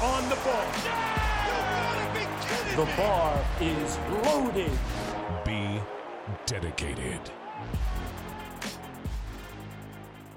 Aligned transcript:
on 0.00 0.22
the 0.30 0.36
ball. 0.44 0.64
The 2.76 2.86
bar 2.96 3.44
is 3.60 3.98
loaded. 4.24 4.70
Be 5.44 5.80
dedicated. 6.46 7.20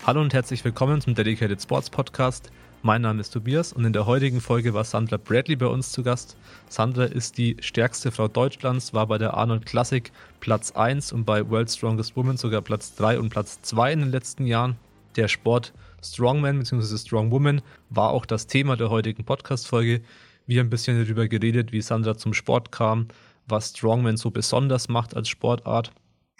Hallo 0.04 0.21
und 0.21 0.34
herzlich 0.34 0.66
willkommen 0.66 1.00
zum 1.00 1.14
Dedicated 1.14 1.61
Sports 1.61 1.92
Podcast. 1.92 2.50
Mein 2.82 3.04
Name 3.04 3.21
ist 3.21 3.29
Tobias 3.29 3.71
und 3.71 3.86
in 3.86 3.93
der 3.93 4.07
heutigen 4.07 4.42
Folge 4.42 4.74
war 4.74 4.84
Sandra 4.84 5.18
Bradley 5.18 5.55
bei 5.55 5.68
uns 5.68 5.91
zu 5.91 6.02
Gast. 6.02 6.38
Sandra 6.68 7.04
ist 7.04 7.38
die 7.38 7.55
stärkste 7.59 8.12
Frau 8.12 8.28
Deutschlands, 8.28 8.96
war 8.96 9.05
bei 9.05 9.20
der 9.20 9.36
Arnold 9.36 9.68
Classic 9.68 10.12
Platz 10.39 10.71
1 10.71 11.14
und 11.14 11.25
bei 11.25 11.48
World 11.48 11.70
Strongest 11.70 12.16
Woman 12.16 12.38
sogar 12.38 12.64
Platz 12.64 12.96
3 12.96 13.20
und 13.20 13.30
Platz 13.30 13.62
2 13.62 13.93
in 13.93 14.00
den 14.00 14.12
letzten 14.12 14.48
Jahren. 14.48 14.78
Der 15.18 15.28
Sport 15.28 15.73
Strongman 16.04 16.60
bzw. 16.60 16.97
Strongwoman 16.97 17.61
war 17.89 18.09
auch 18.09 18.25
das 18.25 18.47
Thema 18.47 18.75
der 18.75 18.89
heutigen 18.89 19.23
Podcast-Folge. 19.23 20.01
Wir 20.47 20.59
haben 20.59 20.68
ein 20.68 20.71
bisschen 20.71 21.01
darüber 21.01 21.28
geredet, 21.28 21.71
wie 21.71 21.82
Sandra 21.82 22.18
zum 22.18 22.33
Sport 22.33 22.71
kam, 22.71 23.07
was 23.47 23.69
Strongman 23.69 24.18
so 24.18 24.32
besonders 24.32 24.89
macht 24.89 25.15
als 25.15 25.29
Sportart, 25.29 25.92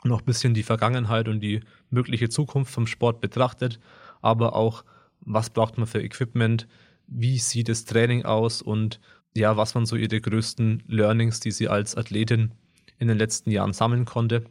noch 0.04 0.22
ein 0.22 0.26
bisschen 0.26 0.54
die 0.56 0.64
Vergangenheit 0.64 1.28
und 1.28 1.42
die 1.42 1.62
mögliche 1.92 2.30
Zukunft 2.30 2.74
vom 2.74 2.88
Sport 2.88 3.22
betrachtet, 3.22 3.80
aber 4.22 4.56
auch, 4.56 4.84
was 5.22 5.52
braucht 5.52 5.78
man 5.78 5.86
für 5.86 6.02
Equipment, 6.02 6.68
wie 7.06 7.38
sieht 7.38 7.70
das 7.70 7.86
Training 7.86 8.26
aus 8.26 8.62
und 8.62 9.00
ja, 9.36 9.58
was 9.58 9.76
waren 9.76 9.86
so 9.86 9.96
ihre 9.96 10.20
größten 10.20 10.84
Learnings, 10.88 11.40
die 11.40 11.52
sie 11.52 11.68
als 11.68 11.96
Athletin 11.96 12.52
in 12.98 13.08
den 13.08 13.18
letzten 13.18 13.52
Jahren 13.52 13.74
sammeln 13.74 14.06
konnte. 14.06 14.44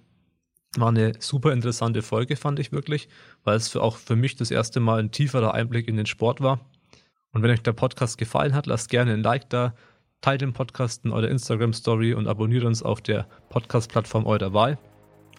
War 0.77 0.91
eine 0.91 1.15
super 1.19 1.53
interessante 1.53 2.01
Folge, 2.01 2.37
fand 2.37 2.61
ich 2.61 2.71
wirklich, 2.71 3.09
weil 3.43 3.57
es 3.57 3.67
für 3.67 3.83
auch 3.83 3.97
für 3.97 4.15
mich 4.15 4.37
das 4.37 4.53
erste 4.53 4.79
Mal 4.79 5.01
ein 5.01 5.11
tieferer 5.11 5.53
Einblick 5.53 5.89
in 5.89 5.97
den 5.97 6.07
Sport 6.07 6.41
war. 6.41 6.61
Und 7.33 7.43
wenn 7.43 7.51
euch 7.51 7.63
der 7.63 7.73
Podcast 7.73 8.19
gefallen 8.19 8.55
hat, 8.55 8.67
lasst 8.67 8.89
gerne 8.89 9.15
ein 9.15 9.23
Like 9.25 9.51
da, 9.51 9.75
teilt 10.21 10.43
den 10.43 10.53
Podcast 10.53 11.05
in 11.05 11.11
eurer 11.11 11.29
Instagram-Story 11.29 12.15
und 12.15 12.29
abonniert 12.29 12.63
uns 12.63 12.85
auf 12.85 13.01
der 13.01 13.27
Podcast-Plattform 13.49 14.27
eurer 14.27 14.53
Wahl. 14.53 14.79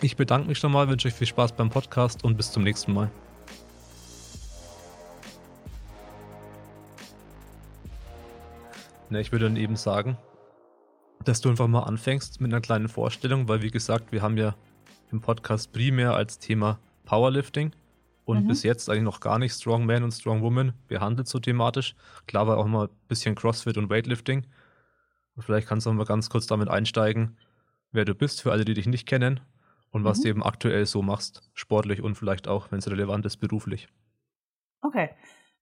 Ich 0.01 0.17
bedanke 0.17 0.49
mich 0.49 0.57
schon 0.57 0.73
mal, 0.73 0.89
wünsche 0.89 1.07
euch 1.07 1.13
viel 1.13 1.27
Spaß 1.27 1.53
beim 1.53 1.69
Podcast 1.69 2.25
und 2.25 2.35
bis 2.35 2.51
zum 2.51 2.63
nächsten 2.63 2.93
Mal. 2.93 3.09
Ne, 9.09 9.21
ich 9.21 9.31
würde 9.31 9.45
dann 9.45 9.55
eben 9.55 9.77
sagen, 9.77 10.17
dass 11.23 11.39
du 11.39 11.47
einfach 11.47 11.67
mal 11.67 11.83
anfängst 11.83 12.41
mit 12.41 12.51
einer 12.51 12.59
kleinen 12.59 12.89
Vorstellung, 12.89 13.47
weil 13.47 13.61
wie 13.61 13.71
gesagt, 13.71 14.11
wir 14.11 14.21
haben 14.21 14.35
ja 14.35 14.55
im 15.11 15.21
Podcast 15.21 15.71
primär 15.71 16.13
als 16.13 16.39
Thema 16.39 16.79
Powerlifting 17.05 17.73
und 18.25 18.43
mhm. 18.43 18.47
bis 18.47 18.63
jetzt 18.63 18.89
eigentlich 18.89 19.03
noch 19.03 19.19
gar 19.19 19.39
nicht 19.39 19.53
Strongman 19.53 20.03
und 20.03 20.11
Strongwoman 20.11 20.73
behandelt 20.87 21.27
so 21.27 21.39
thematisch. 21.39 21.95
Klar 22.27 22.47
war 22.47 22.57
auch 22.57 22.67
mal 22.67 22.87
ein 22.87 23.07
bisschen 23.07 23.35
CrossFit 23.35 23.77
und 23.77 23.89
Weightlifting. 23.89 24.45
Und 25.35 25.43
vielleicht 25.43 25.67
kannst 25.67 25.85
du 25.85 25.89
auch 25.89 25.95
mal 25.95 26.05
ganz 26.05 26.29
kurz 26.29 26.47
damit 26.47 26.69
einsteigen, 26.69 27.37
wer 27.91 28.05
du 28.05 28.15
bist, 28.15 28.41
für 28.41 28.51
alle, 28.51 28.65
die 28.65 28.73
dich 28.73 28.87
nicht 28.87 29.07
kennen 29.07 29.39
und 29.91 30.01
mhm. 30.01 30.05
was 30.05 30.21
du 30.21 30.29
eben 30.29 30.43
aktuell 30.43 30.85
so 30.85 31.01
machst, 31.01 31.49
sportlich 31.53 32.01
und 32.01 32.15
vielleicht 32.15 32.47
auch, 32.47 32.71
wenn 32.71 32.79
es 32.79 32.89
relevant 32.89 33.25
ist, 33.25 33.37
beruflich. 33.37 33.87
Okay. 34.81 35.09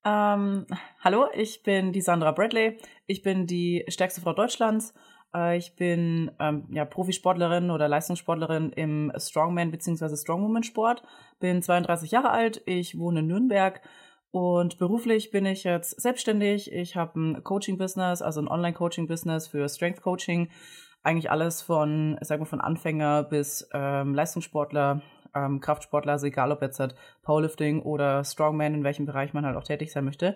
Ähm, 0.06 0.66
hallo, 1.04 1.28
ich 1.34 1.62
bin 1.64 1.92
die 1.92 2.02
Sandra 2.02 2.32
Bradley. 2.32 2.78
Ich 3.06 3.22
bin 3.22 3.48
die 3.48 3.84
stärkste 3.90 4.22
Frau 4.22 4.34
Deutschlands 4.34 4.94
ich 5.56 5.76
bin 5.76 6.32
ähm, 6.40 6.66
ja, 6.72 6.86
Profisportlerin 6.86 7.70
oder 7.70 7.88
Leistungssportlerin 7.88 8.72
im 8.72 9.12
Strongman 9.16 9.70
bzw. 9.70 10.16
Strongwoman 10.16 10.64
Sport. 10.64 11.04
Bin 11.40 11.62
32 11.62 12.12
Jahre 12.12 12.32
alt. 12.32 12.64
Ich 12.66 12.98
wohne 12.98 13.20
in 13.20 13.28
Nürnberg. 13.28 13.82
Und 14.32 14.78
beruflich 14.78 15.32
bin 15.32 15.46
ich 15.46 15.64
jetzt 15.64 16.00
selbstständig. 16.02 16.72
Ich 16.72 16.96
habe 16.96 17.20
ein 17.20 17.44
Coaching-Business, 17.44 18.22
also 18.22 18.42
ein 18.42 18.48
Online-Coaching-Business 18.48 19.48
für 19.48 19.68
Strength 19.70 20.02
Coaching. 20.02 20.50
Eigentlich 21.04 21.32
alles 21.32 21.62
von, 21.62 22.18
sagen 22.22 22.42
wir, 22.42 22.46
von 22.46 22.62
Anfänger 22.62 23.24
bis 23.24 23.68
ähm, 23.74 24.14
Leistungssportler, 24.14 25.02
ähm, 25.36 25.62
Kraftsportler, 25.62 26.14
also 26.14 26.28
egal 26.28 26.52
ob 26.52 26.62
jetzt 26.62 26.80
halt 26.80 26.96
Powerlifting 27.24 27.82
oder 27.82 28.24
Strongman, 28.24 28.74
in 28.74 28.84
welchem 28.84 29.06
Bereich 29.06 29.34
man 29.34 29.46
halt 29.46 29.56
auch 29.56 29.64
tätig 29.64 29.92
sein 29.92 30.06
möchte. 30.06 30.36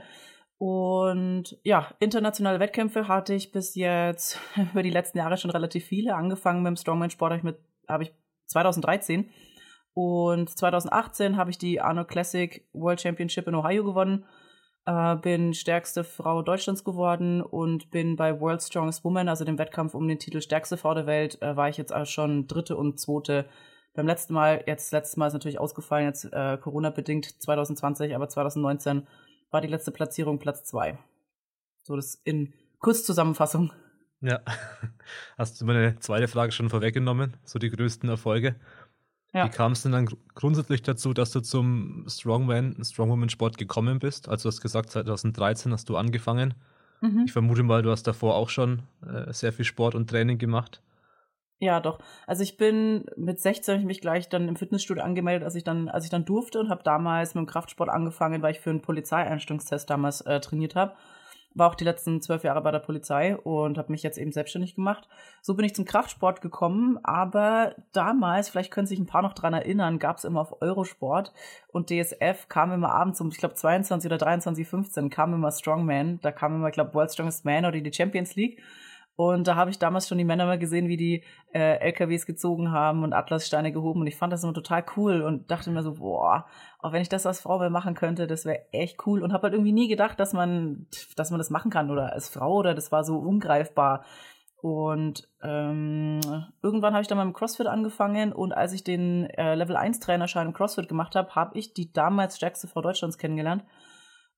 Und 0.58 1.58
ja, 1.64 1.94
internationale 2.00 2.60
Wettkämpfe 2.60 3.08
hatte 3.08 3.34
ich 3.34 3.52
bis 3.52 3.76
jetzt 3.76 4.40
über 4.72 4.84
die 4.84 4.92
letzten 4.92 5.18
Jahre 5.18 5.38
schon 5.38 5.52
relativ 5.52 5.86
viele. 5.86 6.16
Angefangen 6.16 6.64
mit 6.64 6.70
dem 6.70 6.78
Strongman-Sport 6.78 7.32
habe 7.32 7.38
ich, 7.38 7.44
mit, 7.44 7.58
habe 7.88 8.04
ich 8.04 8.14
2013. 8.48 9.30
Und 9.94 10.50
2018 10.50 11.38
habe 11.38 11.52
ich 11.52 11.58
die 11.58 11.82
Arnold 11.82 12.08
Classic 12.08 12.68
World 12.74 13.02
Championship 13.02 13.48
in 13.48 13.56
Ohio 13.56 13.84
gewonnen. 13.84 14.26
Äh, 14.86 15.16
bin 15.18 15.54
stärkste 15.54 16.04
Frau 16.04 16.42
Deutschlands 16.42 16.84
geworden 16.84 17.42
und 17.42 17.90
bin 17.90 18.18
bei 18.18 18.42
World 18.42 18.62
Strongest 18.62 19.06
Woman, 19.06 19.30
also 19.30 19.46
dem 19.46 19.58
Wettkampf 19.58 19.94
um 19.94 20.08
den 20.08 20.20
Titel 20.20 20.42
stärkste 20.42 20.76
Frau 20.76 20.94
der 20.94 21.06
Welt, 21.06 21.42
äh, 21.42 21.56
war 21.56 21.70
ich 21.70 21.78
jetzt 21.78 21.94
auch 21.96 22.06
schon 22.06 22.48
dritte 22.48 22.76
und 22.76 23.00
zweite. 23.00 23.46
Beim 23.94 24.08
letzten 24.08 24.34
Mal, 24.34 24.64
jetzt 24.66 24.92
letztes 24.92 25.16
Mal 25.16 25.28
ist 25.28 25.34
natürlich 25.34 25.60
ausgefallen, 25.60 26.08
jetzt 26.08 26.26
äh, 26.34 26.58
Corona-bedingt 26.58 27.42
2020, 27.42 28.14
aber 28.14 28.28
2019 28.28 29.08
war 29.54 29.62
die 29.62 29.68
letzte 29.68 29.92
Platzierung 29.92 30.40
Platz 30.40 30.64
zwei. 30.64 30.98
So 31.84 31.96
das 31.96 32.16
in 32.24 32.54
Kurzzusammenfassung. 32.80 33.72
Ja. 34.22 34.42
Hast 35.38 35.62
du 35.62 35.66
meine 35.66 36.00
zweite 36.00 36.28
Frage 36.28 36.52
schon 36.52 36.70
vorweggenommen? 36.70 37.38
So 37.44 37.60
die 37.60 37.70
größten 37.70 38.10
Erfolge. 38.10 38.56
Ja. 39.34 39.46
Wie 39.46 39.50
kam 39.50 39.72
es 39.72 39.84
denn 39.84 39.92
dann 39.92 40.10
grundsätzlich 40.36 40.82
dazu, 40.82 41.14
dass 41.14 41.32
du 41.32 41.42
zum 41.42 42.06
Strongman, 42.08 42.84
Strongwoman 42.84 43.30
Sport 43.30 43.58
gekommen 43.58 44.00
bist? 44.00 44.30
Also 44.30 44.44
du 44.44 44.54
hast 44.54 44.62
gesagt, 44.62 44.92
2013 44.92 45.72
hast 45.72 45.90
du 45.90 45.98
angefangen. 45.98 46.54
Mhm. 47.02 47.24
Ich 47.26 47.32
vermute 47.32 47.64
mal, 47.64 47.82
du 47.82 47.92
hast 47.92 48.04
davor 48.04 48.36
auch 48.36 48.50
schon 48.50 48.84
äh, 49.06 49.32
sehr 49.34 49.52
viel 49.52 49.66
Sport 49.66 49.96
und 49.96 50.10
Training 50.10 50.38
gemacht. 50.38 50.82
Ja, 51.64 51.80
doch. 51.80 52.00
Also 52.28 52.44
ich 52.44 52.58
bin 52.58 53.06
mit 53.16 53.40
16 53.40 53.80
ich 53.80 53.86
mich 53.86 54.02
gleich 54.02 54.28
dann 54.28 54.50
im 54.50 54.58
Fitnessstudio 54.58 55.02
angemeldet, 55.02 55.46
als 55.46 55.56
ich 55.56 55.64
dann, 55.64 55.88
als 55.88 56.04
ich 56.04 56.10
dann 56.10 56.26
durfte 56.26 56.60
und 56.60 56.70
habe 56.70 56.84
damals 56.84 57.36
mit 57.36 57.44
dem 57.44 57.48
Kraftsport 57.48 57.90
angefangen, 57.90 58.42
weil 58.42 58.52
ich 58.52 58.60
für 58.60 58.70
einen 58.70 58.82
Polizeieinstellungstest 58.82 59.90
damals 59.90 60.20
äh, 60.22 60.42
trainiert 60.42 60.76
habe. 60.76 60.94
War 61.56 61.70
auch 61.70 61.76
die 61.76 61.86
letzten 61.86 62.22
zwölf 62.22 62.44
Jahre 62.44 62.62
bei 62.62 62.72
der 62.72 62.80
Polizei 62.80 63.38
und 63.38 63.78
habe 63.78 63.94
mich 63.94 64.04
jetzt 64.04 64.18
eben 64.18 64.34
selbstständig 64.34 64.76
gemacht. 64.76 65.08
So 65.42 65.54
bin 65.54 65.66
ich 65.66 65.74
zum 65.74 65.86
Kraftsport 65.86 66.42
gekommen, 66.42 67.00
aber 67.02 67.76
damals, 67.94 68.50
vielleicht 68.50 68.72
können 68.72 68.88
sich 68.88 69.00
ein 69.00 69.06
paar 69.06 69.22
noch 69.22 69.34
dran 69.34 69.54
erinnern, 69.54 70.00
gab 70.00 70.18
es 70.18 70.26
immer 70.26 70.42
auf 70.42 70.62
Eurosport 70.62 71.32
und 71.70 71.90
DSF 71.90 72.50
kam 72.50 72.74
immer 72.74 72.92
abends 72.92 73.22
um, 73.22 73.30
ich 73.30 73.38
glaube 73.38 73.56
22 73.56 74.10
oder 74.10 74.18
23, 74.18 74.68
15 74.68 75.10
kam 75.10 75.34
immer 75.34 75.52
Strongman. 75.52 76.20
Da 76.22 76.34
kam 76.34 76.56
immer, 76.56 76.68
ich 76.68 76.74
glaube, 76.74 76.94
World 76.94 77.14
Strongest 77.14 77.46
Man 77.46 77.64
oder 77.64 77.80
die 77.80 77.94
Champions 77.94 78.36
League. 78.36 78.62
Und 79.16 79.48
da 79.48 79.56
habe 79.56 79.70
ich 79.70 79.78
damals 79.78 80.08
schon 80.08 80.18
die 80.18 80.24
Männer 80.24 80.46
mal 80.46 80.58
gesehen, 80.58 80.88
wie 80.88 80.98
die 80.98 81.24
äh, 81.54 81.78
LKWs 81.80 82.26
gezogen 82.26 82.72
haben 82.72 83.04
und 83.04 83.14
Atlassteine 83.14 83.72
gehoben. 83.72 84.02
Und 84.02 84.08
ich 84.08 84.16
fand 84.16 84.34
das 84.34 84.44
immer 84.44 84.54
total 84.54 84.84
cool 84.98 85.22
und 85.22 85.52
dachte 85.52 85.70
mir 85.70 85.84
so, 85.84 85.96
boah, 85.96 86.48
auch 86.80 86.94
wenn 86.94 87.04
ich 87.04 87.10
das 87.10 87.28
als 87.28 87.42
Frau 87.42 87.60
mal 87.60 87.70
machen 87.70 87.94
könnte, 87.94 88.26
das 88.26 88.46
wäre 88.46 88.66
echt 88.72 89.06
cool. 89.06 89.22
Und 89.22 89.32
habe 89.32 89.44
halt 89.44 89.54
irgendwie 89.54 89.72
nie 89.72 89.88
gedacht, 89.88 90.20
dass 90.20 90.34
man, 90.34 90.88
dass 91.16 91.30
man 91.30 91.38
das 91.38 91.52
machen 91.52 91.70
kann 91.70 91.92
oder 91.92 92.12
als 92.12 92.30
Frau 92.30 92.56
oder 92.56 92.74
das 92.74 92.92
war 92.92 93.04
so 93.04 93.18
ungreifbar. 93.18 94.04
Und 94.64 95.28
ähm, 95.44 96.22
irgendwann 96.64 96.94
habe 96.94 97.02
ich 97.02 97.08
dann 97.10 97.18
mal 97.18 97.26
mit 97.26 97.36
CrossFit 97.36 97.68
angefangen 97.68 98.32
und 98.32 98.54
als 98.54 98.72
ich 98.72 98.82
den 98.82 99.26
äh, 99.32 99.56
Level 99.56 99.76
1 99.76 100.00
Trainerschein 100.00 100.48
im 100.48 100.54
CrossFit 100.54 100.88
gemacht 100.88 101.16
habe, 101.16 101.36
habe 101.36 101.60
ich 101.60 101.74
die 101.74 101.92
damals 101.92 102.38
stärkste 102.38 102.70
Frau 102.70 102.82
Deutschlands 102.82 103.18
kennengelernt. 103.18 103.66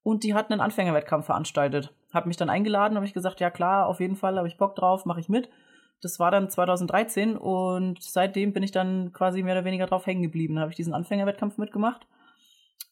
Und 0.02 0.24
die 0.24 0.34
hatten 0.34 0.53
einen 0.53 0.62
Anfängerwettkampf 0.62 1.28
veranstaltet. 1.28 1.94
Hab 2.15 2.25
mich 2.25 2.37
dann 2.37 2.49
eingeladen, 2.49 2.95
habe 2.95 3.05
ich 3.05 3.13
gesagt, 3.13 3.41
ja 3.41 3.51
klar, 3.51 3.87
auf 3.87 3.99
jeden 3.99 4.15
Fall, 4.15 4.37
habe 4.37 4.47
ich 4.47 4.57
Bock 4.57 4.75
drauf, 4.75 5.05
mache 5.05 5.19
ich 5.19 5.27
mit. 5.27 5.49
Das 6.01 6.17
war 6.17 6.31
dann 6.31 6.49
2013 6.49 7.35
und 7.35 8.01
seitdem 8.01 8.53
bin 8.53 8.63
ich 8.63 8.71
dann 8.71 9.11
quasi 9.11 9.43
mehr 9.43 9.53
oder 9.53 9.65
weniger 9.65 9.85
drauf 9.85 10.05
hängen 10.05 10.21
geblieben. 10.21 10.59
Habe 10.59 10.71
ich 10.71 10.77
diesen 10.77 10.93
Anfängerwettkampf 10.93 11.57
mitgemacht. 11.57 12.07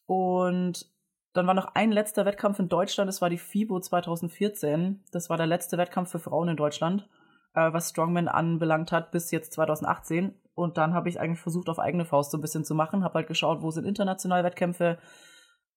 Und 0.05 0.87
dann 1.31 1.47
war 1.47 1.53
noch 1.53 1.73
ein 1.73 1.93
letzter 1.93 2.25
Wettkampf 2.25 2.59
in 2.59 2.67
Deutschland, 2.67 3.07
das 3.07 3.21
war 3.21 3.29
die 3.29 3.37
FIBO 3.37 3.79
2014. 3.79 5.05
Das 5.11 5.29
war 5.29 5.37
der 5.37 5.47
letzte 5.47 5.77
Wettkampf 5.77 6.11
für 6.11 6.19
Frauen 6.19 6.49
in 6.49 6.57
Deutschland, 6.57 7.07
äh, 7.55 7.71
was 7.71 7.91
Strongman 7.91 8.27
anbelangt 8.27 8.91
hat, 8.91 9.11
bis 9.11 9.31
jetzt 9.31 9.53
2018. 9.53 10.33
Und 10.53 10.77
dann 10.77 10.93
habe 10.93 11.07
ich 11.07 11.19
eigentlich 11.19 11.39
versucht, 11.39 11.69
auf 11.69 11.79
eigene 11.79 12.03
Faust 12.03 12.31
so 12.31 12.37
ein 12.37 12.41
bisschen 12.41 12.65
zu 12.65 12.75
machen. 12.75 13.05
Habe 13.05 13.15
halt 13.15 13.27
geschaut, 13.27 13.61
wo 13.61 13.71
sind 13.71 13.85
internationale 13.85 14.43
Wettkämpfe, 14.43 14.99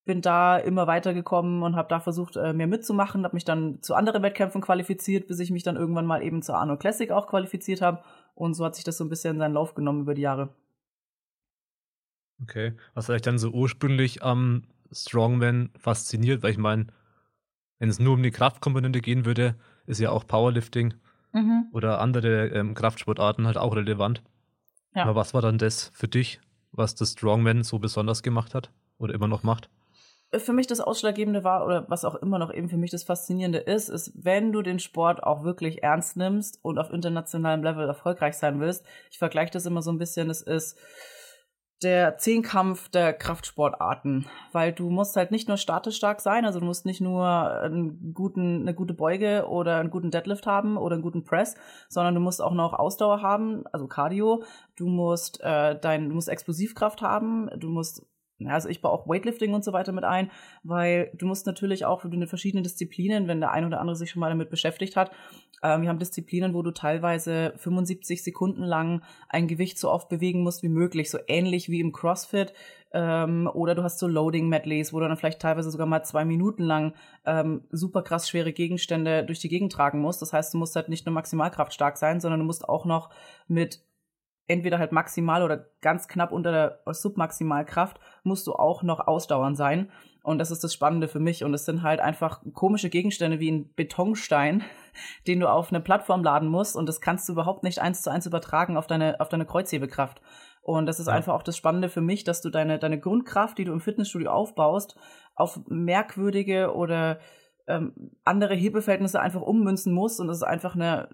bin 0.06 0.22
da 0.22 0.56
immer 0.56 0.86
weitergekommen 0.86 1.62
und 1.62 1.76
habe 1.76 1.88
da 1.88 2.00
versucht, 2.00 2.36
äh, 2.36 2.52
mehr 2.52 2.68
mitzumachen, 2.68 3.24
habe 3.24 3.34
mich 3.34 3.44
dann 3.44 3.82
zu 3.82 3.94
anderen 3.94 4.22
Wettkämpfen 4.22 4.60
qualifiziert, 4.60 5.26
bis 5.26 5.40
ich 5.40 5.50
mich 5.50 5.64
dann 5.64 5.76
irgendwann 5.76 6.06
mal 6.06 6.22
eben 6.22 6.42
zur 6.42 6.56
Arno 6.56 6.76
Classic 6.76 7.10
auch 7.10 7.26
qualifiziert 7.26 7.82
habe. 7.82 8.02
Und 8.34 8.54
so 8.54 8.64
hat 8.64 8.76
sich 8.76 8.84
das 8.84 8.96
so 8.96 9.04
ein 9.04 9.08
bisschen 9.10 9.38
seinen 9.38 9.54
Lauf 9.54 9.74
genommen 9.74 10.02
über 10.02 10.14
die 10.14 10.22
Jahre. 10.22 10.54
Okay. 12.40 12.74
Was 12.94 13.08
hat 13.08 13.16
euch 13.16 13.22
dann 13.22 13.38
so 13.38 13.50
ursprünglich 13.50 14.22
am 14.22 14.62
Strongman 14.92 15.70
fasziniert? 15.76 16.42
Weil 16.42 16.52
ich 16.52 16.58
meine, 16.58 16.86
wenn 17.80 17.88
es 17.88 17.98
nur 17.98 18.14
um 18.14 18.22
die 18.22 18.30
Kraftkomponente 18.30 19.00
gehen 19.00 19.24
würde, 19.24 19.56
ist 19.86 19.98
ja 19.98 20.10
auch 20.10 20.24
Powerlifting 20.26 20.94
mhm. 21.32 21.66
oder 21.72 22.00
andere 22.00 22.48
ähm, 22.48 22.74
Kraftsportarten 22.74 23.46
halt 23.46 23.58
auch 23.58 23.74
relevant. 23.74 24.22
Ja. 24.94 25.02
Aber 25.02 25.16
was 25.16 25.34
war 25.34 25.42
dann 25.42 25.58
das 25.58 25.90
für 25.94 26.06
dich, 26.06 26.40
was 26.70 26.94
das 26.94 27.12
Strongman 27.12 27.64
so 27.64 27.80
besonders 27.80 28.22
gemacht 28.22 28.54
hat 28.54 28.70
oder 28.98 29.12
immer 29.12 29.26
noch 29.26 29.42
macht? 29.42 29.68
Für 30.34 30.52
mich 30.52 30.66
das 30.66 30.80
Ausschlaggebende 30.80 31.44
war, 31.44 31.64
oder 31.64 31.84
was 31.88 32.04
auch 32.04 32.16
immer 32.16 32.38
noch 32.38 32.52
eben 32.52 32.68
für 32.68 32.76
mich 32.76 32.90
das 32.90 33.04
Faszinierende 33.04 33.58
ist, 33.58 33.88
ist, 33.88 34.12
wenn 34.16 34.52
du 34.52 34.62
den 34.62 34.78
Sport 34.78 35.22
auch 35.22 35.44
wirklich 35.44 35.82
ernst 35.82 36.16
nimmst 36.16 36.58
und 36.62 36.78
auf 36.78 36.90
internationalem 36.90 37.62
Level 37.62 37.86
erfolgreich 37.86 38.36
sein 38.36 38.60
willst. 38.60 38.84
Ich 39.10 39.18
vergleiche 39.18 39.52
das 39.52 39.66
immer 39.66 39.82
so 39.82 39.90
ein 39.92 39.98
bisschen, 39.98 40.28
es 40.30 40.42
ist 40.42 40.78
der 41.82 42.16
Zehnkampf 42.16 42.88
der 42.88 43.12
Kraftsportarten, 43.12 44.26
weil 44.52 44.72
du 44.72 44.88
musst 44.88 45.14
halt 45.14 45.30
nicht 45.30 45.46
nur 45.46 45.58
statisch 45.58 45.96
stark 45.96 46.22
sein, 46.22 46.46
also 46.46 46.58
du 46.58 46.64
musst 46.64 46.86
nicht 46.86 47.02
nur 47.02 47.26
einen 47.26 48.14
guten, 48.14 48.62
eine 48.62 48.74
gute 48.74 48.94
Beuge 48.94 49.46
oder 49.46 49.76
einen 49.76 49.90
guten 49.90 50.10
Deadlift 50.10 50.46
haben 50.46 50.78
oder 50.78 50.94
einen 50.94 51.02
guten 51.02 51.24
Press, 51.24 51.54
sondern 51.90 52.14
du 52.14 52.20
musst 52.20 52.40
auch 52.42 52.54
noch 52.54 52.72
Ausdauer 52.72 53.20
haben, 53.20 53.64
also 53.72 53.88
Cardio, 53.88 54.42
du 54.76 54.86
musst 54.86 55.40
äh, 55.42 55.78
dein, 55.78 56.08
du 56.08 56.14
musst 56.14 56.30
Explosivkraft 56.30 57.02
haben, 57.02 57.50
du 57.58 57.68
musst 57.68 58.06
also 58.44 58.68
ich 58.68 58.82
baue 58.82 58.92
auch 58.92 59.08
Weightlifting 59.08 59.54
und 59.54 59.64
so 59.64 59.72
weiter 59.72 59.92
mit 59.92 60.04
ein, 60.04 60.30
weil 60.62 61.10
du 61.14 61.26
musst 61.26 61.46
natürlich 61.46 61.84
auch 61.84 62.02
für 62.02 62.10
die 62.10 62.26
verschiedenen 62.26 62.64
Disziplinen, 62.64 63.28
wenn 63.28 63.40
der 63.40 63.52
ein 63.52 63.64
oder 63.64 63.80
andere 63.80 63.96
sich 63.96 64.10
schon 64.10 64.20
mal 64.20 64.28
damit 64.28 64.50
beschäftigt 64.50 64.96
hat, 64.96 65.10
ähm, 65.62 65.82
wir 65.82 65.88
haben 65.88 65.98
Disziplinen, 65.98 66.54
wo 66.54 66.62
du 66.62 66.70
teilweise 66.70 67.54
75 67.56 68.22
Sekunden 68.22 68.62
lang 68.62 69.02
ein 69.28 69.48
Gewicht 69.48 69.78
so 69.78 69.90
oft 69.90 70.08
bewegen 70.08 70.42
musst 70.42 70.62
wie 70.62 70.68
möglich, 70.68 71.10
so 71.10 71.18
ähnlich 71.28 71.68
wie 71.68 71.80
im 71.80 71.92
CrossFit. 71.92 72.52
Ähm, 72.92 73.50
oder 73.52 73.74
du 73.74 73.82
hast 73.82 73.98
so 73.98 74.06
Loading-Medleys, 74.06 74.92
wo 74.92 75.00
du 75.00 75.08
dann 75.08 75.16
vielleicht 75.16 75.40
teilweise 75.40 75.70
sogar 75.70 75.86
mal 75.86 76.04
zwei 76.04 76.24
Minuten 76.24 76.62
lang 76.62 76.94
ähm, 77.24 77.64
super 77.70 78.02
krass 78.02 78.28
schwere 78.28 78.52
Gegenstände 78.52 79.24
durch 79.24 79.40
die 79.40 79.48
Gegend 79.48 79.72
tragen 79.72 80.00
musst. 80.00 80.22
Das 80.22 80.32
heißt, 80.32 80.54
du 80.54 80.58
musst 80.58 80.76
halt 80.76 80.88
nicht 80.88 81.06
nur 81.06 81.14
Maximalkraft 81.14 81.72
stark 81.72 81.96
sein, 81.96 82.20
sondern 82.20 82.40
du 82.40 82.46
musst 82.46 82.68
auch 82.68 82.84
noch 82.84 83.10
mit 83.48 83.82
entweder 84.48 84.78
halt 84.78 84.92
maximal 84.92 85.42
oder 85.42 85.66
ganz 85.80 86.08
knapp 86.08 86.32
unter 86.32 86.52
der 86.52 86.80
Submaximalkraft 86.86 87.98
musst 88.22 88.46
du 88.46 88.54
auch 88.54 88.82
noch 88.82 89.00
ausdauern 89.00 89.56
sein. 89.56 89.90
Und 90.22 90.38
das 90.38 90.50
ist 90.50 90.64
das 90.64 90.74
Spannende 90.74 91.08
für 91.08 91.20
mich. 91.20 91.44
Und 91.44 91.54
es 91.54 91.64
sind 91.64 91.82
halt 91.82 92.00
einfach 92.00 92.42
komische 92.52 92.90
Gegenstände 92.90 93.38
wie 93.38 93.50
ein 93.50 93.72
Betonstein, 93.74 94.64
den 95.26 95.40
du 95.40 95.48
auf 95.48 95.70
eine 95.70 95.80
Plattform 95.80 96.22
laden 96.22 96.48
musst. 96.48 96.76
Und 96.76 96.88
das 96.88 97.00
kannst 97.00 97.28
du 97.28 97.32
überhaupt 97.32 97.62
nicht 97.62 97.80
eins 97.80 98.02
zu 98.02 98.10
eins 98.10 98.26
übertragen 98.26 98.76
auf 98.76 98.86
deine, 98.86 99.20
auf 99.20 99.28
deine 99.28 99.46
Kreuzhebekraft. 99.46 100.20
Und 100.62 100.86
das 100.86 100.98
ist 100.98 101.06
ja. 101.06 101.12
einfach 101.12 101.34
auch 101.34 101.44
das 101.44 101.56
Spannende 101.56 101.88
für 101.88 102.00
mich, 102.00 102.24
dass 102.24 102.40
du 102.40 102.50
deine, 102.50 102.80
deine 102.80 102.98
Grundkraft, 102.98 103.56
die 103.58 103.64
du 103.64 103.72
im 103.72 103.80
Fitnessstudio 103.80 104.30
aufbaust, 104.30 104.96
auf 105.36 105.60
merkwürdige 105.68 106.74
oder 106.74 107.20
ähm, 107.68 107.92
andere 108.24 108.54
Hebelverhältnisse 108.54 109.20
einfach 109.20 109.42
ummünzen 109.42 109.92
musst. 109.92 110.20
Und 110.20 110.26
das 110.26 110.38
ist 110.38 110.42
einfach 110.42 110.74
eine, 110.74 111.08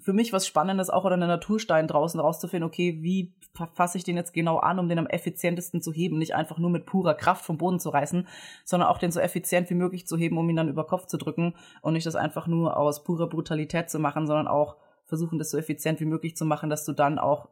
für 0.00 0.12
mich 0.12 0.32
was 0.32 0.46
Spannendes, 0.46 0.90
auch 0.90 1.04
oder 1.04 1.14
einen 1.14 1.28
Naturstein 1.28 1.86
draußen 1.86 2.18
rauszufinden, 2.20 2.68
okay, 2.68 2.98
wie 3.00 3.34
fasse 3.74 3.98
ich 3.98 4.04
den 4.04 4.16
jetzt 4.16 4.32
genau 4.32 4.58
an, 4.58 4.78
um 4.78 4.88
den 4.88 4.98
am 4.98 5.06
effizientesten 5.06 5.82
zu 5.82 5.92
heben, 5.92 6.18
nicht 6.18 6.34
einfach 6.34 6.58
nur 6.58 6.70
mit 6.70 6.86
purer 6.86 7.14
Kraft 7.14 7.44
vom 7.44 7.58
Boden 7.58 7.78
zu 7.78 7.90
reißen, 7.90 8.26
sondern 8.64 8.88
auch 8.88 8.98
den 8.98 9.12
so 9.12 9.20
effizient 9.20 9.70
wie 9.70 9.74
möglich 9.74 10.06
zu 10.06 10.16
heben, 10.16 10.38
um 10.38 10.48
ihn 10.48 10.56
dann 10.56 10.68
über 10.68 10.86
Kopf 10.86 11.06
zu 11.06 11.16
drücken 11.16 11.54
und 11.82 11.92
nicht 11.92 12.06
das 12.06 12.16
einfach 12.16 12.46
nur 12.46 12.76
aus 12.76 13.04
purer 13.04 13.28
Brutalität 13.28 13.90
zu 13.90 13.98
machen, 13.98 14.26
sondern 14.26 14.48
auch 14.48 14.76
versuchen, 15.06 15.38
das 15.38 15.50
so 15.50 15.58
effizient 15.58 16.00
wie 16.00 16.06
möglich 16.06 16.36
zu 16.36 16.44
machen, 16.44 16.70
dass 16.70 16.84
du 16.84 16.92
dann 16.92 17.18
auch 17.18 17.48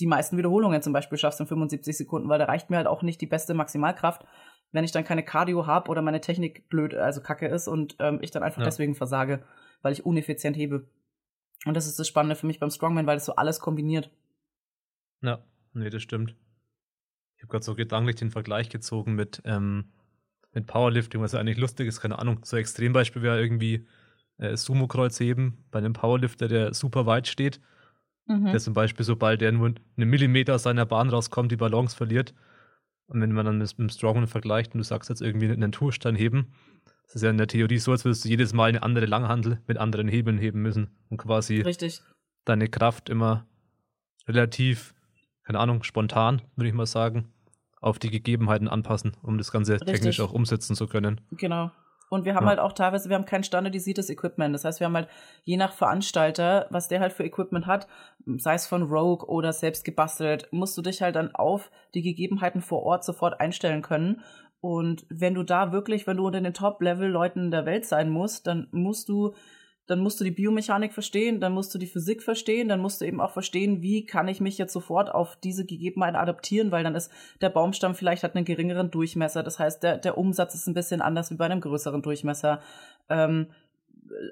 die 0.00 0.06
meisten 0.06 0.36
Wiederholungen 0.36 0.82
zum 0.82 0.92
Beispiel 0.92 1.18
schaffst 1.18 1.40
in 1.40 1.46
75 1.46 1.96
Sekunden, 1.96 2.28
weil 2.28 2.38
da 2.38 2.46
reicht 2.46 2.70
mir 2.70 2.76
halt 2.76 2.86
auch 2.86 3.02
nicht 3.02 3.20
die 3.20 3.26
beste 3.26 3.54
Maximalkraft, 3.54 4.24
wenn 4.72 4.84
ich 4.84 4.92
dann 4.92 5.04
keine 5.04 5.22
Cardio 5.22 5.66
habe 5.66 5.90
oder 5.90 6.02
meine 6.02 6.20
Technik 6.20 6.68
blöd, 6.68 6.94
also 6.94 7.20
kacke 7.20 7.46
ist 7.46 7.68
und 7.68 7.96
ähm, 8.00 8.18
ich 8.22 8.30
dann 8.30 8.42
einfach 8.42 8.60
ja. 8.60 8.64
deswegen 8.64 8.94
versage, 8.94 9.44
weil 9.82 9.92
ich 9.92 10.04
uneffizient 10.04 10.56
hebe. 10.56 10.88
Und 11.64 11.74
das 11.74 11.86
ist 11.86 11.98
das 11.98 12.08
Spannende 12.08 12.36
für 12.36 12.46
mich 12.46 12.60
beim 12.60 12.70
Strongman, 12.70 13.06
weil 13.06 13.16
das 13.16 13.24
so 13.24 13.36
alles 13.36 13.60
kombiniert. 13.60 14.10
Ja, 15.22 15.42
nee, 15.72 15.90
das 15.90 16.02
stimmt. 16.02 16.36
Ich 17.36 17.42
habe 17.42 17.50
gerade 17.50 17.64
so 17.64 17.74
gedanklich 17.74 18.16
den 18.16 18.30
Vergleich 18.30 18.68
gezogen 18.68 19.14
mit, 19.14 19.42
ähm, 19.44 19.92
mit 20.52 20.66
Powerlifting, 20.66 21.20
was 21.20 21.32
ja 21.32 21.40
eigentlich 21.40 21.58
lustig 21.58 21.88
ist, 21.88 22.00
keine 22.00 22.18
Ahnung. 22.18 22.40
So 22.44 22.56
ein 22.56 22.60
Extrembeispiel 22.60 23.22
wäre 23.22 23.40
irgendwie 23.40 23.86
äh, 24.38 24.56
Sumo-Kreuz 24.56 25.18
heben 25.20 25.64
bei 25.70 25.78
einem 25.78 25.92
Powerlifter, 25.92 26.48
der 26.48 26.74
super 26.74 27.06
weit 27.06 27.28
steht. 27.28 27.60
Mhm. 28.26 28.46
Der 28.46 28.60
zum 28.60 28.74
Beispiel, 28.74 29.04
sobald 29.04 29.40
der 29.40 29.52
nur 29.52 29.66
einen 29.66 30.10
Millimeter 30.10 30.54
aus 30.54 30.62
seiner 30.62 30.86
Bahn 30.86 31.10
rauskommt, 31.10 31.52
die 31.52 31.56
Balance 31.56 31.96
verliert. 31.96 32.34
Und 33.06 33.20
wenn 33.20 33.32
man 33.32 33.44
dann 33.44 33.58
mit 33.58 33.78
dem 33.78 33.88
Strongman 33.88 34.26
vergleicht 34.26 34.74
und 34.74 34.78
du 34.78 34.84
sagst 34.84 35.10
jetzt 35.10 35.20
irgendwie 35.20 35.50
einen 35.50 35.72
Tourstein 35.72 36.16
heben, 36.16 36.52
das 37.06 37.16
ist 37.16 37.22
ja 37.22 37.30
in 37.30 37.38
der 37.38 37.46
Theorie 37.46 37.78
so, 37.78 37.92
als 37.92 38.04
würdest 38.04 38.24
du 38.24 38.28
jedes 38.28 38.52
Mal 38.52 38.68
eine 38.68 38.82
andere 38.82 39.06
Langhandel 39.06 39.60
mit 39.66 39.78
anderen 39.78 40.08
Hebeln 40.08 40.38
heben 40.38 40.62
müssen 40.62 40.90
und 41.10 41.18
quasi 41.18 41.60
Richtig. 41.60 42.02
deine 42.44 42.68
Kraft 42.68 43.08
immer 43.08 43.46
relativ, 44.26 44.94
keine 45.44 45.60
Ahnung, 45.60 45.82
spontan, 45.82 46.42
würde 46.56 46.68
ich 46.68 46.74
mal 46.74 46.86
sagen, 46.86 47.32
auf 47.80 47.98
die 47.98 48.10
Gegebenheiten 48.10 48.68
anpassen, 48.68 49.16
um 49.22 49.38
das 49.38 49.52
Ganze 49.52 49.74
Richtig. 49.74 49.92
technisch 49.92 50.20
auch 50.20 50.32
umsetzen 50.32 50.74
zu 50.74 50.86
können. 50.86 51.20
Genau. 51.32 51.70
Und 52.10 52.24
wir 52.24 52.34
haben 52.34 52.44
ja. 52.44 52.50
halt 52.50 52.60
auch 52.60 52.72
teilweise, 52.72 53.08
wir 53.08 53.16
haben 53.16 53.24
kein 53.24 53.44
standardisiertes 53.44 54.08
Equipment. 54.10 54.54
Das 54.54 54.64
heißt, 54.64 54.78
wir 54.78 54.86
haben 54.86 54.94
halt 54.94 55.08
je 55.42 55.56
nach 55.56 55.72
Veranstalter, 55.72 56.66
was 56.70 56.88
der 56.88 57.00
halt 57.00 57.12
für 57.12 57.24
Equipment 57.24 57.66
hat, 57.66 57.88
sei 58.36 58.54
es 58.54 58.66
von 58.66 58.84
Rogue 58.84 59.26
oder 59.26 59.52
selbst 59.52 59.84
gebastelt, 59.84 60.48
musst 60.50 60.76
du 60.76 60.82
dich 60.82 61.02
halt 61.02 61.16
dann 61.16 61.34
auf 61.34 61.70
die 61.94 62.02
Gegebenheiten 62.02 62.60
vor 62.60 62.82
Ort 62.84 63.04
sofort 63.04 63.40
einstellen 63.40 63.82
können. 63.82 64.22
Und 64.64 65.04
wenn 65.10 65.34
du 65.34 65.42
da 65.42 65.72
wirklich, 65.72 66.06
wenn 66.06 66.16
du 66.16 66.26
unter 66.26 66.40
den 66.40 66.54
Top-Level-Leuten 66.54 67.50
der 67.50 67.66
Welt 67.66 67.84
sein 67.84 68.08
musst, 68.08 68.46
dann 68.46 68.66
musst 68.70 69.10
du, 69.10 69.34
dann 69.86 69.98
musst 69.98 70.18
du 70.18 70.24
die 70.24 70.30
Biomechanik 70.30 70.94
verstehen, 70.94 71.38
dann 71.38 71.52
musst 71.52 71.74
du 71.74 71.78
die 71.78 71.86
Physik 71.86 72.22
verstehen, 72.22 72.66
dann 72.66 72.80
musst 72.80 73.02
du 73.02 73.04
eben 73.04 73.20
auch 73.20 73.32
verstehen, 73.32 73.82
wie 73.82 74.06
kann 74.06 74.26
ich 74.26 74.40
mich 74.40 74.56
jetzt 74.56 74.72
sofort 74.72 75.12
auf 75.12 75.36
diese 75.36 75.66
Gegebenheiten 75.66 76.16
adaptieren, 76.16 76.70
weil 76.70 76.82
dann 76.82 76.94
ist 76.94 77.12
der 77.42 77.50
Baumstamm 77.50 77.94
vielleicht 77.94 78.22
hat 78.22 78.36
einen 78.36 78.46
geringeren 78.46 78.90
Durchmesser. 78.90 79.42
Das 79.42 79.58
heißt, 79.58 79.82
der, 79.82 79.98
der 79.98 80.16
Umsatz 80.16 80.54
ist 80.54 80.66
ein 80.66 80.72
bisschen 80.72 81.02
anders 81.02 81.30
wie 81.30 81.36
bei 81.36 81.44
einem 81.44 81.60
größeren 81.60 82.00
Durchmesser. 82.00 82.62
Ähm, 83.10 83.48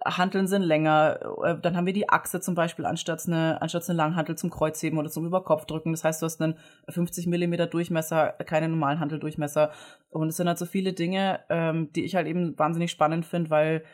Hanteln 0.05 0.47
sind 0.47 0.63
länger. 0.63 1.21
Äh, 1.45 1.59
dann 1.61 1.77
haben 1.77 1.87
wir 1.87 1.93
die 1.93 2.09
Achse 2.09 2.41
zum 2.41 2.55
Beispiel 2.55 2.85
anstatt 2.85 3.27
eine, 3.27 3.61
anstatt 3.63 3.89
eine 3.89 3.97
Langhantel 3.97 4.37
zum 4.37 4.51
Kreuzheben 4.51 4.99
oder 4.99 5.11
zum 5.11 5.27
Überkopfdrücken. 5.27 5.93
Das 5.93 6.05
heißt, 6.05 6.23
du 6.23 6.27
hast 6.27 6.41
einen 6.41 6.59
50 6.89 7.27
Millimeter 7.27 7.67
Durchmesser, 7.67 8.33
keine 8.47 8.69
normalen 8.69 9.01
Hanteldurchmesser. 9.01 9.73
Und 10.11 10.29
es 10.29 10.37
sind 10.37 10.49
halt 10.49 10.59
so 10.59 10.67
viele 10.67 10.93
Dinge, 10.93 11.41
ähm, 11.49 11.93
die 11.93 12.05
ich 12.05 12.15
halt 12.15 12.27
eben 12.27 12.59
wahnsinnig 12.59 12.91
spannend 12.91 13.25
finde, 13.25 13.51
weil 13.51 13.85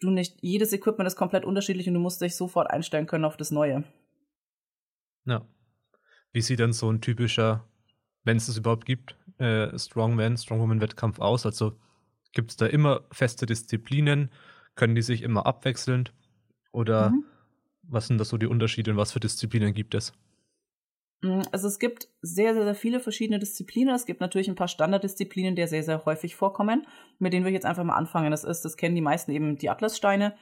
du 0.00 0.10
nicht, 0.10 0.36
jedes 0.42 0.72
Equipment 0.72 1.06
ist 1.06 1.16
komplett 1.16 1.44
unterschiedlich 1.44 1.88
und 1.88 1.94
du 1.94 2.00
musst 2.00 2.20
dich 2.20 2.36
sofort 2.36 2.70
einstellen 2.70 3.06
können 3.06 3.24
auf 3.24 3.36
das 3.36 3.50
Neue. 3.50 3.84
Ja. 5.24 5.46
Wie 6.32 6.42
sieht 6.42 6.60
denn 6.60 6.72
so 6.72 6.90
ein 6.90 7.00
typischer, 7.00 7.64
wenn 8.24 8.36
es 8.36 8.48
es 8.48 8.58
überhaupt 8.58 8.84
gibt, 8.84 9.16
äh, 9.38 9.76
Strongman, 9.78 10.36
Strongwoman-Wettkampf 10.36 11.18
aus? 11.18 11.46
Also 11.46 11.78
gibt 12.32 12.50
es 12.50 12.56
da 12.56 12.66
immer 12.66 13.04
feste 13.10 13.46
Disziplinen? 13.46 14.30
Können 14.76 14.94
die 14.94 15.02
sich 15.02 15.22
immer 15.22 15.46
abwechselnd? 15.46 16.12
Oder 16.70 17.10
mhm. 17.10 17.24
was 17.82 18.06
sind 18.06 18.18
da 18.18 18.24
so 18.24 18.36
die 18.36 18.46
Unterschiede 18.46 18.92
und 18.92 18.96
was 18.96 19.12
für 19.12 19.20
Disziplinen 19.20 19.74
gibt 19.74 19.94
es? 19.94 20.12
Mm, 21.22 21.42
also 21.52 21.66
es 21.66 21.78
gibt 21.78 22.08
sehr, 22.20 22.54
sehr, 22.54 22.64
sehr 22.64 22.74
viele 22.74 23.00
verschiedene 23.00 23.38
Disziplinen. 23.38 23.94
Es 23.94 24.06
gibt 24.06 24.20
natürlich 24.20 24.48
ein 24.48 24.54
paar 24.54 24.68
Standarddisziplinen, 24.68 25.56
die 25.56 25.66
sehr, 25.66 25.82
sehr 25.82 26.04
häufig 26.04 26.36
vorkommen, 26.36 26.86
mit 27.18 27.32
denen 27.32 27.44
wir 27.44 27.52
jetzt 27.52 27.66
einfach 27.66 27.84
mal 27.84 27.96
anfangen. 27.96 28.30
Das 28.30 28.44
ist, 28.44 28.62
das 28.62 28.76
kennen 28.76 28.94
die 28.94 29.00
meisten 29.00 29.32
eben 29.32 29.56
die 29.56 29.70
Atlassteine. 29.70 30.36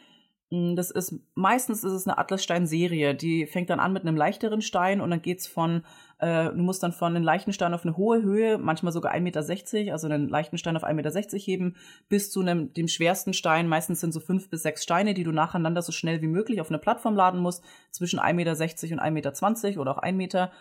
Mm, 0.50 0.74
das 0.76 0.90
ist 0.90 1.14
meistens 1.34 1.84
ist 1.84 1.92
es 1.92 2.06
eine 2.06 2.18
Atlasstein-Serie. 2.18 3.14
Die 3.14 3.46
fängt 3.46 3.70
dann 3.70 3.80
an 3.80 3.92
mit 3.92 4.02
einem 4.02 4.16
leichteren 4.16 4.62
Stein 4.62 5.00
und 5.00 5.10
dann 5.10 5.22
geht's 5.22 5.46
von, 5.46 5.84
äh, 6.18 6.46
du 6.50 6.62
musst 6.62 6.82
dann 6.82 6.92
von 6.92 7.14
einem 7.14 7.24
leichten 7.24 7.52
Stein 7.52 7.74
auf 7.74 7.84
eine 7.84 7.96
hohe 7.96 8.22
Höhe, 8.22 8.58
manchmal 8.58 8.92
sogar 8.92 9.12
1,60 9.12 9.20
Meter, 9.20 9.92
also 9.92 10.06
einen 10.06 10.28
leichten 10.28 10.58
Stein 10.58 10.76
auf 10.76 10.84
1,60 10.84 10.94
Meter 10.94 11.38
heben, 11.38 11.76
bis 12.08 12.30
zu 12.30 12.40
einem, 12.40 12.72
dem 12.72 12.88
schwersten 12.88 13.32
Stein. 13.32 13.68
Meistens 13.68 14.00
sind 14.00 14.12
so 14.12 14.20
fünf 14.20 14.50
bis 14.50 14.62
sechs 14.62 14.82
Steine, 14.82 15.14
die 15.14 15.24
du 15.24 15.32
nacheinander 15.32 15.82
so 15.82 15.92
schnell 15.92 16.20
wie 16.22 16.28
möglich 16.28 16.60
auf 16.60 16.70
eine 16.70 16.78
Plattform 16.78 17.16
laden 17.16 17.40
musst, 17.40 17.64
zwischen 17.90 18.20
1,60 18.20 18.32
Meter 18.34 18.52
und 18.52 19.00
1,20 19.00 19.10
Meter 19.10 19.80
oder 19.80 19.92
auch 19.92 19.98
1 19.98 20.16
Meter. 20.16 20.52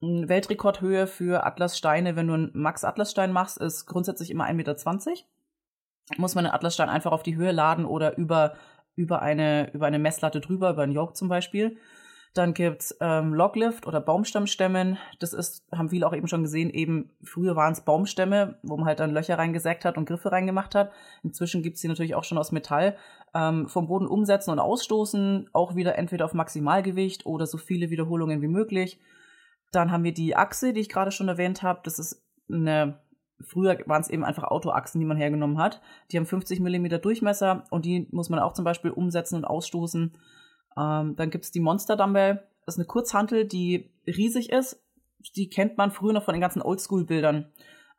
Mm, 0.00 0.28
Weltrekordhöhe 0.28 1.06
für 1.06 1.44
Atlassteine, 1.44 2.16
wenn 2.16 2.28
du 2.28 2.34
einen 2.34 2.50
Max-Atlasstein 2.54 3.32
machst, 3.32 3.58
ist 3.58 3.86
grundsätzlich 3.86 4.30
immer 4.30 4.44
1,20 4.44 4.54
Meter 4.54 4.76
muss 6.16 6.34
man 6.34 6.44
den 6.44 6.52
Atlasstein 6.52 6.88
einfach 6.88 7.12
auf 7.12 7.22
die 7.22 7.36
Höhe 7.36 7.52
laden 7.52 7.86
oder 7.86 8.16
über 8.18 8.54
über 8.96 9.22
eine, 9.22 9.72
über 9.72 9.86
eine 9.86 9.98
Messlatte 9.98 10.40
drüber, 10.40 10.70
über 10.70 10.82
einen 10.82 10.92
Yoke 10.92 11.14
zum 11.14 11.28
Beispiel. 11.28 11.76
Dann 12.34 12.52
gibt's 12.52 12.96
ähm, 13.00 13.32
Loglift 13.32 13.86
oder 13.86 14.00
Baumstammstämmen. 14.00 14.98
Das 15.20 15.32
ist, 15.32 15.64
haben 15.70 15.90
viele 15.90 16.04
auch 16.04 16.14
eben 16.14 16.26
schon 16.26 16.42
gesehen, 16.42 16.70
eben 16.70 17.10
früher 17.22 17.54
waren 17.54 17.72
es 17.72 17.82
Baumstämme, 17.82 18.58
wo 18.64 18.76
man 18.76 18.86
halt 18.86 18.98
dann 18.98 19.12
Löcher 19.12 19.38
reingesägt 19.38 19.84
hat 19.84 19.96
und 19.96 20.06
Griffe 20.06 20.32
reingemacht 20.32 20.74
hat. 20.74 20.90
Inzwischen 21.22 21.62
gibt's 21.62 21.80
die 21.80 21.86
natürlich 21.86 22.16
auch 22.16 22.24
schon 22.24 22.38
aus 22.38 22.50
Metall. 22.50 22.96
Ähm, 23.34 23.68
vom 23.68 23.86
Boden 23.86 24.08
umsetzen 24.08 24.50
und 24.50 24.58
ausstoßen, 24.58 25.48
auch 25.52 25.76
wieder 25.76 25.96
entweder 25.96 26.24
auf 26.24 26.34
Maximalgewicht 26.34 27.24
oder 27.24 27.46
so 27.46 27.56
viele 27.56 27.90
Wiederholungen 27.90 28.42
wie 28.42 28.48
möglich. 28.48 29.00
Dann 29.70 29.92
haben 29.92 30.04
wir 30.04 30.14
die 30.14 30.34
Achse, 30.34 30.72
die 30.72 30.80
ich 30.80 30.88
gerade 30.88 31.12
schon 31.12 31.28
erwähnt 31.28 31.62
habe. 31.62 31.80
Das 31.84 32.00
ist 32.00 32.24
eine 32.48 33.00
Früher 33.44 33.78
waren 33.86 34.00
es 34.00 34.10
eben 34.10 34.24
einfach 34.24 34.44
Autoachsen, 34.44 35.00
die 35.00 35.06
man 35.06 35.16
hergenommen 35.16 35.58
hat. 35.58 35.80
Die 36.10 36.16
haben 36.16 36.26
50 36.26 36.60
Millimeter 36.60 36.98
Durchmesser 36.98 37.64
und 37.70 37.84
die 37.84 38.08
muss 38.10 38.30
man 38.30 38.40
auch 38.40 38.52
zum 38.54 38.64
Beispiel 38.64 38.90
umsetzen 38.90 39.36
und 39.36 39.44
ausstoßen. 39.44 40.12
Ähm, 40.76 41.16
dann 41.16 41.30
gibt 41.30 41.44
es 41.44 41.50
die 41.50 41.60
Monster 41.60 41.96
Dumbbell. 41.96 42.42
Das 42.66 42.74
ist 42.74 42.78
eine 42.78 42.86
Kurzhantel, 42.86 43.46
die 43.46 43.90
riesig 44.06 44.50
ist. 44.50 44.82
Die 45.36 45.48
kennt 45.48 45.78
man 45.78 45.90
früher 45.90 46.12
noch 46.12 46.24
von 46.24 46.34
den 46.34 46.40
ganzen 46.40 46.62
Oldschool-Bildern. 46.62 47.52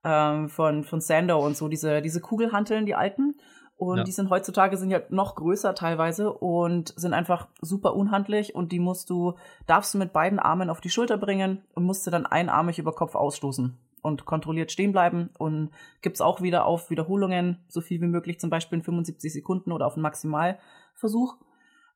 ähm, 0.08 0.50
von, 0.50 0.84
von 0.84 1.02
Sandow 1.02 1.44
und 1.44 1.58
so, 1.58 1.68
diese, 1.68 2.00
diese 2.04 2.22
Kugelhanteln, 2.22 2.86
die 2.86 2.94
alten. 2.94 3.34
Und 3.76 3.98
Ja. 3.98 4.04
die 4.04 4.12
sind 4.12 4.30
heutzutage 4.30 4.78
sind 4.78 4.92
ja 4.92 5.02
noch 5.10 5.34
größer 5.36 5.74
teilweise 5.74 6.32
und 6.32 6.94
sind 6.96 7.14
einfach 7.14 7.48
super 7.60 7.96
unhandlich 7.96 8.54
und 8.54 8.72
die 8.72 8.80
musst 8.80 9.10
du, 9.10 9.34
darfst 9.66 9.96
du 9.96 9.98
mit 9.98 10.14
beiden 10.14 10.38
Armen 10.38 10.70
auf 10.70 10.80
die 10.80 10.92
Schulter 10.92 11.18
bringen 11.18 11.64
und 11.74 11.86
musst 11.86 12.04
sie 12.04 12.12
dann 12.12 12.26
einarmig 12.28 12.78
über 12.78 12.94
Kopf 12.94 13.16
ausstoßen 13.16 13.78
und 14.06 14.26
kontrolliert 14.26 14.72
stehen 14.72 14.92
bleiben 14.92 15.32
und 15.38 15.72
gibt's 16.02 16.22
auch 16.22 16.42
wieder 16.42 16.66
auf 16.66 16.90
Wiederholungen, 16.90 17.66
so 17.68 17.82
viel 17.82 18.00
wie 18.02 18.08
möglich, 18.08 18.40
zum 18.40 18.50
Beispiel 18.50 18.78
in 18.78 18.84
75 18.84 19.34
Sekunden 19.34 19.72
oder 19.72 19.88
auf 19.88 19.96
einen 19.96 20.04
Maximalversuch. 20.04 21.36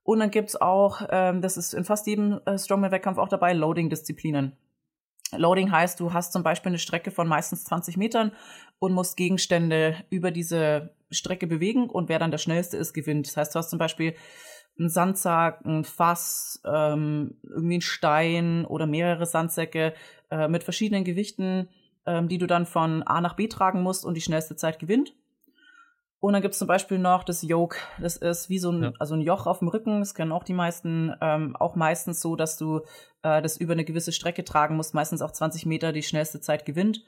Und 0.03 0.19
dann 0.19 0.31
gibt's 0.31 0.59
auch, 0.59 1.01
ähm, 1.11 1.41
das 1.41 1.55
ist 1.55 1.73
in 1.73 1.85
fast 1.85 2.07
jedem 2.07 2.39
äh, 2.45 2.57
Strongman-Wettkampf 2.57 3.19
auch 3.19 3.29
dabei, 3.29 3.53
Loading-Disziplinen. 3.53 4.57
Loading 5.37 5.71
heißt, 5.71 5.99
du 5.99 6.13
hast 6.13 6.33
zum 6.33 6.41
Beispiel 6.41 6.71
eine 6.71 6.79
Strecke 6.79 7.11
von 7.11 7.27
meistens 7.27 7.63
20 7.65 7.97
Metern 7.97 8.31
und 8.79 8.93
musst 8.93 9.15
Gegenstände 9.15 9.95
über 10.09 10.31
diese 10.31 10.95
Strecke 11.11 11.45
bewegen 11.45 11.89
und 11.89 12.09
wer 12.09 12.17
dann 12.17 12.31
der 12.31 12.39
schnellste 12.39 12.77
ist, 12.77 12.93
gewinnt. 12.93 13.27
Das 13.27 13.37
heißt, 13.37 13.53
du 13.53 13.59
hast 13.59 13.69
zum 13.69 13.77
Beispiel 13.77 14.15
einen 14.79 14.89
Sandsack, 14.89 15.63
ein 15.65 15.83
Fass, 15.83 16.61
ähm, 16.65 17.37
irgendwie 17.43 17.75
einen 17.75 17.81
Stein 17.81 18.65
oder 18.65 18.87
mehrere 18.87 19.25
Sandsäcke 19.25 19.93
äh, 20.31 20.47
mit 20.47 20.63
verschiedenen 20.63 21.03
Gewichten, 21.03 21.69
ähm, 22.09 22.27
die 22.27 22.39
du 22.39 22.47
dann 22.47 22.65
von 22.65 23.03
A 23.03 23.21
nach 23.21 23.35
B 23.35 23.47
tragen 23.47 23.83
musst 23.83 24.03
und 24.03 24.15
die 24.15 24.21
schnellste 24.21 24.55
Zeit 24.55 24.79
gewinnt. 24.79 25.13
Und 26.19 26.33
dann 26.33 26.41
gibt's 26.41 26.57
zum 26.57 26.67
Beispiel 26.67 26.97
noch 26.97 27.23
das 27.23 27.43
Yoke. 27.43 27.77
Das 28.01 28.17
ist 28.17 28.49
wie 28.49 28.59
so 28.59 28.71
ein, 28.71 28.83
Ja. 28.83 28.91
also 28.99 29.13
ein 29.15 29.21
Joch 29.21 29.45
auf 29.47 29.59
dem 29.59 29.69
Rücken. 29.69 29.99
Das 29.99 30.13
kennen 30.15 30.33
auch 30.33 30.43
die 30.43 30.53
meisten. 30.53 31.13
Ähm, 31.21 31.55
auch 31.55 31.75
meistens 31.75 32.19
so, 32.19 32.35
dass 32.35 32.57
du 32.57 32.79
äh, 33.21 33.41
das 33.41 33.55
über 33.55 33.71
eine 33.73 33.85
gewisse 33.85 34.11
Strecke 34.11 34.43
tragen 34.43 34.75
musst. 34.75 34.93
Meistens 34.93 35.21
auch 35.21 35.31
20 35.31 35.65
Meter 35.65 35.93
die 35.93 36.03
schnellste 36.03 36.41
Zeit 36.41 36.65
gewinnt. 36.65 37.03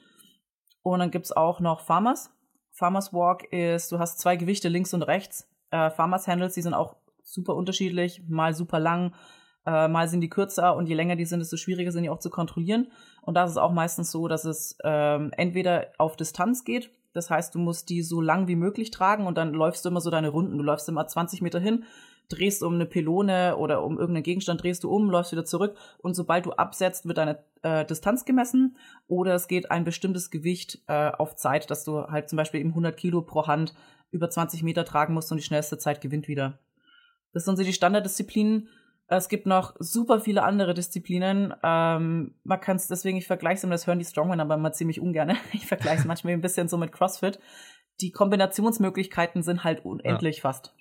Und 0.82 1.00
dann 1.00 1.10
gibt's 1.10 1.32
auch 1.32 1.60
noch 1.60 1.80
Farmers. 1.80 2.30
Farmers 2.70 3.12
Walk 3.12 3.44
ist, 3.52 3.92
du 3.92 3.98
hast 3.98 4.18
zwei 4.18 4.36
Gewichte 4.36 4.68
links 4.68 4.94
und 4.94 5.02
rechts. 5.02 5.46
Äh, 5.70 5.90
Farmers 5.90 6.26
Handles, 6.26 6.54
die 6.54 6.62
sind 6.62 6.72
auch 6.74 6.96
super 7.22 7.54
unterschiedlich. 7.54 8.22
Mal 8.28 8.54
super 8.54 8.80
lang, 8.80 9.14
äh, 9.66 9.88
mal 9.88 10.08
sind 10.08 10.20
die 10.20 10.28
kürzer. 10.28 10.76
Und 10.76 10.88
je 10.88 10.94
länger 10.94 11.16
die 11.16 11.24
sind, 11.24 11.40
desto 11.40 11.56
schwieriger 11.56 11.92
sind 11.92 12.02
die 12.02 12.10
auch 12.10 12.18
zu 12.18 12.30
kontrollieren. 12.30 12.88
Und 13.22 13.34
das 13.34 13.50
ist 13.50 13.56
auch 13.56 13.72
meistens 13.72 14.10
so, 14.10 14.28
dass 14.28 14.44
es 14.44 14.76
ähm, 14.84 15.30
entweder 15.36 15.88
auf 15.98 16.16
Distanz 16.16 16.64
geht. 16.64 16.90
Das 17.12 17.30
heißt, 17.30 17.54
du 17.54 17.58
musst 17.58 17.90
die 17.90 18.02
so 18.02 18.20
lang 18.20 18.48
wie 18.48 18.56
möglich 18.56 18.90
tragen 18.90 19.26
und 19.26 19.36
dann 19.36 19.52
läufst 19.52 19.84
du 19.84 19.90
immer 19.90 20.00
so 20.00 20.10
deine 20.10 20.30
Runden. 20.30 20.56
Du 20.56 20.64
läufst 20.64 20.88
immer 20.88 21.06
20 21.06 21.42
Meter 21.42 21.60
hin, 21.60 21.84
drehst 22.28 22.62
um 22.62 22.74
eine 22.74 22.86
Pylone 22.86 23.56
oder 23.56 23.84
um 23.84 23.98
irgendeinen 23.98 24.22
Gegenstand, 24.22 24.62
drehst 24.62 24.84
du 24.84 24.90
um, 24.90 25.10
läufst 25.10 25.32
wieder 25.32 25.44
zurück 25.44 25.76
und 25.98 26.14
sobald 26.14 26.46
du 26.46 26.52
absetzt, 26.52 27.06
wird 27.06 27.18
deine 27.18 27.44
äh, 27.62 27.84
Distanz 27.84 28.24
gemessen 28.24 28.78
oder 29.08 29.34
es 29.34 29.46
geht 29.46 29.70
ein 29.70 29.84
bestimmtes 29.84 30.30
Gewicht 30.30 30.82
äh, 30.86 31.10
auf 31.10 31.36
Zeit, 31.36 31.70
dass 31.70 31.84
du 31.84 32.06
halt 32.06 32.30
zum 32.30 32.38
Beispiel 32.38 32.60
eben 32.60 32.70
100 32.70 32.96
Kilo 32.96 33.20
pro 33.20 33.46
Hand 33.46 33.74
über 34.10 34.30
20 34.30 34.62
Meter 34.62 34.84
tragen 34.84 35.14
musst 35.14 35.30
und 35.30 35.38
die 35.38 35.44
schnellste 35.44 35.76
Zeit 35.76 36.00
gewinnt 36.00 36.28
wieder. 36.28 36.58
Das 37.32 37.44
sind 37.44 37.56
so 37.56 37.62
die 37.62 37.72
Standarddisziplinen. 37.72 38.68
Es 39.16 39.28
gibt 39.28 39.44
noch 39.44 39.74
super 39.78 40.20
viele 40.20 40.42
andere 40.42 40.72
Disziplinen. 40.72 41.52
Ähm, 41.62 42.34
man 42.44 42.60
kann 42.60 42.76
es 42.76 42.88
deswegen, 42.88 43.18
ich 43.18 43.26
vergleiche 43.26 43.56
es 43.56 43.64
immer, 43.64 43.72
das 43.72 43.86
hören 43.86 43.98
die 43.98 44.06
Strongmen 44.06 44.40
aber 44.40 44.54
immer 44.54 44.72
ziemlich 44.72 45.00
ungern. 45.00 45.36
Ich 45.52 45.66
vergleiche 45.66 46.00
es 46.00 46.04
manchmal 46.06 46.32
ein 46.32 46.40
bisschen 46.40 46.68
so 46.68 46.78
mit 46.78 46.92
CrossFit. 46.92 47.38
Die 48.00 48.10
Kombinationsmöglichkeiten 48.10 49.42
sind 49.42 49.64
halt 49.64 49.84
unendlich 49.84 50.40
fast. 50.40 50.74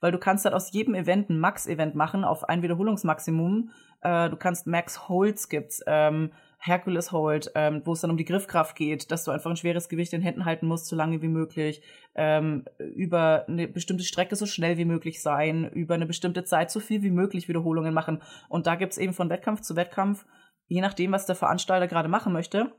Weil 0.00 0.10
du 0.10 0.18
kannst 0.18 0.44
halt 0.44 0.54
aus 0.54 0.72
jedem 0.72 0.94
Event 0.94 1.30
ein 1.30 1.38
Max-Event 1.38 1.94
machen 1.94 2.24
auf 2.24 2.48
ein 2.48 2.62
Wiederholungsmaximum. 2.62 3.70
Äh, 4.00 4.30
du 4.30 4.36
kannst 4.36 4.66
Max 4.66 5.08
Holds 5.08 5.48
gibt's, 5.48 5.80
ähm, 5.86 6.32
Hercules 6.66 7.12
Hold, 7.12 7.52
ähm, 7.54 7.82
wo 7.84 7.92
es 7.92 8.00
dann 8.00 8.10
um 8.10 8.16
die 8.16 8.24
Griffkraft 8.24 8.74
geht, 8.74 9.10
dass 9.10 9.24
du 9.24 9.30
einfach 9.30 9.50
ein 9.50 9.56
schweres 9.56 9.88
Gewicht 9.88 10.12
in 10.12 10.20
Händen 10.20 10.44
halten 10.44 10.66
musst, 10.66 10.86
so 10.86 10.96
lange 10.96 11.22
wie 11.22 11.28
möglich, 11.28 11.80
ähm, 12.16 12.64
über 12.78 13.44
eine 13.46 13.68
bestimmte 13.68 14.02
Strecke 14.02 14.34
so 14.34 14.46
schnell 14.46 14.76
wie 14.76 14.84
möglich 14.84 15.22
sein, 15.22 15.70
über 15.70 15.94
eine 15.94 16.06
bestimmte 16.06 16.44
Zeit 16.44 16.70
so 16.70 16.80
viel 16.80 17.02
wie 17.02 17.10
möglich 17.10 17.48
Wiederholungen 17.48 17.94
machen. 17.94 18.20
Und 18.48 18.66
da 18.66 18.74
gibt's 18.74 18.98
eben 18.98 19.12
von 19.12 19.30
Wettkampf 19.30 19.60
zu 19.60 19.76
Wettkampf, 19.76 20.26
je 20.66 20.80
nachdem, 20.80 21.12
was 21.12 21.26
der 21.26 21.36
Veranstalter 21.36 21.86
gerade 21.86 22.08
machen 22.08 22.32
möchte, 22.32 22.72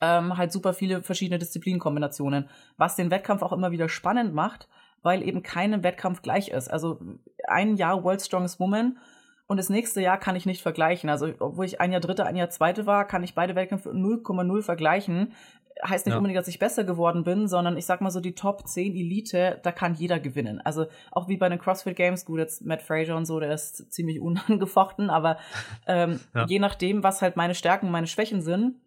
ähm, 0.00 0.36
halt 0.36 0.52
super 0.52 0.72
viele 0.72 1.02
verschiedene 1.02 1.38
Disziplinenkombinationen, 1.38 2.48
was 2.76 2.94
den 2.94 3.10
Wettkampf 3.10 3.42
auch 3.42 3.52
immer 3.52 3.72
wieder 3.72 3.88
spannend 3.88 4.32
macht, 4.32 4.68
weil 5.02 5.26
eben 5.26 5.42
keinem 5.42 5.82
Wettkampf 5.82 6.22
gleich 6.22 6.48
ist. 6.48 6.68
Also 6.68 7.00
ein 7.48 7.76
Jahr 7.76 8.04
World 8.04 8.22
Strongest 8.22 8.60
Woman 8.60 8.98
und 9.48 9.58
das 9.58 9.68
nächste 9.70 10.00
Jahr 10.00 10.18
kann 10.18 10.34
ich 10.36 10.46
nicht 10.46 10.62
vergleichen. 10.62 11.08
Also 11.08 11.28
obwohl 11.38 11.64
ich 11.66 11.80
ein 11.80 11.92
Jahr 11.92 12.00
Dritte, 12.00 12.26
ein 12.26 12.36
Jahr 12.36 12.50
Zweite 12.50 12.86
war, 12.86 13.06
kann 13.06 13.22
ich 13.22 13.34
beide 13.34 13.54
Wettkämpfe 13.54 13.90
0,0 13.90 14.62
vergleichen. 14.62 15.32
Heißt 15.86 16.06
nicht 16.06 16.14
Ja. 16.14 16.18
unbedingt, 16.18 16.38
dass 16.38 16.48
ich 16.48 16.58
besser 16.58 16.84
geworden 16.84 17.22
bin, 17.22 17.46
sondern 17.48 17.76
ich 17.76 17.84
sag 17.86 18.00
mal 18.00 18.10
so, 18.10 18.20
die 18.20 18.34
Top 18.34 18.66
10 18.66 18.94
Elite, 18.96 19.60
da 19.62 19.72
kann 19.72 19.94
jeder 19.94 20.18
gewinnen. 20.18 20.60
Also 20.62 20.86
auch 21.12 21.28
wie 21.28 21.36
bei 21.36 21.48
den 21.48 21.58
CrossFit 21.58 21.94
Games, 21.96 22.24
gut, 22.24 22.38
jetzt 22.40 22.64
Matt 22.64 22.82
Fraser 22.82 23.14
und 23.16 23.26
so, 23.26 23.38
der 23.38 23.52
ist 23.52 23.92
ziemlich 23.92 24.20
unangefochten, 24.22 25.10
aber 25.10 25.38
ähm, 25.86 26.18
Ja. 26.34 26.46
je 26.46 26.58
nachdem, 26.58 27.02
was 27.04 27.22
halt 27.22 27.36
meine 27.36 27.54
Stärken, 27.54 27.90
meine 27.90 28.06
Schwächen 28.06 28.40
sind, 28.40 28.80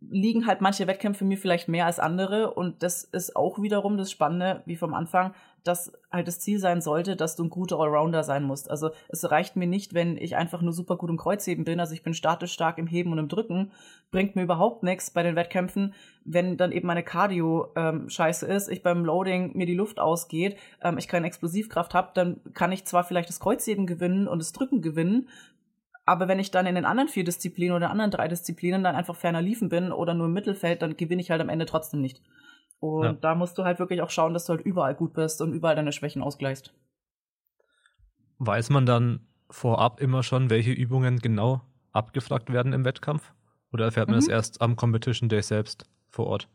liegen 0.00 0.46
halt 0.46 0.60
manche 0.60 0.86
Wettkämpfe 0.86 1.24
mir 1.24 1.38
vielleicht 1.38 1.68
mehr 1.68 1.86
als 1.86 1.98
andere 1.98 2.52
und 2.54 2.82
das 2.82 3.04
ist 3.04 3.36
auch 3.36 3.60
wiederum 3.60 3.96
das 3.96 4.10
Spannende, 4.10 4.62
wie 4.66 4.76
vom 4.76 4.94
Anfang, 4.94 5.34
dass 5.64 5.92
halt 6.12 6.28
das 6.28 6.40
Ziel 6.40 6.58
sein 6.58 6.80
sollte, 6.80 7.16
dass 7.16 7.36
du 7.36 7.44
ein 7.44 7.50
guter 7.50 7.80
Allrounder 7.80 8.22
sein 8.22 8.44
musst. 8.44 8.70
Also 8.70 8.90
es 9.08 9.30
reicht 9.30 9.56
mir 9.56 9.66
nicht, 9.66 9.94
wenn 9.94 10.16
ich 10.16 10.36
einfach 10.36 10.62
nur 10.62 10.72
super 10.72 10.96
gut 10.96 11.10
im 11.10 11.16
Kreuzheben 11.16 11.64
bin, 11.64 11.80
also 11.80 11.94
ich 11.94 12.02
bin 12.02 12.14
statisch 12.14 12.52
stark 12.52 12.78
im 12.78 12.86
Heben 12.86 13.12
und 13.12 13.18
im 13.18 13.28
Drücken, 13.28 13.72
bringt 14.10 14.36
mir 14.36 14.42
überhaupt 14.42 14.82
nichts 14.82 15.10
bei 15.10 15.22
den 15.22 15.36
Wettkämpfen, 15.36 15.94
wenn 16.24 16.56
dann 16.56 16.72
eben 16.72 16.86
meine 16.86 17.02
Cardio 17.02 17.72
ähm, 17.76 18.08
scheiße 18.08 18.46
ist, 18.46 18.68
ich 18.68 18.82
beim 18.82 19.04
Loading 19.04 19.56
mir 19.56 19.66
die 19.66 19.74
Luft 19.74 19.98
ausgeht, 19.98 20.56
ähm, 20.82 20.98
ich 20.98 21.08
keine 21.08 21.26
Explosivkraft 21.26 21.94
habe, 21.94 22.10
dann 22.14 22.40
kann 22.52 22.72
ich 22.72 22.84
zwar 22.84 23.04
vielleicht 23.04 23.28
das 23.28 23.40
Kreuzheben 23.40 23.86
gewinnen 23.86 24.28
und 24.28 24.38
das 24.38 24.52
Drücken 24.52 24.82
gewinnen, 24.82 25.28
aber 26.06 26.28
wenn 26.28 26.38
ich 26.38 26.50
dann 26.50 26.66
in 26.66 26.74
den 26.74 26.84
anderen 26.84 27.08
vier 27.08 27.24
Disziplinen 27.24 27.74
oder 27.74 27.90
anderen 27.90 28.10
drei 28.10 28.28
Disziplinen 28.28 28.84
dann 28.84 28.94
einfach 28.94 29.16
ferner 29.16 29.40
liefen 29.40 29.68
bin 29.68 29.90
oder 29.90 30.14
nur 30.14 30.26
im 30.26 30.34
Mittelfeld, 30.34 30.82
dann 30.82 30.96
gewinne 30.96 31.22
ich 31.22 31.30
halt 31.30 31.40
am 31.40 31.48
Ende 31.48 31.64
trotzdem 31.64 32.00
nicht. 32.00 32.20
Und 32.80 33.04
Ja. 33.04 33.12
da 33.14 33.34
musst 33.34 33.56
du 33.58 33.64
halt 33.64 33.78
wirklich 33.78 34.02
auch 34.02 34.10
schauen, 34.10 34.34
dass 34.34 34.44
du 34.46 34.52
halt 34.54 34.64
überall 34.64 34.94
gut 34.94 35.14
bist 35.14 35.40
und 35.40 35.52
überall 35.52 35.76
deine 35.76 35.92
Schwächen 35.92 36.22
ausgleichst. 36.22 36.74
Weiß 38.38 38.70
man 38.70 38.84
dann 38.86 39.26
vorab 39.50 40.00
immer 40.00 40.22
schon, 40.22 40.50
welche 40.50 40.72
Übungen 40.72 41.18
genau 41.18 41.62
abgefragt 41.92 42.52
werden 42.52 42.72
im 42.72 42.84
Wettkampf? 42.84 43.32
Oder 43.72 43.86
erfährt 43.86 44.08
man 44.08 44.16
Mhm. 44.16 44.20
das 44.20 44.28
erst 44.28 44.60
am 44.60 44.76
Competition 44.76 45.28
Day 45.28 45.42
selbst 45.42 45.86
vor 46.10 46.26
Ort? 46.26 46.48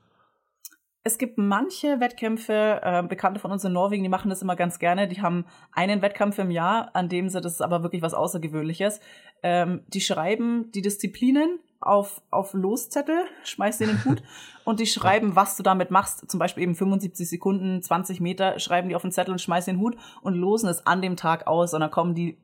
Es 1.04 1.18
gibt 1.18 1.38
manche 1.38 2.00
Wettkämpfe, 2.02 2.82
äh, 2.84 3.04
Bekannte 3.04 3.40
von 3.40 3.52
uns 3.52 3.64
in 3.64 3.72
Norwegen, 3.72 4.04
die 4.04 4.10
machen 4.10 4.30
das 4.30 4.42
immer 4.42 4.58
ganz 4.58 4.80
gerne. 4.80 5.08
Die 5.08 5.22
haben 5.22 5.46
einen 5.72 6.02
Wettkampf 6.02 6.38
im 6.40 6.52
Jahr, 6.52 6.94
an 6.94 7.08
dem 7.08 7.30
sie, 7.30 7.40
das 7.40 7.54
ist 7.54 7.62
aber 7.62 7.84
wirklich 7.84 8.02
was 8.02 8.14
Außergewöhnliches, 8.14 9.00
ähm, 9.42 9.82
die 9.88 10.02
schreiben 10.02 10.72
die 10.74 10.82
Disziplinen 10.82 11.60
auf, 11.82 12.22
auf 12.30 12.54
Loszettel, 12.54 13.26
schmeißt 13.44 13.82
in 13.82 13.88
den 13.88 14.06
Hut 14.06 14.24
und 14.66 14.80
die 14.80 14.86
schreiben, 14.86 15.36
was 15.36 15.56
du 15.56 15.64
damit 15.64 15.92
machst. 15.92 16.30
Zum 16.30 16.40
Beispiel 16.40 16.64
eben 16.64 16.76
75 16.76 17.30
Sekunden, 17.30 17.82
20 17.82 18.20
Meter, 18.20 18.60
schreiben 18.60 18.90
die 18.90 18.96
auf 18.96 19.02
den 19.02 19.12
Zettel 19.12 19.32
und 19.32 19.40
schmeißen 19.40 19.74
den 19.74 19.82
Hut 19.82 19.96
und 20.22 20.36
losen 20.36 20.68
es 20.70 20.86
an 20.86 21.02
dem 21.02 21.16
Tag 21.16 21.48
aus. 21.48 21.74
Und 21.74 21.80
dann 21.82 21.92
kommen 21.92 22.16
die, 22.16 22.38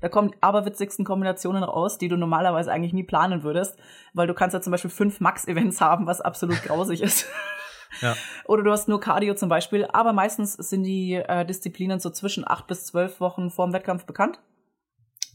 da 0.00 0.08
kommen 0.08 0.30
die 0.30 0.42
aberwitzigsten 0.42 1.04
Kombinationen 1.04 1.64
raus, 1.64 1.98
die 1.98 2.08
du 2.08 2.16
normalerweise 2.16 2.70
eigentlich 2.70 2.92
nie 2.92 3.04
planen 3.04 3.42
würdest, 3.42 3.76
weil 4.14 4.26
du 4.26 4.34
kannst 4.34 4.54
ja 4.54 4.60
zum 4.60 4.70
Beispiel 4.70 4.90
fünf 4.90 5.20
Max-Events 5.20 5.80
haben, 5.80 6.06
was 6.06 6.20
absolut 6.20 6.62
grausig 6.62 7.02
ist. 7.02 7.26
Ja. 8.00 8.14
Oder 8.44 8.62
du 8.62 8.72
hast 8.72 8.88
nur 8.88 9.00
Cardio 9.00 9.34
zum 9.34 9.48
Beispiel. 9.48 9.86
Aber 9.86 10.12
meistens 10.12 10.54
sind 10.54 10.82
die 10.82 11.14
äh, 11.14 11.46
Disziplinen 11.46 12.00
so 12.00 12.10
zwischen 12.10 12.46
acht 12.46 12.66
bis 12.66 12.84
zwölf 12.84 13.20
Wochen 13.20 13.48
vor 13.48 13.66
dem 13.66 13.72
Wettkampf 13.72 14.04
bekannt. 14.04 14.38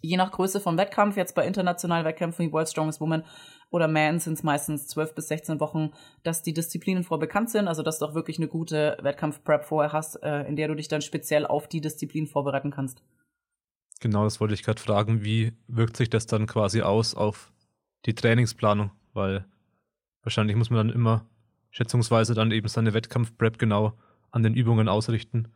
Je 0.01 0.17
nach 0.17 0.31
Größe 0.31 0.59
vom 0.59 0.77
Wettkampf, 0.77 1.15
jetzt 1.15 1.35
bei 1.35 1.45
internationalen 1.45 2.05
Wettkämpfen 2.05 2.45
wie 2.45 2.51
World 2.51 2.67
Strongest 2.69 2.99
Woman 2.99 3.23
oder 3.69 3.87
Man 3.87 4.19
sind 4.19 4.33
es 4.33 4.43
meistens 4.43 4.87
zwölf 4.87 5.15
bis 5.15 5.27
16 5.27 5.59
Wochen, 5.59 5.91
dass 6.23 6.43
die 6.43 6.53
Disziplinen 6.53 7.03
vorher 7.03 7.25
bekannt 7.25 7.49
sind, 7.49 7.67
also 7.67 7.83
dass 7.83 7.99
du 7.99 8.05
auch 8.05 8.15
wirklich 8.15 8.37
eine 8.37 8.47
gute 8.47 8.97
Wettkampf-Prep 9.01 9.63
vorher 9.63 9.93
hast, 9.93 10.15
äh, 10.23 10.43
in 10.43 10.55
der 10.55 10.67
du 10.67 10.75
dich 10.75 10.87
dann 10.87 11.01
speziell 11.01 11.45
auf 11.45 11.67
die 11.67 11.81
Disziplin 11.81 12.27
vorbereiten 12.27 12.71
kannst. 12.71 13.03
Genau, 14.01 14.23
das 14.23 14.39
wollte 14.39 14.55
ich 14.55 14.63
gerade 14.63 14.81
fragen. 14.81 15.23
Wie 15.23 15.53
wirkt 15.67 15.95
sich 15.95 16.09
das 16.09 16.25
dann 16.25 16.47
quasi 16.47 16.81
aus 16.81 17.13
auf 17.15 17.53
die 18.05 18.15
Trainingsplanung? 18.15 18.91
Weil 19.13 19.45
wahrscheinlich 20.23 20.57
muss 20.57 20.71
man 20.71 20.87
dann 20.87 20.95
immer 20.95 21.25
schätzungsweise 21.69 22.33
dann 22.33 22.51
eben 22.51 22.67
seine 22.67 22.93
Wettkampf-Prep 22.93 23.59
genau 23.59 23.93
an 24.31 24.43
den 24.43 24.55
Übungen 24.55 24.89
ausrichten, 24.89 25.49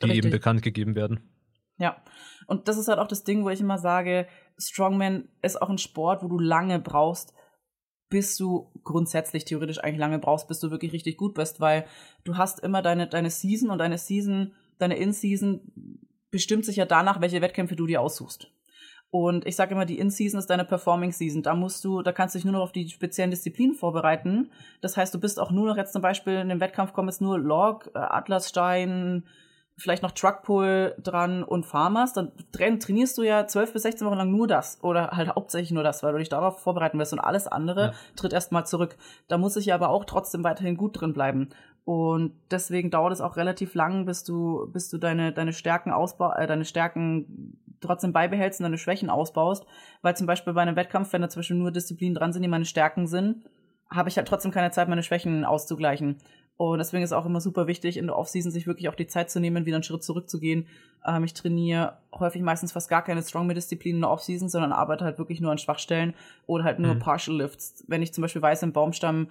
die 0.00 0.06
Richtig. 0.06 0.24
eben 0.24 0.30
bekannt 0.30 0.62
gegeben 0.62 0.94
werden. 0.94 1.20
Ja, 1.78 2.02
und 2.46 2.68
das 2.68 2.76
ist 2.76 2.88
halt 2.88 2.98
auch 2.98 3.08
das 3.08 3.24
Ding, 3.24 3.44
wo 3.44 3.50
ich 3.50 3.60
immer 3.60 3.78
sage, 3.78 4.26
Strongman 4.58 5.28
ist 5.42 5.60
auch 5.60 5.70
ein 5.70 5.78
Sport, 5.78 6.22
wo 6.22 6.28
du 6.28 6.38
lange 6.38 6.78
brauchst, 6.78 7.34
bis 8.08 8.36
du 8.36 8.70
grundsätzlich 8.84 9.44
theoretisch 9.44 9.82
eigentlich 9.82 9.98
lange 9.98 10.18
brauchst, 10.18 10.46
bis 10.46 10.60
du 10.60 10.70
wirklich 10.70 10.92
richtig 10.92 11.16
gut 11.16 11.34
bist, 11.34 11.60
weil 11.60 11.86
du 12.24 12.36
hast 12.36 12.60
immer 12.60 12.82
deine, 12.82 13.06
deine 13.06 13.30
Season 13.30 13.70
und 13.70 13.78
deine 13.78 13.98
Season, 13.98 14.52
deine 14.78 14.96
In-Season 14.96 15.60
bestimmt 16.30 16.64
sich 16.64 16.76
ja 16.76 16.84
danach, 16.84 17.20
welche 17.20 17.40
Wettkämpfe 17.40 17.74
du 17.76 17.86
dir 17.86 18.00
aussuchst. 18.00 18.52
Und 19.10 19.46
ich 19.46 19.56
sage 19.56 19.74
immer, 19.74 19.84
die 19.84 19.98
In-Season 19.98 20.38
ist 20.38 20.48
deine 20.48 20.64
Performing-Season. 20.64 21.42
Da 21.42 21.54
musst 21.54 21.84
du, 21.84 22.00
da 22.00 22.12
kannst 22.12 22.34
du 22.34 22.38
dich 22.38 22.46
nur 22.46 22.54
noch 22.54 22.62
auf 22.62 22.72
die 22.72 22.88
speziellen 22.88 23.30
Disziplinen 23.30 23.74
vorbereiten. 23.74 24.50
Das 24.80 24.96
heißt, 24.96 25.14
du 25.14 25.20
bist 25.20 25.38
auch 25.38 25.50
nur 25.50 25.66
noch 25.66 25.76
jetzt 25.76 25.92
zum 25.92 26.00
Beispiel 26.00 26.34
in 26.34 26.48
dem 26.48 26.60
Wettkampf 26.60 26.94
kommen 26.94 27.08
jetzt 27.08 27.20
nur 27.20 27.38
Log, 27.38 27.90
äh, 27.94 27.98
Atlasstein, 27.98 29.24
vielleicht 29.76 30.02
noch 30.02 30.12
Truckpull 30.12 30.94
dran 31.02 31.42
und 31.42 31.66
Farmers. 31.66 32.12
Dann 32.12 32.32
trainierst 32.52 33.16
du 33.18 33.22
ja 33.22 33.46
zwölf 33.46 33.72
bis 33.72 33.82
16 33.82 34.06
Wochen 34.06 34.16
lang 34.16 34.30
nur 34.30 34.46
das 34.46 34.78
oder 34.82 35.10
halt 35.12 35.34
hauptsächlich 35.34 35.72
nur 35.72 35.82
das, 35.82 36.02
weil 36.02 36.12
du 36.12 36.18
dich 36.18 36.28
darauf 36.28 36.60
vorbereiten 36.60 36.98
wirst 36.98 37.12
und 37.12 37.20
alles 37.20 37.46
andere 37.46 37.86
ja. 37.86 37.92
tritt 38.16 38.32
erstmal 38.32 38.66
zurück. 38.66 38.96
Da 39.28 39.38
muss 39.38 39.56
ich 39.56 39.72
aber 39.72 39.88
auch 39.88 40.04
trotzdem 40.04 40.44
weiterhin 40.44 40.76
gut 40.76 41.00
drin 41.00 41.12
bleiben. 41.12 41.48
Und 41.84 42.34
deswegen 42.50 42.90
dauert 42.90 43.12
es 43.12 43.20
auch 43.20 43.36
relativ 43.36 43.74
lang, 43.74 44.06
bis 44.06 44.22
du, 44.22 44.70
bis 44.72 44.88
du 44.88 44.98
deine, 44.98 45.32
deine 45.32 45.52
Stärken 45.52 45.90
ausbau, 45.90 46.32
äh, 46.32 46.46
deine 46.46 46.64
Stärken 46.64 47.58
trotzdem 47.80 48.12
beibehältst 48.12 48.60
und 48.60 48.64
deine 48.64 48.78
Schwächen 48.78 49.10
ausbaust. 49.10 49.66
Weil 50.00 50.16
zum 50.16 50.26
Beispiel 50.28 50.52
bei 50.52 50.62
einem 50.62 50.76
Wettkampf, 50.76 51.12
wenn 51.12 51.22
da 51.22 51.28
zwischen 51.28 51.58
nur 51.58 51.72
Disziplinen 51.72 52.14
dran 52.14 52.32
sind, 52.32 52.42
die 52.42 52.48
meine 52.48 52.66
Stärken 52.66 53.08
sind, 53.08 53.44
habe 53.90 54.08
ich 54.08 54.16
halt 54.16 54.28
trotzdem 54.28 54.52
keine 54.52 54.70
Zeit, 54.70 54.88
meine 54.88 55.02
Schwächen 55.02 55.44
auszugleichen. 55.44 56.18
Und 56.70 56.78
deswegen 56.78 57.02
ist 57.02 57.12
auch 57.12 57.26
immer 57.26 57.40
super 57.40 57.66
wichtig, 57.66 57.96
in 57.96 58.06
der 58.06 58.16
Offseason 58.16 58.52
sich 58.52 58.68
wirklich 58.68 58.88
auch 58.88 58.94
die 58.94 59.08
Zeit 59.08 59.32
zu 59.32 59.40
nehmen, 59.40 59.66
wieder 59.66 59.78
einen 59.78 59.82
Schritt 59.82 60.04
zurückzugehen. 60.04 60.68
Ähm, 61.04 61.24
ich 61.24 61.34
trainiere 61.34 61.98
häufig 62.14 62.40
meistens 62.40 62.70
fast 62.70 62.88
gar 62.88 63.02
keine 63.02 63.20
Strongman-Disziplinen 63.20 63.96
in 63.96 64.02
der 64.02 64.10
Offseason, 64.10 64.48
sondern 64.48 64.70
arbeite 64.70 65.04
halt 65.04 65.18
wirklich 65.18 65.40
nur 65.40 65.50
an 65.50 65.58
Schwachstellen 65.58 66.14
oder 66.46 66.62
halt 66.62 66.78
nur 66.78 66.94
mhm. 66.94 67.00
Partial 67.00 67.36
Lifts. 67.36 67.82
Wenn 67.88 68.00
ich 68.00 68.14
zum 68.14 68.22
Beispiel 68.22 68.42
weiß, 68.42 68.62
im 68.62 68.72
Baumstamm 68.72 69.26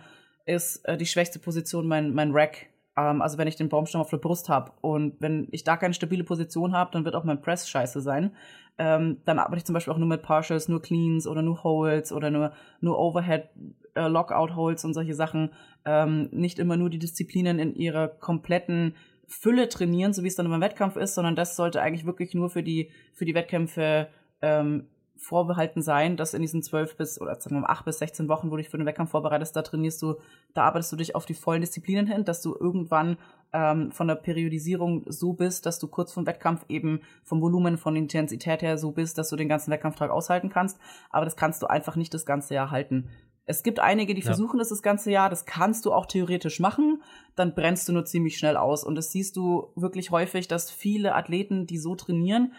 ist 0.46 0.84
äh, 0.84 0.98
die 0.98 1.06
schwächste 1.06 1.40
Position 1.40 1.88
mein, 1.88 2.14
mein 2.14 2.32
Rack. 2.34 2.68
Ähm, 2.98 3.22
also 3.22 3.38
wenn 3.38 3.48
ich 3.48 3.56
den 3.56 3.70
Baumstamm 3.70 4.02
auf 4.02 4.10
der 4.10 4.18
Brust 4.18 4.50
habe 4.50 4.72
und 4.82 5.16
wenn 5.20 5.48
ich 5.52 5.64
da 5.64 5.78
keine 5.78 5.94
stabile 5.94 6.24
Position 6.24 6.74
habe, 6.74 6.92
dann 6.92 7.06
wird 7.06 7.16
auch 7.16 7.24
mein 7.24 7.42
Press 7.42 7.70
scheiße 7.70 8.02
sein. 8.02 8.36
Ähm, 8.78 9.18
dann 9.26 9.40
arbeite 9.40 9.58
ich 9.58 9.66
zum 9.66 9.74
Beispiel 9.74 9.94
auch 9.94 9.98
nur 9.98 10.08
mit 10.08 10.24
Partials, 10.24 10.68
nur 10.68 10.82
Cleans 10.82 11.28
oder 11.28 11.42
nur 11.42 11.64
Holds 11.64 12.12
oder 12.12 12.32
nur, 12.32 12.52
nur 12.80 13.00
Overhead 13.00 13.50
äh, 13.96 14.08
Lockout 14.08 14.56
Holds 14.56 14.86
und 14.86 14.94
solche 14.94 15.14
Sachen. 15.14 15.52
Ähm, 15.86 16.30
nicht 16.32 16.60
immer 16.60 16.78
nur 16.78 16.90
die 16.90 17.00
Disziplinen 17.00 17.60
in 17.60 17.76
ihrer 17.76 18.08
kompletten 18.08 18.96
Fülle 19.28 19.70
trainieren, 19.70 20.14
so 20.14 20.24
wie 20.24 20.28
es 20.28 20.36
dann 20.36 20.50
beim 20.50 20.62
Wettkampf 20.62 20.98
ist, 20.98 21.16
sondern 21.16 21.36
das 21.36 21.56
sollte 21.56 21.82
eigentlich 21.82 22.06
wirklich 22.06 22.34
nur 22.34 22.50
für 22.50 22.64
die, 22.64 22.92
für 23.14 23.26
die 23.26 23.34
Wettkämpfe 23.34 24.08
ähm, 24.42 24.88
vorbehalten 25.22 25.84
sein, 25.84 26.18
dass 26.18 26.34
in 26.34 26.42
diesen 26.42 26.64
zwölf 26.64 26.98
bis 26.98 27.22
oder 27.22 27.40
sagen 27.40 27.56
wir 27.56 27.62
mal 27.62 27.70
acht 27.70 27.86
bis 27.86 28.00
16 28.00 28.28
Wochen, 28.28 28.48
wo 28.48 28.56
du 28.56 28.58
dich 28.58 28.70
für 28.70 28.78
den 28.78 28.88
Wettkampf 28.88 29.12
vorbereitest, 29.12 29.56
da 29.56 29.62
trainierst 29.62 30.02
du, 30.02 30.16
da 30.56 30.64
arbeitest 30.64 30.92
du 30.92 30.96
dich 30.96 31.16
auf 31.16 31.28
die 31.28 31.36
vollen 31.36 31.62
Disziplinen 31.62 32.08
hin, 32.08 32.26
dass 32.26 32.42
du 32.42 32.56
irgendwann 32.60 33.18
ähm, 33.54 33.92
von 33.92 34.08
der 34.08 34.16
Periodisierung 34.16 35.06
so 35.08 35.34
bist, 35.34 35.68
dass 35.68 35.78
du 35.78 35.88
kurz 35.88 36.12
vom 36.12 36.26
Wettkampf 36.26 36.66
eben 36.70 37.02
vom 37.24 37.40
Volumen, 37.40 37.78
von 37.78 37.94
der 37.94 38.02
Intensität 38.02 38.64
her 38.64 38.80
so 38.80 38.92
bist, 38.92 39.20
dass 39.20 39.30
du 39.30 39.36
den 39.36 39.48
ganzen 39.48 39.70
Wettkampftag 39.72 40.10
aushalten 40.10 40.50
kannst. 40.50 40.80
Aber 41.12 41.26
das 41.26 41.36
kannst 41.36 41.62
du 41.62 41.68
einfach 41.68 41.96
nicht 41.96 42.14
das 42.16 42.26
ganze 42.26 42.56
Jahr 42.56 42.72
halten. 42.72 43.10
Es 43.46 43.62
gibt 43.62 43.80
einige, 43.80 44.16
die 44.16 44.22
ja. 44.22 44.26
versuchen 44.26 44.58
das 44.58 44.70
das 44.70 44.82
ganze 44.82 45.12
Jahr. 45.12 45.30
Das 45.30 45.46
kannst 45.46 45.86
du 45.86 45.94
auch 45.94 46.08
theoretisch 46.08 46.60
machen. 46.60 47.04
Dann 47.36 47.54
brennst 47.54 47.88
du 47.88 47.94
nur 47.94 48.06
ziemlich 48.06 48.38
schnell 48.38 48.58
aus. 48.58 48.84
Und 48.84 48.96
das 48.96 49.12
siehst 49.12 49.36
du 49.36 49.72
wirklich 49.76 50.10
häufig, 50.10 50.48
dass 50.48 50.72
viele 50.72 51.14
Athleten, 51.14 51.68
die 51.68 51.78
so 51.78 51.96
trainieren, 51.96 52.54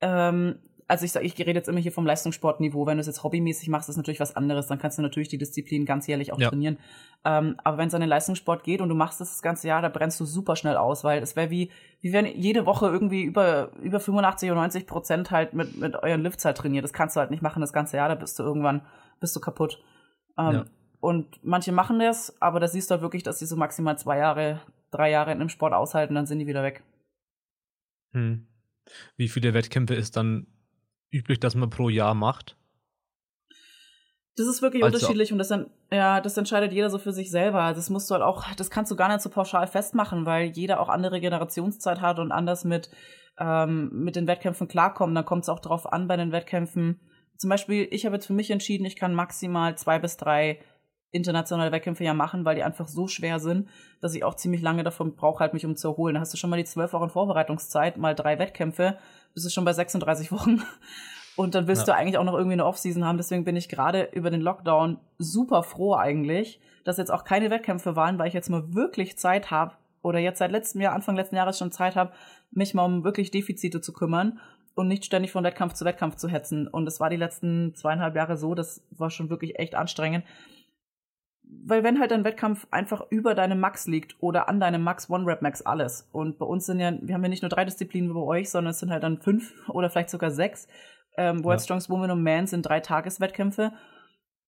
ähm, 0.00 0.58
also 0.90 1.04
ich 1.04 1.12
sage, 1.12 1.24
ich 1.24 1.38
rede 1.38 1.52
jetzt 1.52 1.68
immer 1.68 1.78
hier 1.78 1.92
vom 1.92 2.04
Leistungssportniveau. 2.04 2.84
Wenn 2.84 2.96
du 2.96 3.00
es 3.00 3.06
jetzt 3.06 3.22
hobbymäßig 3.22 3.68
machst, 3.68 3.88
ist 3.88 3.96
natürlich 3.96 4.18
was 4.18 4.34
anderes. 4.34 4.66
Dann 4.66 4.78
kannst 4.78 4.98
du 4.98 5.02
natürlich 5.02 5.28
die 5.28 5.38
Disziplin 5.38 5.86
ganz 5.86 6.08
jährlich 6.08 6.32
auch 6.32 6.38
ja. 6.38 6.48
trainieren. 6.48 6.78
Ähm, 7.24 7.56
aber 7.62 7.78
wenn 7.78 7.86
es 7.86 7.94
an 7.94 8.00
den 8.00 8.10
Leistungssport 8.10 8.64
geht 8.64 8.80
und 8.80 8.88
du 8.88 8.96
machst 8.96 9.20
das 9.20 9.30
das 9.30 9.40
ganze 9.40 9.68
Jahr, 9.68 9.82
da 9.82 9.88
brennst 9.88 10.18
du 10.18 10.24
super 10.24 10.56
schnell 10.56 10.76
aus, 10.76 11.04
weil 11.04 11.22
es 11.22 11.36
wäre 11.36 11.48
wie, 11.48 11.70
wie 12.00 12.12
wenn 12.12 12.26
jede 12.26 12.66
Woche 12.66 12.88
irgendwie 12.88 13.22
über, 13.22 13.70
über 13.80 14.00
85 14.00 14.50
oder 14.50 14.60
90 14.60 14.86
Prozent 14.88 15.30
halt 15.30 15.54
mit, 15.54 15.76
mit 15.78 15.94
euren 15.94 16.22
Lifts 16.22 16.44
halt 16.44 16.56
trainiert. 16.56 16.82
Das 16.82 16.92
kannst 16.92 17.14
du 17.14 17.20
halt 17.20 17.30
nicht 17.30 17.42
machen 17.42 17.60
das 17.60 17.72
ganze 17.72 17.96
Jahr, 17.96 18.08
da 18.08 18.16
bist 18.16 18.36
du 18.40 18.42
irgendwann, 18.42 18.82
bist 19.20 19.36
du 19.36 19.40
kaputt. 19.40 19.80
Ähm, 20.36 20.52
ja. 20.52 20.64
Und 20.98 21.38
manche 21.44 21.70
machen 21.70 22.00
das, 22.00 22.34
aber 22.42 22.58
da 22.58 22.66
siehst 22.66 22.90
du 22.90 22.94
halt 22.94 23.02
wirklich, 23.02 23.22
dass 23.22 23.38
die 23.38 23.46
so 23.46 23.54
maximal 23.54 23.96
zwei 23.96 24.18
Jahre, 24.18 24.60
drei 24.90 25.10
Jahre 25.10 25.30
in 25.30 25.38
einem 25.38 25.50
Sport 25.50 25.72
aushalten, 25.72 26.16
dann 26.16 26.26
sind 26.26 26.40
die 26.40 26.48
wieder 26.48 26.64
weg. 26.64 26.82
Hm. 28.12 28.48
Wie 29.16 29.28
viele 29.28 29.54
Wettkämpfe 29.54 29.94
ist 29.94 30.16
dann 30.16 30.48
üblich, 31.10 31.40
dass 31.40 31.54
man 31.54 31.70
pro 31.70 31.88
Jahr 31.88 32.14
macht? 32.14 32.56
Das 34.36 34.46
ist 34.46 34.62
wirklich 34.62 34.82
also. 34.82 34.96
unterschiedlich 34.96 35.32
und 35.32 35.38
das, 35.38 35.52
ja, 35.90 36.20
das 36.20 36.36
entscheidet 36.36 36.72
jeder 36.72 36.88
so 36.88 36.98
für 36.98 37.12
sich 37.12 37.30
selber. 37.30 37.74
Das 37.74 37.90
musst 37.90 38.08
du 38.08 38.14
halt 38.14 38.22
auch, 38.22 38.44
das 38.54 38.70
kannst 38.70 38.90
du 38.90 38.96
gar 38.96 39.08
nicht 39.08 39.20
so 39.20 39.28
pauschal 39.28 39.66
festmachen, 39.66 40.24
weil 40.24 40.46
jeder 40.46 40.80
auch 40.80 40.88
andere 40.88 41.20
Generationszeit 41.20 42.00
hat 42.00 42.18
und 42.18 42.32
anders 42.32 42.64
mit, 42.64 42.90
ähm, 43.38 43.90
mit 43.92 44.16
den 44.16 44.26
Wettkämpfen 44.26 44.68
klarkommt. 44.68 45.16
Dann 45.16 45.24
kommt 45.24 45.42
es 45.42 45.48
auch 45.48 45.60
darauf 45.60 45.92
an 45.92 46.08
bei 46.08 46.16
den 46.16 46.32
Wettkämpfen. 46.32 47.00
Zum 47.36 47.50
Beispiel, 47.50 47.88
ich 47.90 48.06
habe 48.06 48.16
jetzt 48.16 48.26
für 48.26 48.32
mich 48.32 48.50
entschieden, 48.50 48.84
ich 48.84 48.96
kann 48.96 49.14
maximal 49.14 49.76
zwei 49.76 49.98
bis 49.98 50.16
drei 50.16 50.60
internationale 51.12 51.72
Wettkämpfe 51.72 52.04
ja 52.04 52.14
machen, 52.14 52.44
weil 52.44 52.54
die 52.54 52.62
einfach 52.62 52.88
so 52.88 53.08
schwer 53.08 53.40
sind, 53.40 53.68
dass 54.00 54.14
ich 54.14 54.24
auch 54.24 54.34
ziemlich 54.34 54.62
lange 54.62 54.84
davon 54.84 55.14
brauche, 55.14 55.40
halt 55.40 55.54
mich 55.54 55.66
um 55.66 55.76
zu 55.76 55.88
erholen. 55.88 56.14
Da 56.14 56.20
hast 56.20 56.32
du 56.32 56.36
schon 56.36 56.50
mal 56.50 56.56
die 56.56 56.64
zwölf 56.64 56.92
Wochen 56.92 57.10
Vorbereitungszeit, 57.10 57.96
mal 57.96 58.14
drei 58.14 58.38
Wettkämpfe 58.38 58.96
bist 59.34 59.46
du 59.46 59.50
schon 59.50 59.64
bei 59.64 59.72
36 59.72 60.32
Wochen. 60.32 60.62
Und 61.36 61.54
dann 61.54 61.66
willst 61.66 61.86
ja. 61.86 61.94
du 61.94 61.98
eigentlich 61.98 62.18
auch 62.18 62.24
noch 62.24 62.34
irgendwie 62.34 62.54
eine 62.54 62.66
Offseason 62.66 63.04
haben. 63.04 63.16
Deswegen 63.16 63.44
bin 63.44 63.56
ich 63.56 63.68
gerade 63.68 64.10
über 64.12 64.30
den 64.30 64.40
Lockdown 64.40 64.98
super 65.18 65.62
froh 65.62 65.94
eigentlich, 65.94 66.60
dass 66.84 66.98
jetzt 66.98 67.12
auch 67.12 67.24
keine 67.24 67.50
Wettkämpfe 67.50 67.96
waren, 67.96 68.18
weil 68.18 68.28
ich 68.28 68.34
jetzt 68.34 68.50
mal 68.50 68.74
wirklich 68.74 69.16
Zeit 69.16 69.50
habe 69.50 69.74
oder 70.02 70.18
jetzt 70.18 70.38
seit 70.38 70.50
letztem 70.50 70.80
Jahr, 70.80 70.94
Anfang 70.94 71.16
letzten 71.16 71.36
Jahres 71.36 71.58
schon 71.58 71.72
Zeit 71.72 71.96
habe, 71.96 72.12
mich 72.50 72.74
mal 72.74 72.84
um 72.84 73.04
wirklich 73.04 73.30
Defizite 73.30 73.80
zu 73.80 73.92
kümmern 73.92 74.40
und 74.74 74.88
nicht 74.88 75.04
ständig 75.04 75.32
von 75.32 75.44
Wettkampf 75.44 75.74
zu 75.74 75.84
Wettkampf 75.84 76.16
zu 76.16 76.28
hetzen. 76.28 76.66
Und 76.66 76.86
es 76.86 77.00
war 77.00 77.10
die 77.10 77.16
letzten 77.16 77.74
zweieinhalb 77.74 78.16
Jahre 78.16 78.36
so, 78.36 78.54
das 78.54 78.82
war 78.90 79.10
schon 79.10 79.30
wirklich 79.30 79.58
echt 79.58 79.74
anstrengend 79.74 80.24
weil 81.64 81.82
wenn 81.82 82.00
halt 82.00 82.12
ein 82.12 82.24
Wettkampf 82.24 82.66
einfach 82.70 83.02
über 83.10 83.34
deinem 83.34 83.60
Max 83.60 83.86
liegt 83.86 84.16
oder 84.20 84.48
an 84.48 84.60
deinem 84.60 84.82
Max 84.82 85.10
One 85.10 85.26
Rep 85.26 85.42
Max 85.42 85.62
alles 85.62 86.08
und 86.12 86.38
bei 86.38 86.46
uns 86.46 86.66
sind 86.66 86.80
ja, 86.80 86.92
wir 87.00 87.14
haben 87.14 87.22
ja 87.22 87.28
nicht 87.28 87.42
nur 87.42 87.48
drei 87.48 87.64
Disziplinen 87.64 88.10
wie 88.10 88.14
bei 88.14 88.20
euch, 88.20 88.50
sondern 88.50 88.70
es 88.70 88.78
sind 88.78 88.90
halt 88.90 89.02
dann 89.02 89.20
fünf 89.20 89.52
oder 89.68 89.90
vielleicht 89.90 90.10
sogar 90.10 90.30
sechs. 90.30 90.68
Ähm, 91.16 91.44
World 91.44 91.60
ja. 91.60 91.64
Strongest 91.64 91.90
Woman 91.90 92.10
und 92.10 92.22
Man 92.22 92.46
sind 92.46 92.62
drei 92.62 92.80
Tageswettkämpfe, 92.80 93.72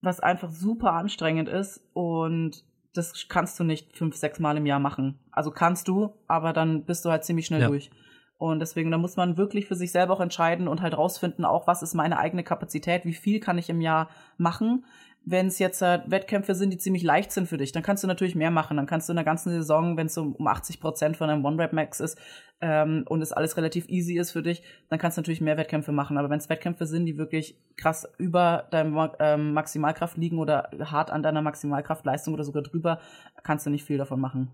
was 0.00 0.20
einfach 0.20 0.50
super 0.50 0.92
anstrengend 0.92 1.48
ist 1.48 1.80
und 1.92 2.64
das 2.94 3.26
kannst 3.28 3.58
du 3.58 3.64
nicht 3.64 3.96
fünf, 3.96 4.16
sechs 4.16 4.38
Mal 4.38 4.56
im 4.56 4.66
Jahr 4.66 4.80
machen. 4.80 5.18
Also 5.30 5.50
kannst 5.50 5.88
du, 5.88 6.12
aber 6.28 6.52
dann 6.52 6.84
bist 6.84 7.04
du 7.04 7.10
halt 7.10 7.24
ziemlich 7.24 7.46
schnell 7.46 7.62
ja. 7.62 7.68
durch. 7.68 7.90
Und 8.36 8.58
deswegen, 8.58 8.90
da 8.90 8.98
muss 8.98 9.16
man 9.16 9.36
wirklich 9.36 9.66
für 9.66 9.76
sich 9.76 9.92
selber 9.92 10.14
auch 10.14 10.20
entscheiden 10.20 10.66
und 10.66 10.82
halt 10.82 10.98
rausfinden, 10.98 11.44
auch 11.44 11.68
was 11.68 11.82
ist 11.82 11.94
meine 11.94 12.18
eigene 12.18 12.42
Kapazität, 12.42 13.04
wie 13.04 13.14
viel 13.14 13.38
kann 13.38 13.56
ich 13.56 13.70
im 13.70 13.80
Jahr 13.80 14.08
machen 14.36 14.84
wenn 15.24 15.46
es 15.46 15.58
jetzt 15.58 15.82
äh, 15.82 16.00
Wettkämpfe 16.06 16.54
sind, 16.54 16.70
die 16.70 16.78
ziemlich 16.78 17.02
leicht 17.02 17.32
sind 17.32 17.48
für 17.48 17.56
dich, 17.56 17.72
dann 17.72 17.82
kannst 17.82 18.02
du 18.02 18.08
natürlich 18.08 18.34
mehr 18.34 18.50
machen. 18.50 18.76
Dann 18.76 18.86
kannst 18.86 19.08
du 19.08 19.12
in 19.12 19.16
der 19.16 19.24
ganzen 19.24 19.50
Saison, 19.50 19.96
wenn 19.96 20.06
es 20.06 20.18
um, 20.18 20.34
um 20.34 20.46
80 20.46 20.80
Prozent 20.80 21.16
von 21.16 21.30
einem 21.30 21.44
One-Rap-Max 21.44 22.00
ist 22.00 22.18
ähm, 22.60 23.04
und 23.08 23.22
es 23.22 23.32
alles 23.32 23.56
relativ 23.56 23.88
easy 23.88 24.18
ist 24.18 24.32
für 24.32 24.42
dich, 24.42 24.62
dann 24.88 24.98
kannst 24.98 25.16
du 25.16 25.20
natürlich 25.20 25.40
mehr 25.40 25.56
Wettkämpfe 25.56 25.92
machen. 25.92 26.18
Aber 26.18 26.28
wenn 26.28 26.38
es 26.38 26.48
Wettkämpfe 26.48 26.86
sind, 26.86 27.06
die 27.06 27.18
wirklich 27.18 27.56
krass 27.76 28.08
über 28.18 28.68
deiner 28.70 29.14
ähm, 29.20 29.52
Maximalkraft 29.52 30.16
liegen 30.16 30.38
oder 30.38 30.70
hart 30.80 31.10
an 31.10 31.22
deiner 31.22 31.42
Maximalkraftleistung 31.42 32.34
oder 32.34 32.44
sogar 32.44 32.62
drüber, 32.62 32.98
kannst 33.44 33.66
du 33.66 33.70
nicht 33.70 33.84
viel 33.84 33.98
davon 33.98 34.20
machen. 34.20 34.50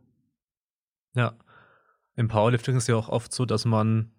Ja. 1.14 1.34
Im 2.14 2.28
Powerlifting 2.28 2.76
ist 2.76 2.88
ja 2.88 2.96
auch 2.96 3.08
oft 3.08 3.32
so, 3.32 3.46
dass 3.46 3.64
man 3.64 4.10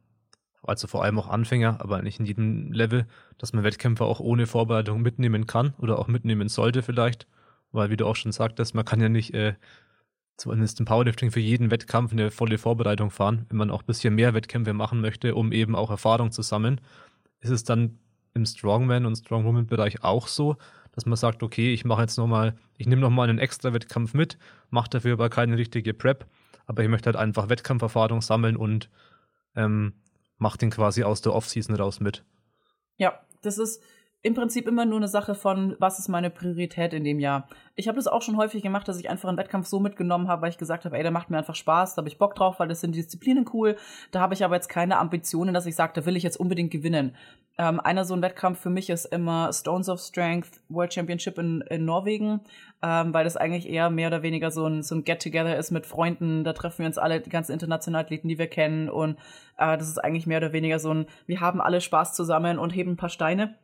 also 0.63 0.87
vor 0.87 1.03
allem 1.03 1.19
auch 1.19 1.27
Anfänger, 1.27 1.77
aber 1.79 2.01
nicht 2.01 2.19
in 2.19 2.25
jedem 2.25 2.71
Level, 2.71 3.07
dass 3.37 3.53
man 3.53 3.63
Wettkämpfe 3.63 4.03
auch 4.05 4.19
ohne 4.19 4.47
Vorbereitung 4.47 5.01
mitnehmen 5.01 5.47
kann 5.47 5.73
oder 5.77 5.99
auch 5.99 6.07
mitnehmen 6.07 6.49
sollte 6.49 6.81
vielleicht, 6.81 7.27
weil 7.71 7.89
wie 7.89 7.97
du 7.97 8.05
auch 8.05 8.15
schon 8.15 8.31
sagtest, 8.31 8.75
man 8.75 8.85
kann 8.85 9.01
ja 9.01 9.09
nicht 9.09 9.33
äh, 9.33 9.55
zumindest 10.37 10.79
im 10.79 10.85
Powerlifting 10.85 11.31
für 11.31 11.39
jeden 11.39 11.71
Wettkampf 11.71 12.11
eine 12.11 12.31
volle 12.31 12.57
Vorbereitung 12.57 13.11
fahren, 13.11 13.45
wenn 13.49 13.57
man 13.57 13.71
auch 13.71 13.83
ein 13.83 13.87
bisschen 13.87 14.15
mehr 14.15 14.33
Wettkämpfe 14.33 14.73
machen 14.73 15.01
möchte, 15.01 15.35
um 15.35 15.51
eben 15.51 15.75
auch 15.75 15.89
Erfahrung 15.89 16.31
zu 16.31 16.41
sammeln. 16.41 16.81
Ist 17.41 17.51
es 17.51 17.63
dann 17.63 17.99
im 18.33 18.45
Strongman 18.45 19.05
und 19.05 19.15
Strongwoman 19.15 19.67
Bereich 19.67 20.03
auch 20.03 20.27
so, 20.27 20.57
dass 20.93 21.05
man 21.05 21.15
sagt, 21.15 21.43
okay, 21.43 21.73
ich 21.73 21.85
mache 21.85 22.01
jetzt 22.01 22.17
nochmal, 22.17 22.55
ich 22.77 22.87
nehme 22.87 23.01
nochmal 23.01 23.29
einen 23.29 23.39
extra 23.39 23.73
Wettkampf 23.73 24.13
mit, 24.13 24.37
mache 24.69 24.89
dafür 24.89 25.13
aber 25.13 25.29
keine 25.29 25.57
richtige 25.57 25.93
Prep, 25.93 26.25
aber 26.65 26.83
ich 26.83 26.89
möchte 26.89 27.07
halt 27.07 27.15
einfach 27.15 27.49
Wettkampferfahrung 27.49 28.21
sammeln 28.21 28.55
und 28.57 28.89
ähm, 29.55 29.93
macht 30.39 30.61
den 30.61 30.71
quasi 30.71 31.03
aus 31.03 31.21
der 31.21 31.33
Offseason 31.33 31.75
raus 31.75 31.99
mit. 31.99 32.23
Ja, 32.97 33.19
das 33.41 33.57
ist, 33.57 33.81
im 34.21 34.33
Prinzip 34.33 34.67
immer 34.67 34.85
nur 34.85 34.97
eine 34.97 35.07
Sache 35.07 35.33
von, 35.33 35.77
was 35.79 35.97
ist 35.97 36.09
meine 36.09 36.29
Priorität 36.29 36.93
in 36.93 37.05
dem 37.05 37.19
Jahr. 37.19 37.47
Ich 37.75 37.87
habe 37.87 37.95
das 37.95 38.07
auch 38.07 38.21
schon 38.21 38.35
häufig 38.35 38.61
gemacht, 38.61 38.85
dass 38.87 38.99
ich 38.99 39.09
einfach 39.09 39.29
einen 39.29 39.37
Wettkampf 39.37 39.67
so 39.67 39.79
mitgenommen 39.79 40.27
habe, 40.27 40.41
weil 40.41 40.49
ich 40.49 40.57
gesagt 40.57 40.83
habe, 40.83 40.97
ey, 40.97 41.03
der 41.03 41.11
macht 41.11 41.29
mir 41.29 41.37
einfach 41.37 41.55
Spaß, 41.55 41.95
da 41.95 42.01
habe 42.01 42.09
ich 42.09 42.17
Bock 42.17 42.35
drauf, 42.35 42.59
weil 42.59 42.67
das 42.67 42.81
sind 42.81 42.95
Disziplinen 42.95 43.45
cool. 43.53 43.77
Da 44.11 44.19
habe 44.19 44.33
ich 44.33 44.43
aber 44.43 44.55
jetzt 44.55 44.67
keine 44.67 44.97
Ambitionen, 44.97 45.53
dass 45.53 45.65
ich 45.65 45.75
sage, 45.75 45.93
da 45.95 46.05
will 46.05 46.17
ich 46.17 46.23
jetzt 46.23 46.37
unbedingt 46.37 46.69
gewinnen. 46.69 47.15
Ähm, 47.57 47.79
einer 47.79 48.03
so 48.03 48.13
ein 48.13 48.21
Wettkampf 48.21 48.59
für 48.59 48.69
mich 48.69 48.89
ist 48.89 49.05
immer 49.05 49.53
Stones 49.53 49.87
of 49.87 50.01
Strength 50.01 50.49
World 50.67 50.93
Championship 50.93 51.37
in, 51.37 51.61
in 51.69 51.85
Norwegen, 51.85 52.41
ähm, 52.81 53.13
weil 53.13 53.23
das 53.23 53.37
eigentlich 53.37 53.69
eher 53.69 53.89
mehr 53.89 54.09
oder 54.09 54.21
weniger 54.21 54.51
so 54.51 54.65
ein, 54.65 54.83
so 54.83 54.95
ein 54.95 55.05
Get-Together 55.05 55.55
ist 55.55 55.71
mit 55.71 55.85
Freunden. 55.85 56.43
Da 56.43 56.51
treffen 56.51 56.79
wir 56.79 56.87
uns 56.87 56.97
alle, 56.97 57.21
die 57.21 57.29
ganzen 57.29 57.53
internationalen 57.53 58.05
Athleten, 58.05 58.27
die 58.27 58.37
wir 58.37 58.47
kennen. 58.47 58.89
Und 58.89 59.17
äh, 59.57 59.77
das 59.77 59.87
ist 59.87 59.97
eigentlich 59.97 60.27
mehr 60.27 60.39
oder 60.39 60.51
weniger 60.51 60.79
so 60.79 60.93
ein, 60.93 61.05
wir 61.25 61.39
haben 61.39 61.61
alle 61.61 61.79
Spaß 61.79 62.13
zusammen 62.13 62.59
und 62.59 62.71
heben 62.71 62.91
ein 62.91 62.97
paar 62.97 63.07
Steine. 63.07 63.55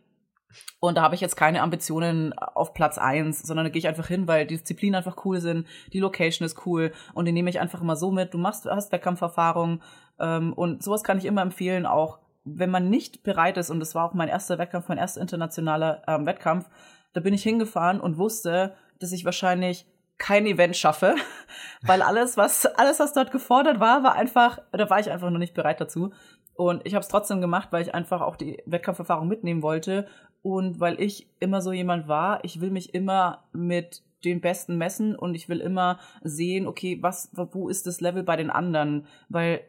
Und 0.80 0.98
da 0.98 1.02
habe 1.02 1.16
ich 1.16 1.22
jetzt 1.22 1.36
keine 1.36 1.62
Ambitionen 1.62 2.34
auf 2.34 2.74
Platz 2.74 2.98
eins, 2.98 3.42
sondern 3.42 3.66
da 3.66 3.70
gehe 3.70 3.80
ich 3.80 3.88
einfach 3.88 4.08
hin, 4.08 4.28
weil 4.28 4.46
die 4.46 4.56
Disziplinen 4.56 4.96
einfach 4.96 5.26
cool 5.26 5.40
sind, 5.40 5.68
die 5.94 6.00
Location 6.00 6.46
ist 6.46 6.66
cool 6.66 6.92
und 7.14 7.26
die 7.26 7.32
nehme 7.32 7.50
ich 7.50 7.60
einfach 7.60 7.82
immer 7.82 7.96
so 7.96 8.12
mit. 8.12 8.34
Du 8.34 8.38
machst, 8.38 8.66
hast 8.66 8.92
Wettkampferfahrung 8.92 9.82
ähm, 10.20 10.54
und 10.54 10.84
sowas 10.84 11.04
kann 11.04 11.18
ich 11.18 11.26
immer 11.26 11.42
empfehlen, 11.42 11.86
auch 11.86 12.20
wenn 12.46 12.70
man 12.70 12.90
nicht 12.90 13.24
bereit 13.24 13.58
ist, 13.58 13.72
und 13.72 13.80
das 13.80 13.96
war 13.96 14.06
auch 14.06 14.14
mein 14.14 14.30
erster 14.30 14.60
Wettkampf, 14.60 14.88
mein 14.88 15.00
erster 15.00 15.22
internationaler 15.22 16.04
ähm, 16.08 16.26
Wettkampf, 16.26 16.70
da 17.14 17.22
bin 17.22 17.34
ich 17.34 17.44
hingefahren 17.44 18.00
und 18.00 18.18
wusste, 18.18 18.76
dass 19.00 19.12
ich 19.12 19.26
wahrscheinlich 19.26 19.88
kein 20.18 20.46
Event 20.46 20.78
schaffe, 20.78 21.16
weil 21.82 22.02
alles, 22.02 22.38
was 22.38 22.66
alles, 22.66 23.00
was 23.00 23.14
dort 23.14 23.32
gefordert 23.32 23.80
war, 23.80 24.04
war 24.04 24.14
einfach, 24.14 24.60
da 24.72 24.90
war 24.90 25.00
ich 25.00 25.10
einfach 25.10 25.30
noch 25.30 25.40
nicht 25.40 25.56
bereit 25.56 25.82
dazu. 25.82 26.14
Und 26.56 26.86
ich 26.86 26.94
habe 26.94 27.02
es 27.02 27.10
trotzdem 27.10 27.42
gemacht, 27.42 27.70
weil 27.72 27.82
ich 27.82 27.94
einfach 27.94 28.22
auch 28.22 28.38
die 28.38 28.62
Wettkampferfahrung 28.66 29.28
mitnehmen 29.28 29.62
wollte 29.62 30.08
und 30.46 30.80
weil 30.80 31.02
ich 31.02 31.26
immer 31.40 31.60
so 31.60 31.72
jemand 31.72 32.08
war, 32.08 32.44
ich 32.44 32.62
will 32.62 32.70
mich 32.70 32.94
immer 32.94 33.46
mit 33.52 34.04
den 34.24 34.42
Besten 34.42 34.78
messen 34.78 35.16
und 35.16 35.34
ich 35.34 35.50
will 35.50 35.60
immer 35.60 35.98
sehen, 36.22 36.68
okay, 36.68 37.00
was, 37.02 37.32
wo 37.34 37.68
ist 37.68 37.88
das 37.88 38.00
Level 38.00 38.22
bei 38.22 38.36
den 38.36 38.52
anderen? 38.52 39.08
Weil 39.28 39.62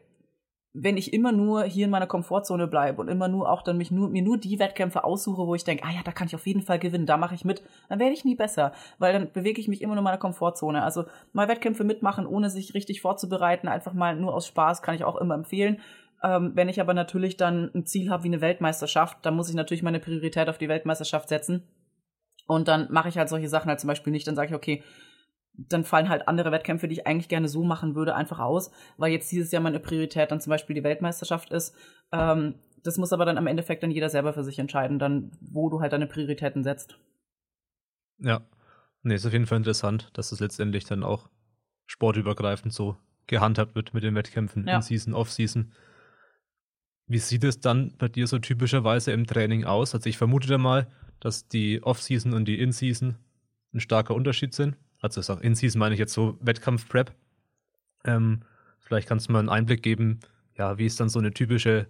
wenn 0.73 0.95
ich 0.95 1.13
immer 1.13 1.31
nur 1.31 1.63
hier 1.63 1.85
in 1.85 1.89
meiner 1.91 2.05
Komfortzone 2.05 2.67
bleibe 2.67 3.01
und 3.01 3.07
immer 3.07 3.27
nur 3.27 3.51
auch 3.51 3.63
dann 3.63 3.79
mich 3.79 3.89
nur, 3.89 4.09
mir 4.09 4.21
nur 4.21 4.37
die 4.37 4.59
Wettkämpfe 4.59 5.03
aussuche, 5.03 5.47
wo 5.47 5.55
ich 5.55 5.63
denke, 5.63 5.83
ah 5.83 5.91
ja, 5.91 6.01
da 6.03 6.11
kann 6.11 6.27
ich 6.27 6.35
auf 6.35 6.45
jeden 6.45 6.61
Fall 6.61 6.77
gewinnen, 6.77 7.07
da 7.07 7.17
mache 7.17 7.33
ich 7.33 7.43
mit, 7.43 7.63
dann 7.89 7.97
werde 7.97 8.13
ich 8.13 8.23
nie 8.23 8.35
besser, 8.35 8.71
weil 8.99 9.13
dann 9.13 9.31
bewege 9.31 9.59
ich 9.59 9.67
mich 9.67 9.81
immer 9.81 9.95
nur 9.95 10.01
in 10.01 10.03
meiner 10.03 10.19
Komfortzone. 10.19 10.83
Also 10.83 11.05
mal 11.33 11.47
Wettkämpfe 11.47 11.85
mitmachen, 11.85 12.27
ohne 12.27 12.51
sich 12.51 12.75
richtig 12.75 13.01
vorzubereiten, 13.01 13.67
einfach 13.67 13.93
mal 13.93 14.15
nur 14.15 14.35
aus 14.35 14.45
Spaß, 14.45 14.83
kann 14.83 14.93
ich 14.93 15.03
auch 15.03 15.15
immer 15.15 15.33
empfehlen. 15.33 15.79
Ähm, 16.23 16.51
wenn 16.55 16.69
ich 16.69 16.81
aber 16.81 16.93
natürlich 16.93 17.37
dann 17.37 17.71
ein 17.73 17.85
Ziel 17.85 18.09
habe 18.09 18.23
wie 18.23 18.27
eine 18.27 18.41
Weltmeisterschaft, 18.41 19.17
dann 19.25 19.35
muss 19.35 19.49
ich 19.49 19.55
natürlich 19.55 19.83
meine 19.83 19.99
Priorität 19.99 20.49
auf 20.49 20.57
die 20.57 20.69
Weltmeisterschaft 20.69 21.29
setzen. 21.29 21.63
Und 22.47 22.67
dann 22.67 22.87
mache 22.91 23.09
ich 23.09 23.17
halt 23.17 23.29
solche 23.29 23.49
Sachen 23.49 23.69
halt 23.69 23.79
zum 23.79 23.87
Beispiel 23.87 24.11
nicht. 24.11 24.27
Dann 24.27 24.35
sage 24.35 24.49
ich, 24.49 24.55
okay, 24.55 24.83
dann 25.57 25.83
fallen 25.83 26.09
halt 26.09 26.27
andere 26.27 26.51
Wettkämpfe, 26.51 26.87
die 26.87 26.93
ich 26.93 27.07
eigentlich 27.07 27.29
gerne 27.29 27.47
so 27.47 27.63
machen 27.63 27.95
würde, 27.95 28.15
einfach 28.15 28.39
aus, 28.39 28.71
weil 28.97 29.11
jetzt 29.11 29.31
dieses 29.31 29.51
Jahr 29.51 29.61
meine 29.61 29.79
Priorität 29.79 30.31
dann 30.31 30.39
zum 30.39 30.51
Beispiel 30.51 30.75
die 30.75 30.83
Weltmeisterschaft 30.83 31.51
ist. 31.51 31.75
Ähm, 32.11 32.55
das 32.83 32.97
muss 32.97 33.11
aber 33.11 33.25
dann 33.25 33.37
am 33.37 33.47
Endeffekt 33.47 33.83
dann 33.83 33.91
jeder 33.91 34.09
selber 34.09 34.33
für 34.33 34.43
sich 34.43 34.59
entscheiden, 34.59 34.99
dann 34.99 35.31
wo 35.41 35.69
du 35.69 35.81
halt 35.81 35.93
deine 35.93 36.07
Prioritäten 36.07 36.63
setzt. 36.63 36.99
Ja, 38.19 38.41
nee, 39.03 39.15
ist 39.15 39.25
auf 39.25 39.33
jeden 39.33 39.47
Fall 39.47 39.57
interessant, 39.57 40.09
dass 40.13 40.29
das 40.29 40.39
letztendlich 40.39 40.85
dann 40.85 41.03
auch 41.03 41.29
sportübergreifend 41.85 42.73
so 42.73 42.95
gehandhabt 43.25 43.75
wird 43.75 43.93
mit 43.93 44.03
den 44.03 44.15
Wettkämpfen 44.15 44.67
ja. 44.67 44.77
in 44.77 44.81
Season, 44.81 45.13
Off-Season. 45.13 45.73
Wie 47.07 47.19
sieht 47.19 47.43
es 47.43 47.59
dann 47.59 47.93
bei 47.97 48.09
dir 48.09 48.27
so 48.27 48.37
typischerweise 48.39 49.11
im 49.11 49.25
Training 49.25 49.63
aus? 49.63 49.95
Also 49.95 50.09
ich 50.09 50.17
vermute 50.17 50.47
da 50.47 50.57
mal, 50.57 50.87
dass 51.19 51.47
die 51.47 51.81
Off-Season 51.81 52.33
und 52.33 52.45
die 52.45 52.59
In-Season 52.59 53.15
ein 53.73 53.79
starker 53.79 54.13
Unterschied 54.13 54.53
sind. 54.53 54.75
Also 54.99 55.33
auch 55.33 55.39
In-Season 55.39 55.79
meine 55.79 55.93
ich 55.93 55.99
jetzt 55.99 56.13
so 56.13 56.37
Wettkampf-Prep. 56.41 57.13
Ähm, 58.03 58.41
vielleicht 58.79 59.07
kannst 59.07 59.27
du 59.27 59.33
mal 59.33 59.39
einen 59.39 59.49
Einblick 59.49 59.83
geben, 59.83 60.19
ja, 60.57 60.77
wie 60.77 60.85
ist 60.85 60.99
dann 60.99 61.09
so 61.09 61.19
eine 61.19 61.31
typische 61.31 61.87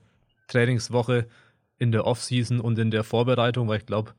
Trainingswoche 0.47 1.27
in 1.77 1.91
der 1.91 2.05
Off-Season 2.05 2.59
und 2.59 2.77
in 2.77 2.91
der 2.91 3.03
Vorbereitung, 3.03 3.67
weil 3.67 3.79
ich 3.79 3.85
glaube, 3.85 4.13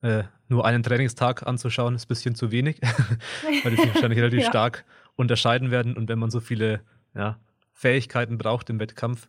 äh, 0.00 0.24
nur 0.48 0.64
einen 0.64 0.82
Trainingstag 0.82 1.46
anzuschauen 1.46 1.94
ist 1.94 2.04
ein 2.04 2.08
bisschen 2.08 2.34
zu 2.34 2.50
wenig, 2.50 2.80
weil 3.62 3.72
die 3.72 3.82
sich 3.82 3.94
wahrscheinlich 3.94 4.18
relativ 4.18 4.40
ja. 4.44 4.48
stark 4.48 4.84
unterscheiden 5.16 5.70
werden 5.70 5.96
und 5.96 6.08
wenn 6.08 6.18
man 6.18 6.30
so 6.30 6.40
viele 6.40 6.80
ja, 7.14 7.38
Fähigkeiten 7.72 8.38
braucht 8.38 8.70
im 8.70 8.78
Wettkampf, 8.80 9.28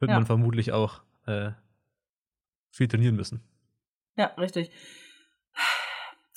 wird 0.00 0.10
ja. 0.10 0.16
man 0.16 0.26
vermutlich 0.26 0.72
auch 0.72 1.02
äh, 1.26 1.50
viel 2.70 2.88
trainieren 2.88 3.16
müssen. 3.16 3.42
Ja, 4.16 4.26
richtig. 4.38 4.70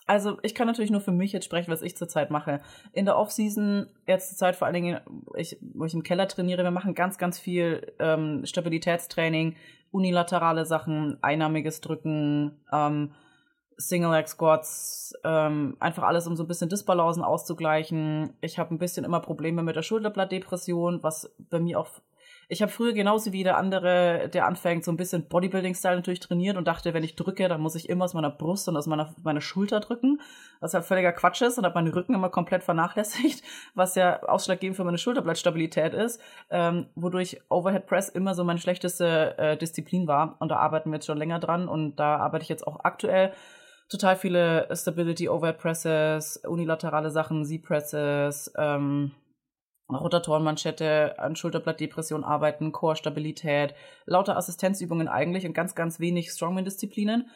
Also 0.07 0.39
ich 0.41 0.55
kann 0.55 0.67
natürlich 0.67 0.91
nur 0.91 0.99
für 0.99 1.11
mich 1.11 1.31
jetzt 1.31 1.45
sprechen, 1.45 1.71
was 1.71 1.81
ich 1.81 1.95
zurzeit 1.95 2.31
mache. 2.31 2.59
In 2.91 3.05
der 3.05 3.17
Offseason, 3.17 3.87
jetzt 4.07 4.29
zur 4.29 4.37
Zeit 4.37 4.55
vor 4.57 4.65
allen 4.65 4.73
Dingen, 4.73 4.99
ich, 5.37 5.57
wo 5.61 5.85
ich 5.85 5.93
im 5.93 6.03
Keller 6.03 6.27
trainiere, 6.27 6.63
wir 6.63 6.71
machen 6.71 6.95
ganz, 6.95 7.17
ganz 7.17 7.39
viel 7.39 7.93
ähm, 7.97 8.45
Stabilitätstraining, 8.45 9.55
unilaterale 9.89 10.65
Sachen, 10.65 11.17
einnahmiges 11.21 11.79
Drücken, 11.79 12.59
ähm, 12.73 13.13
Single 13.77 14.11
Leg 14.11 14.27
Squats, 14.27 15.13
ähm, 15.23 15.77
einfach 15.79 16.03
alles, 16.03 16.27
um 16.27 16.35
so 16.35 16.43
ein 16.43 16.47
bisschen 16.47 16.69
Disbalancen 16.69 17.23
auszugleichen. 17.23 18.33
Ich 18.41 18.59
habe 18.59 18.75
ein 18.75 18.79
bisschen 18.79 19.05
immer 19.05 19.21
Probleme 19.21 19.63
mit 19.63 19.75
der 19.75 19.81
Schulterblattdepression, 19.81 21.03
was 21.03 21.33
bei 21.37 21.59
mir 21.59 21.79
auch 21.79 22.01
ich 22.51 22.61
habe 22.61 22.69
früher 22.69 22.91
genauso 22.91 23.31
wie 23.31 23.43
der 23.43 23.55
andere, 23.55 24.27
der 24.27 24.45
anfängt, 24.45 24.83
so 24.83 24.91
ein 24.91 24.97
bisschen 24.97 25.29
Bodybuilding-Style 25.29 25.95
natürlich 25.95 26.19
trainiert 26.19 26.57
und 26.57 26.67
dachte, 26.67 26.93
wenn 26.93 27.01
ich 27.01 27.15
drücke, 27.15 27.47
dann 27.47 27.61
muss 27.61 27.75
ich 27.75 27.87
immer 27.87 28.03
aus 28.03 28.13
meiner 28.13 28.29
Brust 28.29 28.67
und 28.67 28.75
aus 28.75 28.87
meiner, 28.87 29.15
meiner 29.23 29.39
Schulter 29.39 29.79
drücken, 29.79 30.19
was 30.59 30.73
halt 30.73 30.83
völliger 30.83 31.13
Quatsch 31.13 31.41
ist 31.41 31.57
und 31.57 31.63
habe 31.63 31.75
meinen 31.75 31.93
Rücken 31.93 32.13
immer 32.13 32.27
komplett 32.27 32.61
vernachlässigt, 32.65 33.41
was 33.73 33.95
ja 33.95 34.21
ausschlaggebend 34.23 34.75
für 34.75 34.83
meine 34.83 34.97
Schulterblattstabilität 34.97 35.93
ist, 35.93 36.19
ähm, 36.49 36.87
wodurch 36.95 37.39
Overhead 37.47 37.85
Press 37.85 38.09
immer 38.09 38.35
so 38.35 38.43
meine 38.43 38.59
schlechteste 38.59 39.37
äh, 39.37 39.55
Disziplin 39.55 40.07
war 40.07 40.35
und 40.39 40.49
da 40.49 40.57
arbeiten 40.57 40.89
wir 40.91 40.95
jetzt 40.95 41.05
schon 41.05 41.17
länger 41.17 41.39
dran 41.39 41.69
und 41.69 41.95
da 42.01 42.17
arbeite 42.17 42.43
ich 42.43 42.49
jetzt 42.49 42.67
auch 42.67 42.81
aktuell 42.83 43.31
total 43.87 44.17
viele 44.17 44.67
Stability 44.75 45.29
Overhead 45.29 45.57
Presses, 45.57 46.35
unilaterale 46.45 47.11
Sachen, 47.11 47.45
Z-Presses, 47.45 48.51
ähm, 48.57 49.11
Rotatorenmanschette, 49.95 51.19
an 51.19 51.35
Schulterblattdepression 51.35 52.23
arbeiten, 52.23 52.71
Core-Stabilität, 52.71 53.73
lauter 54.05 54.37
Assistenzübungen 54.37 55.07
eigentlich 55.07 55.45
und 55.45 55.53
ganz, 55.53 55.75
ganz 55.75 55.99
wenig 55.99 56.31
Strongman-Disziplinen. 56.31 57.29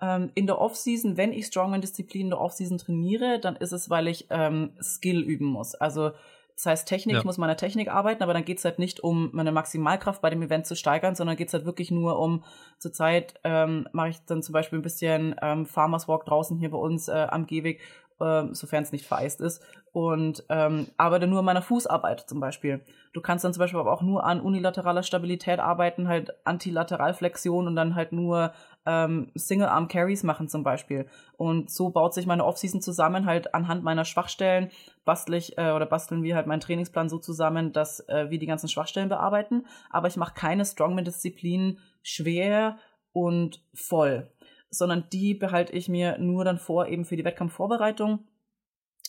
Ähm, 0.00 0.30
in 0.34 0.46
der 0.46 0.60
Off-Season, 0.60 1.16
wenn 1.16 1.32
ich 1.32 1.46
Strongman-Disziplinen 1.46 2.26
in 2.26 2.30
der 2.30 2.40
Off-Season 2.40 2.78
trainiere, 2.78 3.38
dann 3.40 3.56
ist 3.56 3.72
es, 3.72 3.88
weil 3.90 4.08
ich 4.08 4.26
ähm, 4.30 4.72
Skill 4.80 5.20
üben 5.20 5.46
muss. 5.46 5.74
Also 5.74 6.12
das 6.54 6.66
heißt 6.66 6.88
Technik, 6.88 7.14
ja. 7.14 7.18
ich 7.20 7.24
muss 7.24 7.38
meine 7.38 7.56
Technik 7.56 7.88
arbeiten, 7.88 8.22
aber 8.22 8.34
dann 8.34 8.44
geht 8.44 8.58
es 8.58 8.64
halt 8.64 8.78
nicht 8.78 9.00
um 9.00 9.30
meine 9.32 9.52
Maximalkraft 9.52 10.20
bei 10.20 10.30
dem 10.30 10.42
Event 10.42 10.66
zu 10.66 10.76
steigern, 10.76 11.14
sondern 11.14 11.36
geht 11.36 11.48
es 11.48 11.54
halt 11.54 11.64
wirklich 11.64 11.90
nur 11.90 12.18
um, 12.18 12.44
zurzeit 12.78 13.34
ähm, 13.42 13.88
mache 13.92 14.10
ich 14.10 14.24
dann 14.26 14.42
zum 14.42 14.52
Beispiel 14.52 14.78
ein 14.78 14.82
bisschen 14.82 15.34
ähm, 15.42 15.66
Farmers 15.66 16.08
Walk 16.08 16.26
draußen 16.26 16.58
hier 16.58 16.70
bei 16.70 16.78
uns 16.78 17.08
äh, 17.08 17.26
am 17.30 17.46
Gehweg 17.46 17.80
ähm, 18.22 18.54
sofern 18.54 18.82
es 18.82 18.92
nicht 18.92 19.06
vereist 19.06 19.40
ist. 19.40 19.62
Und 19.92 20.44
ähm, 20.48 20.86
arbeite 20.96 21.26
nur 21.26 21.40
an 21.40 21.44
meiner 21.44 21.60
Fußarbeit 21.60 22.20
zum 22.20 22.40
Beispiel. 22.40 22.80
Du 23.12 23.20
kannst 23.20 23.44
dann 23.44 23.52
zum 23.52 23.60
Beispiel 23.60 23.80
aber 23.80 23.92
auch 23.92 24.00
nur 24.00 24.24
an 24.24 24.40
unilateraler 24.40 25.02
Stabilität 25.02 25.58
arbeiten, 25.58 26.08
halt 26.08 26.32
Antilateralflexion 26.44 27.66
und 27.66 27.76
dann 27.76 27.94
halt 27.94 28.12
nur 28.12 28.52
ähm, 28.86 29.30
Single-Arm-Carries 29.34 30.22
machen 30.22 30.48
zum 30.48 30.62
Beispiel. 30.62 31.06
Und 31.36 31.70
so 31.70 31.90
baut 31.90 32.14
sich 32.14 32.26
meine 32.26 32.46
Offseason 32.46 32.80
zusammen, 32.80 33.26
halt 33.26 33.54
anhand 33.54 33.84
meiner 33.84 34.06
Schwachstellen 34.06 34.70
bastel 35.04 35.34
ich 35.34 35.58
äh, 35.58 35.72
oder 35.72 35.84
basteln 35.84 36.22
wir 36.22 36.36
halt 36.36 36.46
meinen 36.46 36.60
Trainingsplan 36.60 37.08
so 37.08 37.18
zusammen, 37.18 37.72
dass 37.72 38.00
äh, 38.08 38.30
wir 38.30 38.38
die 38.38 38.46
ganzen 38.46 38.68
Schwachstellen 38.68 39.08
bearbeiten. 39.08 39.66
Aber 39.90 40.08
ich 40.08 40.16
mache 40.16 40.34
keine 40.34 40.64
Strongman-Disziplinen 40.64 41.78
schwer 42.02 42.78
und 43.12 43.62
voll 43.74 44.30
sondern 44.72 45.04
die 45.12 45.34
behalte 45.34 45.74
ich 45.74 45.88
mir 45.88 46.18
nur 46.18 46.44
dann 46.44 46.58
vor, 46.58 46.88
eben 46.88 47.04
für 47.04 47.16
die 47.16 47.24
Wettkampfvorbereitung. 47.24 48.26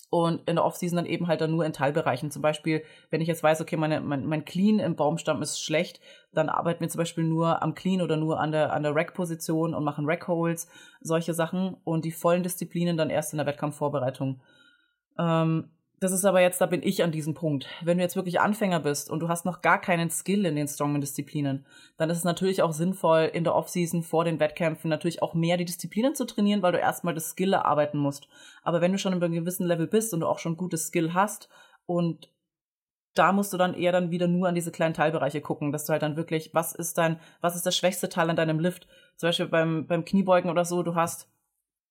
Und 0.09 0.47
in 0.47 0.57
der 0.57 0.65
Offseason 0.65 0.97
dann 0.97 1.05
eben 1.07 1.27
halt 1.27 1.41
dann 1.41 1.49
nur 1.49 1.65
in 1.65 1.73
Teilbereichen. 1.73 2.29
Zum 2.29 2.43
Beispiel, 2.43 2.83
wenn 3.09 3.21
ich 3.21 3.27
jetzt 3.27 3.41
weiß, 3.41 3.61
okay, 3.61 3.77
meine, 3.77 3.99
mein, 3.99 4.27
mein 4.27 4.45
Clean 4.45 4.77
im 4.77 4.95
Baumstamm 4.95 5.41
ist 5.41 5.59
schlecht, 5.59 6.01
dann 6.33 6.49
arbeiten 6.49 6.81
wir 6.81 6.89
zum 6.89 6.99
Beispiel 6.99 7.23
nur 7.23 7.63
am 7.63 7.73
Clean 7.73 7.99
oder 7.99 8.15
nur 8.15 8.39
an 8.39 8.51
der, 8.51 8.73
an 8.73 8.83
der 8.83 8.93
Rack-Position 8.93 9.73
und 9.73 9.83
machen 9.83 10.05
Rack-Holds, 10.05 10.67
solche 11.01 11.33
Sachen. 11.33 11.77
Und 11.83 12.05
die 12.05 12.11
vollen 12.11 12.43
Disziplinen 12.43 12.95
dann 12.95 13.09
erst 13.09 13.33
in 13.33 13.37
der 13.37 13.47
Wettkampfvorbereitung. 13.47 14.41
Ähm, 15.17 15.69
das 16.03 16.11
ist 16.11 16.25
aber 16.25 16.41
jetzt, 16.41 16.59
da 16.59 16.65
bin 16.65 16.83
ich 16.83 17.01
an 17.01 17.11
diesem 17.11 17.33
Punkt. 17.33 17.65
Wenn 17.81 17.97
du 17.97 18.03
jetzt 18.03 18.17
wirklich 18.17 18.41
Anfänger 18.41 18.81
bist 18.81 19.09
und 19.09 19.21
du 19.21 19.29
hast 19.29 19.45
noch 19.45 19.61
gar 19.61 19.79
keinen 19.79 20.09
Skill 20.09 20.45
in 20.45 20.57
den 20.57 20.67
Strongman-Disziplinen, 20.67 21.65
dann 21.97 22.09
ist 22.09 22.17
es 22.17 22.23
natürlich 22.25 22.61
auch 22.61 22.73
sinnvoll, 22.73 23.31
in 23.33 23.45
der 23.45 23.55
Offseason 23.55 24.03
vor 24.03 24.25
den 24.25 24.39
Wettkämpfen 24.41 24.89
natürlich 24.89 25.21
auch 25.21 25.33
mehr 25.33 25.55
die 25.55 25.65
Disziplinen 25.65 26.13
zu 26.13 26.25
trainieren, 26.25 26.61
weil 26.61 26.73
du 26.73 26.77
erstmal 26.77 27.13
das 27.13 27.29
Skill 27.29 27.53
erarbeiten 27.53 27.97
musst. 27.97 28.27
Aber 28.63 28.81
wenn 28.81 28.91
du 28.91 28.97
schon 28.97 29.13
über 29.13 29.27
einem 29.27 29.35
gewissen 29.35 29.65
Level 29.65 29.87
bist 29.87 30.13
und 30.13 30.19
du 30.19 30.27
auch 30.27 30.39
schon 30.39 30.57
gutes 30.57 30.87
Skill 30.87 31.13
hast 31.13 31.47
und 31.85 32.29
da 33.13 33.31
musst 33.31 33.53
du 33.53 33.57
dann 33.57 33.73
eher 33.73 33.91
dann 33.91 34.11
wieder 34.11 34.27
nur 34.27 34.47
an 34.47 34.55
diese 34.55 34.71
kleinen 34.71 34.93
Teilbereiche 34.93 35.39
gucken, 35.39 35.71
dass 35.71 35.85
du 35.85 35.93
halt 35.93 36.01
dann 36.01 36.17
wirklich, 36.17 36.53
was 36.53 36.73
ist 36.73 36.97
dein, 36.97 37.19
was 37.41 37.55
ist 37.55 37.65
das 37.65 37.77
schwächste 37.77 38.09
Teil 38.09 38.29
an 38.29 38.35
deinem 38.35 38.59
Lift? 38.59 38.87
Zum 39.15 39.29
Beispiel 39.29 39.47
beim, 39.47 39.87
beim 39.87 40.03
Kniebeugen 40.03 40.49
oder 40.51 40.65
so, 40.65 40.83
du 40.83 40.95
hast 40.95 41.29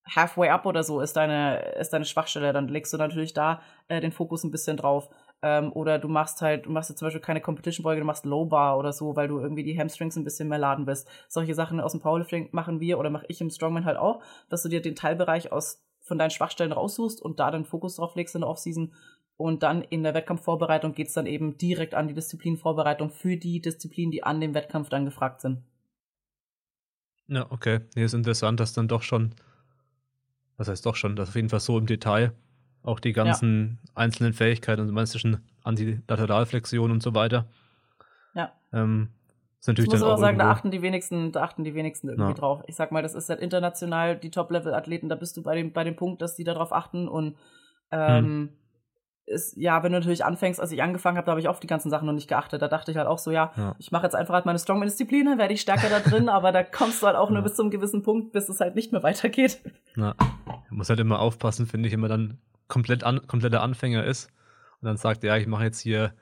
halfway 0.05 0.49
up 0.49 0.67
oder 0.67 0.83
so 0.83 1.01
ist 1.01 1.17
deine, 1.17 1.59
ist 1.77 1.93
deine 1.93 2.05
Schwachstelle, 2.05 2.53
dann 2.53 2.69
legst 2.69 2.93
du 2.93 2.97
natürlich 2.97 3.35
da 3.35 3.63
äh, 3.89 4.01
den 4.01 4.13
Fokus 4.13 4.45
ein 4.45 4.51
bisschen 4.51 4.77
drauf. 4.77 5.09
Ähm, 5.43 5.73
oder 5.73 5.99
du 5.99 6.09
machst 6.09 6.41
halt, 6.41 6.67
du 6.67 6.71
machst 6.71 6.91
jetzt 6.91 7.01
zum 7.01 7.07
Beispiel 7.07 7.21
keine 7.21 7.41
Competition-Beuge, 7.41 8.01
du 8.01 8.07
machst 8.07 8.25
Low 8.25 8.45
Bar 8.45 8.79
oder 8.79 8.93
so, 8.93 9.17
weil 9.17 9.29
du 9.29 9.41
irgendwie 9.41 9.65
die 9.65 9.79
Hamstrings 9.79 10.17
ein 10.17 10.25
bisschen 10.25 10.49
mehr 10.49 10.59
laden 10.59 10.87
willst. 10.87 11.09
Solche 11.29 11.55
Sachen 11.55 11.81
aus 11.81 11.93
dem 11.93 12.01
Powerlifting 12.01 12.49
machen 12.53 12.81
wir 12.81 12.99
oder 12.99 13.11
mache 13.11 13.27
ich 13.29 13.41
im 13.41 13.51
Strongman 13.51 13.85
halt 13.85 13.97
auch, 13.97 14.23
dass 14.49 14.63
du 14.63 14.69
dir 14.69 14.81
den 14.81 14.95
Teilbereich 14.95 15.51
aus 15.51 15.85
von 16.01 16.19
deinen 16.19 16.31
Schwachstellen 16.31 16.73
raussuchst 16.73 17.23
und 17.23 17.41
da 17.41 17.51
den 17.51 17.65
Fokus 17.65 17.97
drauf 17.97 18.15
legst 18.17 18.35
in 18.35 18.43
der 18.43 18.51
Offseason. 18.51 18.93
Und 19.37 19.63
dann 19.63 19.83
in 19.83 20.03
der 20.03 20.15
Wettkampfvorbereitung 20.15 20.95
geht's 20.95 21.15
dann 21.15 21.27
eben 21.27 21.57
direkt 21.59 21.95
an 21.95 22.07
die 22.07 22.15
Disziplinvorbereitung 22.15 23.11
für 23.11 23.37
die 23.37 23.61
Disziplinen, 23.61 24.13
die 24.13 24.23
an 24.23 24.41
dem 24.41 24.55
Wettkampf 24.55 24.89
dann 24.89 25.05
gefragt 25.05 25.41
sind. 25.41 25.63
Ja, 27.29 27.51
okay. 27.51 27.81
Nee, 27.95 28.05
ist 28.05 28.15
interessant, 28.15 28.61
dass 28.61 28.75
dann 28.75 28.89
doch 28.89 29.03
schon, 29.03 29.35
was 30.57 30.69
heißt 30.69 30.85
doch 30.87 30.97
schon, 30.97 31.17
dass 31.17 31.31
auf 31.31 31.35
jeden 31.35 31.49
Fall 31.49 31.61
so 31.61 31.79
im 31.79 31.87
Detail 31.87 32.33
auch 32.83 33.01
die 33.01 33.13
ganzen 33.13 33.79
ja. 33.83 33.91
einzelnen 33.95 34.33
Fähigkeiten, 34.33 34.81
also 34.81 34.93
meinst 34.93 35.13
zwischen 35.13 35.45
Antilateralflexion 35.63 36.91
und 36.91 37.03
so 37.03 37.15
weiter. 37.15 37.47
Ja. 38.35 38.53
Ähm, 38.73 39.09
ist 39.61 39.69
natürlich 39.69 39.89
ich 39.89 39.93
muss 39.93 40.01
dann 40.01 40.09
aber 40.09 40.15
auch 40.15 40.21
sagen, 40.21 40.39
da 40.39 40.51
achten 40.51 40.71
die 40.73 40.83
wenigsten, 40.83 41.31
da 41.31 41.43
achten 41.43 41.63
die 41.63 41.75
wenigsten 41.75 42.09
irgendwie 42.09 42.31
Ja. 42.31 42.35
drauf. 42.35 42.63
Ich 42.67 42.75
sag 42.75 42.91
mal, 42.91 43.03
das 43.03 43.15
ist 43.15 43.29
halt 43.29 43.41
international 43.41 44.17
die 44.17 44.31
Top-Level-Athleten, 44.31 45.09
da 45.09 45.15
bist 45.15 45.37
du 45.37 45.43
bei 45.43 45.55
dem, 45.55 45.73
bei 45.73 45.85
dem 45.85 45.95
Punkt, 45.95 46.21
dass 46.23 46.35
die 46.35 46.45
darauf 46.45 46.73
achten 46.73 47.07
und 47.09 47.37
ähm, 47.93 48.25
Hm. 48.25 48.49
Ist, 49.27 49.57
ja, 49.57 49.83
wenn 49.83 49.93
du 49.93 49.99
natürlich 49.99 50.25
anfängst, 50.25 50.61
als 50.61 50.73
ich 50.73 50.83
angefangen 50.83 51.17
habe, 51.17 51.27
da 51.27 51.31
habe 51.33 51.41
ich 51.41 51.49
auf 51.49 51.61
die 51.61 51.67
ganzen 51.67 51.91
Sachen 51.91 52.07
noch 52.07 52.13
nicht 52.13 52.29
geachtet. 52.29 52.61
Da 52.61 52.69
dachte 52.69 52.91
ich 52.91 52.97
halt 52.97 53.07
auch 53.07 53.19
so, 53.19 53.31
ja, 53.31 53.53
Ja. 53.57 53.77
ich 53.79 53.93
mache 53.93 54.03
jetzt 54.05 54.15
einfach 54.15 54.35
halt 54.35 54.47
meine 54.47 54.59
Strongman-Disziplin, 54.59 55.27
dann 55.27 55.39
werde 55.39 55.55
ich 55.55 55.61
stärker 55.61 55.89
da 55.89 56.01
drin, 56.01 56.29
aber 56.29 56.51
da 56.53 56.63
kommst 56.65 57.03
du 57.03 57.07
halt 57.07 57.17
auch 57.17 57.29
nur 57.31 57.39
Ja. 57.39 57.43
bis 57.45 57.55
zu 57.55 57.63
einem 57.63 57.71
gewissen 57.71 58.03
Punkt, 58.03 58.33
bis 58.33 58.49
es 58.49 58.61
halt 58.61 58.75
nicht 58.75 58.93
mehr 58.93 59.03
weitergeht. 59.03 59.61
Na, 59.95 60.15
man 60.19 60.63
muss 60.71 60.89
halt 60.89 61.01
immer 61.01 61.21
aufpassen, 61.21 61.67
finde 61.67 61.87
ich, 61.89 61.93
wenn 61.93 62.01
man 62.01 62.11
dann 62.11 62.39
komplett 62.69 63.05
an, 63.05 63.27
kompletter 63.27 63.63
Anfänger 63.63 64.05
ist 64.05 64.31
und 64.81 64.87
dann 64.87 64.97
sagt, 64.97 65.23
ja, 65.25 65.37
ich 65.37 65.47
mache 65.47 65.65
jetzt 65.65 65.81
hier 65.81 66.15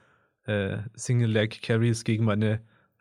äh, 0.44 0.78
Single 0.94 1.30
Leg 1.30 1.62
Carries 1.62 2.04
gegen 2.04 2.24
meine 2.24 2.60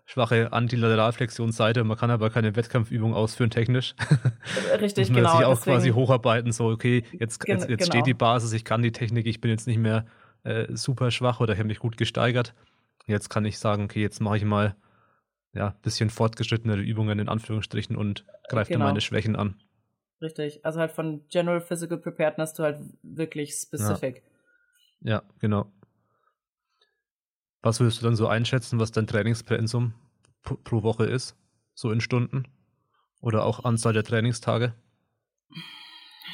schwache 0.09 0.51
Antilateralflexionsseite. 0.51 1.83
Man 1.83 1.95
kann 1.95 2.09
aber 2.09 2.31
keine 2.31 2.55
Wettkampfübung 2.55 3.13
ausführen 3.13 3.51
technisch. 3.51 3.93
Richtig, 4.81 5.09
muss 5.09 5.15
man 5.15 5.23
genau. 5.23 5.37
sich 5.37 5.45
auch 5.45 5.55
deswegen- 5.57 5.75
quasi 5.75 5.89
hocharbeiten, 5.91 6.51
so, 6.51 6.67
okay, 6.69 7.03
jetzt, 7.11 7.47
jetzt, 7.47 7.69
jetzt 7.69 7.79
genau. 7.79 7.91
steht 7.91 8.07
die 8.07 8.15
Basis, 8.15 8.51
ich 8.53 8.65
kann 8.65 8.81
die 8.81 8.91
Technik, 8.91 9.27
ich 9.27 9.39
bin 9.39 9.51
jetzt 9.51 9.67
nicht 9.67 9.77
mehr 9.77 10.05
äh, 10.43 10.65
super 10.75 11.11
schwach 11.11 11.39
oder 11.41 11.53
ich 11.53 11.59
habe 11.59 11.67
mich 11.67 11.77
gut 11.79 11.95
gesteigert. 11.95 12.55
Jetzt 13.05 13.29
kann 13.29 13.45
ich 13.45 13.59
sagen, 13.59 13.83
okay, 13.83 14.01
jetzt 14.01 14.19
mache 14.19 14.37
ich 14.37 14.45
mal 14.45 14.75
ja, 15.53 15.75
bisschen 15.83 16.09
fortgeschrittenere 16.09 16.79
Übungen 16.81 17.19
in 17.19 17.29
Anführungsstrichen 17.29 17.95
und 17.95 18.25
greife 18.49 18.73
Genau. 18.73 18.85
meine 18.85 19.01
Schwächen 19.01 19.35
an. 19.35 19.55
Richtig. 20.21 20.65
Also 20.65 20.79
halt 20.79 20.91
von 20.91 21.21
General 21.29 21.61
Physical 21.61 21.97
Preparedness 21.99 22.53
zu 22.53 22.63
halt 22.63 22.79
wirklich 23.03 23.53
specific. 23.53 24.23
Ja, 25.01 25.21
genau. 25.39 25.71
Was 27.61 27.79
würdest 27.79 28.01
du 28.01 28.05
dann 28.05 28.15
so 28.15 28.27
einschätzen, 28.27 28.79
was 28.79 28.91
dein 28.91 29.07
Trainingspensum 29.07 29.93
pro, 30.43 30.83
Woche 30.83 31.05
ist? 31.05 31.35
So 31.73 31.91
in 31.91 32.01
Stunden? 32.01 32.43
Oder 33.21 33.43
auch 33.43 33.65
Anzahl 33.65 33.93
der 33.93 34.03
Trainingstage? 34.03 34.73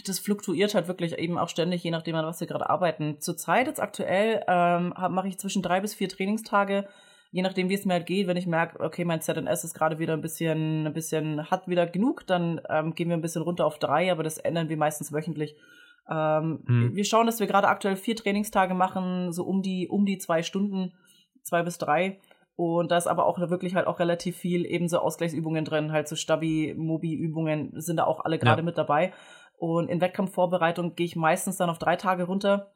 Das 0.06 0.20
fluktuiert 0.20 0.76
halt 0.76 0.88
wirklich 0.88 1.18
eben 1.18 1.38
auch 1.38 1.50
ständig, 1.50 1.84
je 1.84 1.90
nachdem, 1.90 2.16
an 2.16 2.26
was 2.26 2.40
wir 2.40 2.48
gerade 2.48 2.70
arbeiten. 2.70 3.20
Zurzeit 3.22 3.68
jetzt 3.68 3.82
aktuell 3.82 4.44
ähm, 4.48 4.94
mache 5.10 5.28
ich 5.28 5.40
zwischen 5.40 5.64
drei 5.64 5.82
bis 5.82 5.96
vier 5.96 6.10
Trainingstage, 6.10 6.88
je 7.32 7.42
nachdem, 7.42 7.70
wie 7.70 7.74
es 7.74 7.86
mir 7.86 7.94
halt 7.94 8.06
geht. 8.06 8.28
Wenn 8.28 8.38
ich 8.38 8.46
merke, 8.46 8.80
okay, 8.82 9.06
mein 9.06 9.22
ZNS 9.22 9.64
ist 9.64 9.74
gerade 9.74 9.98
wieder 9.98 10.14
ein 10.14 10.22
bisschen, 10.22 10.86
ein 10.86 10.94
bisschen, 10.94 11.50
hat 11.50 11.68
wieder 11.68 11.88
genug, 11.88 12.28
dann 12.28 12.62
ähm, 12.70 12.94
gehen 12.94 13.10
wir 13.10 13.18
ein 13.18 13.22
bisschen 13.22 13.42
runter 13.42 13.66
auf 13.66 13.80
drei, 13.80 14.12
aber 14.12 14.22
das 14.22 14.38
ändern 14.38 14.70
wir 14.70 14.78
meistens 14.78 15.12
wöchentlich. 15.12 15.56
Ähm, 16.10 16.60
Hm. 16.68 16.96
Wir 16.96 17.06
schauen, 17.06 17.26
dass 17.26 17.40
wir 17.40 17.48
gerade 17.48 17.68
aktuell 17.68 17.96
vier 17.96 18.16
Trainingstage 18.16 18.74
machen, 18.74 19.32
so 19.34 19.44
um 19.44 19.62
die, 19.62 19.88
um 19.88 20.06
die 20.06 20.18
zwei 20.18 20.44
Stunden, 20.44 20.94
zwei 21.46 21.64
bis 21.64 21.78
drei. 21.78 22.20
Und 22.58 22.90
da 22.92 22.98
ist 22.98 23.08
aber 23.08 23.26
auch 23.26 23.38
wirklich 23.38 23.76
halt 23.76 23.86
auch 23.88 24.00
relativ 24.00 24.38
viel 24.38 24.66
eben 24.66 24.88
so 24.88 25.00
Ausgleichsübungen 25.00 25.66
drin, 25.66 25.92
halt 25.92 26.08
so 26.08 26.16
Stabi-Mobi-Übungen 26.16 27.72
sind 27.82 27.98
da 27.98 28.06
auch 28.06 28.24
alle 28.24 28.40
gerade 28.40 28.62
Ja. 28.62 28.66
mit 28.66 28.78
dabei. 28.78 29.14
Und 29.58 29.90
in 29.90 30.02
Wettkampfvorbereitung 30.02 30.96
gehe 30.96 31.06
ich 31.06 31.16
meistens 31.16 31.58
dann 31.58 31.70
auf 31.70 31.80
drei 31.80 31.96
Tage 31.98 32.24
runter, 32.24 32.72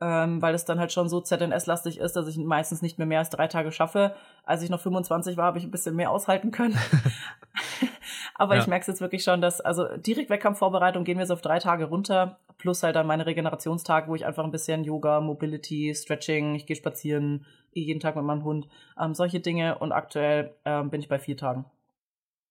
ähm, 0.00 0.40
weil 0.42 0.54
es 0.54 0.64
dann 0.64 0.80
halt 0.80 0.92
schon 0.92 1.08
so 1.08 1.20
ZNS-lastig 1.20 1.98
ist, 1.98 2.16
dass 2.16 2.26
ich 2.26 2.38
meistens 2.38 2.82
nicht 2.82 2.98
mehr 2.98 3.06
mehr 3.06 3.18
als 3.20 3.30
drei 3.30 3.46
Tage 3.46 3.70
schaffe. 3.70 4.14
Als 4.44 4.62
ich 4.62 4.70
noch 4.70 4.80
25 4.80 5.36
war, 5.36 5.44
habe 5.46 5.58
ich 5.58 5.64
ein 5.64 5.70
bisschen 5.70 5.94
mehr 5.94 6.10
aushalten 6.10 6.50
können. 6.50 6.76
Aber 8.34 8.54
Ja. 8.56 8.62
ich 8.62 8.66
merke 8.66 8.82
es 8.82 8.86
jetzt 8.86 9.00
wirklich 9.00 9.22
schon, 9.22 9.40
dass, 9.40 9.60
also 9.60 9.86
direkt 9.96 10.30
Wettkampfvorbereitung 10.30 11.04
gehen 11.04 11.18
wir 11.18 11.26
so 11.26 11.34
auf 11.34 11.42
drei 11.42 11.58
Tage 11.58 11.84
runter, 11.84 12.38
plus 12.58 12.82
halt 12.82 12.96
dann 12.96 13.06
meine 13.06 13.26
Regenerationstage, 13.26 14.08
wo 14.08 14.14
ich 14.14 14.24
einfach 14.26 14.44
ein 14.44 14.50
bisschen 14.50 14.84
Yoga, 14.84 15.20
Mobility, 15.20 15.94
Stretching, 15.94 16.54
ich 16.54 16.66
gehe 16.66 16.76
spazieren, 16.76 17.44
jeden 17.72 18.00
Tag 18.00 18.16
mit 18.16 18.24
meinem 18.24 18.44
Hund, 18.44 18.68
ähm, 18.98 19.14
solche 19.14 19.40
Dinge. 19.40 19.78
Und 19.78 19.92
aktuell 19.92 20.54
ähm, 20.64 20.90
bin 20.90 21.00
ich 21.00 21.08
bei 21.08 21.18
vier 21.18 21.36
Tagen. 21.36 21.64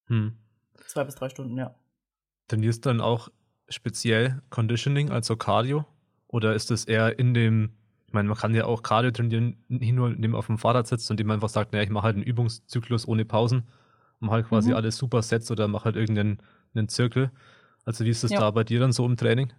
Hm. 0.07 0.35
Zwei 0.87 1.03
bis 1.03 1.15
drei 1.15 1.29
Stunden, 1.29 1.57
ja. 1.57 1.75
Trainierst 2.47 2.85
du 2.85 2.89
dann 2.89 3.01
auch 3.01 3.29
speziell 3.67 4.41
Conditioning, 4.49 5.11
also 5.11 5.35
Cardio? 5.35 5.85
Oder 6.27 6.55
ist 6.55 6.71
es 6.71 6.85
eher 6.85 7.19
in 7.19 7.33
dem, 7.33 7.71
ich 8.07 8.13
meine, 8.13 8.27
man 8.29 8.37
kann 8.37 8.55
ja 8.55 8.65
auch 8.65 8.81
Cardio 8.81 9.11
trainieren, 9.11 9.57
nicht 9.67 9.93
nur 9.93 10.09
indem 10.09 10.31
man 10.31 10.39
auf 10.39 10.47
dem 10.47 10.57
Fahrrad 10.57 10.87
sitzt 10.87 11.09
und 11.11 11.19
dem 11.19 11.27
man 11.27 11.35
einfach 11.35 11.49
sagt, 11.49 11.73
naja, 11.73 11.83
ich 11.83 11.89
mache 11.89 12.03
halt 12.05 12.15
einen 12.15 12.23
Übungszyklus 12.23 13.07
ohne 13.07 13.25
Pausen, 13.25 13.67
mache 14.19 14.33
halt 14.35 14.47
quasi 14.47 14.69
Mhm. 14.69 14.75
alle 14.75 14.91
Supersets 14.91 15.51
oder 15.51 15.67
mache 15.67 15.85
halt 15.85 15.95
irgendeinen 15.95 16.41
einen 16.75 16.87
Zirkel. 16.87 17.31
Also 17.85 18.05
wie 18.05 18.09
ist 18.09 18.23
das 18.23 18.31
Ja. 18.31 18.39
da 18.39 18.51
bei 18.51 18.63
dir 18.63 18.79
dann 18.79 18.91
so 18.91 19.05
im 19.05 19.17
Training? 19.17 19.51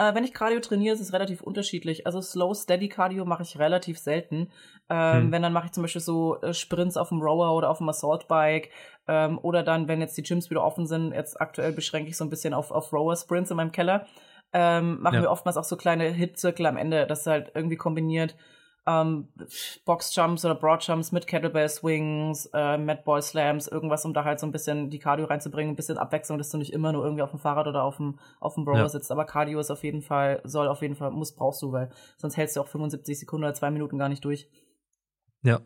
Äh, 0.00 0.14
wenn 0.14 0.24
ich 0.24 0.32
Cardio 0.32 0.60
trainiere, 0.60 0.94
ist 0.94 1.00
es 1.02 1.12
relativ 1.12 1.42
unterschiedlich. 1.42 2.06
Also 2.06 2.22
Slow, 2.22 2.54
Steady 2.54 2.88
Cardio 2.88 3.26
mache 3.26 3.42
ich 3.42 3.58
relativ 3.58 3.98
selten. 3.98 4.48
Ähm, 4.88 5.24
Hm. 5.24 5.32
Wenn, 5.32 5.42
dann 5.42 5.52
mache 5.52 5.66
ich 5.66 5.72
zum 5.72 5.82
Beispiel 5.82 6.00
so 6.00 6.40
äh, 6.40 6.54
Sprints 6.54 6.96
auf 6.96 7.10
dem 7.10 7.20
Rower 7.20 7.54
oder 7.54 7.68
auf 7.68 7.78
dem 7.78 7.88
Assault 7.90 8.26
Bike. 8.26 8.70
Ähm, 9.06 9.38
oder 9.42 9.62
dann, 9.62 9.88
wenn 9.88 10.00
jetzt 10.00 10.16
die 10.16 10.22
Gyms 10.22 10.48
wieder 10.48 10.64
offen 10.64 10.86
sind, 10.86 11.12
jetzt 11.12 11.38
aktuell 11.38 11.72
beschränke 11.72 12.08
ich 12.08 12.16
so 12.16 12.24
ein 12.24 12.30
bisschen 12.30 12.54
auf, 12.54 12.70
auf 12.70 12.92
Rower 12.94 13.14
Sprints 13.14 13.50
in 13.50 13.58
meinem 13.58 13.72
Keller. 13.72 14.06
Ähm, 14.54 15.00
machen 15.02 15.16
Ja. 15.16 15.22
wir 15.22 15.30
oftmals 15.30 15.58
auch 15.58 15.64
so 15.64 15.76
kleine 15.76 16.04
Hit-Zirkel 16.10 16.64
am 16.66 16.78
Ende, 16.78 17.06
das 17.06 17.26
halt 17.26 17.52
irgendwie 17.54 17.76
kombiniert. 17.76 18.34
Ähm, 18.86 19.28
Box-Jumps 19.84 20.44
oder 20.44 20.54
Broad-Jumps 20.54 21.12
mit 21.12 21.26
Kettlebell 21.26 21.68
Swings, 21.68 22.46
äh, 22.54 22.78
Mad 22.78 23.02
Ball 23.04 23.20
Slams, 23.22 23.68
irgendwas, 23.68 24.04
um 24.04 24.14
da 24.14 24.24
halt 24.24 24.40
so 24.40 24.46
ein 24.46 24.52
bisschen 24.52 24.88
die 24.90 24.98
Cardio 24.98 25.26
reinzubringen, 25.26 25.72
ein 25.72 25.76
bisschen 25.76 25.98
Abwechslung, 25.98 26.38
dass 26.38 26.48
du 26.50 26.56
nicht 26.58 26.72
immer 26.72 26.92
nur 26.92 27.04
irgendwie 27.04 27.22
auf 27.22 27.30
dem 27.30 27.38
Fahrrad 27.38 27.66
oder 27.66 27.84
auf 27.84 27.98
dem, 27.98 28.18
auf 28.40 28.54
dem 28.54 28.64
Rower 28.64 28.78
Ja. 28.78 28.88
sitzt. 28.88 29.12
Aber 29.12 29.26
Cardio 29.26 29.60
ist 29.60 29.70
auf 29.70 29.84
jeden 29.84 30.02
Fall, 30.02 30.40
soll 30.44 30.66
auf 30.68 30.80
jeden 30.82 30.96
Fall, 30.96 31.10
muss, 31.10 31.32
brauchst 31.34 31.60
du, 31.62 31.72
weil 31.72 31.90
sonst 32.16 32.36
hältst 32.36 32.56
du 32.56 32.60
auch 32.62 32.68
75 32.68 33.18
Sekunden 33.18 33.44
oder 33.44 33.54
zwei 33.54 33.70
Minuten 33.70 33.98
gar 33.98 34.08
nicht 34.08 34.24
durch. 34.24 34.48
Ja. 35.42 35.60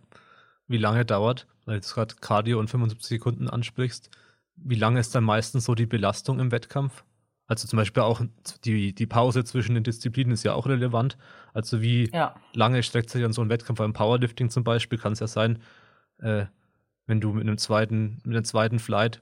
Wie 0.67 0.79
lange 0.79 1.05
dauert, 1.05 1.47
weil 1.67 1.81
du 1.81 1.87
gerade 1.87 2.15
Cardio 2.17 2.59
und 2.59 2.69
75 2.69 3.07
Sekunden 3.07 3.49
ansprichst, 3.49 4.11
wie 4.57 4.77
lange 4.77 5.01
ist 5.01 5.15
dann 5.15 5.25
meistens 5.25 5.65
so 5.65 5.75
die 5.75 5.87
Belastung 5.87 6.41
im 6.41 6.51
Wettkampf? 6.53 7.05
Also 7.47 7.69
zum 7.69 7.77
Beispiel 7.77 8.03
auch 8.03 8.23
die, 8.65 8.95
die 8.95 9.07
Pause 9.07 9.45
zwischen 9.45 9.75
den 9.75 9.85
Disziplinen 9.85 10.33
ist 10.33 10.45
ja 10.45 10.55
auch 10.55 10.67
relevant. 10.67 11.19
Also 11.53 11.83
wie 11.83 12.11
Ja. 12.13 12.35
lange 12.55 12.83
streckt 12.83 13.11
sich 13.11 13.23
dann 13.23 13.33
so 13.33 13.43
ein 13.43 13.51
Wettkampf 13.51 13.79
beim 13.79 13.93
Powerlifting 13.93 14.49
zum 14.51 14.65
Beispiel? 14.65 14.99
Kann 14.99 15.13
es 15.13 15.21
ja 15.21 15.27
sein, 15.27 15.59
äh, 16.19 16.47
wenn 17.07 17.21
du 17.21 17.33
mit 17.35 17.43
einem 17.43 17.59
zweiten, 17.59 18.19
mit 18.25 18.35
einem 18.35 18.45
zweiten 18.45 18.79
Flight 18.79 19.21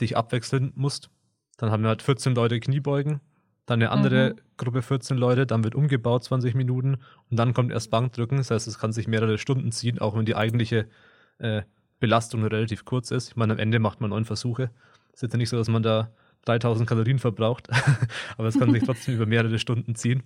dich 0.00 0.16
abwechseln 0.16 0.72
musst, 0.74 1.08
dann 1.56 1.70
haben 1.70 1.82
wir 1.82 1.88
halt 1.88 2.02
14 2.02 2.34
Leute 2.34 2.60
Kniebeugen, 2.60 3.20
dann 3.66 3.80
eine 3.80 3.90
andere 3.90 4.34
Mhm. 4.34 4.40
Gruppe 4.58 4.82
14 4.82 5.16
Leute, 5.16 5.46
dann 5.46 5.64
wird 5.64 5.74
umgebaut 5.74 6.24
20 6.24 6.54
Minuten 6.54 6.98
und 7.30 7.36
dann 7.38 7.54
kommt 7.54 7.72
erst 7.72 7.90
Bankdrücken. 7.90 8.36
Das 8.36 8.50
heißt, 8.50 8.68
es 8.68 8.78
kann 8.78 8.92
sich 8.92 9.08
mehrere 9.08 9.38
Stunden 9.38 9.72
ziehen, 9.72 9.98
auch 9.98 10.14
wenn 10.16 10.26
die 10.26 10.36
eigentliche 10.36 10.88
äh, 11.38 11.62
Belastung 12.00 12.42
relativ 12.44 12.84
kurz 12.84 13.10
ist. 13.10 13.28
Ich 13.30 13.36
meine, 13.36 13.54
am 13.54 13.58
Ende 13.58 13.78
macht 13.78 14.00
man 14.00 14.10
neun 14.10 14.24
Versuche. 14.26 14.70
Es 15.08 15.14
ist 15.18 15.22
jetzt 15.22 15.32
ja 15.32 15.38
nicht 15.38 15.48
so, 15.48 15.56
dass 15.56 15.68
man 15.68 15.82
da 15.82 16.10
3000 16.44 16.88
Kalorien 16.88 17.18
verbraucht, 17.18 17.68
aber 18.38 18.48
es 18.48 18.58
kann 18.58 18.72
sich 18.72 18.82
trotzdem 18.84 19.14
über 19.14 19.26
mehrere 19.26 19.58
Stunden 19.58 19.94
ziehen. 19.94 20.22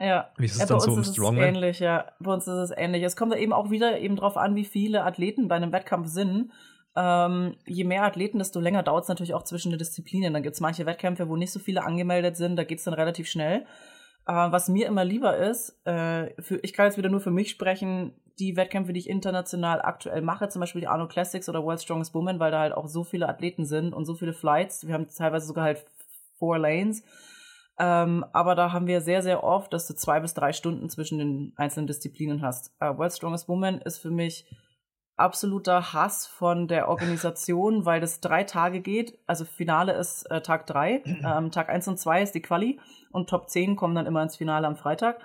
Ja. 0.00 0.30
Wie 0.36 0.44
ist 0.44 0.52
es 0.52 0.60
ja, 0.60 0.66
dann 0.66 0.78
bei 0.78 0.84
so 0.84 0.90
uns 0.90 0.96
im 0.96 1.02
ist 1.02 1.08
es 1.08 1.14
Strongman? 1.14 1.44
ähnlich, 1.44 1.80
ja. 1.80 2.06
Bei 2.20 2.32
uns 2.32 2.46
ist 2.46 2.54
es 2.54 2.70
ähnlich. 2.76 3.02
Es 3.02 3.16
kommt 3.16 3.32
da 3.32 3.36
eben 3.36 3.52
auch 3.52 3.70
wieder 3.70 3.98
eben 3.98 4.16
drauf 4.16 4.36
an, 4.36 4.54
wie 4.54 4.64
viele 4.64 5.04
Athleten 5.04 5.48
bei 5.48 5.56
einem 5.56 5.72
Wettkampf 5.72 6.08
sind. 6.08 6.52
Ähm, 6.94 7.56
je 7.66 7.84
mehr 7.84 8.04
Athleten, 8.04 8.38
desto 8.38 8.60
länger 8.60 8.82
dauert 8.82 9.04
es 9.04 9.08
natürlich 9.08 9.34
auch 9.34 9.42
zwischen 9.42 9.70
den 9.70 9.78
Disziplinen. 9.78 10.32
Dann 10.32 10.42
gibt 10.42 10.54
es 10.54 10.60
manche 10.60 10.86
Wettkämpfe, 10.86 11.28
wo 11.28 11.36
nicht 11.36 11.52
so 11.52 11.58
viele 11.58 11.84
angemeldet 11.84 12.36
sind, 12.36 12.56
da 12.56 12.64
geht 12.64 12.78
es 12.78 12.84
dann 12.84 12.94
relativ 12.94 13.28
schnell. 13.28 13.66
Äh, 14.28 14.52
was 14.52 14.68
mir 14.68 14.86
immer 14.86 15.04
lieber 15.04 15.38
ist, 15.38 15.74
äh, 15.86 16.30
für, 16.40 16.60
ich 16.62 16.74
kann 16.74 16.86
jetzt 16.86 16.98
wieder 16.98 17.08
nur 17.08 17.20
für 17.20 17.30
mich 17.30 17.48
sprechen, 17.50 18.12
die 18.38 18.56
Wettkämpfe, 18.56 18.92
die 18.92 19.00
ich 19.00 19.08
international 19.08 19.80
aktuell 19.82 20.20
mache, 20.20 20.48
zum 20.48 20.60
Beispiel 20.60 20.82
die 20.82 20.86
Arno 20.86 21.08
Classics 21.08 21.48
oder 21.48 21.64
World 21.64 21.80
Strongest 21.80 22.14
Woman, 22.14 22.38
weil 22.38 22.52
da 22.52 22.60
halt 22.60 22.74
auch 22.74 22.86
so 22.86 23.02
viele 23.02 23.28
Athleten 23.28 23.64
sind 23.64 23.94
und 23.94 24.04
so 24.04 24.14
viele 24.14 24.34
Flights. 24.34 24.86
Wir 24.86 24.94
haben 24.94 25.08
teilweise 25.08 25.46
sogar 25.46 25.64
halt 25.64 25.84
four 26.38 26.58
Lanes. 26.58 27.02
Ähm, 27.80 28.24
aber 28.32 28.54
da 28.54 28.72
haben 28.72 28.86
wir 28.86 29.00
sehr, 29.00 29.22
sehr 29.22 29.42
oft, 29.42 29.72
dass 29.72 29.86
du 29.86 29.94
zwei 29.94 30.20
bis 30.20 30.34
drei 30.34 30.52
Stunden 30.52 30.88
zwischen 30.90 31.18
den 31.18 31.52
einzelnen 31.56 31.86
Disziplinen 31.86 32.42
hast. 32.42 32.72
Äh, 32.80 32.96
World 32.96 33.14
Strongest 33.14 33.48
Woman 33.48 33.80
ist 33.80 33.98
für 33.98 34.10
mich 34.10 34.46
absoluter 35.18 35.92
Hass 35.92 36.26
von 36.26 36.68
der 36.68 36.88
Organisation, 36.88 37.84
weil 37.84 38.00
das 38.00 38.20
drei 38.20 38.44
Tage 38.44 38.80
geht. 38.80 39.18
Also 39.26 39.44
Finale 39.44 39.92
ist 39.92 40.30
äh, 40.30 40.40
Tag 40.40 40.66
drei. 40.66 41.02
Ähm, 41.28 41.50
Tag 41.50 41.68
eins 41.68 41.88
und 41.88 41.98
zwei 41.98 42.22
ist 42.22 42.34
die 42.34 42.40
Quali 42.40 42.78
und 43.10 43.28
Top 43.28 43.50
10 43.50 43.76
kommen 43.76 43.94
dann 43.94 44.06
immer 44.06 44.22
ins 44.22 44.36
Finale 44.36 44.66
am 44.66 44.76
Freitag. 44.76 45.20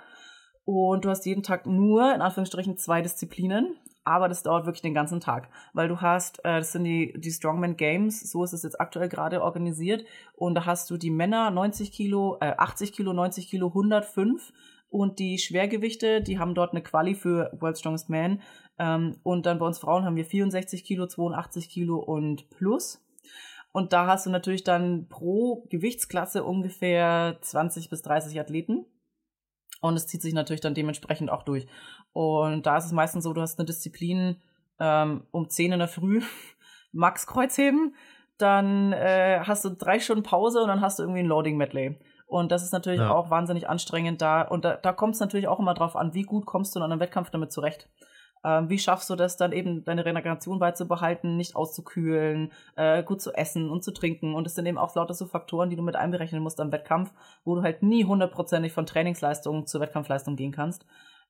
Und 0.64 1.04
du 1.04 1.08
hast 1.08 1.24
jeden 1.24 1.42
Tag 1.42 1.66
nur, 1.66 2.12
in 2.14 2.20
Anführungsstrichen, 2.20 2.76
zwei 2.76 3.00
Disziplinen. 3.00 3.76
Aber 4.04 4.28
das 4.28 4.42
dauert 4.42 4.66
wirklich 4.66 4.82
den 4.82 4.92
ganzen 4.92 5.20
Tag, 5.20 5.48
weil 5.72 5.88
du 5.88 6.02
hast, 6.02 6.40
äh, 6.40 6.58
das 6.58 6.72
sind 6.72 6.84
die, 6.84 7.14
die 7.16 7.30
Strongman 7.30 7.76
Games, 7.76 8.30
so 8.30 8.44
ist 8.44 8.52
es 8.52 8.62
jetzt 8.62 8.78
aktuell 8.78 9.08
gerade 9.08 9.42
organisiert. 9.42 10.04
Und 10.34 10.54
da 10.56 10.66
hast 10.66 10.90
du 10.90 10.98
die 10.98 11.10
Männer 11.10 11.50
90 11.50 11.90
Kilo, 11.90 12.36
äh, 12.40 12.52
80 12.58 12.92
Kilo, 12.92 13.14
90 13.14 13.48
Kilo, 13.48 13.68
105 13.68 14.52
und 14.94 15.18
die 15.18 15.38
Schwergewichte, 15.38 16.22
die 16.22 16.38
haben 16.38 16.54
dort 16.54 16.72
eine 16.72 16.82
Quali 16.82 17.16
für 17.16 17.50
World 17.58 17.78
Strongest 17.78 18.10
Man. 18.10 18.42
Ähm, 18.78 19.16
und 19.22 19.46
dann 19.46 19.58
bei 19.58 19.66
uns 19.66 19.78
Frauen 19.78 20.04
haben 20.04 20.16
wir 20.16 20.24
64 20.24 20.84
Kilo, 20.84 21.06
82 21.06 21.68
Kilo 21.68 21.98
und 21.98 22.50
plus. 22.50 23.00
Und 23.72 23.92
da 23.92 24.06
hast 24.06 24.26
du 24.26 24.30
natürlich 24.30 24.62
dann 24.62 25.08
pro 25.08 25.66
Gewichtsklasse 25.68 26.44
ungefähr 26.44 27.38
20 27.40 27.90
bis 27.90 28.02
30 28.02 28.38
Athleten. 28.38 28.86
Und 29.80 29.96
es 29.96 30.06
zieht 30.06 30.22
sich 30.22 30.32
natürlich 30.32 30.60
dann 30.60 30.74
dementsprechend 30.74 31.30
auch 31.30 31.42
durch. 31.42 31.66
Und 32.12 32.66
da 32.66 32.76
ist 32.76 32.86
es 32.86 32.92
meistens 32.92 33.24
so, 33.24 33.32
du 33.32 33.40
hast 33.40 33.58
eine 33.58 33.66
Disziplin 33.66 34.40
ähm, 34.78 35.26
um 35.30 35.48
10 35.48 35.72
in 35.72 35.78
der 35.78 35.88
Früh, 35.88 36.22
Max 36.92 37.26
Kreuzheben, 37.26 37.94
dann 38.38 38.92
äh, 38.92 39.40
hast 39.42 39.64
du 39.64 39.70
drei 39.70 39.98
Stunden 39.98 40.22
Pause 40.22 40.60
und 40.62 40.68
dann 40.68 40.80
hast 40.80 40.98
du 40.98 41.02
irgendwie 41.02 41.20
ein 41.20 41.26
Loading 41.26 41.56
Medley. 41.56 41.98
Und 42.26 42.50
das 42.50 42.62
ist 42.62 42.72
natürlich 42.72 43.00
ja. 43.00 43.10
auch 43.10 43.30
wahnsinnig 43.30 43.68
anstrengend 43.68 44.22
da. 44.22 44.42
Und 44.42 44.64
da, 44.64 44.76
da 44.76 44.92
kommt 44.92 45.14
es 45.14 45.20
natürlich 45.20 45.48
auch 45.48 45.60
immer 45.60 45.74
drauf 45.74 45.96
an, 45.96 46.14
wie 46.14 46.22
gut 46.22 46.46
kommst 46.46 46.74
du 46.74 46.78
in 46.78 46.84
einem 46.84 47.00
Wettkampf 47.00 47.30
damit 47.30 47.52
zurecht. 47.52 47.88
Ähm, 48.44 48.68
wie 48.68 48.78
schaffst 48.78 49.08
du 49.10 49.16
das 49.16 49.36
dann 49.36 49.52
eben, 49.52 49.84
deine 49.84 50.04
Regeneration 50.04 50.58
beizubehalten, 50.58 51.36
nicht 51.36 51.56
auszukühlen, 51.56 52.52
äh, 52.76 53.02
gut 53.02 53.22
zu 53.22 53.32
essen 53.32 53.70
und 53.70 53.82
zu 53.82 53.92
trinken? 53.92 54.34
Und 54.34 54.46
es 54.46 54.54
sind 54.54 54.66
eben 54.66 54.78
auch 54.78 54.94
lauter 54.94 55.14
so 55.14 55.26
Faktoren, 55.26 55.70
die 55.70 55.76
du 55.76 55.82
mit 55.82 55.96
einberechnen 55.96 56.42
musst 56.42 56.60
am 56.60 56.72
Wettkampf, 56.72 57.12
wo 57.44 57.54
du 57.54 57.62
halt 57.62 57.82
nie 57.82 58.04
hundertprozentig 58.04 58.72
von 58.72 58.86
Trainingsleistung 58.86 59.66
zu 59.66 59.80
Wettkampfleistung 59.80 60.36
gehen 60.36 60.52
kannst. 60.52 60.84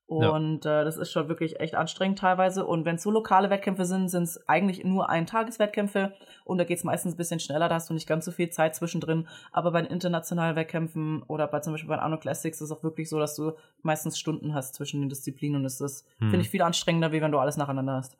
Und 0.07 0.67
ja. 0.67 0.83
äh, 0.83 0.85
das 0.85 0.99
ist 0.99 1.13
schon 1.13 1.29
wirklich 1.29 1.61
echt 1.61 1.75
anstrengend 1.75 2.19
teilweise. 2.19 2.67
Und 2.67 2.85
wenn 2.85 2.97
es 2.97 3.03
so 3.03 3.11
lokale 3.11 3.49
Wettkämpfe 3.49 3.87
sind, 3.87 4.09
sind 4.09 4.25
es 4.25 4.49
eigentlich 4.49 4.85
nur 4.85 5.09
Ein-Tages-Wettkämpfe. 5.09 6.13
Und 6.45 6.59
da 6.59 6.65
geht 6.65 6.77
es 6.77 6.85
meistens 6.85 7.15
ein 7.15 7.17
bisschen 7.17 7.41
schneller, 7.41 7.71
da 7.71 7.77
hast 7.77 7.89
du 7.89 7.95
nicht 7.95 8.07
ganz 8.07 8.27
so 8.27 8.31
viel 8.31 8.51
Zeit 8.51 8.77
zwischendrin. 8.77 9.27
Aber 9.51 9.71
bei 9.73 9.81
den 9.81 9.91
internationalen 9.91 10.57
Wettkämpfen 10.57 11.23
oder 11.23 11.47
bei 11.47 11.61
zum 11.61 11.73
Beispiel 11.73 11.89
bei 11.89 11.99
Arno 11.99 12.19
Classics 12.19 12.61
ist 12.61 12.71
es 12.71 12.73
auch 12.73 12.83
wirklich 12.83 13.09
so, 13.09 13.19
dass 13.19 13.35
du 13.35 13.53
meistens 13.83 14.19
Stunden 14.19 14.53
hast 14.55 14.75
zwischen 14.75 15.01
den 15.01 15.09
Disziplinen. 15.09 15.57
Und 15.57 15.63
das 15.63 15.81
ist, 15.81 16.07
hm. 16.19 16.31
finde 16.31 16.45
ich, 16.45 16.51
viel 16.51 16.63
anstrengender, 16.63 17.13
wie 17.13 17.23
wenn 17.23 17.33
du 17.33 17.39
alles 17.39 17.57
nacheinander 17.57 17.95
hast. 17.95 18.19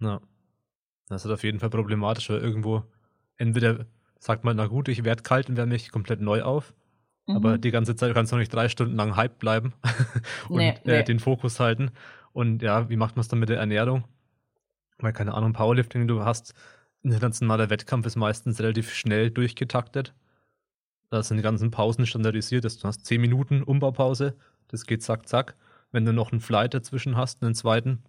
Ja. 0.00 0.20
Das 1.08 1.24
ist 1.24 1.30
auf 1.30 1.44
jeden 1.44 1.60
Fall 1.60 1.70
problematisch, 1.70 2.30
weil 2.30 2.38
irgendwo 2.38 2.82
entweder 3.36 3.86
sagt 4.18 4.44
man, 4.44 4.56
na 4.56 4.66
gut, 4.66 4.88
ich 4.88 5.04
werde 5.04 5.22
kalt 5.22 5.48
und 5.48 5.56
wärme 5.56 5.72
mich 5.72 5.90
komplett 5.90 6.20
neu 6.20 6.42
auf. 6.42 6.74
Mhm. 7.26 7.36
Aber 7.36 7.58
die 7.58 7.70
ganze 7.70 7.94
Zeit 7.96 8.14
kannst 8.14 8.32
du 8.32 8.36
noch 8.36 8.40
nicht 8.40 8.52
drei 8.52 8.68
Stunden 8.68 8.96
lang 8.96 9.16
hype 9.16 9.38
bleiben 9.38 9.74
und 10.48 10.58
nee, 10.58 10.70
äh, 10.84 10.98
nee. 10.98 11.02
den 11.02 11.20
Fokus 11.20 11.60
halten. 11.60 11.90
Und 12.32 12.62
ja, 12.62 12.88
wie 12.88 12.96
macht 12.96 13.16
man 13.16 13.20
es 13.20 13.28
dann 13.28 13.38
mit 13.38 13.48
der 13.48 13.58
Ernährung? 13.58 14.04
Weil, 14.98 15.12
keine 15.12 15.34
Ahnung, 15.34 15.52
Powerlifting, 15.52 16.08
du 16.08 16.24
hast, 16.24 16.54
internationaler 17.02 17.70
Wettkampf 17.70 18.06
ist 18.06 18.16
meistens 18.16 18.60
relativ 18.60 18.92
schnell 18.92 19.30
durchgetaktet. 19.30 20.14
Da 21.10 21.22
sind 21.22 21.36
die 21.36 21.42
ganzen 21.42 21.70
Pausen 21.70 22.06
standardisiert. 22.06 22.64
Du 22.64 22.88
hast 22.88 23.04
zehn 23.04 23.20
Minuten 23.20 23.62
Umbaupause, 23.62 24.34
das 24.68 24.86
geht 24.86 25.02
zack, 25.02 25.28
zack. 25.28 25.56
Wenn 25.90 26.06
du 26.06 26.12
noch 26.12 26.32
einen 26.32 26.40
Flight 26.40 26.72
dazwischen 26.72 27.16
hast, 27.16 27.42
einen 27.42 27.54
zweiten, 27.54 28.02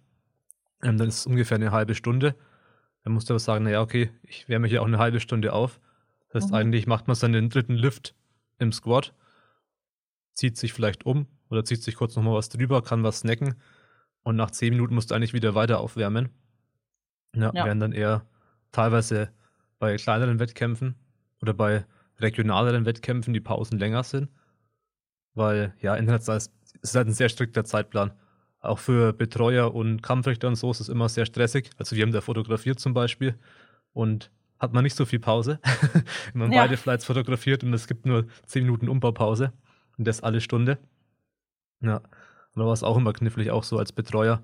ähm, 0.82 0.96
dann 0.96 1.08
ist 1.08 1.18
es 1.18 1.26
ungefähr 1.26 1.56
eine 1.56 1.70
halbe 1.70 1.94
Stunde. 1.94 2.34
Dann 3.02 3.12
musst 3.12 3.28
du 3.28 3.34
aber 3.34 3.40
sagen, 3.40 3.64
naja, 3.64 3.82
okay, 3.82 4.10
ich 4.22 4.48
wärme 4.48 4.68
hier 4.68 4.80
auch 4.80 4.86
eine 4.86 4.98
halbe 4.98 5.20
Stunde 5.20 5.52
auf. 5.52 5.80
Das 6.30 6.44
heißt, 6.44 6.52
mhm. 6.52 6.58
eigentlich 6.58 6.86
macht 6.86 7.06
man 7.06 7.16
dann 7.20 7.32
den 7.32 7.50
dritten 7.50 7.74
Lift 7.74 8.14
im 8.58 8.72
Squat, 8.72 9.14
zieht 10.34 10.56
sich 10.56 10.72
vielleicht 10.72 11.06
um 11.06 11.26
oder 11.48 11.64
zieht 11.64 11.82
sich 11.82 11.96
kurz 11.96 12.16
nochmal 12.16 12.34
was 12.34 12.48
drüber, 12.48 12.82
kann 12.82 13.02
was 13.02 13.20
snacken 13.20 13.54
und 14.22 14.36
nach 14.36 14.50
10 14.50 14.70
Minuten 14.70 14.94
musst 14.94 15.10
du 15.10 15.14
eigentlich 15.14 15.32
wieder 15.32 15.54
weiter 15.54 15.80
aufwärmen. 15.80 16.30
Ja, 17.34 17.52
ja. 17.52 17.64
während 17.64 17.82
dann 17.82 17.92
eher 17.92 18.26
teilweise 18.72 19.30
bei 19.78 19.96
kleineren 19.96 20.38
Wettkämpfen 20.38 20.94
oder 21.42 21.52
bei 21.52 21.84
regionaleren 22.18 22.86
Wettkämpfen 22.86 23.34
die 23.34 23.40
Pausen 23.40 23.78
länger 23.78 24.02
sind, 24.04 24.28
weil 25.34 25.74
ja, 25.80 25.94
international 25.96 26.38
ist, 26.38 26.52
ist 26.80 26.94
halt 26.94 27.08
ein 27.08 27.14
sehr 27.14 27.28
strikter 27.28 27.64
Zeitplan. 27.64 28.12
Auch 28.60 28.78
für 28.78 29.12
Betreuer 29.12 29.74
und 29.74 30.02
Kampfrichter 30.02 30.48
und 30.48 30.56
so 30.56 30.70
ist 30.70 30.80
es 30.80 30.88
immer 30.88 31.08
sehr 31.08 31.26
stressig. 31.26 31.70
Also 31.76 31.96
wir 31.96 32.02
haben 32.02 32.12
da 32.12 32.20
fotografiert 32.20 32.80
zum 32.80 32.94
Beispiel 32.94 33.38
und 33.92 34.30
hat 34.64 34.72
man 34.72 34.84
nicht 34.84 34.96
so 34.96 35.04
viel 35.04 35.20
Pause. 35.20 35.60
Wenn 35.92 36.04
man 36.40 36.52
ja. 36.52 36.62
beide 36.62 36.76
Flights 36.76 37.04
fotografiert 37.04 37.62
und 37.62 37.72
es 37.72 37.86
gibt 37.86 38.06
nur 38.06 38.26
10 38.46 38.64
Minuten 38.64 38.88
Umbaupause 38.88 39.52
und 39.96 40.06
das 40.06 40.22
alle 40.22 40.40
Stunde. 40.40 40.78
Ja. 41.80 41.96
Und 41.96 42.60
da 42.60 42.66
war 42.66 42.72
es 42.72 42.82
auch 42.82 42.96
immer 42.96 43.12
knifflig, 43.12 43.50
auch 43.50 43.64
so 43.64 43.78
als 43.78 43.92
Betreuer, 43.92 44.42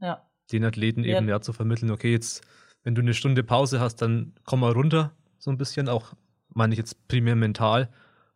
ja. 0.00 0.22
den 0.52 0.64
Athleten 0.64 1.04
ja. 1.04 1.18
eben 1.18 1.28
ja 1.28 1.40
zu 1.40 1.52
vermitteln, 1.52 1.90
okay, 1.90 2.12
jetzt, 2.12 2.46
wenn 2.84 2.94
du 2.94 3.00
eine 3.00 3.14
Stunde 3.14 3.42
Pause 3.42 3.80
hast, 3.80 3.96
dann 3.96 4.34
komm 4.44 4.60
mal 4.60 4.72
runter, 4.72 5.12
so 5.38 5.50
ein 5.50 5.58
bisschen, 5.58 5.88
auch 5.88 6.14
meine 6.52 6.74
ich 6.74 6.78
jetzt 6.78 7.08
primär 7.08 7.36
mental. 7.36 7.88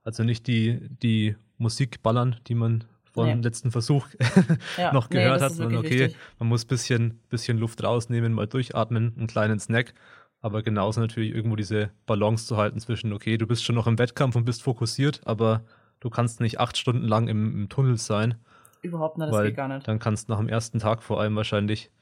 Also 0.05 0.25
nicht 0.25 0.46
die, 0.46 0.81
die 0.90 1.37
Musik 1.59 2.03
ballern, 2.03 2.37
die 2.46 2.55
man 2.55 2.85
vor 3.12 3.27
nee. 3.27 3.35
letzten 3.35 3.70
Versuch 3.70 4.07
ja, 4.79 4.92
noch 4.92 5.11
gehört 5.11 5.40
nee, 5.40 5.44
hat, 5.44 5.53
sondern 5.53 5.79
okay, 5.79 6.01
wichtig. 6.01 6.16
man 6.38 6.48
muss 6.48 6.64
ein 6.64 6.68
bisschen, 6.68 7.20
bisschen 7.29 7.59
Luft 7.59 7.83
rausnehmen, 7.83 8.33
mal 8.33 8.46
durchatmen, 8.46 9.14
einen 9.16 9.27
kleinen 9.27 9.59
Snack 9.61 9.94
aber 10.43 10.63
genauso 10.63 11.01
natürlich 11.01 11.35
irgendwo 11.35 11.57
diese 11.57 11.91
Balance 12.05 12.47
zu 12.47 12.57
halten 12.57 12.81
zwischen, 12.81 13.13
okay, 13.13 13.39
du 13.39 13.47
bist 13.47 13.65
schon 13.65 13.77
noch 13.77 13.87
im 13.87 13.99
Wettkampf 13.99 14.35
und 14.35 14.45
bist 14.45 14.63
fokussiert, 14.63 15.21
aber 15.25 15.63
du 16.01 16.11
kannst 16.11 16.41
nicht 16.41 16.59
acht 16.59 16.77
Stunden 16.77 17.07
lang 17.07 17.29
im, 17.29 17.63
im 17.63 17.69
Tunnel 17.69 17.97
sein. 17.97 18.35
Überhaupt 18.83 19.19
nicht, 19.19 19.29
das 19.29 19.37
weil 19.37 19.47
geht 19.47 19.57
gar 19.57 19.69
nicht. 19.69 19.87
Dann 19.87 20.01
kannst 20.01 20.29
du 20.29 20.33
nach 20.33 20.41
dem 20.41 20.49
ersten 20.49 20.81
Tag 20.81 21.05
vor 21.05 21.21
allem 21.21 21.37
wahrscheinlich 21.37 21.93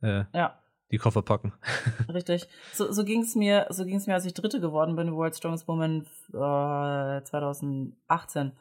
äh, 0.00 0.24
ja. 0.32 0.56
die 0.92 0.98
Koffer 0.98 1.22
packen. 1.22 1.52
Richtig. 2.14 2.46
So, 2.72 2.92
so 2.92 3.04
ging 3.04 3.22
es 3.22 3.34
mir, 3.34 3.66
so 3.70 3.84
mir, 3.84 4.14
als 4.14 4.24
ich 4.24 4.34
Dritte 4.34 4.60
geworden 4.60 4.94
bin, 4.94 5.12
World 5.12 5.34
Strongest 5.34 5.66
Woman 5.66 6.06
äh, 6.28 7.24
2018. 7.24 8.52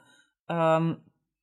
Ähm, 0.50 0.98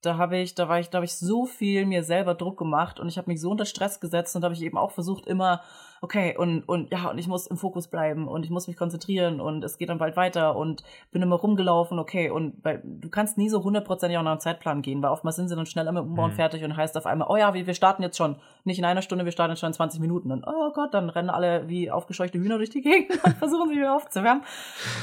da 0.05 0.19
habe 0.19 0.39
ich, 0.39 0.55
da 0.55 0.69
war 0.69 0.81
ich, 0.81 0.91
da 0.91 0.99
habe 0.99 1.07
ich 1.07 1.15
so 1.15 1.47
viel 1.47 1.87
mir 1.87 2.03
selber 2.03 2.35
Druck 2.35 2.59
gemacht 2.59 3.01
und 3.01 3.09
ich 3.09 3.19
habe 3.19 3.31
mich 3.31 3.41
so 3.41 3.51
unter 3.51 3.65
Stress 3.65 4.01
gesetzt 4.01 4.35
und 4.35 4.43
da 4.43 4.47
habe 4.47 4.55
ich 4.55 4.63
eben 4.63 4.77
auch 4.77 4.91
versucht, 4.91 5.27
immer 5.27 5.63
okay, 6.05 6.37
und, 6.37 6.69
und 6.69 6.93
ja, 6.93 7.09
und 7.11 7.17
ich 7.17 7.27
muss 7.27 7.47
im 7.47 7.57
Fokus 7.57 7.89
bleiben 7.89 8.29
und 8.29 8.45
ich 8.45 8.51
muss 8.51 8.69
mich 8.69 8.77
konzentrieren 8.77 9.41
und 9.41 9.65
es 9.65 9.79
geht 9.79 9.89
dann 9.89 9.97
bald 9.97 10.17
weiter 10.17 10.55
und 10.55 10.83
bin 11.11 11.23
immer 11.23 11.37
rumgelaufen, 11.37 11.99
okay, 11.99 12.29
und 12.29 12.63
weil 12.63 12.83
du 12.85 13.09
kannst 13.09 13.39
nie 13.39 13.49
so 13.49 13.65
hundertprozentig 13.65 14.19
auch 14.19 14.23
nach 14.23 14.33
einem 14.33 14.41
Zeitplan 14.41 14.83
gehen, 14.83 15.03
weil 15.03 15.11
oftmals 15.11 15.37
sind 15.37 15.49
sie 15.49 15.57
dann 15.57 15.65
schnell 15.65 15.87
immer 15.87 16.03
Umbauen 16.03 16.33
mhm. 16.33 16.37
fertig 16.37 16.63
und 16.63 16.77
heißt 16.77 16.95
auf 16.99 17.07
einmal, 17.07 17.29
oh 17.31 17.39
ja, 17.39 17.55
wir, 17.55 17.67
wir 17.67 17.73
starten 17.73 18.03
jetzt 18.03 18.19
schon, 18.19 18.37
nicht 18.65 18.79
in 18.79 18.85
einer 18.85 19.01
Stunde, 19.01 19.25
wir 19.25 19.33
starten 19.33 19.53
jetzt 19.53 19.61
schon 19.61 19.69
in 19.69 19.73
20 19.73 19.99
Minuten. 19.99 20.31
Und 20.31 20.45
oh 20.47 20.73
Gott, 20.75 20.93
dann 20.93 21.09
rennen 21.09 21.31
alle 21.31 21.69
wie 21.71 21.91
aufgescheuchte 21.91 22.39
Hühner 22.39 22.59
durch 22.59 22.71
die 22.71 22.83
Gegend 22.83 23.11
und 23.25 23.37
versuchen 23.39 23.71
sich 23.71 23.79
wieder 23.79 23.97
aufzuwärmen. 23.97 24.45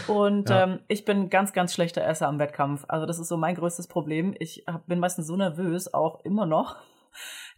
Und 0.07 0.51
ja. 0.51 0.65
ähm, 0.65 0.79
ich 0.87 1.03
bin 1.03 1.31
ganz, 1.31 1.51
ganz 1.51 1.73
schlechter 1.73 2.05
Esser 2.05 2.27
am 2.27 2.37
Wettkampf. 2.37 2.85
Also 2.87 3.07
das 3.07 3.17
ist 3.17 3.27
so 3.27 3.37
mein 3.37 3.55
größtes 3.55 3.87
Problem. 3.87 4.35
Ich 4.37 4.65
hab, 4.67 4.85
bin 4.85 4.99
meistens 4.99 5.25
so 5.25 5.35
nervös, 5.35 5.91
auch 5.95 6.23
immer 6.23 6.45
noch 6.45 6.75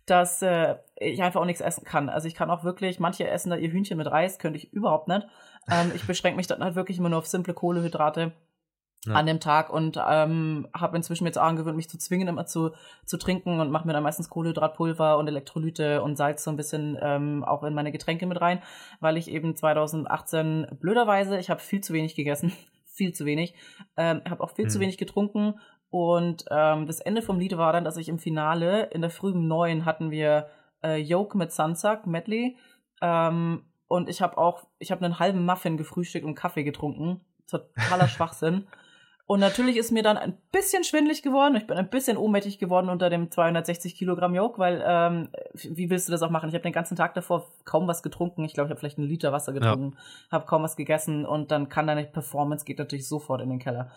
dass 0.05 0.41
äh, 0.41 0.75
ich 0.97 1.21
einfach 1.23 1.41
auch 1.41 1.45
nichts 1.45 1.61
essen 1.61 1.85
kann. 1.85 2.09
Also 2.09 2.27
ich 2.27 2.35
kann 2.35 2.49
auch 2.49 2.63
wirklich, 2.63 2.99
manche 2.99 3.27
essen 3.27 3.49
da 3.49 3.55
ihr 3.55 3.71
Hühnchen 3.71 3.97
mit 3.97 4.07
Reis, 4.07 4.39
könnte 4.39 4.57
ich 4.57 4.73
überhaupt 4.73 5.07
nicht. 5.07 5.25
Ähm, 5.71 5.91
ich 5.95 6.05
beschränke 6.05 6.37
mich 6.37 6.47
dann 6.47 6.63
halt 6.63 6.75
wirklich 6.75 6.97
immer 6.97 7.09
nur 7.09 7.19
auf 7.19 7.27
simple 7.27 7.53
Kohlehydrate. 7.53 8.33
Ja. 9.05 9.15
an 9.15 9.25
dem 9.25 9.41
Tag 9.41 9.69
und 9.69 9.99
ähm, 10.01 10.69
habe 10.73 10.95
inzwischen 10.95 11.25
jetzt 11.25 11.37
auch 11.37 11.43
angewöhnt, 11.43 11.75
mich 11.75 11.89
zu 11.89 11.97
zwingen, 11.97 12.29
immer 12.29 12.45
zu, 12.45 12.71
zu 13.05 13.17
trinken 13.17 13.59
und 13.59 13.69
mache 13.69 13.85
mir 13.85 13.91
dann 13.91 14.03
meistens 14.03 14.29
Kohlenhydratpulver 14.29 15.17
und 15.17 15.27
Elektrolyte 15.27 16.01
und 16.01 16.15
Salz 16.15 16.45
so 16.45 16.51
ein 16.51 16.55
bisschen 16.55 16.97
ähm, 17.01 17.43
auch 17.43 17.63
in 17.63 17.73
meine 17.73 17.91
Getränke 17.91 18.25
mit 18.27 18.39
rein, 18.39 18.61
weil 19.01 19.17
ich 19.17 19.29
eben 19.29 19.57
2018 19.57 20.67
blöderweise, 20.79 21.37
ich 21.37 21.49
habe 21.49 21.59
viel 21.59 21.81
zu 21.81 21.91
wenig 21.91 22.15
gegessen, 22.15 22.53
viel 22.85 23.11
zu 23.11 23.25
wenig, 23.25 23.55
ähm, 23.97 24.21
habe 24.29 24.41
auch 24.41 24.51
viel 24.51 24.65
hm. 24.65 24.71
zu 24.71 24.79
wenig 24.79 24.97
getrunken 24.97 25.55
und 25.93 26.45
ähm, 26.49 26.87
das 26.87 27.01
Ende 27.01 27.21
vom 27.21 27.37
Lied 27.37 27.55
war 27.55 27.71
dann, 27.71 27.83
dass 27.83 27.97
ich 27.97 28.09
im 28.09 28.17
Finale, 28.17 28.85
in 28.85 29.01
der 29.01 29.11
frühen 29.11 29.47
neun 29.47 29.85
hatten 29.85 30.09
wir 30.09 30.47
äh, 30.83 30.97
Yoke 30.97 31.37
mit 31.37 31.51
Sunsuck, 31.51 32.07
Medley. 32.07 32.57
Ähm, 32.99 33.65
und 33.87 34.09
ich 34.09 34.19
habe 34.23 34.39
auch, 34.39 34.65
ich 34.79 34.91
habe 34.91 35.05
einen 35.05 35.19
halben 35.19 35.45
Muffin 35.45 35.77
gefrühstückt 35.77 36.25
und 36.25 36.33
Kaffee 36.33 36.63
getrunken. 36.63 37.21
Totaler 37.47 38.07
Schwachsinn. 38.07 38.65
Und 39.27 39.39
natürlich 39.39 39.77
ist 39.77 39.91
mir 39.91 40.01
dann 40.01 40.17
ein 40.17 40.35
bisschen 40.51 40.83
schwindlig 40.83 41.21
geworden. 41.21 41.57
Ich 41.57 41.67
bin 41.67 41.77
ein 41.77 41.91
bisschen 41.91 42.17
ohnmächtig 42.17 42.57
geworden 42.57 42.89
unter 42.89 43.11
dem 43.11 43.29
260 43.29 43.95
Kilogramm 43.95 44.33
Yoke, 44.33 44.57
weil 44.57 44.83
ähm, 44.83 45.29
wie 45.53 45.91
willst 45.91 46.07
du 46.07 46.11
das 46.11 46.23
auch 46.23 46.31
machen? 46.31 46.49
Ich 46.49 46.55
habe 46.55 46.63
den 46.63 46.73
ganzen 46.73 46.97
Tag 46.97 47.13
davor 47.13 47.51
kaum 47.65 47.87
was 47.87 48.01
getrunken. 48.01 48.43
Ich 48.45 48.55
glaube, 48.55 48.67
ich 48.67 48.71
habe 48.71 48.79
vielleicht 48.79 48.97
einen 48.97 49.07
Liter 49.07 49.31
Wasser 49.31 49.53
getrunken, 49.53 49.91
ja. 49.93 50.31
habe 50.31 50.47
kaum 50.47 50.63
was 50.63 50.75
gegessen 50.75 51.23
und 51.23 51.51
dann 51.51 51.69
kann 51.69 51.85
deine 51.85 52.03
Performance 52.05 52.65
geht 52.65 52.79
natürlich 52.79 53.07
sofort 53.07 53.41
in 53.41 53.49
den 53.49 53.59
Keller. 53.59 53.91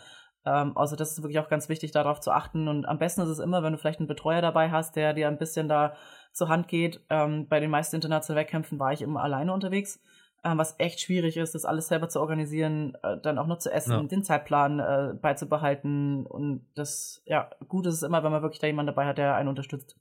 Ähm, 0.47 0.77
also 0.77 0.97
das 0.97 1.13
ist 1.13 1.23
wirklich 1.23 1.39
auch 1.41 1.49
ganz 1.49 1.69
wichtig, 1.69 1.91
darauf 1.91 2.21
zu 2.21 2.31
achten. 2.31 2.69
Und 2.69 2.87
am 2.87 2.99
besten 2.99 3.21
ist 3.21 3.29
es 3.29 3.39
immer, 3.41 3.63
wenn 3.63 3.73
du 3.73 3.79
vielleicht 3.79 3.99
einen 3.99 4.09
Betreuer 4.09 4.41
dabei 4.41 4.71
hast, 4.71 4.97
der 4.97 5.13
dir 5.13 5.29
ein 5.29 5.39
bisschen 5.39 5.69
da 5.69 5.95
zur 6.33 6.49
Hand 6.49 6.69
geht. 6.69 7.01
Ähm, 7.11 7.49
bei 7.49 7.61
den 7.61 7.71
meisten 7.71 7.97
internationalen 7.97 8.45
Wettkämpfen 8.45 8.79
war 8.79 8.93
ich 8.93 9.03
immer 9.03 9.23
alleine 9.23 9.53
unterwegs, 9.53 10.01
ähm, 10.45 10.59
was 10.59 10.77
echt 10.79 11.01
schwierig 11.01 11.37
ist, 11.37 11.55
das 11.55 11.65
alles 11.65 11.89
selber 11.89 12.09
zu 12.09 12.21
organisieren, 12.21 12.97
äh, 13.03 13.19
dann 13.21 13.39
auch 13.39 13.47
noch 13.47 13.59
zu 13.59 13.73
essen, 13.73 13.93
Ja. 13.93 14.03
den 14.03 14.23
Zeitplan 14.23 14.79
äh, 14.79 15.15
beizubehalten. 15.21 16.25
Und 16.27 16.67
das, 16.75 17.23
ja, 17.27 17.51
gut 17.69 17.87
ist 17.87 17.95
es 17.95 18.03
immer, 18.03 18.23
wenn 18.23 18.33
man 18.33 18.43
wirklich 18.43 18.61
da 18.61 18.67
jemanden 18.67 18.95
dabei 18.95 19.07
hat, 19.07 19.19
der 19.19 19.35
einen 19.35 19.49
unterstützt. 19.49 19.97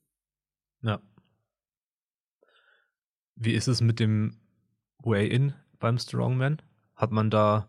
Ja. 0.82 1.00
Wie 3.36 3.54
ist 3.54 3.68
es 3.68 3.82
mit 3.82 4.00
dem 4.00 4.38
Way-In 5.00 5.54
beim 5.80 5.98
Strongman? 5.98 6.62
Hat 6.96 7.12
man 7.12 7.30
da, 7.30 7.68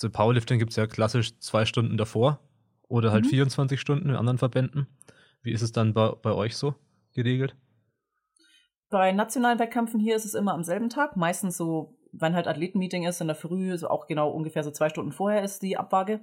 also 0.00 0.10
Powerlifting 0.10 0.58
gibt 0.58 0.70
es 0.70 0.76
ja 0.76 0.86
klassisch 0.86 1.38
zwei 1.38 1.64
Stunden 1.64 1.96
davor 1.96 2.40
oder 2.88 3.12
halt 3.12 3.26
Mhm. 3.26 3.30
24 3.30 3.80
Stunden 3.80 4.08
in 4.10 4.16
anderen 4.16 4.38
Verbänden. 4.38 4.86
Wie 5.42 5.52
ist 5.52 5.62
es 5.62 5.72
dann 5.72 5.94
bei, 5.94 6.10
bei 6.22 6.32
euch 6.32 6.56
so 6.56 6.74
geregelt? 7.12 7.54
Bei 8.88 9.12
nationalen 9.12 9.58
Wettkämpfen 9.58 10.00
hier 10.00 10.16
ist 10.16 10.24
es 10.24 10.34
immer 10.34 10.52
am 10.52 10.64
selben 10.64 10.88
Tag, 10.88 11.16
meistens 11.16 11.56
so, 11.56 11.96
wenn 12.12 12.34
halt 12.34 12.48
Athletenmeeting 12.48 13.04
ist 13.06 13.20
in 13.20 13.28
der 13.28 13.36
Früh, 13.36 13.76
so 13.78 13.88
auch 13.88 14.06
genau 14.08 14.30
ungefähr 14.30 14.64
so 14.64 14.72
zwei 14.72 14.88
Stunden 14.88 15.12
vorher 15.12 15.44
ist 15.44 15.62
die 15.62 15.76
Abwaage. 15.76 16.20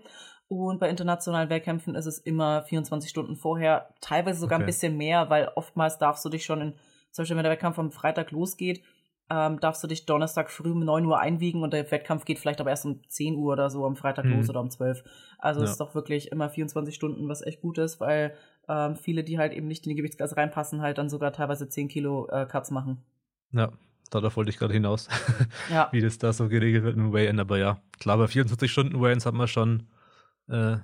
Und 0.50 0.80
bei 0.80 0.90
internationalen 0.90 1.50
Wettkämpfen 1.50 1.96
ist 1.96 2.06
es 2.06 2.20
immer 2.20 2.64
24 2.64 3.10
Stunden 3.10 3.36
vorher, 3.36 3.94
teilweise 4.02 4.40
sogar 4.40 4.60
ein 4.60 4.62
Okay. 4.62 4.66
bisschen 4.66 4.98
mehr, 4.98 5.30
weil 5.30 5.50
oftmals 5.56 5.98
darfst 5.98 6.24
du 6.26 6.30
dich 6.30 6.44
schon 6.46 6.62
in, 6.62 6.74
zum 7.12 7.24
Beispiel 7.24 7.38
wenn 7.38 7.44
der 7.44 7.52
Wettkampf 7.54 7.80
am 7.80 7.92
Freitag 7.92 8.32
losgeht, 8.32 8.84
ähm, 9.30 9.60
darfst 9.60 9.84
du 9.84 9.88
dich 9.88 10.06
Donnerstag 10.06 10.50
früh 10.50 10.72
um 10.72 10.80
9 10.80 11.06
Uhr 11.06 11.20
einwiegen 11.20 11.62
und 11.64 11.74
der 11.74 11.90
Wettkampf 11.92 12.24
geht 12.26 12.40
vielleicht 12.40 12.62
aber 12.62 12.70
erst 12.70 12.86
um 12.86 13.02
10 13.10 13.36
Uhr 13.36 13.54
oder 13.54 13.70
so 13.70 13.86
am 13.86 13.96
Freitag 13.98 14.26
Mhm. 14.26 14.32
los 14.38 14.50
oder 14.50 14.62
um 14.62 14.70
12. 14.70 15.04
Also 15.38 15.62
es 15.62 15.68
Ja. 15.70 15.72
ist 15.74 15.80
doch 15.82 15.96
wirklich 15.96 16.32
immer 16.32 16.50
24 16.50 16.96
Stunden, 16.96 17.28
was 17.28 17.42
echt 17.42 17.62
gut 17.62 17.78
ist, 17.78 18.00
weil 18.00 18.34
ähm, 18.70 18.96
viele, 18.96 19.24
die 19.24 19.38
halt 19.38 19.54
eben 19.54 19.68
nicht 19.68 19.86
in 19.86 19.90
die 19.90 19.96
Gewichtsklasse 19.96 20.36
reinpassen, 20.38 20.82
halt 20.82 20.98
dann 20.98 21.10
sogar 21.10 21.32
teilweise 21.34 21.68
10 21.70 21.88
Kilo 21.90 22.28
äh, 22.30 22.46
Cuts 22.46 22.72
machen. 22.72 23.04
Ja, 23.52 23.72
darauf 24.12 24.36
wollte 24.38 24.50
ich 24.50 24.58
gerade 24.58 24.74
hinaus, 24.74 25.08
Ja. 25.72 25.90
wie 25.92 26.02
das 26.02 26.18
da 26.18 26.32
so 26.34 26.48
geregelt 26.50 26.84
wird 26.84 26.96
dem 26.98 27.12
Way-In. 27.14 27.40
Aber 27.40 27.58
ja, 27.58 27.82
klar, 28.00 28.18
bei 28.18 28.28
24 28.28 28.72
Stunden 28.72 29.00
Way-Ins 29.00 29.26
hat 29.26 29.34
man 29.34 29.48
schon 29.48 29.88
äh, 30.50 30.78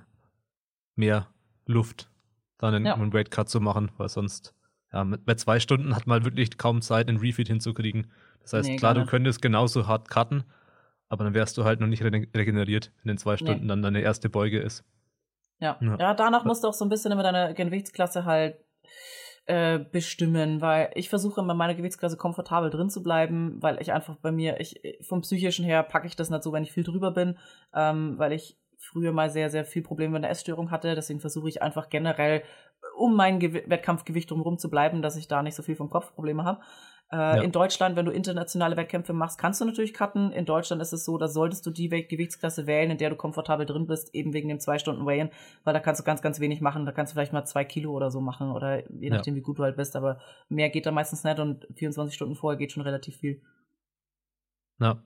mehr 0.96 1.28
Luft, 1.66 2.10
dann 2.58 2.74
einen, 2.74 2.86
Ja. 2.86 2.94
einen 2.94 3.12
Weight-Cut 3.12 3.48
zu 3.48 3.60
machen, 3.60 3.90
weil 3.96 4.08
sonst, 4.08 4.54
ja, 4.94 5.02
mit, 5.02 5.26
bei 5.26 5.34
zwei 5.34 5.58
Stunden 5.58 5.96
hat 5.96 6.06
man 6.06 6.14
halt 6.14 6.24
wirklich 6.24 6.56
kaum 6.56 6.80
Zeit, 6.80 7.08
einen 7.08 7.18
Refeed 7.18 7.48
hinzukriegen. 7.48 8.12
Das 8.42 8.52
heißt, 8.52 8.68
Nee, 8.68 8.76
klar, 8.76 8.94
du 8.94 9.04
könntest 9.04 9.42
genauso 9.42 9.88
hart 9.88 10.08
cutten, 10.08 10.44
aber 11.08 11.24
dann 11.24 11.34
wärst 11.34 11.58
du 11.58 11.64
halt 11.64 11.80
noch 11.80 11.88
nicht 11.88 12.04
re 12.04 12.12
regeneriert, 12.34 12.92
wenn 13.02 13.10
in 13.10 13.18
zwei 13.18 13.36
Stunden 13.36 13.66
dann 13.66 13.82
deine 13.82 14.02
erste 14.02 14.28
Beuge 14.28 14.60
ist. 14.60 14.84
Ja. 15.58 15.76
Ja. 15.80 15.96
ja, 15.98 16.14
danach 16.14 16.44
musst 16.44 16.62
du 16.62 16.68
auch 16.68 16.74
so 16.74 16.84
ein 16.84 16.88
bisschen 16.88 17.10
immer 17.10 17.24
deine 17.24 17.54
Gewichtsklasse 17.54 18.24
halt 18.24 18.56
äh, 19.46 19.80
bestimmen, 19.80 20.60
weil 20.60 20.90
ich 20.94 21.08
versuche 21.08 21.40
immer 21.40 21.52
in 21.52 21.58
meiner 21.58 21.74
Gewichtsklasse 21.74 22.16
komfortabel 22.16 22.70
drin 22.70 22.88
zu 22.88 23.02
bleiben, 23.02 23.60
weil 23.60 23.80
ich 23.80 23.92
einfach 23.92 24.16
bei 24.16 24.30
mir, 24.30 24.60
ich 24.60 24.80
vom 25.00 25.22
psychischen 25.22 25.64
her 25.64 25.82
packe 25.82 26.06
ich 26.06 26.14
das 26.14 26.30
nicht 26.30 26.44
so, 26.44 26.52
wenn 26.52 26.62
ich 26.62 26.72
viel 26.72 26.84
drüber 26.84 27.10
bin, 27.10 27.36
ähm, 27.74 28.16
weil 28.18 28.32
ich 28.32 28.58
früher 28.84 29.12
mal 29.12 29.30
sehr, 29.30 29.50
sehr 29.50 29.64
viel 29.64 29.82
Probleme 29.82 30.12
mit 30.12 30.24
einer 30.24 30.30
Essstörung 30.30 30.70
hatte. 30.70 30.94
Deswegen 30.94 31.20
versuche 31.20 31.48
ich 31.48 31.62
einfach 31.62 31.88
generell, 31.88 32.42
um 32.96 33.16
mein 33.16 33.38
Gew 33.40 33.52
Wettkampfgewicht 33.66 34.30
drumherum 34.30 34.58
zu 34.58 34.70
bleiben, 34.70 35.02
dass 35.02 35.16
ich 35.16 35.28
da 35.28 35.42
nicht 35.42 35.54
so 35.54 35.62
viel 35.62 35.76
vom 35.76 35.90
Kopfprobleme 35.90 36.44
habe. 36.44 36.60
Äh, 37.10 37.16
Ja. 37.16 37.34
In 37.42 37.52
Deutschland, 37.52 37.96
wenn 37.96 38.06
du 38.06 38.12
internationale 38.12 38.76
Wettkämpfe 38.76 39.12
machst, 39.12 39.38
kannst 39.38 39.60
du 39.60 39.64
natürlich 39.66 39.92
cutten. 39.92 40.32
In 40.32 40.46
Deutschland 40.46 40.80
ist 40.80 40.92
es 40.92 41.04
so, 41.04 41.18
da 41.18 41.28
solltest 41.28 41.64
du 41.66 41.70
die 41.70 41.88
Gewichtsklasse 41.88 42.66
wählen, 42.66 42.90
in 42.90 42.98
der 42.98 43.10
du 43.10 43.16
komfortabel 43.16 43.66
drin 43.66 43.86
bist, 43.86 44.14
eben 44.14 44.32
wegen 44.32 44.48
dem 44.48 44.58
zwei 44.58 44.78
Stunden 44.78 45.04
Weigh-In, 45.04 45.30
weil 45.64 45.74
da 45.74 45.80
kannst 45.80 46.00
du 46.00 46.04
ganz, 46.04 46.22
ganz 46.22 46.40
wenig 46.40 46.60
machen. 46.62 46.86
Da 46.86 46.92
kannst 46.92 47.12
du 47.12 47.14
vielleicht 47.14 47.32
mal 47.34 47.44
zwei 47.44 47.64
Kilo 47.64 47.92
oder 47.92 48.10
so 48.10 48.20
machen 48.20 48.50
oder 48.52 48.90
je 48.90 49.08
Ja. 49.08 49.16
nachdem, 49.16 49.34
wie 49.34 49.42
gut 49.42 49.58
du 49.58 49.62
halt 49.64 49.76
bist. 49.76 49.96
Aber 49.96 50.18
mehr 50.48 50.70
geht 50.70 50.86
da 50.86 50.92
meistens 50.92 51.24
nicht 51.24 51.38
und 51.38 51.66
24 51.76 52.14
Stunden 52.14 52.36
vorher 52.36 52.58
geht 52.58 52.72
schon 52.72 52.82
relativ 52.82 53.16
viel. 53.16 53.42
Ja. 54.80 55.02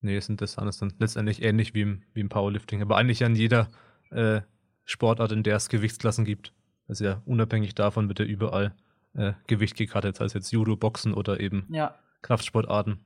Nee, 0.00 0.16
ist 0.16 0.28
interessant. 0.28 0.68
Ist 0.68 0.82
dann 0.82 0.92
letztendlich 0.98 1.42
ähnlich 1.42 1.74
wie 1.74 1.82
im, 1.82 2.02
wie 2.14 2.20
im 2.20 2.28
Powerlifting, 2.28 2.82
aber 2.82 2.96
eigentlich 2.96 3.24
an 3.24 3.36
jeder 3.36 3.68
äh, 4.10 4.40
Sportart, 4.84 5.30
in 5.32 5.44
der 5.44 5.56
es 5.56 5.68
Gewichtsklassen 5.68 6.24
gibt. 6.24 6.52
Also 6.88 7.04
ja, 7.04 7.22
unabhängig 7.24 7.74
davon 7.74 8.08
wird 8.08 8.18
ja 8.18 8.24
überall 8.24 8.74
äh, 9.14 9.32
Gewicht 9.46 9.76
gecuttet, 9.76 10.16
sei 10.16 10.24
es 10.24 10.34
jetzt 10.34 10.52
Judo, 10.52 10.76
Boxen 10.76 11.14
oder 11.14 11.40
eben 11.40 11.66
Ja. 11.70 11.98
Kraftsportarten. 12.22 12.98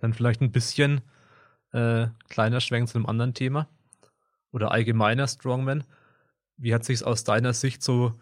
Dann 0.00 0.12
vielleicht 0.14 0.40
ein 0.40 0.52
bisschen 0.52 1.02
äh, 1.72 2.08
kleiner 2.28 2.60
Schwenk 2.60 2.88
zu 2.88 2.98
einem 2.98 3.06
anderen 3.06 3.34
Thema 3.34 3.68
oder 4.52 4.70
allgemeiner 4.72 5.26
Strongman. 5.26 5.84
Wie 6.56 6.74
hat 6.74 6.84
sich 6.84 7.04
aus 7.04 7.24
deiner 7.24 7.52
Sicht 7.52 7.82
so 7.82 8.14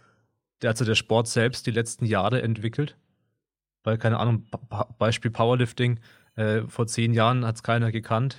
der, 0.62 0.70
also 0.70 0.84
der 0.84 0.94
Sport 0.94 1.28
selbst 1.28 1.66
die 1.66 1.70
letzten 1.70 2.04
Jahre 2.06 2.42
entwickelt? 2.42 2.96
Weil, 3.82 3.98
keine 3.98 4.18
Ahnung, 4.18 4.46
Beispiel 4.98 5.30
Powerlifting, 5.30 6.00
äh, 6.36 6.62
vor 6.68 6.86
zehn 6.86 7.12
Jahren 7.12 7.44
hat 7.44 7.56
es 7.56 7.62
keiner 7.62 7.92
gekannt 7.92 8.38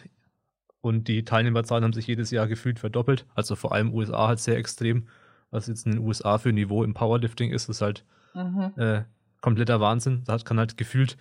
und 0.82 1.08
die 1.08 1.24
Teilnehmerzahlen 1.24 1.84
haben 1.84 1.94
sich 1.94 2.08
jedes 2.08 2.32
Jahr 2.32 2.48
gefühlt 2.48 2.80
verdoppelt. 2.80 3.26
Also 3.36 3.56
vor 3.56 3.72
allem 3.74 3.94
USA 3.94 4.28
halt 4.28 4.40
sehr 4.40 4.58
extrem. 4.58 5.08
Was 5.56 5.68
jetzt 5.68 5.86
in 5.86 5.94
den 5.94 6.02
USA 6.02 6.38
für 6.38 6.50
ein 6.50 6.56
Niveau 6.56 6.84
im 6.84 6.94
Powerlifting 6.94 7.52
ist, 7.52 7.70
ist 7.70 7.82
halt 7.82 8.04
Mhm. 8.34 8.74
äh, 8.76 9.04
kompletter 9.42 9.80
Wahnsinn. 9.80 10.24
Da 10.26 10.38
kann 10.40 10.60
halt 10.60 10.78
gefühlt 10.78 11.18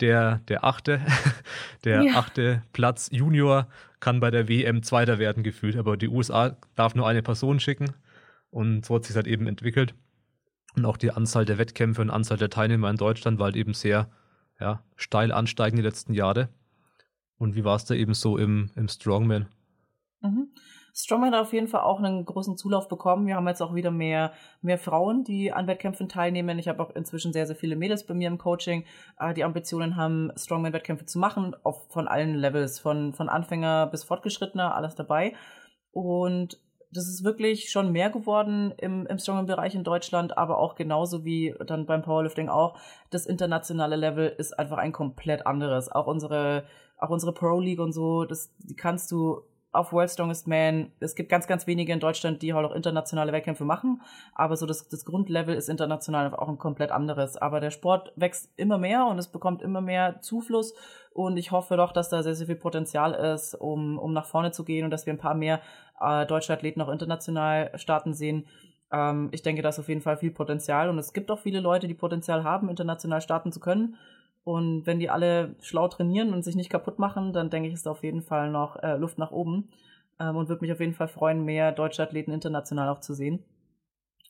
der, 0.00 0.40
der 0.48 0.64
achte, 0.64 1.00
der 1.84 2.02
Ja. 2.02 2.14
achte 2.18 2.62
Platz 2.72 3.10
Junior 3.12 3.68
kann 4.00 4.20
bei 4.20 4.30
der 4.30 4.48
WM 4.48 4.82
Zweiter 4.82 5.18
werden 5.18 5.42
gefühlt. 5.42 5.76
Aber 5.76 5.96
die 5.98 6.08
USA 6.08 6.56
darf 6.74 6.94
nur 6.94 7.06
eine 7.06 7.22
Person 7.22 7.60
schicken 7.60 7.92
und 8.50 8.86
so 8.86 8.94
hat 8.94 9.04
sich 9.04 9.14
halt 9.16 9.26
eben 9.26 9.46
entwickelt. 9.46 9.94
Und 10.76 10.86
auch 10.86 10.96
die 10.96 11.10
Anzahl 11.10 11.44
der 11.44 11.58
Wettkämpfe 11.58 12.00
und 12.00 12.10
Anzahl 12.10 12.38
der 12.38 12.50
Teilnehmer 12.50 12.88
in 12.90 12.96
Deutschland 12.96 13.38
war 13.38 13.46
halt 13.46 13.56
eben 13.56 13.74
sehr 13.74 14.08
ja, 14.60 14.82
steil 14.96 15.30
ansteigend 15.30 15.78
die 15.78 15.82
letzten 15.84 16.14
Jahre. 16.14 16.48
Und 17.36 17.54
wie 17.54 17.64
war 17.64 17.76
es 17.76 17.84
da 17.84 17.94
eben 17.94 18.14
so 18.14 18.38
im, 18.38 18.70
im 18.76 18.88
Strongman? 18.88 19.46
Mhm. 20.22 20.48
Strongman 20.96 21.34
hat 21.34 21.40
auf 21.40 21.52
jeden 21.52 21.66
Fall 21.66 21.80
auch 21.80 21.98
einen 21.98 22.24
großen 22.24 22.56
Zulauf 22.56 22.86
bekommen. 22.86 23.26
Wir 23.26 23.34
haben 23.34 23.48
jetzt 23.48 23.60
auch 23.60 23.74
wieder 23.74 23.90
mehr, 23.90 24.32
mehr 24.62 24.78
Frauen, 24.78 25.24
die 25.24 25.52
an 25.52 25.66
Wettkämpfen 25.66 26.08
teilnehmen. 26.08 26.56
Ich 26.60 26.68
habe 26.68 26.80
auch 26.80 26.94
inzwischen 26.94 27.32
sehr, 27.32 27.46
sehr 27.46 27.56
viele 27.56 27.74
Mädels 27.74 28.06
bei 28.06 28.14
mir 28.14 28.28
im 28.28 28.38
Coaching, 28.38 28.84
äh, 29.18 29.34
die 29.34 29.42
Ambitionen 29.42 29.96
haben, 29.96 30.30
Strongman-Wettkämpfe 30.36 31.04
zu 31.04 31.18
machen, 31.18 31.56
auf, 31.64 31.88
von 31.88 32.06
allen 32.06 32.36
Levels, 32.36 32.78
von, 32.78 33.12
von 33.12 33.28
Anfänger 33.28 33.88
bis 33.88 34.04
Fortgeschrittener, 34.04 34.76
alles 34.76 34.94
dabei. 34.94 35.34
Und 35.90 36.60
das 36.92 37.08
ist 37.08 37.24
wirklich 37.24 37.72
schon 37.72 37.90
mehr 37.90 38.10
geworden 38.10 38.72
im, 38.78 39.04
im 39.06 39.18
Strongman-Bereich 39.18 39.74
in 39.74 39.82
Deutschland, 39.82 40.38
aber 40.38 40.58
auch 40.58 40.76
genauso 40.76 41.24
wie 41.24 41.56
dann 41.66 41.86
beim 41.86 42.02
Powerlifting 42.02 42.48
auch. 42.48 42.78
Das 43.10 43.26
internationale 43.26 43.96
Level 43.96 44.32
ist 44.38 44.56
einfach 44.56 44.78
ein 44.78 44.92
komplett 44.92 45.44
anderes. 45.44 45.90
Auch 45.90 46.06
unsere, 46.06 46.66
auch 46.98 47.10
unsere 47.10 47.34
Pro 47.34 47.58
League 47.58 47.80
und 47.80 47.92
so, 47.92 48.24
das 48.24 48.54
die 48.58 48.76
kannst 48.76 49.10
du 49.10 49.42
auf 49.74 49.92
World 49.92 50.10
Strongest 50.10 50.46
Man. 50.46 50.92
Es 51.00 51.14
gibt 51.14 51.28
ganz, 51.28 51.46
ganz 51.46 51.66
wenige 51.66 51.92
in 51.92 52.00
Deutschland, 52.00 52.42
die 52.42 52.54
halt 52.54 52.64
auch 52.66 52.74
internationale 52.74 53.32
Wettkämpfe 53.32 53.64
machen. 53.64 54.02
Aber 54.34 54.56
so 54.56 54.66
das, 54.66 54.88
das 54.88 55.04
Grundlevel 55.04 55.54
ist 55.54 55.68
international 55.68 56.34
auch 56.34 56.48
ein 56.48 56.58
komplett 56.58 56.90
anderes. 56.90 57.36
Aber 57.36 57.60
der 57.60 57.70
Sport 57.70 58.12
wächst 58.16 58.52
immer 58.56 58.78
mehr 58.78 59.06
und 59.06 59.18
es 59.18 59.28
bekommt 59.28 59.62
immer 59.62 59.80
mehr 59.80 60.20
Zufluss. 60.20 60.74
Und 61.12 61.36
ich 61.36 61.50
hoffe 61.50 61.76
doch, 61.76 61.92
dass 61.92 62.08
da 62.08 62.22
sehr, 62.22 62.34
sehr 62.34 62.46
viel 62.46 62.56
Potenzial 62.56 63.14
ist, 63.14 63.54
um, 63.54 63.98
um 63.98 64.12
nach 64.12 64.26
vorne 64.26 64.52
zu 64.52 64.64
gehen 64.64 64.84
und 64.84 64.90
dass 64.90 65.06
wir 65.06 65.12
ein 65.12 65.18
paar 65.18 65.34
mehr 65.34 65.60
äh, 66.00 66.26
deutsche 66.26 66.52
Athleten 66.52 66.80
auch 66.80 66.88
international 66.88 67.70
starten 67.76 68.14
sehen. 68.14 68.46
Ähm, 68.90 69.28
ich 69.32 69.42
denke, 69.42 69.62
da 69.62 69.68
ist 69.68 69.78
auf 69.78 69.88
jeden 69.88 70.00
Fall 70.00 70.16
viel 70.16 70.30
Potenzial. 70.30 70.88
Und 70.88 70.98
es 70.98 71.12
gibt 71.12 71.30
auch 71.30 71.38
viele 71.38 71.60
Leute, 71.60 71.88
die 71.88 71.94
Potenzial 71.94 72.44
haben, 72.44 72.68
international 72.68 73.20
starten 73.20 73.52
zu 73.52 73.60
können. 73.60 73.96
Und 74.44 74.86
wenn 74.86 74.98
die 74.98 75.10
alle 75.10 75.56
schlau 75.62 75.88
trainieren 75.88 76.34
und 76.34 76.44
sich 76.44 76.54
nicht 76.54 76.70
kaputt 76.70 76.98
machen, 76.98 77.32
dann 77.32 77.50
denke 77.50 77.68
ich, 77.68 77.74
ist 77.74 77.88
auf 77.88 78.02
jeden 78.02 78.22
Fall 78.22 78.50
noch 78.50 78.76
äh, 78.82 78.96
Luft 78.96 79.18
nach 79.18 79.30
oben. 79.30 79.70
Ähm, 80.20 80.36
und 80.36 80.48
würde 80.48 80.62
mich 80.62 80.72
auf 80.72 80.80
jeden 80.80 80.94
Fall 80.94 81.08
freuen, 81.08 81.44
mehr 81.44 81.72
deutsche 81.72 82.02
Athleten 82.02 82.30
international 82.30 82.88
auch 82.90 83.00
zu 83.00 83.14
sehen. 83.14 83.42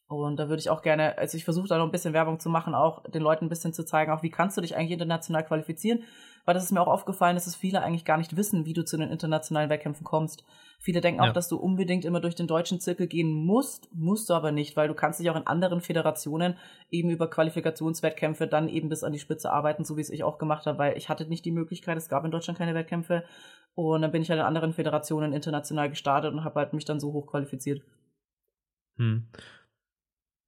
Und 0.07 0.37
da 0.37 0.49
würde 0.49 0.61
ich 0.61 0.71
auch 0.71 0.83
gerne, 0.83 1.19
also 1.19 1.37
ich 1.37 1.45
versuche 1.45 1.69
da 1.69 1.79
noch 1.79 1.87
ein 1.87 1.91
bisschen 1.91 2.13
Werbung 2.15 2.39
zu 2.39 2.49
machen, 2.49 2.75
auch 2.75 3.03
den 3.05 3.23
Leuten 3.23 3.47
ein 3.47 3.49
bisschen 3.49 3.73
zu 3.73 3.85
zeigen, 3.85 4.13
auch 4.13 4.23
wie 4.23 4.31
kannst 4.31 4.57
du 4.57 4.61
dich 4.61 4.77
eigentlich 4.77 4.93
international 4.93 5.45
qualifizieren. 5.45 6.05
Weil 6.45 6.55
das 6.55 6.65
ist 6.65 6.73
mir 6.73 6.81
auch 6.81 6.89
aufgefallen, 6.89 7.37
dass 7.37 7.47
es 7.47 7.57
viele 7.57 7.83
eigentlich 7.83 8.05
gar 8.05 8.19
nicht 8.19 8.37
wissen, 8.37 8.67
wie 8.67 8.75
du 8.75 8.85
zu 8.85 8.99
den 8.99 9.11
internationalen 9.11 9.71
Wettkämpfen 9.71 10.05
kommst. 10.05 10.45
Viele 10.79 11.01
denken 11.01 11.21
auch, 11.23 11.27
Ja. 11.27 11.33
dass 11.33 11.49
du 11.49 11.57
unbedingt 11.57 12.05
immer 12.05 12.21
durch 12.21 12.35
den 12.35 12.47
deutschen 12.47 12.81
Zirkel 12.81 13.07
gehen 13.07 13.33
musst, 13.33 13.89
musst 13.95 14.29
du 14.29 14.35
aber 14.35 14.53
nicht, 14.53 14.77
weil 14.77 14.89
du 14.89 14.95
kannst 14.95 15.21
dich 15.21 15.31
auch 15.31 15.37
in 15.37 15.47
anderen 15.47 15.81
Föderationen 15.81 16.59
eben 16.91 17.09
über 17.09 17.31
Qualifikationswettkämpfe 17.31 18.47
dann 18.47 18.69
eben 18.69 18.91
bis 18.91 19.05
an 19.05 19.13
die 19.13 19.19
Spitze 19.19 19.51
arbeiten, 19.51 19.85
so 19.87 19.97
wie 19.97 20.03
es 20.03 20.11
ich 20.11 20.23
auch 20.23 20.37
gemacht 20.37 20.67
habe, 20.67 20.79
weil 20.79 20.99
ich 20.99 21.09
hatte 21.09 21.27
nicht 21.27 21.47
die 21.47 21.53
Möglichkeit, 21.53 21.97
es 21.97 22.11
gab 22.11 22.25
in 22.27 22.31
Deutschland 22.31 22.59
keine 22.59 22.75
Wettkämpfe 22.75 23.25
und 23.75 24.03
dann 24.03 24.13
bin 24.13 24.21
ich 24.21 24.29
halt 24.29 24.41
in 24.41 24.47
anderen 24.47 24.75
Föderationen 24.75 25.33
international 25.33 25.89
gestartet 25.89 26.33
und 26.35 26.45
habe 26.45 26.61
halt 26.61 26.75
mich 26.75 26.85
dann 26.85 27.01
so 27.01 27.13
hoch 27.15 27.27
qualifiziert. 27.27 27.83
Hm. 28.97 29.27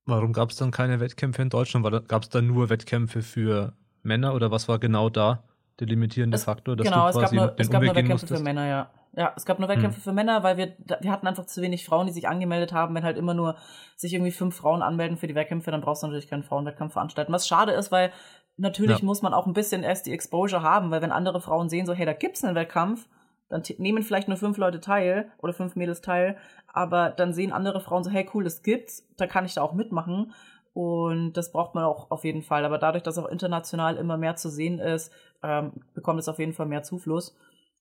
Warum 0.04 0.32
gab 0.34 0.50
es 0.50 0.56
dann 0.56 0.70
keine 0.70 1.00
Wettkämpfe 1.00 1.42
in 1.42 1.48
Deutschland? 1.48 2.06
Gab 2.06 2.22
es 2.22 2.28
da 2.28 2.42
nur 2.42 2.68
Wettkämpfe 2.68 3.22
für 3.22 3.72
Männer 4.02 4.34
oder 4.34 4.50
was 4.50 4.68
war 4.68 4.78
genau 4.78 5.08
da 5.08 5.42
der 5.80 5.86
limitierende 5.86 6.36
Es- 6.36 6.44
Faktor, 6.44 6.76
dass 6.76 6.86
genau, 6.86 7.04
du 7.04 7.08
es 7.08 7.14
gab 7.14 7.22
quasi 7.22 7.36
nur, 7.36 7.54
es 7.58 7.70
gab 7.70 7.82
nur 7.82 7.90
Umweg 7.90 8.04
gehen 8.04 8.12
Wettkämpfe 8.14 8.36
für? 8.36 8.42
Männer, 8.42 8.66
ja. 8.66 8.90
Ja, 9.12 9.32
es 9.34 9.46
gab 9.46 9.58
nur 9.58 9.68
Wettkämpfe 9.68 9.96
hm. 9.96 10.02
für 10.02 10.12
Männer, 10.12 10.42
weil 10.42 10.58
wir, 10.58 10.76
wir 11.00 11.10
hatten 11.10 11.26
einfach 11.26 11.46
zu 11.46 11.62
wenig 11.62 11.86
Frauen, 11.86 12.06
die 12.06 12.12
sich 12.12 12.28
angemeldet 12.28 12.72
haben. 12.72 12.94
Wenn 12.94 13.04
halt 13.04 13.16
immer 13.16 13.32
nur 13.32 13.56
sich 13.96 14.12
irgendwie 14.12 14.32
fünf 14.32 14.56
Frauen 14.56 14.82
anmelden 14.82 15.16
für 15.16 15.26
die 15.26 15.34
Wettkämpfe, 15.34 15.70
dann 15.70 15.80
brauchst 15.80 16.02
du 16.02 16.06
natürlich 16.06 16.28
keinen 16.28 16.42
Frauenwettkampf 16.42 16.92
veranstalten. 16.92 17.32
Was 17.32 17.48
schade 17.48 17.72
ist, 17.72 17.90
weil 17.90 18.12
natürlich 18.58 18.98
ja. 18.98 19.04
muss 19.04 19.22
man 19.22 19.32
auch 19.32 19.46
ein 19.46 19.54
bisschen 19.54 19.82
erst 19.82 20.06
die 20.06 20.12
Exposure 20.12 20.62
haben, 20.62 20.90
weil 20.90 21.00
wenn 21.00 21.12
andere 21.12 21.40
Frauen 21.40 21.70
sehen, 21.70 21.86
so, 21.86 21.94
hey, 21.94 22.04
da 22.04 22.12
gibt's 22.12 22.44
einen 22.44 22.54
Wettkampf, 22.54 23.08
dann 23.48 23.62
nehmen 23.78 24.02
vielleicht 24.02 24.28
nur 24.28 24.36
fünf 24.36 24.58
Leute 24.58 24.80
teil 24.80 25.30
oder 25.38 25.52
fünf 25.52 25.76
Mädels 25.76 26.00
teil, 26.00 26.36
aber 26.72 27.10
dann 27.10 27.32
sehen 27.32 27.52
andere 27.52 27.80
Frauen 27.80 28.04
so, 28.04 28.10
hey, 28.10 28.28
cool, 28.34 28.44
das 28.44 28.62
gibt's, 28.62 29.08
da 29.16 29.26
kann 29.26 29.44
ich 29.44 29.54
da 29.54 29.62
auch 29.62 29.72
mitmachen. 29.72 30.32
Und 30.76 31.32
das 31.32 31.52
braucht 31.52 31.74
man 31.74 31.84
auch 31.84 32.10
auf 32.10 32.22
jeden 32.22 32.42
Fall. 32.42 32.66
Aber 32.66 32.76
dadurch, 32.76 33.02
dass 33.02 33.16
auch 33.16 33.30
international 33.30 33.96
immer 33.96 34.18
mehr 34.18 34.36
zu 34.36 34.50
sehen 34.50 34.78
ist, 34.78 35.10
ähm, 35.42 35.72
bekommt 35.94 36.20
es 36.20 36.28
auf 36.28 36.38
jeden 36.38 36.52
Fall 36.52 36.66
mehr 36.66 36.82
Zufluss. 36.82 37.34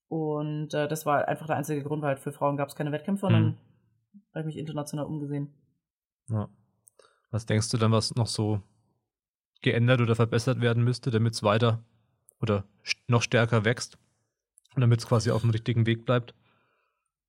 Und 0.07 0.73
äh, 0.73 0.87
das 0.87 1.05
war 1.05 1.27
einfach 1.27 1.45
der 1.45 1.57
einzige 1.57 1.83
Grund, 1.83 2.01
weil 2.01 2.11
halt 2.11 2.19
für 2.19 2.31
Frauen 2.31 2.55
gab 2.55 2.69
es 2.69 2.75
keine 2.75 2.93
Wettkämpfe 2.93 3.25
und 3.25 3.33
mhm. 3.33 3.35
dann 3.35 3.57
habe 4.33 4.39
ich 4.39 4.45
mich 4.45 4.57
international 4.57 5.07
umgesehen. 5.07 5.53
Ja. 6.29 6.47
Was 7.31 7.45
denkst 7.45 7.69
du 7.69 7.77
dann, 7.77 7.91
was 7.91 8.15
noch 8.15 8.27
so 8.27 8.61
geändert 9.61 9.99
oder 9.99 10.15
verbessert 10.15 10.61
werden 10.61 10.81
müsste, 10.81 11.11
damit 11.11 11.33
es 11.33 11.43
weiter 11.43 11.83
oder 12.39 12.63
noch 13.07 13.23
stärker 13.23 13.65
wächst 13.65 13.97
und 14.73 14.79
damit 14.79 15.01
es 15.01 15.07
quasi 15.07 15.31
auf 15.31 15.41
dem 15.41 15.49
richtigen 15.49 15.85
Weg 15.85 16.05
bleibt? 16.05 16.33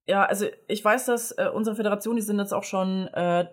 Ja, 0.08 0.24
also 0.24 0.46
ich 0.68 0.84
weiß, 0.84 1.06
dass 1.06 1.32
äh, 1.32 1.48
unsere 1.52 1.74
Föderation, 1.74 2.14
die 2.14 2.22
sind 2.22 2.38
jetzt 2.38 2.54
auch 2.54 2.62
schon 2.62 3.08
äh, 3.08 3.46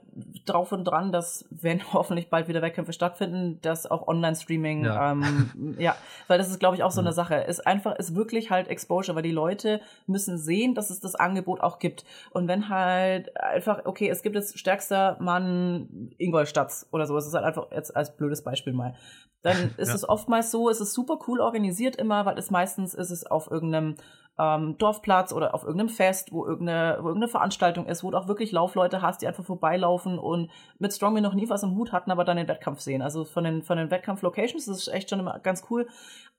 drauf 0.45 0.71
und 0.71 0.83
dran, 0.83 1.11
dass, 1.11 1.45
wenn 1.49 1.81
hoffentlich 1.93 2.29
bald 2.29 2.47
wieder 2.47 2.61
Wettkämpfe 2.61 2.93
stattfinden, 2.93 3.59
dass 3.63 3.89
auch 3.89 4.07
Online-Streaming, 4.07 4.85
ja. 4.85 5.11
Ähm, 5.11 5.75
ja, 5.79 5.95
weil 6.27 6.37
das 6.37 6.49
ist, 6.49 6.59
glaube 6.59 6.75
ich, 6.75 6.83
auch 6.83 6.91
so 6.91 7.01
eine 7.01 7.11
Sache. 7.11 7.35
Ist 7.35 7.65
einfach, 7.65 7.95
ist 7.95 8.15
wirklich 8.15 8.51
halt 8.51 8.67
Exposure, 8.67 9.15
weil 9.15 9.23
die 9.23 9.31
Leute 9.31 9.81
müssen 10.05 10.37
sehen, 10.37 10.75
dass 10.75 10.91
es 10.91 10.99
das 10.99 11.15
Angebot 11.15 11.61
auch 11.61 11.79
gibt. 11.79 12.05
Und 12.29 12.47
wenn 12.47 12.69
halt 12.69 13.35
einfach, 13.35 13.85
okay, 13.85 14.09
es 14.09 14.21
gibt 14.21 14.35
jetzt 14.35 14.59
stärkster 14.59 15.17
Mann 15.19 16.11
Ingolstadt 16.19 16.85
oder 16.91 17.07
so, 17.07 17.17
es 17.17 17.25
ist 17.25 17.33
halt 17.33 17.45
einfach 17.45 17.71
jetzt 17.71 17.95
als 17.95 18.15
blödes 18.15 18.43
Beispiel 18.43 18.73
mal. 18.73 18.95
Dann 19.43 19.73
ist 19.77 19.89
ja. 19.89 19.95
es 19.95 20.07
oftmals 20.07 20.49
so, 20.49 20.69
es 20.69 20.81
ist 20.81 20.93
super 20.93 21.19
cool 21.27 21.39
organisiert 21.39 21.95
immer, 21.95 22.25
weil 22.25 22.37
es 22.37 22.49
meistens 22.49 22.93
ist 22.93 23.11
es 23.11 23.25
auf 23.25 23.51
irgendeinem 23.51 23.95
ähm, 24.39 24.77
Dorfplatz 24.79 25.31
oder 25.31 25.53
auf 25.53 25.63
irgendeinem 25.63 25.89
Fest, 25.89 26.31
wo 26.31 26.45
irgendeine, 26.45 26.97
wo 27.01 27.07
irgendeine 27.07 27.29
Veranstaltung 27.29 27.85
ist, 27.85 28.03
wo 28.03 28.09
du 28.09 28.17
auch 28.17 28.27
wirklich 28.27 28.51
Laufleute 28.51 29.01
hast, 29.01 29.21
die 29.21 29.27
einfach 29.27 29.45
vorbeilaufen 29.45 30.17
und 30.17 30.49
mit 30.79 30.91
Strongman 30.91 31.21
noch 31.21 31.35
nie 31.35 31.49
was 31.49 31.61
im 31.63 31.75
Hut 31.75 31.91
hatten, 31.91 32.09
aber 32.09 32.25
dann 32.25 32.37
den 32.37 32.47
Wettkampf 32.47 32.79
sehen. 32.79 33.03
Also 33.03 33.25
von 33.25 33.43
den, 33.43 33.61
von 33.61 33.77
den 33.77 33.91
Wettkampf-Locations 33.91 34.67
ist 34.67 34.77
es 34.77 34.87
echt 34.87 35.09
schon 35.09 35.19
immer 35.19 35.37
ganz 35.39 35.65
cool. 35.69 35.87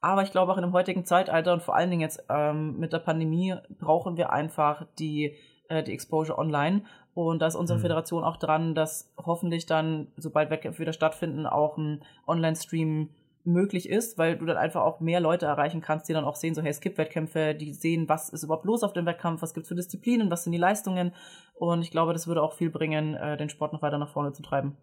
Aber 0.00 0.22
ich 0.22 0.32
glaube 0.32 0.52
auch 0.52 0.56
in 0.56 0.64
dem 0.64 0.72
heutigen 0.72 1.04
Zeitalter 1.04 1.52
und 1.52 1.62
vor 1.62 1.76
allen 1.76 1.90
Dingen 1.90 2.02
jetzt 2.02 2.24
ähm, 2.28 2.78
mit 2.78 2.92
der 2.92 2.98
Pandemie 2.98 3.54
brauchen 3.78 4.16
wir 4.16 4.32
einfach 4.32 4.86
die, 4.98 5.36
äh, 5.68 5.82
die 5.82 5.92
Exposure 5.92 6.36
online. 6.36 6.82
Und 7.14 7.40
da 7.40 7.46
ist 7.46 7.54
unsere 7.54 7.78
mhm. 7.78 7.82
Föderation 7.82 8.24
auch 8.24 8.36
dran, 8.36 8.74
dass 8.74 9.12
hoffentlich 9.16 9.66
dann, 9.66 10.08
sobald 10.16 10.50
Wettkämpfe 10.50 10.80
wieder 10.80 10.92
stattfinden, 10.92 11.46
auch 11.46 11.78
ein 11.78 12.02
Online-Stream 12.26 13.08
möglich 13.44 13.88
ist, 13.88 14.16
weil 14.18 14.38
du 14.38 14.46
dann 14.46 14.56
einfach 14.56 14.82
auch 14.82 15.00
mehr 15.00 15.20
Leute 15.20 15.46
erreichen 15.46 15.80
kannst, 15.80 16.08
die 16.08 16.12
dann 16.12 16.24
auch 16.24 16.36
sehen, 16.36 16.54
so 16.54 16.62
hey, 16.62 16.70
es 16.70 16.80
gibt 16.80 16.98
Wettkämpfe, 16.98 17.54
die 17.54 17.74
sehen, 17.74 18.08
was 18.08 18.30
ist 18.30 18.42
überhaupt 18.42 18.64
los 18.64 18.82
auf 18.82 18.94
dem 18.94 19.06
Wettkampf, 19.06 19.42
was 19.42 19.52
gibt's 19.52 19.68
für 19.68 19.74
Disziplinen, 19.74 20.30
was 20.30 20.44
sind 20.44 20.52
die 20.52 20.58
Leistungen 20.58 21.12
und 21.54 21.82
ich 21.82 21.90
glaube, 21.90 22.14
das 22.14 22.26
würde 22.26 22.42
auch 22.42 22.54
viel 22.54 22.70
bringen, 22.70 23.14
äh, 23.14 23.36
den 23.36 23.50
Sport 23.50 23.74
noch 23.74 23.82
weiter 23.82 23.98
nach 23.98 24.08
vorne 24.08 24.32
zu 24.32 24.42
treiben. 24.42 24.76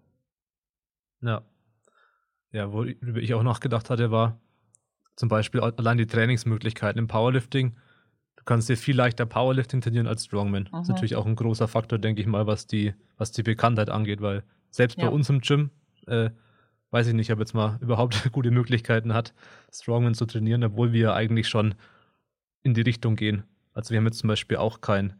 Ja. 1.21 1.41
Ja, 2.51 2.71
worüber 2.71 3.19
ich 3.19 3.33
auch 3.33 3.43
nachgedacht 3.43 3.89
hatte, 3.89 4.11
war 4.11 4.39
zum 5.15 5.29
Beispiel 5.29 5.61
allein 5.61 5.97
die 5.97 6.07
Trainingsmöglichkeiten 6.07 6.99
im 6.99 7.07
Powerlifting. 7.07 7.77
Du 8.41 8.45
kannst 8.45 8.69
dir 8.69 8.75
viel 8.75 8.95
leichter 8.95 9.27
Powerlifting 9.27 9.81
trainieren 9.81 10.07
als 10.07 10.25
Strongman. 10.25 10.63
Mhm. 10.63 10.69
Das 10.71 10.81
ist 10.81 10.89
natürlich 10.89 11.15
auch 11.15 11.27
ein 11.27 11.35
großer 11.35 11.67
Faktor, 11.67 11.99
denke 11.99 12.21
ich 12.21 12.27
mal, 12.27 12.47
was 12.47 12.65
die, 12.65 12.95
was 13.17 13.31
die 13.31 13.43
Bekanntheit 13.43 13.91
angeht, 13.91 14.19
weil 14.19 14.43
selbst 14.71 14.97
ja. 14.97 15.05
bei 15.05 15.11
uns 15.13 15.29
im 15.29 15.41
Gym 15.41 15.69
äh, 16.07 16.31
weiß 16.89 17.05
ich 17.05 17.13
nicht, 17.13 17.31
ob 17.31 17.37
jetzt 17.37 17.53
mal 17.53 17.77
überhaupt 17.81 18.31
gute 18.31 18.49
Möglichkeiten 18.49 19.13
hat, 19.13 19.35
Strongman 19.71 20.15
zu 20.15 20.25
trainieren, 20.25 20.63
obwohl 20.63 20.91
wir 20.91 21.13
eigentlich 21.13 21.49
schon 21.49 21.75
in 22.63 22.73
die 22.73 22.81
Richtung 22.81 23.15
gehen. 23.15 23.43
Also 23.73 23.91
wir 23.91 23.97
haben 23.97 24.05
jetzt 24.05 24.17
zum 24.17 24.27
Beispiel 24.27 24.57
auch 24.57 24.81
kein, 24.81 25.13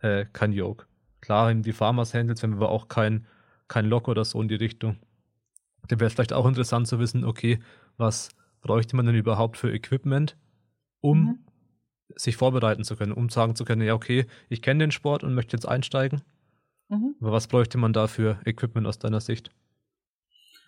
äh, 0.00 0.24
kein 0.32 0.52
Yoke. 0.52 0.86
Klar, 1.20 1.50
in 1.50 1.62
die 1.62 1.72
Farmers 1.72 2.14
Handles 2.14 2.42
haben 2.42 2.52
wir 2.52 2.56
aber 2.56 2.70
auch 2.70 2.88
kein, 2.88 3.26
kein 3.68 3.84
Lock 3.84 4.08
oder 4.08 4.24
so 4.24 4.40
in 4.40 4.48
die 4.48 4.54
Richtung. 4.54 4.96
Da 5.88 6.00
wäre 6.00 6.06
es 6.06 6.14
vielleicht 6.14 6.32
auch 6.32 6.46
interessant 6.46 6.88
zu 6.88 6.98
wissen, 6.98 7.24
okay, 7.24 7.58
was 7.98 8.30
bräuchte 8.62 8.96
man 8.96 9.04
denn 9.04 9.14
überhaupt 9.14 9.58
für 9.58 9.70
Equipment, 9.72 10.38
um 11.00 11.18
mhm. 11.18 11.38
Sich 12.16 12.36
vorbereiten 12.36 12.84
zu 12.84 12.96
können, 12.96 13.12
um 13.12 13.28
sagen 13.28 13.54
zu 13.54 13.64
können, 13.64 13.82
ja, 13.82 13.94
okay, 13.94 14.26
ich 14.48 14.62
kenne 14.62 14.84
den 14.84 14.90
Sport 14.90 15.24
und 15.24 15.34
möchte 15.34 15.56
jetzt 15.56 15.66
einsteigen. 15.66 16.22
Mhm. 16.88 17.16
Aber 17.20 17.32
was 17.32 17.48
bräuchte 17.48 17.78
man 17.78 17.92
da 17.92 18.06
für 18.06 18.40
Equipment 18.44 18.86
aus 18.86 18.98
deiner 18.98 19.20
Sicht? 19.20 19.50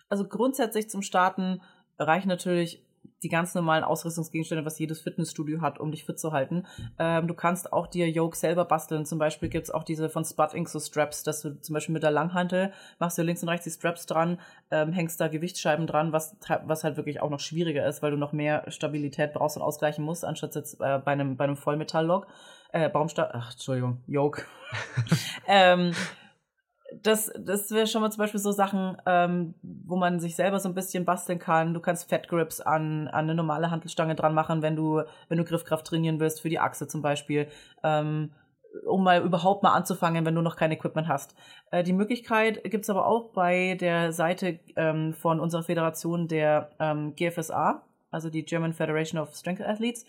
Also 0.09 0.27
grundsätzlich 0.27 0.89
zum 0.89 1.01
Starten 1.01 1.61
reichen 1.97 2.27
natürlich 2.27 2.84
die 3.23 3.29
ganz 3.29 3.53
normalen 3.55 3.83
Ausrüstungsgegenstände, 3.83 4.65
was 4.65 4.79
jedes 4.79 5.01
Fitnessstudio 5.01 5.61
hat, 5.61 5.79
um 5.79 5.91
dich 5.91 6.05
fit 6.05 6.19
zu 6.19 6.31
halten. 6.31 6.65
Ähm, 6.99 7.27
du 7.27 7.33
kannst 7.33 7.73
auch 7.73 7.87
dir 7.87 8.09
Yoke 8.09 8.37
selber 8.37 8.65
basteln. 8.65 9.05
Zum 9.05 9.19
Beispiel 9.19 9.49
gibt's 9.49 9.71
auch 9.71 9.83
diese 9.83 10.09
von 10.09 10.25
Spud 10.25 10.53
Inc. 10.53 10.69
so 10.69 10.79
Straps, 10.79 11.23
dass 11.23 11.41
du 11.41 11.59
zum 11.61 11.73
Beispiel 11.73 11.93
mit 11.93 12.03
der 12.03 12.11
Langhantel 12.11 12.71
machst 12.99 13.17
du 13.17 13.23
links 13.23 13.41
und 13.43 13.49
rechts 13.49 13.65
die 13.65 13.71
Straps 13.71 14.05
dran, 14.05 14.39
ähm, 14.71 14.91
hängst 14.91 15.19
da 15.19 15.27
Gewichtsscheiben 15.27 15.87
dran, 15.87 16.11
was, 16.11 16.35
was 16.65 16.83
halt 16.83 16.97
wirklich 16.97 17.21
auch 17.21 17.29
noch 17.29 17.39
schwieriger 17.39 17.85
ist, 17.87 18.01
weil 18.01 18.11
du 18.11 18.17
noch 18.17 18.33
mehr 18.33 18.69
Stabilität 18.71 19.33
brauchst 19.33 19.57
und 19.57 19.63
ausgleichen 19.63 20.03
musst, 20.03 20.25
anstatt 20.25 20.55
jetzt 20.55 20.79
äh, 20.81 20.99
bei 20.99 21.11
einem, 21.11 21.37
bei 21.37 21.45
einem 21.45 21.57
Vollmetall-Log. 21.57 22.27
Äh, 22.71 22.89
Baumstahl, 22.89 23.29
ach, 23.33 23.51
Entschuldigung, 23.51 24.01
Yoke. 24.07 24.43
ähm, 25.47 25.93
das, 26.93 27.31
das 27.37 27.71
wäre 27.71 27.87
schon 27.87 28.01
mal 28.01 28.11
zum 28.11 28.19
Beispiel 28.19 28.39
so 28.39 28.51
Sachen, 28.51 28.97
ähm, 29.05 29.55
wo 29.61 29.95
man 29.95 30.19
sich 30.19 30.35
selber 30.35 30.59
so 30.59 30.69
ein 30.69 30.75
bisschen 30.75 31.05
basteln 31.05 31.39
kann. 31.39 31.73
Du 31.73 31.79
kannst 31.79 32.09
Fat 32.09 32.27
Grips 32.27 32.61
an, 32.61 33.07
an 33.07 33.25
eine 33.25 33.35
normale 33.35 33.71
Handelstange 33.71 34.15
dran 34.15 34.33
machen, 34.33 34.61
wenn 34.61 34.75
du, 34.75 35.01
wenn 35.27 35.37
du 35.37 35.43
Griffkraft 35.43 35.85
trainieren 35.87 36.19
willst, 36.19 36.41
für 36.41 36.49
die 36.49 36.59
Achse 36.59 36.87
zum 36.87 37.01
Beispiel. 37.01 37.47
Ähm, 37.83 38.31
um 38.85 39.03
mal 39.03 39.23
überhaupt 39.23 39.63
mal 39.63 39.73
anzufangen, 39.73 40.25
wenn 40.25 40.35
du 40.35 40.41
noch 40.41 40.57
kein 40.57 40.71
Equipment 40.71 41.07
hast. 41.07 41.35
Äh, 41.71 41.83
die 41.83 41.93
Möglichkeit 41.93 42.63
gibt's 42.65 42.89
aber 42.89 43.07
auch 43.07 43.31
bei 43.31 43.75
der 43.79 44.11
Seite 44.11 44.59
ähm, 44.75 45.13
von 45.13 45.39
unserer 45.39 45.63
Föderation 45.63 46.27
der 46.27 46.69
ähm, 46.79 47.15
GFSA, 47.15 47.83
also 48.11 48.29
die 48.29 48.43
German 48.43 48.73
Federation 48.73 49.19
of 49.19 49.33
Strength 49.33 49.61
Athletes. 49.61 50.05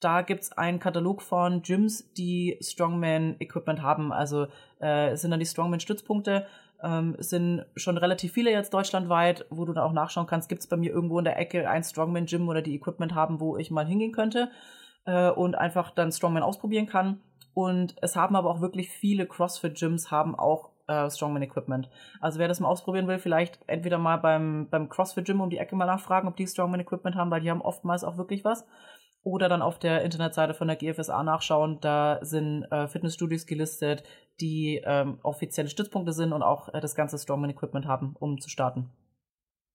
Da 0.00 0.22
gibt's 0.22 0.52
einen 0.52 0.78
Katalog 0.78 1.22
von 1.22 1.62
Gyms, 1.62 2.12
die 2.12 2.56
Strongman-Equipment 2.60 3.82
haben. 3.82 4.12
Also 4.12 4.46
äh, 4.80 5.10
es 5.10 5.22
sind 5.22 5.32
dann 5.32 5.40
die 5.40 5.46
Strongman-Stützpunkte. 5.46 6.46
Ähm, 6.82 7.16
es 7.18 7.30
sind 7.30 7.66
schon 7.74 7.98
relativ 7.98 8.32
viele 8.32 8.52
jetzt 8.52 8.72
deutschlandweit, 8.72 9.46
wo 9.50 9.64
du 9.64 9.72
dann 9.72 9.84
auch 9.84 9.92
nachschauen 9.92 10.28
kannst, 10.28 10.48
gibt's 10.48 10.68
bei 10.68 10.76
mir 10.76 10.92
irgendwo 10.92 11.18
in 11.18 11.24
der 11.24 11.38
Ecke 11.38 11.68
ein 11.68 11.82
Strongman-Gym 11.82 12.48
oder 12.48 12.62
die 12.62 12.76
Equipment 12.76 13.14
haben, 13.14 13.40
wo 13.40 13.56
ich 13.56 13.70
mal 13.72 13.86
hingehen 13.86 14.12
könnte 14.12 14.50
äh, 15.04 15.30
und 15.30 15.56
einfach 15.56 15.90
dann 15.90 16.12
Strongman 16.12 16.44
ausprobieren 16.44 16.86
kann. 16.86 17.20
Und 17.52 17.96
es 18.00 18.14
haben 18.14 18.36
aber 18.36 18.50
auch 18.50 18.60
wirklich 18.60 18.90
viele 18.90 19.26
CrossFit-Gyms 19.26 20.12
haben 20.12 20.38
auch 20.38 20.70
äh, 20.86 21.10
Strongman-Equipment. 21.10 21.90
Also 22.20 22.38
wer 22.38 22.46
das 22.46 22.60
mal 22.60 22.68
ausprobieren 22.68 23.08
will, 23.08 23.18
vielleicht 23.18 23.58
entweder 23.66 23.98
mal 23.98 24.18
beim, 24.18 24.68
beim 24.70 24.88
CrossFit-Gym 24.88 25.40
um 25.40 25.50
die 25.50 25.58
Ecke 25.58 25.74
mal 25.74 25.86
nachfragen, 25.86 26.28
ob 26.28 26.36
die 26.36 26.46
Strongman-Equipment 26.46 27.16
haben, 27.16 27.32
weil 27.32 27.40
die 27.40 27.50
haben 27.50 27.62
oftmals 27.62 28.04
auch 28.04 28.16
wirklich 28.16 28.44
was 28.44 28.64
oder 29.22 29.48
dann 29.48 29.62
auf 29.62 29.78
der 29.78 30.02
Internetseite 30.02 30.54
von 30.54 30.68
der 30.68 30.76
GFSA 30.76 31.22
nachschauen. 31.22 31.80
Da 31.80 32.18
sind 32.22 32.64
äh, 32.70 32.88
Fitnessstudios 32.88 33.46
gelistet, 33.46 34.04
die 34.40 34.80
ähm, 34.84 35.18
offizielle 35.22 35.68
Stützpunkte 35.68 36.12
sind 36.12 36.32
und 36.32 36.42
auch 36.42 36.72
äh, 36.72 36.80
das 36.80 36.94
ganze 36.94 37.18
Strongman 37.18 37.50
Equipment 37.50 37.86
haben, 37.86 38.14
um 38.18 38.40
zu 38.40 38.48
starten. 38.48 38.90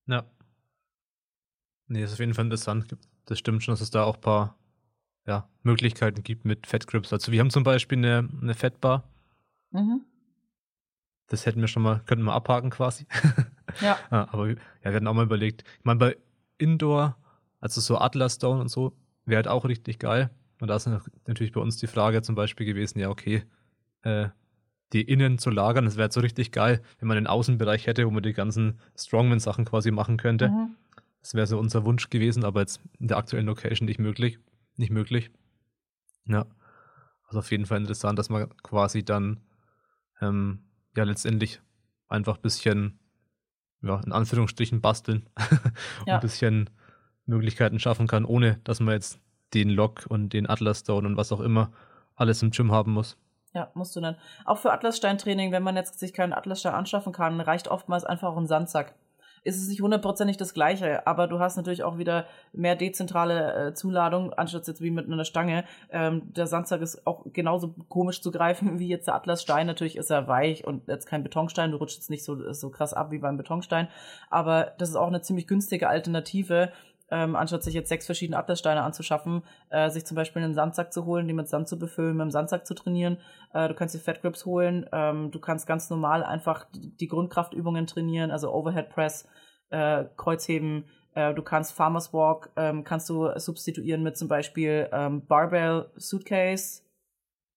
Ja. 0.08 0.24
Nee, 1.88 2.04
ist 2.04 2.14
auf 2.14 2.20
jeden 2.20 2.34
Fall 2.34 2.46
interessant. 2.46 2.98
Das 3.26 3.38
stimmt 3.38 3.64
schon, 3.64 3.74
dass 3.74 3.82
es 3.82 3.92
da 3.92 4.04
auch 4.04 4.16
ein 4.16 4.22
paar 4.22 4.58
ja, 5.26 5.48
Möglichkeiten 5.64 6.24
gibt 6.24 6.46
mit 6.46 6.68
Fettgrips. 6.68 7.14
Also 7.14 7.32
wir 7.32 7.40
haben 7.40 7.50
zum 7.50 7.64
Beispiel 7.64 7.98
eine, 7.98 8.30
eine 8.42 8.54
Fettbar. 8.54 9.04
Mhm. 9.72 10.06
Das 11.28 11.46
hätten 11.46 11.62
wir 11.62 11.68
schon 11.68 11.84
mal, 11.84 12.02
könnten 12.06 12.26
wir 12.26 12.34
abhaken 12.34 12.70
quasi. 12.70 13.08
Ja. 13.82 13.98
ja 14.12 14.28
aber 14.32 14.50
ja, 14.50 14.56
wir 14.84 14.94
hatten 14.94 15.08
auch 15.08 15.14
mal 15.14 15.26
überlegt. 15.26 15.64
Ich 15.80 15.86
meine, 15.86 16.00
bei 16.00 16.18
Indoor, 16.58 17.18
also 17.60 17.82
so 17.82 17.98
Atlas 17.98 18.36
Stone 18.36 18.62
und 18.62 18.70
so, 18.70 18.94
wäre 19.26 19.38
halt 19.38 19.48
auch 19.48 19.66
richtig 19.66 20.00
geil. 20.00 20.30
Und 20.60 20.68
da 20.68 20.76
ist 20.76 20.88
natürlich 21.28 21.52
bei 21.52 21.62
uns 21.62 21.78
die 21.78 21.88
Frage 21.88 22.22
zum 22.22 22.36
Beispiel 22.36 22.66
gewesen, 22.66 23.00
ja, 23.00 23.10
okay, 23.10 23.44
äh, 24.04 24.30
die 24.94 25.02
innen 25.02 25.40
zu 25.40 25.50
lagern, 25.50 25.86
das 25.86 25.96
wäre 25.96 26.04
halt 26.04 26.14
so 26.14 26.22
richtig 26.22 26.52
geil, 26.52 26.82
wenn 27.00 27.08
man 27.08 27.16
den 27.16 27.28
Außenbereich 27.28 27.88
hätte, 27.88 28.06
wo 28.06 28.12
man 28.12 28.24
die 28.24 28.34
ganzen 28.34 28.80
Strongman-Sachen 28.96 29.66
quasi 29.66 29.92
machen 29.92 30.18
könnte. 30.18 30.50
Mhm. 30.50 30.76
Das 31.22 31.34
wäre 31.34 31.48
so 31.48 31.58
unser 31.58 31.84
Wunsch 31.86 32.10
gewesen, 32.10 32.44
aber 32.44 32.62
jetzt 32.62 32.80
in 33.00 33.08
der 33.08 33.18
aktuellen 33.18 33.48
Location 33.48 33.88
nicht 33.88 34.00
möglich. 34.00 34.40
Nicht 34.76 34.92
möglich. 34.92 35.32
Ja. 36.26 36.46
Also 37.28 37.40
auf 37.40 37.52
jeden 37.52 37.66
Fall 37.66 37.80
interessant, 37.80 38.20
dass 38.20 38.30
man 38.30 38.56
quasi 38.58 39.04
dann 39.04 39.42
ähm, 40.22 40.60
ja 40.96 41.04
letztendlich 41.04 41.62
einfach 42.08 42.38
ein 42.38 42.42
bisschen, 42.42 43.00
ja, 43.82 44.00
in 44.02 44.12
Anführungsstrichen 44.12 44.82
basteln 44.82 45.28
ja. 46.06 46.16
ein 46.16 46.22
bisschen 46.22 46.70
Möglichkeiten 47.26 47.80
schaffen 47.80 48.08
kann, 48.08 48.26
ohne 48.26 48.60
dass 48.64 48.80
man 48.80 48.94
jetzt 48.94 49.20
den 49.54 49.70
Log 49.70 50.06
und 50.10 50.34
den 50.34 50.50
Atlas 50.50 50.80
Stone 50.80 51.08
und 51.08 51.18
was 51.18 51.32
auch 51.32 51.40
immer 51.40 51.72
alles 52.16 52.42
im 52.44 52.52
Gym 52.52 52.72
haben 52.72 52.92
muss. 52.94 53.18
Ja, 53.54 53.70
musst 53.76 53.96
du 53.96 54.02
dann. 54.02 54.16
Auch 54.46 54.58
für 54.58 54.74
Atlassteintraining, 54.74 55.52
wenn 55.52 55.64
man 55.64 55.76
jetzt 55.76 56.00
sich 56.00 56.14
keinen 56.14 56.34
Atlasstein 56.34 56.74
anschaffen 56.74 57.14
kann, 57.14 57.40
reicht 57.40 57.68
oftmals 57.68 58.04
einfach 58.04 58.30
auch 58.30 58.38
ein 58.38 58.48
Sandsack. 58.48 58.96
Ist 59.46 59.62
es 59.62 59.68
nicht 59.68 59.82
hundertprozentig 59.82 60.38
das 60.38 60.54
Gleiche, 60.54 61.06
aber 61.06 61.28
du 61.28 61.40
hast 61.40 61.58
natürlich 61.58 61.84
auch 61.84 61.98
wieder 61.98 62.26
mehr 62.54 62.78
dezentrale 62.78 63.54
äh, 63.54 63.74
Zuladung, 63.74 64.34
anstatt 64.34 64.68
jetzt 64.68 64.82
wie 64.82 64.90
mit 64.90 65.06
einer 65.06 65.26
Stange. 65.26 65.66
Ähm, 65.92 66.34
der 66.34 66.48
Sandsack 66.48 66.82
ist 66.82 67.06
auch 67.06 67.26
genauso 67.26 67.76
komisch 67.90 68.22
zu 68.22 68.32
greifen 68.32 68.80
wie 68.80 68.88
jetzt 68.88 69.08
der 69.08 69.16
Atlasstein. 69.16 69.68
Natürlich 69.68 69.98
ist 69.98 70.10
er 70.10 70.28
weich 70.28 70.66
und 70.66 70.88
jetzt 70.88 71.08
kein 71.08 71.24
Betonstein, 71.24 71.72
du 71.72 71.78
rutschst 71.78 71.98
jetzt 71.98 72.10
nicht 72.10 72.24
so, 72.24 72.54
so 72.54 72.70
krass 72.70 72.94
ab 72.94 73.12
wie 73.12 73.20
beim 73.20 73.36
Betonstein. 73.36 73.90
Aber 74.30 74.74
das 74.78 74.90
ist 74.90 74.96
auch 74.96 75.08
eine 75.08 75.22
ziemlich 75.22 75.46
günstige 75.46 75.90
Alternative, 75.90 76.72
ähm, 77.14 77.36
anstatt 77.36 77.62
sich 77.62 77.76
jetzt 77.76 77.90
sechs 77.90 78.08
verschiedene 78.08 78.38
Atlassteine 78.38 78.82
anzuschaffen, 78.82 79.44
äh, 79.70 79.92
sich 79.92 80.04
zum 80.04 80.16
Beispiel 80.16 80.42
einen 80.42 80.56
Sandsack 80.56 80.92
zu 80.92 81.06
holen, 81.06 81.28
den 81.28 81.36
mit 81.36 81.48
Sand 81.48 81.68
zu 81.68 81.78
befüllen, 81.78 82.18
mit 82.18 82.26
dem 82.26 82.32
Sandsack 82.32 82.66
zu 82.66 82.74
trainieren. 82.74 83.20
Äh, 83.54 83.68
du 83.68 83.76
kannst 83.76 83.94
dir 83.94 84.00
Fat 84.00 84.22
Grips 84.22 84.46
holen, 84.46 84.88
ähm, 84.92 85.30
du 85.30 85.40
kannst 85.40 85.68
ganz 85.68 85.92
normal 85.92 86.24
einfach 86.24 86.66
die 86.74 87.08
Grundkraftübungen 87.08 87.86
trainieren, 87.86 88.32
also 88.32 88.52
Overhead 88.52 88.90
Press, 88.90 89.28
äh, 89.70 90.06
Kreuzheben, 90.18 90.86
äh, 91.14 91.36
du 91.36 91.44
kannst 91.44 91.74
Farmers 91.74 92.14
Walk, 92.14 92.50
ähm, 92.56 92.84
kannst 92.84 93.10
du 93.10 93.30
substituieren 93.36 94.02
mit 94.02 94.18
zum 94.18 94.28
Beispiel 94.28 94.90
ähm, 94.92 95.26
Barbell 95.28 95.92
Suitcase, 95.98 96.83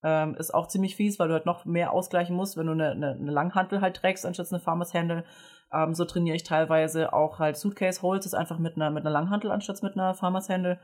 ähm, 0.07 0.37
ist 0.37 0.55
auch 0.55 0.69
ziemlich 0.69 0.95
fies, 0.95 1.19
weil 1.19 1.27
du 1.27 1.35
halt 1.35 1.47
noch 1.47 1.65
mehr 1.65 1.93
ausgleichen 1.93 2.37
musst, 2.37 2.57
wenn 2.57 2.67
du 2.67 2.73
eine, 2.73 2.93
eine, 2.93 3.11
eine 3.15 3.33
Langhantel 3.33 3.81
halt 3.81 3.97
trägst, 3.97 4.25
anstatt 4.25 4.53
eine 4.53 4.61
Farmers 4.61 4.95
Handle. 4.95 5.25
Ähm, 5.73 5.95
so 5.95 6.05
trainiere 6.05 6.37
ich 6.37 6.45
teilweise 6.45 7.13
auch 7.13 7.41
halt 7.41 7.57
Suitcase 7.57 8.03
Holds, 8.03 8.25
ist 8.25 8.35
einfach 8.35 8.61
mit 8.61 8.77
einer, 8.77 8.91
mit 8.91 9.05
einer 9.05 9.11
Langhantel 9.11 9.51
anstatt 9.51 9.83
mit 9.83 9.95
einer 9.95 10.15
Farmers 10.15 10.49
Handle. 10.49 10.79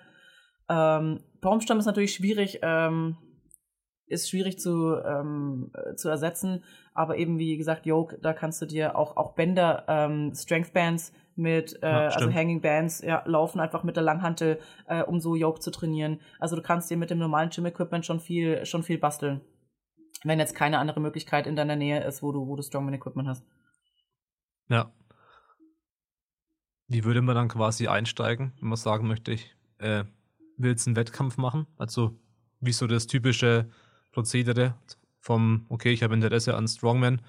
Ähm, 0.69 1.21
Baumstamm 1.41 1.79
ist 1.79 1.87
natürlich 1.87 2.15
schwierig, 2.15 2.59
ähm, 2.63 3.17
ist 4.07 4.29
schwierig 4.29 4.59
zu, 4.59 4.97
ähm, 4.97 5.71
zu 5.95 6.09
ersetzen, 6.09 6.65
aber 6.93 7.17
eben 7.17 7.39
wie 7.39 7.57
gesagt, 7.57 7.87
Yoke, 7.87 8.19
da 8.21 8.33
kannst 8.33 8.61
du 8.61 8.67
dir 8.67 8.97
auch, 8.97 9.17
auch 9.17 9.37
Bänder, 9.37 9.85
ähm, 9.87 10.33
Strength 10.35 10.73
Bands 10.73 11.13
mit, 11.37 11.83
äh, 11.83 11.87
Ja, 11.87 12.09
also. 12.09 12.33
Hanging 12.33 12.61
Bands, 12.61 13.01
ja, 13.01 13.23
laufen 13.27 13.61
einfach 13.61 13.83
mit 13.85 13.97
der 13.97 14.03
Langhantel, 14.03 14.59
äh, 14.87 15.03
um 15.03 15.21
so 15.21 15.35
Yoke 15.35 15.61
zu 15.61 15.71
trainieren. 15.71 16.21
Also 16.39 16.57
du 16.57 16.63
kannst 16.63 16.91
dir 16.91 16.97
mit 16.97 17.11
dem 17.11 17.19
normalen 17.19 17.51
Gym-Equipment 17.51 18.05
schon 18.05 18.21
viel, 18.21 18.65
schon 18.67 18.83
viel 18.83 18.99
basteln. 18.99 19.41
Wenn 20.25 20.39
jetzt 20.39 20.55
keine 20.55 20.79
andere 20.79 21.01
Möglichkeit 21.01 21.47
in 21.47 21.57
deiner 21.57 21.77
Nähe 21.77 22.05
ist, 22.05 22.23
wo 22.23 22.33
du, 22.33 22.47
wo 22.47 22.57
du 22.57 22.63
Strongman-Equipment 22.63 23.29
hast. 23.29 23.45
Ja. 24.69 24.93
Wie 26.89 27.05
würde 27.05 27.23
man 27.23 27.35
dann 27.35 27.49
quasi 27.49 27.89
einsteigen, 27.89 28.53
wenn 28.61 28.69
man 28.69 28.77
sagen 28.77 29.09
möchte, 29.09 29.33
ich 29.33 29.57
äh, 29.79 30.05
will 30.59 30.71
jetzt 30.71 30.87
einen 30.87 30.97
Wettkampf 30.97 31.39
machen? 31.39 31.67
Also, 31.79 32.15
wie 32.61 32.73
so 32.73 32.87
das 32.87 33.07
typische 33.07 33.69
Prozedere 34.13 34.75
vom, 35.21 35.67
okay, 35.71 35.93
ich 35.93 36.03
habe 36.03 36.15
Interesse 36.15 36.55
an 36.55 36.69
Strongman 36.69 37.23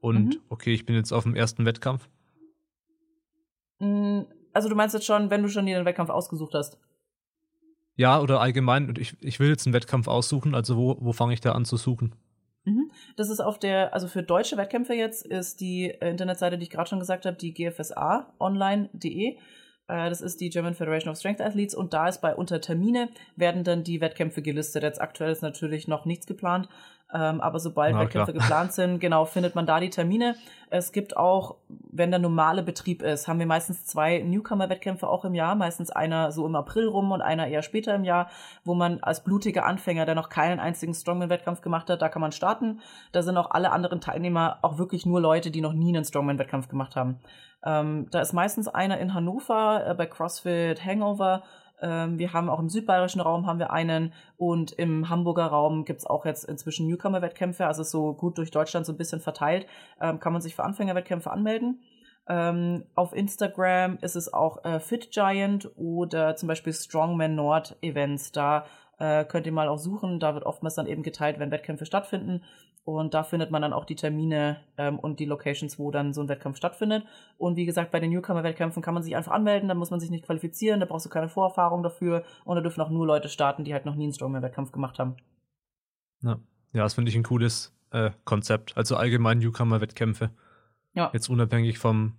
und 0.00 0.24
Mhm. 0.36 0.40
okay, 0.48 0.72
ich 0.72 0.86
bin 0.86 0.96
jetzt 0.96 1.12
auf 1.12 1.24
dem 1.24 1.34
ersten 1.34 1.64
Wettkampf. 1.66 2.08
Mm, 3.80 4.22
Also 4.52 4.68
du 4.68 4.74
meinst 4.74 4.94
jetzt 4.94 5.06
schon, 5.06 5.30
wenn 5.30 5.42
du 5.42 5.48
schon 5.48 5.66
dir 5.66 5.76
den 5.78 5.84
Wettkampf 5.86 6.10
ausgesucht 6.10 6.54
hast? 6.54 6.78
Ja, 7.96 8.20
oder 8.20 8.40
allgemein, 8.40 8.88
und 8.88 8.98
ich, 8.98 9.16
ich 9.20 9.40
will 9.40 9.48
jetzt 9.48 9.66
einen 9.66 9.74
Wettkampf 9.74 10.08
aussuchen, 10.08 10.54
also 10.54 10.76
wo, 10.76 10.96
wo 11.00 11.12
fange 11.12 11.34
ich 11.34 11.40
da 11.40 11.52
an 11.52 11.64
zu 11.64 11.76
suchen? 11.76 12.14
Mhm. 12.64 12.90
Das 13.16 13.30
ist 13.30 13.40
auf 13.40 13.58
der, 13.58 13.92
also 13.94 14.06
für 14.08 14.22
deutsche 14.22 14.56
Wettkämpfe 14.56 14.94
jetzt 14.94 15.26
ist 15.26 15.60
die 15.60 15.90
äh, 15.90 16.10
Internetseite, 16.10 16.56
die 16.58 16.64
ich 16.64 16.70
gerade 16.70 16.88
schon 16.88 16.98
gesagt 16.98 17.26
habe, 17.26 17.36
die 17.36 17.52
GFSA 17.52 18.32
online.de. 18.38 19.36
Äh, 19.88 20.08
Das 20.08 20.20
ist 20.20 20.40
die 20.40 20.50
German 20.50 20.74
Federation 20.74 21.10
of 21.10 21.18
Strength 21.18 21.40
Athletes 21.40 21.74
und 21.74 21.92
da 21.92 22.08
ist 22.08 22.20
bei 22.20 22.34
unter 22.34 22.60
Termine 22.60 23.08
werden 23.36 23.64
dann 23.64 23.84
die 23.84 24.00
Wettkämpfe 24.00 24.42
gelistet. 24.42 24.82
Jetzt 24.82 25.00
aktuell 25.00 25.32
ist 25.32 25.42
natürlich 25.42 25.88
noch 25.88 26.04
nichts 26.04 26.26
geplant, 26.26 26.68
ähm, 27.12 27.40
aber 27.40 27.58
sobald 27.58 27.94
Na, 27.94 28.00
Wettkämpfe 28.02 28.32
klar. 28.32 28.42
geplant 28.42 28.72
sind, 28.72 28.98
genau, 29.00 29.24
findet 29.24 29.54
man 29.54 29.66
da 29.66 29.80
die 29.80 29.90
Termine. 29.90 30.36
Es 30.70 30.92
gibt 30.92 31.16
auch, 31.16 31.56
wenn 31.68 32.10
der 32.10 32.20
normale 32.20 32.62
Betrieb 32.62 33.02
ist, 33.02 33.26
haben 33.26 33.40
wir 33.40 33.46
meistens 33.46 33.84
zwei 33.84 34.18
Newcomer-Wettkämpfe 34.20 35.08
auch 35.08 35.24
im 35.24 35.34
Jahr, 35.34 35.56
meistens 35.56 35.90
einer 35.90 36.30
so 36.30 36.46
im 36.46 36.54
April 36.54 36.86
rum 36.86 37.10
und 37.10 37.22
einer 37.22 37.48
eher 37.48 37.62
später 37.62 37.94
im 37.94 38.04
Jahr, 38.04 38.30
wo 38.64 38.74
man 38.74 39.00
als 39.00 39.24
blutiger 39.24 39.66
Anfänger, 39.66 40.06
der 40.06 40.14
noch 40.14 40.28
keinen 40.28 40.60
einzigen 40.60 40.94
Strongman-Wettkampf 40.94 41.60
gemacht 41.60 41.90
hat, 41.90 42.00
da 42.02 42.08
kann 42.08 42.22
man 42.22 42.32
starten. 42.32 42.80
Da 43.10 43.22
sind 43.22 43.36
auch 43.36 43.50
alle 43.50 43.72
anderen 43.72 44.00
Teilnehmer 44.00 44.58
auch 44.62 44.78
wirklich 44.78 45.06
nur 45.06 45.20
Leute, 45.20 45.50
die 45.50 45.60
noch 45.60 45.72
nie 45.72 45.94
einen 45.94 46.04
Strongman-Wettkampf 46.04 46.68
gemacht 46.68 46.94
haben. 46.94 47.18
Ähm, 47.64 48.06
da 48.10 48.20
ist 48.20 48.32
meistens 48.32 48.68
einer 48.68 48.98
in 48.98 49.12
Hannover 49.12 49.84
äh, 49.86 49.94
bei 49.94 50.06
CrossFit 50.06 50.84
Hangover. 50.84 51.42
Ähm, 51.82 52.18
wir 52.18 52.32
haben 52.32 52.48
auch 52.48 52.58
im 52.58 52.68
südbayerischen 52.68 53.20
Raum 53.20 53.46
haben 53.46 53.58
wir 53.58 53.72
einen 53.72 54.12
und 54.36 54.72
im 54.72 55.08
Hamburger 55.08 55.46
Raum 55.46 55.84
gibt's 55.84 56.06
auch 56.06 56.24
jetzt 56.24 56.44
inzwischen 56.44 56.86
Newcomer-Wettkämpfe, 56.88 57.66
also 57.66 57.82
so 57.82 58.14
gut 58.14 58.38
durch 58.38 58.50
Deutschland 58.50 58.86
so 58.86 58.92
ein 58.92 58.98
bisschen 58.98 59.20
verteilt. 59.20 59.66
Ähm, 60.00 60.20
kann 60.20 60.32
man 60.32 60.42
sich 60.42 60.54
für 60.54 60.64
Anfängerwettkämpfe 60.64 61.30
anmelden. 61.30 61.80
Ähm, 62.28 62.84
auf 62.94 63.12
Instagram 63.12 63.98
ist 64.02 64.14
es 64.14 64.32
auch 64.32 64.64
äh, 64.64 64.78
Fit 64.78 65.10
Giant 65.10 65.70
oder 65.76 66.36
zum 66.36 66.46
Beispiel 66.46 66.72
Strongman 66.72 67.34
Nord 67.34 67.76
Events. 67.82 68.30
Da 68.30 68.66
äh, 68.98 69.24
könnt 69.24 69.46
ihr 69.46 69.52
mal 69.52 69.68
auch 69.68 69.78
suchen. 69.78 70.20
Da 70.20 70.34
wird 70.34 70.44
oftmals 70.44 70.76
dann 70.76 70.86
eben 70.86 71.02
geteilt, 71.02 71.38
wenn 71.38 71.50
Wettkämpfe 71.50 71.86
stattfinden. 71.86 72.42
Und 72.84 73.14
da 73.14 73.22
findet 73.22 73.50
man 73.50 73.62
dann 73.62 73.72
auch 73.72 73.84
die 73.84 73.94
Termine 73.94 74.60
ähm, 74.78 74.98
und 74.98 75.20
die 75.20 75.26
Locations, 75.26 75.78
wo 75.78 75.90
dann 75.90 76.12
so 76.12 76.22
ein 76.22 76.28
Wettkampf 76.28 76.56
stattfindet. 76.56 77.04
Und 77.36 77.56
wie 77.56 77.66
gesagt, 77.66 77.90
bei 77.90 78.00
den 78.00 78.10
Newcomer-Wettkämpfen 78.10 78.82
kann 78.82 78.94
man 78.94 79.02
sich 79.02 79.14
einfach 79.16 79.32
anmelden, 79.32 79.68
da 79.68 79.74
muss 79.74 79.90
man 79.90 80.00
sich 80.00 80.10
nicht 80.10 80.24
qualifizieren, 80.24 80.80
da 80.80 80.86
brauchst 80.86 81.06
du 81.06 81.10
keine 81.10 81.28
Vorerfahrung 81.28 81.82
dafür. 81.82 82.24
Und 82.44 82.56
da 82.56 82.62
dürfen 82.62 82.80
auch 82.80 82.90
nur 82.90 83.06
Leute 83.06 83.28
starten, 83.28 83.64
die 83.64 83.74
halt 83.74 83.86
noch 83.86 83.94
nie 83.94 84.04
einen 84.04 84.12
Strongman-Wettkampf 84.12 84.72
gemacht 84.72 84.98
haben. 84.98 85.16
Ja, 86.22 86.40
ja 86.72 86.82
das 86.82 86.94
finde 86.94 87.10
ich 87.10 87.16
ein 87.16 87.22
cooles 87.22 87.76
äh, 87.90 88.10
Konzept. 88.24 88.76
Also 88.76 88.96
allgemein 88.96 89.38
Newcomer-Wettkämpfe. 89.38 90.30
Ja. 90.94 91.10
Jetzt 91.12 91.28
unabhängig 91.28 91.78
vom 91.78 92.14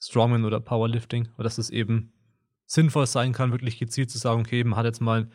Strongman 0.00 0.44
oder 0.44 0.60
Powerlifting, 0.60 1.28
aber 1.34 1.44
dass 1.44 1.58
es 1.58 1.70
eben 1.70 2.12
sinnvoll 2.66 3.06
sein 3.06 3.32
kann, 3.32 3.52
wirklich 3.52 3.78
gezielt 3.78 4.10
zu 4.10 4.18
sagen, 4.18 4.40
okay, 4.40 4.62
man 4.64 4.78
hat 4.78 4.84
jetzt 4.84 5.00
mal 5.00 5.28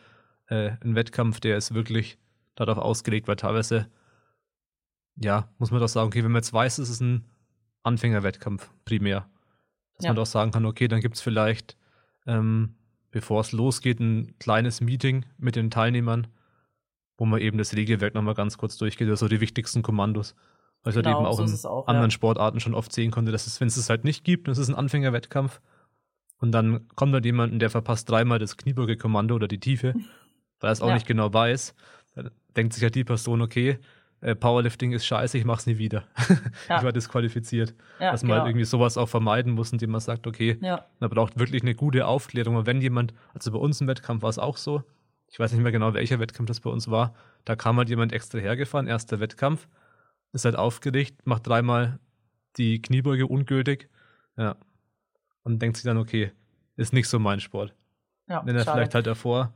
äh, 0.48 0.72
einen 0.80 0.94
Wettkampf, 0.94 1.40
der 1.40 1.56
ist 1.56 1.74
wirklich 1.74 2.18
darauf 2.54 2.78
ausgelegt, 2.78 3.28
weil 3.28 3.36
teilweise, 3.36 3.88
ja, 5.16 5.48
muss 5.58 5.70
man 5.70 5.80
doch 5.80 5.88
sagen, 5.88 6.06
okay, 6.08 6.24
wenn 6.24 6.32
man 6.32 6.40
jetzt 6.40 6.52
weiß, 6.52 6.78
es 6.78 6.88
ist 6.90 7.00
ein 7.00 7.24
Anfängerwettkampf 7.82 8.70
primär, 8.84 9.28
dass 9.96 10.04
Ja. 10.04 10.10
man 10.10 10.16
doch 10.16 10.26
sagen 10.26 10.50
kann, 10.52 10.64
okay, 10.66 10.88
dann 10.88 11.00
gibt 11.00 11.16
es 11.16 11.20
vielleicht, 11.20 11.76
ähm, 12.26 12.74
bevor 13.10 13.40
es 13.40 13.52
losgeht, 13.52 14.00
ein 14.00 14.38
kleines 14.38 14.80
Meeting 14.80 15.24
mit 15.38 15.56
den 15.56 15.70
Teilnehmern, 15.70 16.28
wo 17.18 17.26
man 17.26 17.40
eben 17.40 17.58
das 17.58 17.74
Regelwerk 17.76 18.14
nochmal 18.14 18.34
ganz 18.34 18.56
kurz 18.58 18.76
durchgeht, 18.76 19.08
also 19.08 19.28
die 19.28 19.40
wichtigsten 19.40 19.82
Kommandos. 19.82 20.34
Weil 20.82 20.92
ich 20.92 20.96
halt 20.96 21.06
Genau, 21.06 21.18
eben 21.18 21.26
auch 21.26 21.36
so 21.36 21.44
in 21.44 21.70
auch, 21.70 21.86
anderen 21.86 22.10
ja. 22.10 22.14
Sportarten 22.14 22.58
schon 22.60 22.74
oft 22.74 22.92
sehen 22.92 23.10
konnte, 23.10 23.30
dass 23.32 23.46
es, 23.46 23.60
wenn 23.60 23.68
es 23.68 23.76
es 23.76 23.90
halt 23.90 24.04
nicht 24.04 24.24
gibt, 24.24 24.48
es 24.48 24.58
ist 24.58 24.68
ein 24.68 24.74
Anfängerwettkampf, 24.74 25.60
und 26.38 26.50
dann 26.50 26.88
kommt 26.96 27.12
halt 27.14 27.24
jemand, 27.24 27.62
der 27.62 27.70
verpasst 27.70 28.10
dreimal 28.10 28.40
das 28.40 28.56
Kniebeuge-Kommando 28.56 29.36
oder 29.36 29.46
die 29.46 29.60
Tiefe, 29.60 29.94
weil 30.58 30.70
er 30.70 30.72
es 30.72 30.80
auch 30.82 30.88
Ja. 30.88 30.94
nicht 30.94 31.06
genau 31.06 31.32
weiß, 31.32 31.72
dann 32.16 32.30
denkt 32.56 32.72
sich 32.74 32.82
halt 32.82 32.96
die 32.96 33.04
Person, 33.04 33.42
okay, 33.42 33.78
äh, 34.22 34.34
Powerlifting 34.36 34.92
ist 34.92 35.04
scheiße, 35.04 35.36
ich 35.36 35.44
mach's 35.44 35.66
nie 35.66 35.78
wieder. 35.78 36.04
Ja. 36.68 36.78
Ich 36.78 36.84
war 36.84 36.92
disqualifiziert. 36.92 37.74
Ja, 37.98 38.12
dass 38.12 38.22
man 38.22 38.28
genau. 38.30 38.40
halt 38.42 38.50
irgendwie 38.50 38.64
sowas 38.64 38.96
auch 38.96 39.08
vermeiden 39.08 39.52
muss, 39.52 39.72
indem 39.72 39.90
man 39.90 40.00
sagt, 40.00 40.26
okay, 40.26 40.58
Ja, 40.60 40.86
man 41.00 41.10
braucht 41.10 41.38
wirklich 41.38 41.62
eine 41.62 41.74
gute 41.74 42.06
Aufklärung. 42.06 42.56
Und 42.56 42.66
wenn 42.66 42.80
jemand, 42.80 43.12
also 43.34 43.50
bei 43.50 43.58
uns 43.58 43.80
im 43.80 43.88
Wettkampf 43.88 44.22
war 44.22 44.30
es 44.30 44.38
auch 44.38 44.56
so, 44.56 44.82
ich 45.28 45.38
weiß 45.38 45.52
nicht 45.52 45.62
mehr 45.62 45.72
genau, 45.72 45.92
welcher 45.92 46.20
Wettkampf 46.20 46.48
das 46.48 46.60
bei 46.60 46.70
uns 46.70 46.88
war, 46.90 47.14
da 47.44 47.56
kam 47.56 47.76
halt 47.78 47.88
jemand 47.88 48.12
extra 48.12 48.38
hergefahren, 48.38 48.86
erster 48.86 49.18
Wettkampf, 49.18 49.66
ist 50.32 50.44
halt 50.44 50.56
aufgeregt, 50.56 51.26
macht 51.26 51.46
dreimal 51.46 51.98
die 52.56 52.80
Kniebeuge 52.80 53.26
ungültig, 53.26 53.88
ja. 54.36 54.56
Und 55.42 55.60
denkt 55.60 55.76
sich 55.76 55.84
dann, 55.84 55.98
okay, 55.98 56.30
ist 56.76 56.92
nicht 56.92 57.08
so 57.08 57.18
mein 57.18 57.40
Sport. 57.40 57.74
ja. 58.28 58.42
Wenn 58.46 58.54
er 58.54 58.64
vielleicht 58.64 58.94
halt 58.94 59.06
davor 59.06 59.52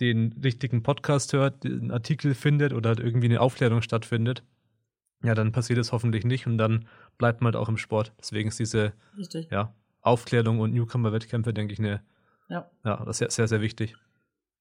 den 0.00 0.32
richtigen 0.42 0.82
Podcast 0.82 1.32
hört, 1.32 1.64
einen 1.64 1.90
Artikel 1.90 2.34
findet 2.34 2.72
oder 2.72 2.90
halt 2.90 3.00
irgendwie 3.00 3.26
eine 3.26 3.40
Aufklärung 3.40 3.82
stattfindet, 3.82 4.42
ja, 5.22 5.34
dann 5.34 5.52
passiert 5.52 5.78
es 5.78 5.92
hoffentlich 5.92 6.24
nicht 6.24 6.46
und 6.46 6.58
dann 6.58 6.86
bleibt 7.18 7.40
man 7.42 7.52
halt 7.52 7.62
auch 7.62 7.68
im 7.68 7.76
Sport. 7.76 8.12
Deswegen 8.18 8.48
ist 8.48 8.58
diese 8.58 8.92
Richtig. 9.16 9.48
ja, 9.50 9.74
Aufklärung 10.00 10.60
und 10.60 10.72
Newcomer-Wettkämpfe, 10.72 11.52
denke 11.52 11.74
ich, 11.74 11.78
eine, 11.78 12.02
Ja. 12.48 12.70
ja, 12.84 13.04
das 13.04 13.20
ist 13.20 13.34
sehr, 13.34 13.48
sehr, 13.48 13.60
wichtig. 13.60 13.96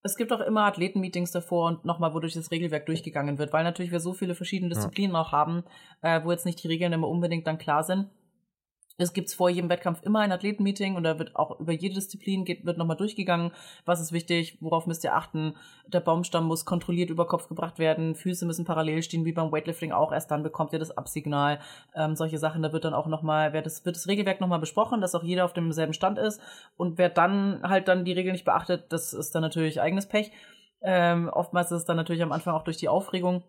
Es 0.01 0.15
gibt 0.15 0.31
auch 0.31 0.39
immer 0.41 0.63
Athletenmeetings 0.65 1.31
davor 1.31 1.67
und 1.67 1.85
nochmal, 1.85 2.13
wodurch 2.13 2.33
das 2.33 2.51
Regelwerk 2.51 2.85
durchgegangen 2.85 3.37
wird, 3.37 3.51
weil 3.51 3.63
natürlich 3.63 3.91
wir 3.91 3.99
so 3.99 4.13
viele 4.13 4.35
verschiedene 4.35 4.73
Disziplinen 4.73 5.15
auch 5.15 5.31
haben, 5.31 5.63
äh, 6.01 6.23
wo 6.23 6.31
jetzt 6.31 6.45
nicht 6.45 6.63
die 6.63 6.67
Regeln 6.67 6.93
immer 6.93 7.07
unbedingt 7.07 7.47
dann 7.47 7.57
klar 7.57 7.83
sind. 7.83 8.09
Es 8.99 9.13
gibt 9.13 9.31
vor 9.31 9.49
jedem 9.49 9.69
Wettkampf 9.69 10.03
immer 10.03 10.19
ein 10.19 10.33
Athletenmeeting 10.33 10.95
und 10.95 11.03
da 11.03 11.17
wird 11.17 11.33
auch 11.37 11.57
über 11.59 11.71
jede 11.71 11.95
Disziplin 11.95 12.43
geht, 12.43 12.65
wird 12.65 12.77
nochmal 12.77 12.97
durchgegangen, 12.97 13.51
was 13.85 14.01
ist 14.01 14.11
wichtig, 14.11 14.57
worauf 14.59 14.87
müsst 14.87 15.05
ihr 15.05 15.15
achten. 15.15 15.55
Der 15.87 16.01
Baumstamm 16.01 16.45
muss 16.45 16.65
kontrolliert 16.65 17.09
über 17.09 17.25
Kopf 17.25 17.47
gebracht 17.47 17.79
werden, 17.79 18.13
Füße 18.13 18.45
müssen 18.45 18.65
parallel 18.65 19.01
stehen, 19.01 19.23
wie 19.23 19.31
beim 19.31 19.53
Weightlifting 19.53 19.93
auch, 19.93 20.11
erst 20.11 20.31
dann 20.31 20.43
bekommt 20.43 20.73
ihr 20.73 20.79
das 20.79 20.97
Absignal. 20.97 21.59
Ähm, 21.95 22.17
solche 22.17 22.37
Sachen, 22.37 22.61
da 22.61 22.73
wird 22.73 22.83
dann 22.83 22.93
auch 22.93 23.07
nochmal, 23.07 23.53
wird 23.53 23.65
das, 23.65 23.85
wird 23.85 23.95
das 23.95 24.07
Regelwerk 24.07 24.41
nochmal 24.41 24.59
besprochen, 24.59 24.99
dass 24.99 25.15
auch 25.15 25.23
jeder 25.23 25.45
auf 25.45 25.53
demselben 25.53 25.93
Stand 25.93 26.17
ist. 26.19 26.41
Und 26.75 26.97
wer 26.97 27.09
dann 27.09 27.61
halt 27.63 27.87
dann 27.87 28.03
die 28.03 28.11
Regeln 28.11 28.33
nicht 28.33 28.45
beachtet, 28.45 28.91
das 28.91 29.13
ist 29.13 29.33
dann 29.33 29.41
natürlich 29.41 29.79
eigenes 29.79 30.07
Pech. 30.07 30.31
Ähm, 30.81 31.29
oftmals 31.29 31.71
ist 31.71 31.79
es 31.79 31.85
dann 31.85 31.97
natürlich 31.97 32.23
am 32.23 32.33
Anfang 32.33 32.53
auch 32.53 32.63
durch 32.63 32.77
die 32.77 32.89
Aufregung. 32.89 33.43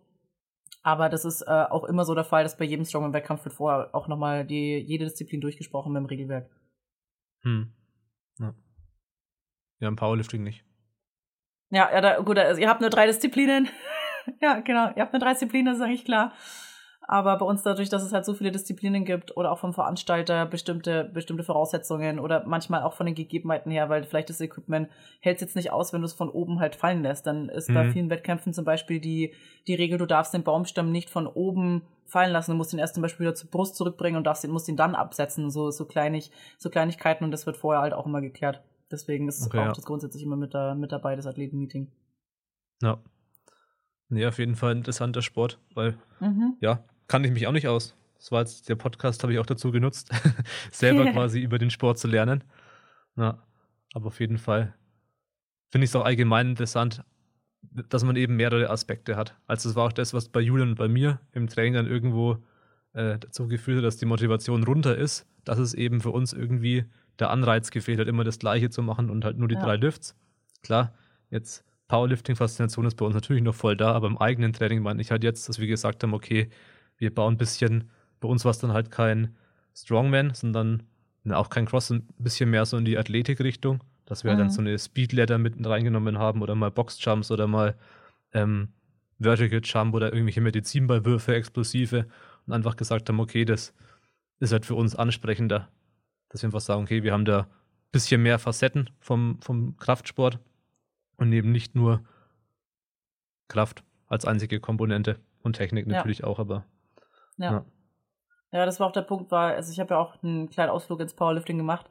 Aber 0.82 1.08
das 1.08 1.24
ist 1.24 1.42
äh, 1.42 1.50
auch 1.50 1.84
immer 1.84 2.04
so 2.04 2.14
der 2.14 2.24
Fall, 2.24 2.42
dass 2.42 2.56
bei 2.56 2.64
jedem 2.64 2.84
Strongman-Wettkampf 2.84 3.44
wird 3.44 3.54
vorher 3.54 3.94
auch 3.94 4.08
nochmal 4.08 4.46
die, 4.46 4.78
jede 4.78 5.04
Disziplin 5.04 5.40
durchgesprochen 5.40 5.92
mit 5.92 6.00
dem 6.00 6.06
Regelwerk. 6.06 6.50
Hm. 7.42 7.72
Ja. 8.38 8.54
ja, 9.80 9.88
im 9.88 9.96
Powerlifting 9.96 10.42
nicht. 10.42 10.64
Ja, 11.70 11.90
ja, 11.92 12.00
da, 12.00 12.20
gut, 12.20 12.38
also 12.38 12.60
ihr 12.60 12.68
habt 12.68 12.80
nur 12.80 12.90
drei 12.90 13.06
Disziplinen. 13.06 13.68
ja, 14.40 14.60
genau, 14.60 14.90
ihr 14.96 15.02
habt 15.02 15.12
nur 15.12 15.20
drei 15.20 15.32
Disziplinen, 15.32 15.66
das 15.66 15.76
ist 15.76 15.82
eigentlich 15.82 16.04
klar. 16.04 16.32
Aber 17.12 17.36
bei 17.38 17.44
uns 17.44 17.64
dadurch, 17.64 17.88
dass 17.88 18.04
es 18.04 18.12
halt 18.12 18.24
so 18.24 18.34
viele 18.34 18.52
Disziplinen 18.52 19.04
gibt 19.04 19.36
oder 19.36 19.50
auch 19.50 19.58
vom 19.58 19.74
Veranstalter 19.74 20.46
bestimmte, 20.46 21.10
bestimmte 21.12 21.42
Voraussetzungen 21.42 22.20
oder 22.20 22.46
manchmal 22.46 22.84
auch 22.84 22.92
von 22.94 23.04
den 23.04 23.16
Gegebenheiten 23.16 23.72
her, 23.72 23.88
weil 23.88 24.04
vielleicht 24.04 24.30
das 24.30 24.40
Equipment 24.40 24.88
hält 25.18 25.38
es 25.38 25.40
jetzt 25.40 25.56
nicht 25.56 25.72
aus, 25.72 25.92
wenn 25.92 26.02
du 26.02 26.04
es 26.04 26.12
von 26.12 26.28
oben 26.28 26.60
halt 26.60 26.76
fallen 26.76 27.02
lässt. 27.02 27.26
Dann 27.26 27.48
ist 27.48 27.68
mhm. 27.68 27.74
bei 27.74 27.90
vielen 27.90 28.10
Wettkämpfen 28.10 28.52
zum 28.52 28.64
Beispiel 28.64 29.00
die, 29.00 29.34
die 29.66 29.74
Regel, 29.74 29.98
du 29.98 30.06
darfst 30.06 30.32
den 30.34 30.44
Baumstamm 30.44 30.92
nicht 30.92 31.10
von 31.10 31.26
oben 31.26 31.82
fallen 32.06 32.30
lassen. 32.30 32.52
Du 32.52 32.56
musst 32.56 32.72
ihn 32.72 32.78
erst 32.78 32.94
zum 32.94 33.02
Beispiel 33.02 33.26
wieder 33.26 33.34
zur 33.34 33.50
Brust 33.50 33.74
zurückbringen 33.74 34.16
und 34.16 34.22
darfst 34.22 34.44
ihn, 34.44 34.52
musst 34.52 34.68
ihn 34.68 34.76
dann 34.76 34.94
absetzen. 34.94 35.50
So, 35.50 35.72
so, 35.72 35.86
kleinig, 35.86 36.30
so 36.58 36.70
Kleinigkeiten 36.70 37.24
und 37.24 37.32
das 37.32 37.44
wird 37.44 37.56
vorher 37.56 37.82
halt 37.82 37.92
auch 37.92 38.06
immer 38.06 38.20
geklärt. 38.20 38.62
Deswegen 38.88 39.26
ist 39.26 39.44
okay, 39.44 39.58
auch 39.58 39.64
ja. 39.64 39.72
das 39.72 39.84
grundsätzlich 39.84 40.22
immer 40.22 40.36
mit, 40.36 40.54
da, 40.54 40.76
mit 40.76 40.92
dabei, 40.92 41.16
das 41.16 41.26
Athletenmeeting. 41.26 41.90
Ja. 42.82 43.00
Nee, 44.10 44.26
auf 44.26 44.38
jeden 44.38 44.54
Fall 44.54 44.74
ein 44.74 44.78
interessanter 44.78 45.22
Sport, 45.22 45.58
weil, 45.74 45.98
mhm. 46.20 46.56
ja, 46.60 46.84
kann 47.10 47.24
ich 47.24 47.32
mich 47.32 47.48
auch 47.48 47.52
nicht 47.52 47.66
aus. 47.66 47.96
Das 48.18 48.30
war 48.30 48.40
jetzt 48.40 48.68
der 48.68 48.76
Podcast, 48.76 49.24
habe 49.24 49.32
ich 49.32 49.40
auch 49.40 49.46
dazu 49.46 49.72
genutzt, 49.72 50.10
selber 50.70 51.10
quasi 51.10 51.40
über 51.40 51.58
den 51.58 51.70
Sport 51.70 51.98
zu 51.98 52.06
lernen. 52.06 52.44
Ja, 53.16 53.42
aber 53.94 54.06
auf 54.06 54.20
jeden 54.20 54.38
Fall 54.38 54.74
finde 55.70 55.86
ich 55.86 55.90
es 55.90 55.96
auch 55.96 56.04
allgemein 56.04 56.50
interessant, 56.50 57.02
dass 57.62 58.04
man 58.04 58.14
eben 58.14 58.36
mehrere 58.36 58.70
Aspekte 58.70 59.16
hat. 59.16 59.36
Also 59.48 59.68
das 59.68 59.74
war 59.74 59.86
auch 59.86 59.92
das, 59.92 60.14
was 60.14 60.28
bei 60.28 60.40
Julian 60.40 60.68
und 60.70 60.74
bei 60.76 60.86
mir 60.86 61.18
im 61.32 61.48
Training 61.48 61.74
dann 61.74 61.88
irgendwo 61.88 62.38
äh, 62.92 63.18
dazu 63.18 63.48
geführt 63.48 63.78
hat, 63.78 63.84
dass 63.84 63.96
die 63.96 64.06
Motivation 64.06 64.62
runter 64.62 64.96
ist, 64.96 65.26
dass 65.44 65.58
es 65.58 65.74
eben 65.74 66.00
für 66.00 66.10
uns 66.10 66.32
irgendwie 66.32 66.84
der 67.18 67.30
Anreiz 67.30 67.72
gefehlt 67.72 67.98
hat, 67.98 68.06
immer 68.06 68.22
das 68.22 68.38
Gleiche 68.38 68.70
zu 68.70 68.82
machen 68.82 69.10
und 69.10 69.24
halt 69.24 69.36
nur 69.36 69.48
die 69.48 69.56
ja. 69.56 69.62
drei 69.62 69.74
Lifts. 69.74 70.14
Klar, 70.62 70.94
jetzt 71.28 71.64
Powerlifting-Faszination 71.88 72.86
ist 72.86 72.94
bei 72.94 73.04
uns 73.04 73.16
natürlich 73.16 73.42
noch 73.42 73.56
voll 73.56 73.76
da, 73.76 73.90
aber 73.94 74.06
im 74.06 74.18
eigenen 74.18 74.52
Training 74.52 74.80
meine 74.80 75.02
ich 75.02 75.10
halt 75.10 75.24
jetzt, 75.24 75.48
dass 75.48 75.58
wir 75.58 75.66
gesagt 75.66 76.04
haben, 76.04 76.14
okay, 76.14 76.48
wir 77.00 77.12
bauen 77.12 77.34
ein 77.34 77.38
bisschen, 77.38 77.90
bei 78.20 78.28
uns 78.28 78.44
war 78.44 78.52
es 78.52 78.58
dann 78.58 78.72
halt 78.72 78.90
kein 78.90 79.34
Strongman, 79.74 80.34
sondern 80.34 80.84
ne, 81.24 81.36
auch 81.36 81.50
kein 81.50 81.66
Cross, 81.66 81.90
ein 81.90 82.06
bisschen 82.18 82.50
mehr 82.50 82.64
so 82.66 82.76
in 82.76 82.84
die 82.84 82.98
Athletik-Richtung, 82.98 83.82
dass 84.06 84.22
wir 84.22 84.30
mhm. 84.30 84.36
halt 84.36 84.40
dann 84.40 84.46
mhm. 84.48 84.56
so 84.56 84.60
eine 84.60 84.78
Speed-Ladder 84.78 85.38
mit 85.38 85.54
reingenommen 85.66 86.18
haben 86.18 86.42
oder 86.42 86.54
mal 86.54 86.70
Box-Jumps 86.70 87.30
oder 87.30 87.46
mal 87.46 87.74
ähm, 88.32 88.68
Vertical 89.18 89.60
Jump 89.62 89.94
oder 89.94 90.12
irgendwelche 90.12 90.40
Medizinballwürfe, 90.40 91.34
Explosive 91.34 92.06
und 92.46 92.52
einfach 92.52 92.76
gesagt 92.76 93.08
haben, 93.08 93.20
okay, 93.20 93.44
das 93.44 93.74
ist 94.38 94.52
halt 94.52 94.66
für 94.66 94.74
uns 94.74 94.94
ansprechender, 94.94 95.68
dass 96.28 96.42
wir 96.42 96.48
einfach 96.48 96.60
sagen, 96.60 96.82
okay, 96.82 97.02
wir 97.02 97.12
haben 97.12 97.24
da 97.24 97.40
ein 97.40 97.46
bisschen 97.92 98.22
mehr 98.22 98.38
Facetten 98.38 98.90
vom, 99.00 99.38
vom 99.42 99.76
Kraftsport 99.76 100.38
und 101.16 101.32
eben 101.32 101.52
nicht 101.52 101.74
nur 101.74 102.02
Kraft 103.48 103.84
als 104.06 104.24
einzige 104.24 104.60
Komponente 104.60 105.18
und 105.42 105.54
Technik 105.54 105.86
natürlich 105.86 106.20
ja. 106.20 106.24
auch, 106.24 106.38
aber 106.38 106.64
ja. 107.38 107.52
ja. 107.52 107.64
Ja, 108.52 108.66
das 108.66 108.80
war 108.80 108.88
auch 108.88 108.92
der 108.92 109.02
Punkt, 109.02 109.30
weil, 109.30 109.54
also 109.54 109.70
ich 109.70 109.78
habe 109.78 109.94
ja 109.94 110.00
auch 110.00 110.20
einen 110.22 110.50
kleinen 110.50 110.70
Ausflug 110.70 111.00
ins 111.00 111.14
Powerlifting 111.14 111.56
gemacht, 111.56 111.86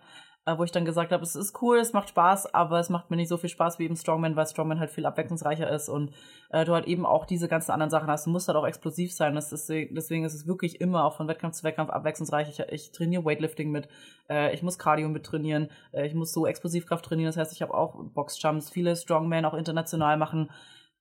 äh, 0.46 0.58
wo 0.58 0.64
ich 0.64 0.72
dann 0.72 0.84
gesagt 0.84 1.12
habe, 1.12 1.24
es 1.24 1.36
ist 1.36 1.62
cool, 1.62 1.78
es 1.78 1.94
macht 1.94 2.10
Spaß, 2.10 2.54
aber 2.54 2.80
es 2.80 2.90
macht 2.90 3.10
mir 3.10 3.16
nicht 3.16 3.30
so 3.30 3.38
viel 3.38 3.50
Spaß 3.50 3.80
wie 3.80 3.86
im 3.86 3.96
Strongman, 3.96 4.36
weil 4.36 4.46
Strongman 4.46 4.80
halt 4.80 4.90
viel 4.90 5.06
abwechslungsreicher 5.06 5.70
ist 5.70 5.88
und 5.88 6.12
äh, 6.50 6.66
du 6.66 6.74
halt 6.74 6.86
eben 6.86 7.06
auch 7.06 7.26
diese 7.26 7.48
ganzen 7.48 7.72
anderen 7.72 7.90
Sachen 7.90 8.10
hast. 8.10 8.26
Du 8.26 8.30
musst 8.30 8.50
halt 8.50 8.58
auch 8.58 8.68
explosiv 8.68 9.14
sein. 9.14 9.36
Das 9.36 9.54
ist, 9.54 9.70
deswegen 9.70 10.26
ist 10.26 10.34
es 10.34 10.48
wirklich 10.48 10.82
immer 10.82 11.06
auch 11.06 11.16
von 11.16 11.28
Wettkampf 11.30 11.56
zu 11.56 11.64
Wettkampf 11.64 11.92
abwechslungsreich. 11.92 12.50
Ich, 12.50 12.60
ich 12.60 12.92
trainiere 12.92 13.24
Weightlifting 13.24 13.72
mit, 13.72 13.88
äh, 14.30 14.54
ich 14.54 14.62
muss 14.62 14.78
Cardio 14.78 15.08
mit 15.08 15.26
trainieren, 15.26 15.70
äh, 15.94 16.06
ich 16.06 16.14
muss 16.14 16.34
so 16.34 16.46
Explosivkraft 16.46 17.06
trainieren. 17.06 17.30
Das 17.30 17.38
heißt, 17.38 17.54
ich 17.54 17.62
habe 17.62 17.74
auch 17.74 17.96
Boxjumps, 18.14 18.70
viele 18.70 18.96
Strongman 18.98 19.46
auch 19.46 19.54
international 19.54 20.18
machen 20.18 20.50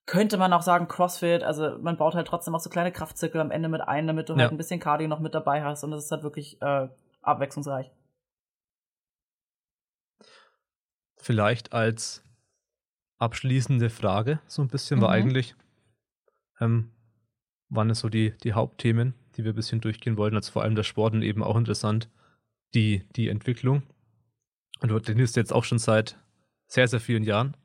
könnte 0.09 0.39
man 0.39 0.55
auch 0.55 0.63
sagen 0.63 0.89
Crossfit, 0.89 1.43
also 1.43 1.79
man 1.79 1.99
baut 1.99 2.15
halt 2.15 2.27
trotzdem 2.27 2.55
auch 2.55 2.61
so 2.61 2.71
kleine 2.71 2.91
Kraftzirkel 2.91 3.43
am 3.43 3.51
Ende 3.51 3.69
mit 3.69 3.83
ein, 3.83 4.07
damit 4.07 4.29
du 4.29 4.33
halt 4.33 4.39
ja. 4.39 4.45
halt 4.45 4.55
ein 4.55 4.57
bisschen 4.57 4.81
Cardio 4.81 5.07
noch 5.07 5.21
mit 5.21 5.35
dabei 5.35 5.63
hast 5.63 5.85
und 5.85 5.91
das 5.91 6.05
ist 6.05 6.11
halt 6.11 6.23
wirklich 6.23 6.61
äh, 6.63 6.89
abwechslungsreich. 7.21 7.93
Vielleicht 11.19 11.75
als 11.75 12.25
abschließende 13.19 13.91
Frage 13.91 14.41
so 14.47 14.63
ein 14.63 14.69
bisschen 14.69 14.99
mhm. 14.99 15.03
war 15.03 15.11
eigentlich, 15.11 15.55
ähm, 16.59 16.91
waren 17.69 17.91
es 17.91 17.99
so 17.99 18.09
die, 18.09 18.35
die 18.39 18.55
Hauptthemen, 18.55 19.13
die 19.37 19.45
wir 19.45 19.53
ein 19.53 19.57
bisschen 19.57 19.83
durchgehen 19.83 20.17
wollten, 20.17 20.37
als 20.37 20.49
vor 20.49 20.63
allem 20.63 20.75
der 20.75 20.85
Sport 20.85 21.13
und 21.13 21.23
eben 21.23 21.43
auch 21.43 21.57
interessant, 21.57 22.09
die, 22.75 23.07
die 23.15 23.29
Entwicklung. 23.29 23.83
Und 24.81 24.89
du 24.89 24.99
trainierst 24.99 25.37
jetzt 25.37 25.53
auch 25.53 25.65
schon 25.65 25.79
seit 25.79 26.17
sehr, 26.67 26.89
sehr 26.89 27.01
vielen 27.01 27.25
Jahren. 27.25 27.59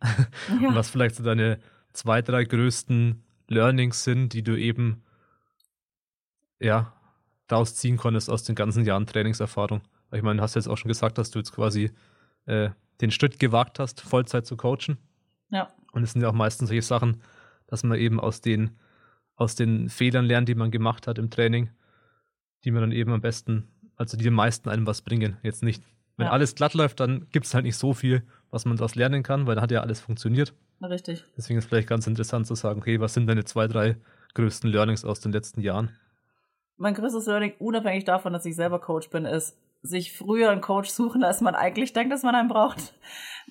Ja. 0.62 0.68
Und 0.68 0.76
was 0.76 0.90
vielleicht 0.90 1.16
so 1.16 1.24
deine 1.24 1.60
zwei, 1.94 2.22
drei 2.22 2.44
größten 2.44 3.24
Learnings 3.48 4.04
sind, 4.04 4.34
die 4.34 4.44
du 4.44 4.58
eben 4.58 5.04
ja 6.60 6.94
daraus 7.48 7.76
ziehen 7.76 7.98
konntest 7.98 8.30
aus 8.30 8.44
den 8.44 8.56
ganzen 8.56 8.86
Jahren 8.86 9.06
Trainingserfahrung? 9.06 9.82
Ich 10.12 10.22
meine, 10.22 10.38
du 10.38 10.44
hast 10.44 10.56
jetzt 10.56 10.68
auch 10.68 10.78
schon 10.78 10.90
gesagt, 10.90 11.18
dass 11.18 11.32
du 11.32 11.40
jetzt 11.40 11.54
quasi 11.54 11.92
äh, 12.46 12.70
den 13.02 13.12
Schritt 13.12 13.40
gewagt 13.40 13.80
hast, 13.80 14.02
Vollzeit 14.02 14.46
zu 14.46 14.58
coachen. 14.58 14.98
Ja. 15.50 15.72
Und 15.92 16.04
es 16.04 16.14
sind 16.14 16.22
ja 16.22 16.30
auch 16.30 16.34
meistens 16.34 16.70
solche 16.70 16.82
Sachen, 16.82 17.22
dass 17.68 17.84
man 17.84 17.98
eben 17.98 18.20
aus 18.20 18.42
den, 18.42 18.72
aus 19.36 19.56
den 19.56 19.90
Fehlern 19.90 20.26
lernt, 20.26 20.50
die 20.50 20.56
man 20.56 20.72
gemacht 20.72 21.08
hat 21.08 21.18
im 21.18 21.30
Training, 21.30 21.70
die 22.64 22.72
man 22.72 22.82
dann 22.82 22.92
eben 22.92 23.12
am 23.12 23.22
besten, 23.22 23.68
also 23.96 24.18
die 24.18 24.28
am 24.28 24.34
meisten 24.36 24.70
einem 24.70 24.86
was 24.86 25.02
bringen. 25.02 25.38
Jetzt 25.44 25.64
nicht, 25.64 25.84
wenn 26.18 26.28
ja. 26.28 26.32
alles 26.32 26.56
glatt 26.56 26.74
läuft, 26.74 27.00
dann 27.00 27.28
gibt 27.32 27.46
es 27.46 27.54
halt 27.54 27.66
nicht 27.66 27.78
so 27.78 27.94
viel, 27.94 28.24
was 28.52 28.66
man 28.66 28.78
daraus 28.78 28.96
lernen 28.96 29.24
kann, 29.24 29.48
weil 29.48 29.56
dann 29.56 29.64
hat 29.64 29.72
ja 29.72 29.82
alles 29.82 30.00
funktioniert. 30.00 30.54
Richtig. 30.82 31.24
Deswegen 31.38 31.58
ist 31.58 31.66
es 31.66 31.70
vielleicht 31.70 31.88
ganz 31.88 32.08
interessant 32.08 32.48
zu 32.48 32.56
sagen, 32.56 32.80
okay, 32.80 33.00
was 33.00 33.14
sind 33.14 33.28
deine 33.28 33.46
zwei, 33.46 33.68
drei 33.68 33.98
größten 34.34 34.70
Learnings 34.70 35.06
aus 35.06 35.20
den 35.20 35.32
letzten 35.32 35.62
Jahren? 35.62 35.92
Mein 36.78 36.94
größtes 36.94 37.26
Learning, 37.28 37.54
unabhängig 37.60 38.04
davon, 38.04 38.34
dass 38.34 38.46
ich 38.46 38.56
selber 38.56 38.80
Coach 38.80 39.10
bin, 39.10 39.26
ist, 39.26 39.58
sich 39.84 40.18
früher 40.18 40.50
einen 40.50 40.62
Coach 40.62 40.90
suchen, 40.90 41.24
als 41.26 41.42
man 41.42 41.56
eigentlich 41.56 41.92
denkt, 41.92 42.14
dass 42.14 42.24
man 42.24 42.36
einen 42.36 42.48
braucht. 42.48 42.94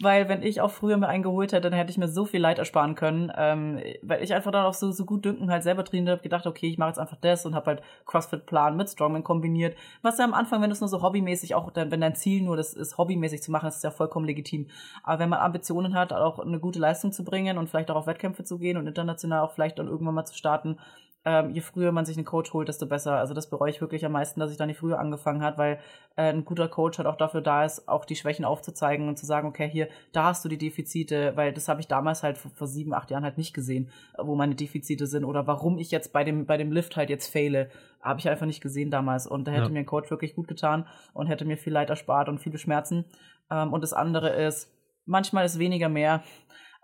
Weil 0.01 0.31
wenn 0.31 0.43
ich 0.43 0.63
auch 0.63 0.71
früher 0.71 0.97
mir 0.97 1.09
einen 1.09 1.23
geholt 1.23 1.53
hätte, 1.53 1.69
dann 1.69 1.79
hätte 1.79 1.91
ich 1.91 1.99
mir 1.99 2.09
so 2.09 2.25
viel 2.25 2.41
Leid 2.41 2.59
ersparen 2.59 2.95
können. 2.95 3.31
Ähm, 3.37 3.79
weil 4.03 4.23
ich 4.23 4.33
einfach 4.33 4.51
darauf 4.51 4.75
so, 4.75 4.91
so 4.91 5.05
gut 5.05 5.27
dünken 5.27 5.51
halt 5.51 5.63
selber 5.63 5.85
trainiert 5.85 6.09
habe, 6.09 6.23
gedacht, 6.23 6.47
okay, 6.47 6.69
ich 6.69 6.79
mache 6.79 6.89
jetzt 6.89 6.99
einfach 6.99 7.19
das 7.21 7.45
und 7.45 7.55
habe 7.55 7.67
halt 7.67 7.83
CrossFit-Plan 8.07 8.75
mit 8.75 8.89
Strongman 8.89 9.25
kombiniert. 9.25 9.77
Was 10.01 10.17
ja 10.17 10.25
am 10.25 10.33
Anfang, 10.33 10.63
wenn 10.63 10.71
du 10.71 10.75
es 10.75 10.81
nur 10.81 10.89
so 10.89 11.03
hobbymäßig, 11.03 11.55
auch 11.55 11.71
wenn 11.75 12.01
dein 12.01 12.15
Ziel 12.15 12.43
nur 12.43 12.57
das 12.57 12.73
ist, 12.73 12.97
hobbymäßig 12.97 13.43
zu 13.43 13.51
machen, 13.51 13.69
ist 13.69 13.85
ja 13.85 13.91
vollkommen 13.91 14.25
legitim. 14.25 14.69
Aber 15.05 15.19
wenn 15.19 15.29
man 15.29 15.41
Ambitionen 15.41 15.95
hat, 15.95 16.15
auch 16.15 16.39
eine 16.39 16.59
gute 16.59 16.79
Leistung 16.79 17.13
zu 17.13 17.23
bringen 17.23 17.59
und 17.59 17.69
vielleicht 17.69 17.91
auch 17.91 17.97
auf 17.97 18.07
Wettkämpfe 18.07 18.45
zu 18.45 18.59
gehen 18.59 18.79
und 18.79 18.87
international 18.87 19.41
auch 19.41 19.53
vielleicht 19.53 19.79
dann 19.79 19.89
irgendwann 19.89 20.15
mal 20.15 20.25
zu 20.25 20.35
starten, 20.35 20.79
ähm, 21.25 21.51
je 21.51 21.61
früher 21.61 21.93
man 21.93 22.05
sich 22.05 22.17
einen 22.17 22.27
Coach 22.27 22.53
holt, 22.53 22.69
desto 22.69 22.87
besser. 22.87 23.17
Also 23.17 23.33
das 23.33 23.49
bereue 23.49 23.71
ich 23.71 23.81
wirklich 23.81 24.05
am 24.05 24.13
meisten, 24.13 24.41
dass 24.41 24.51
ich 24.51 24.57
da 24.57 24.67
nicht 24.67 24.79
früher 24.79 24.99
angefangen 24.99 25.43
hat, 25.43 25.57
weil 25.57 25.79
äh, 26.17 26.33
ein 26.33 26.45
guter 26.45 26.69
Coach 26.69 26.99
halt 26.99 27.07
auch 27.07 27.17
dafür 27.17 27.41
da 27.41 27.65
ist, 27.65 27.89
auch 27.89 28.05
die 28.05 28.17
Schwächen 28.17 28.45
aufzuzeigen 28.45 29.09
und 29.09 29.19
zu 29.19 29.25
sagen, 29.25 29.47
okay, 29.47 29.69
hier, 29.69 29.89
da 30.13 30.25
hast 30.25 30.45
du 30.45 30.49
die 30.49 30.59
Defizite, 30.59 31.37
weil 31.37 31.53
das 31.53 31.69
habe 31.69 31.81
ich 31.81 31.87
damals 31.87 32.25
halt 32.25 32.39
vor, 32.39 32.51
vor, 32.53 32.67
sieben, 32.67 32.93
acht 32.93 33.11
Jahren 33.11 33.23
halt 33.25 33.39
nicht 33.39 33.55
gesehen, 33.55 33.91
wo 34.19 34.35
meine 34.35 34.57
Defizite 34.57 35.07
sind 35.07 35.25
oder 35.25 35.47
warum 35.47 35.79
ich 35.79 35.93
jetzt 35.93 36.13
bei 36.13 36.25
dem, 36.25 36.47
bei 36.47 36.57
dem 36.57 36.73
Lift 36.73 36.97
halt 36.97 37.09
jetzt 37.09 37.29
fehle, 37.31 37.71
habe 38.01 38.19
ich 38.19 38.29
einfach 38.29 38.47
nicht 38.47 38.61
gesehen 38.61 38.91
damals. 38.91 39.29
Und 39.29 39.47
da 39.47 39.53
hätte 39.53 39.65
ja. 39.65 39.69
mir 39.71 39.81
ein 39.81 39.87
Coach 39.87 40.11
wirklich 40.11 40.35
gut 40.35 40.49
getan 40.49 40.89
und 41.15 41.29
hätte 41.29 41.45
mir 41.45 41.57
viel 41.57 41.73
Leid 41.73 41.91
erspart 41.91 42.29
und 42.29 42.41
viele 42.41 42.59
Schmerzen. 42.59 43.05
Ähm, 43.49 43.73
und 43.73 43.83
das 43.83 43.93
andere 43.93 44.31
ist, 44.31 44.73
manchmal 45.07 45.45
ist 45.45 45.61
weniger 45.61 45.89
mehr. 45.89 46.25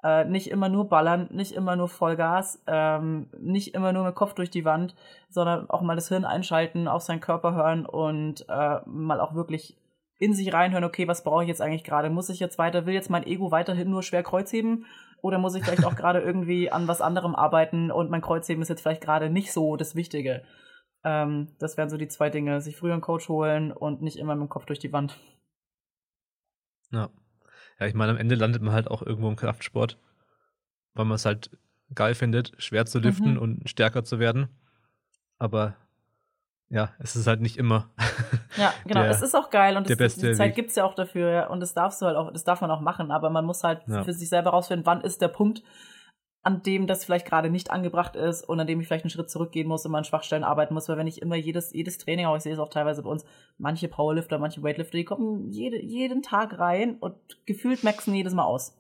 Äh, 0.05 0.25
nicht 0.27 0.49
immer 0.49 0.69
nur 0.69 0.89
ballern, 0.89 1.29
nicht 1.33 1.53
immer 1.53 1.75
nur 1.75 1.89
Vollgas, 1.89 2.63
ähm, 2.69 3.31
nicht 3.41 3.75
immer 3.75 3.93
nur 3.93 4.05
mit 4.05 4.15
Kopf 4.15 4.35
durch 4.35 4.51
die 4.51 4.65
Wand, 4.65 4.95
sondern 5.29 5.69
auch 5.71 5.83
mal 5.83 5.97
das 5.97 6.09
Hirn 6.09 6.25
einschalten, 6.25 6.87
auf 6.87 7.03
seinen 7.03 7.21
Körper 7.21 7.55
hören 7.55 7.85
und 7.85 8.47
äh, 8.49 8.81
mal 8.87 9.21
auch 9.21 9.35
wirklich 9.35 9.77
in 10.19 10.35
sich 10.35 10.53
reinhören, 10.53 10.85
okay, 10.85 11.09
was 11.09 11.25
brauche 11.25 11.43
ich 11.43 11.49
jetzt 11.49 11.61
eigentlich 11.61 11.85
gerade? 11.85 12.11
Muss 12.11 12.29
ich 12.29 12.41
jetzt 12.41 12.59
weiter, 12.59 12.87
will 12.87 12.95
jetzt 12.95 13.11
mein 13.11 13.27
Ego 13.27 13.51
weiterhin 13.51 13.91
nur 13.91 14.03
schwer 14.03 14.23
Kreuzheben? 14.23 14.87
Oder 15.21 15.39
muss 15.39 15.55
ich 15.55 15.65
vielleicht 15.65 15.85
auch 15.85 15.97
gerade 15.97 16.21
irgendwie 16.21 16.71
an 16.71 16.87
was 16.87 17.01
anderem 17.01 17.35
arbeiten 17.35 17.91
und 17.91 18.11
mein 18.11 18.21
Kreuzheben 18.21 18.63
ist 18.63 18.69
jetzt 18.69 18.83
vielleicht 18.83 19.03
gerade 19.03 19.31
nicht 19.31 19.53
so 19.53 19.77
das 19.77 19.97
Wichtige? 19.97 20.45
Ähm, 21.05 21.57
das 21.59 21.77
wären 21.77 21.91
so 21.91 21.97
die 21.97 22.09
zwei 22.09 22.31
Dinge, 22.31 22.61
sich 22.61 22.77
früher 22.77 22.93
einen 22.93 23.03
Coach 23.03 23.29
holen 23.29 23.73
und 23.73 24.03
nicht 24.03 24.19
immer 24.19 24.35
mit 24.35 24.47
dem 24.47 24.49
Kopf 24.49 24.67
durch 24.67 24.79
die 24.79 24.93
Wand. 24.93 25.19
Ja. 26.91 27.11
Ja, 27.81 27.87
ich 27.87 27.95
meine, 27.95 28.13
am 28.13 28.19
Ende 28.19 28.35
landet 28.35 28.63
man 28.63 28.73
halt 28.73 28.91
auch 28.91 29.03
irgendwo 29.03 29.29
im 29.29 29.37
Kraftsport, 29.37 29.99
weil 30.95 31.05
man 31.05 31.15
es 31.15 31.25
halt 31.25 31.51
geil 31.95 32.15
findet, 32.15 32.53
schwer 32.59 32.87
zu 32.87 32.99
liften 32.99 33.35
mhm. 33.35 33.39
und 33.39 33.71
stärker 33.71 34.05
zu 34.05 34.19
werden. 34.19 34.49
Aber 35.39 35.75
ja, 36.71 36.91
es 36.99 37.17
ist 37.17 37.27
halt 37.27 37.41
nicht 37.41 37.57
immer. 37.57 37.89
Ja, 38.57 38.75
genau. 38.85 39.03
Der, 39.03 39.11
es 39.11 39.23
ist 39.23 39.35
auch 39.35 39.51
geil 39.51 39.77
und 39.77 39.89
es, 39.89 40.17
die 40.17 40.33
Zeit 40.33 40.55
gibt 40.55 40.71
es 40.71 40.77
ja 40.77 40.85
auch 40.85 40.95
dafür 40.95 41.31
ja, 41.31 41.47
und 41.47 41.61
das 41.61 41.73
darfst 41.73 42.03
du 42.03 42.07
halt 42.07 42.17
auch, 42.17 42.31
das 42.33 42.45
darf 42.45 42.61
man 42.61 42.71
auch 42.71 42.81
machen, 42.81 43.11
aber 43.11 43.31
man 43.31 43.45
muss 43.45 43.65
halt 43.65 43.81
ja. 43.87 44.05
für 44.05 44.13
sich 44.13 44.29
selber 44.29 44.51
rausfinden, 44.51 44.85
wann 44.85 45.01
ist 45.01 45.23
der 45.23 45.29
Punkt, 45.29 45.63
an 46.43 46.63
dem 46.63 46.87
das 46.87 47.05
vielleicht 47.05 47.27
gerade 47.27 47.51
nicht 47.51 47.71
angebracht 47.71 48.17
ist 48.17 48.49
und 48.49 48.61
an 48.61 48.67
dem 48.67 48.81
ich 48.81 48.87
vielleicht 48.87 49.05
einen 49.05 49.11
Schritt 49.11 49.31
zurückgehen 49.31 49.69
muss 49.69 49.85
und 49.85 49.95
an 49.95 50.05
Schwachstellen 50.05 50.45
arbeiten 50.45 50.75
muss, 50.75 50.89
weil 50.89 50.97
wenn 50.97 51.07
ich 51.07 51.21
immer 51.21 51.37
jedes, 51.37 51.73
jedes 51.73 51.99
Training, 51.99 52.27
auch 52.27 52.37
ich 52.37 52.43
sehe 52.43 52.53
es 52.53 52.59
auch 52.59 52.71
teilweise 52.71 53.03
bei 53.03 53.11
uns, 53.11 53.25
manche 53.59 53.89
Powerlifter, 53.89 54.39
manche 54.39 54.63
Weightlifter, 54.63 54.97
die 54.97 55.05
kommen 55.05 55.51
jede, 55.51 55.83
jeden 55.83 56.23
Tag 56.23 56.59
rein 56.59 56.97
und 57.01 57.17
gefühlt 57.45 57.85
maxen 57.85 58.15
jedes 58.15 58.35
Mal 58.35 58.45
aus 58.45 58.77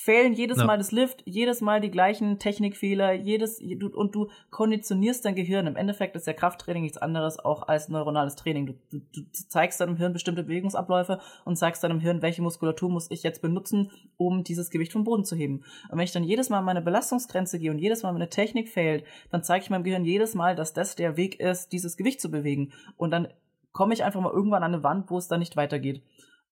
fehlen 0.00 0.32
jedes 0.32 0.58
ja. 0.58 0.64
Mal 0.64 0.78
das 0.78 0.92
Lift, 0.92 1.24
jedes 1.26 1.60
Mal 1.60 1.80
die 1.80 1.90
gleichen 1.90 2.38
Technikfehler, 2.38 3.14
jedes 3.14 3.60
und 3.60 4.14
du 4.14 4.28
konditionierst 4.50 5.24
dein 5.24 5.34
Gehirn. 5.34 5.66
Im 5.66 5.74
Endeffekt 5.74 6.14
ist 6.14 6.28
ja 6.28 6.34
Krafttraining 6.34 6.84
nichts 6.84 6.98
anderes 6.98 7.40
auch 7.40 7.66
als 7.66 7.88
neuronales 7.88 8.36
Training. 8.36 8.66
Du, 8.66 8.74
du, 8.90 9.00
du 9.12 9.22
zeigst 9.32 9.80
deinem 9.80 9.96
Hirn 9.96 10.12
bestimmte 10.12 10.44
Bewegungsabläufe 10.44 11.18
und 11.44 11.56
zeigst 11.56 11.82
deinem 11.82 11.98
Hirn, 11.98 12.22
welche 12.22 12.42
Muskulatur 12.42 12.88
muss 12.88 13.10
ich 13.10 13.24
jetzt 13.24 13.42
benutzen, 13.42 13.90
um 14.16 14.44
dieses 14.44 14.70
Gewicht 14.70 14.92
vom 14.92 15.02
Boden 15.02 15.24
zu 15.24 15.34
heben. 15.34 15.64
Und 15.90 15.98
wenn 15.98 16.04
ich 16.04 16.12
dann 16.12 16.22
jedes 16.22 16.48
Mal 16.48 16.62
meine 16.62 16.80
Belastungsgrenze 16.80 17.58
gehe 17.58 17.72
und 17.72 17.80
jedes 17.80 18.04
Mal 18.04 18.12
meine 18.12 18.28
Technik 18.28 18.68
fehlt, 18.68 19.04
dann 19.32 19.42
zeige 19.42 19.64
ich 19.64 19.70
meinem 19.70 19.82
Gehirn 19.82 20.04
jedes 20.04 20.36
Mal, 20.36 20.54
dass 20.54 20.72
das 20.72 20.94
der 20.94 21.16
Weg 21.16 21.40
ist, 21.40 21.72
dieses 21.72 21.96
Gewicht 21.96 22.20
zu 22.20 22.30
bewegen. 22.30 22.72
Und 22.96 23.10
dann 23.10 23.26
komme 23.72 23.94
ich 23.94 24.04
einfach 24.04 24.20
mal 24.20 24.32
irgendwann 24.32 24.62
an 24.62 24.74
eine 24.74 24.84
Wand, 24.84 25.10
wo 25.10 25.18
es 25.18 25.26
dann 25.26 25.40
nicht 25.40 25.56
weitergeht. 25.56 26.04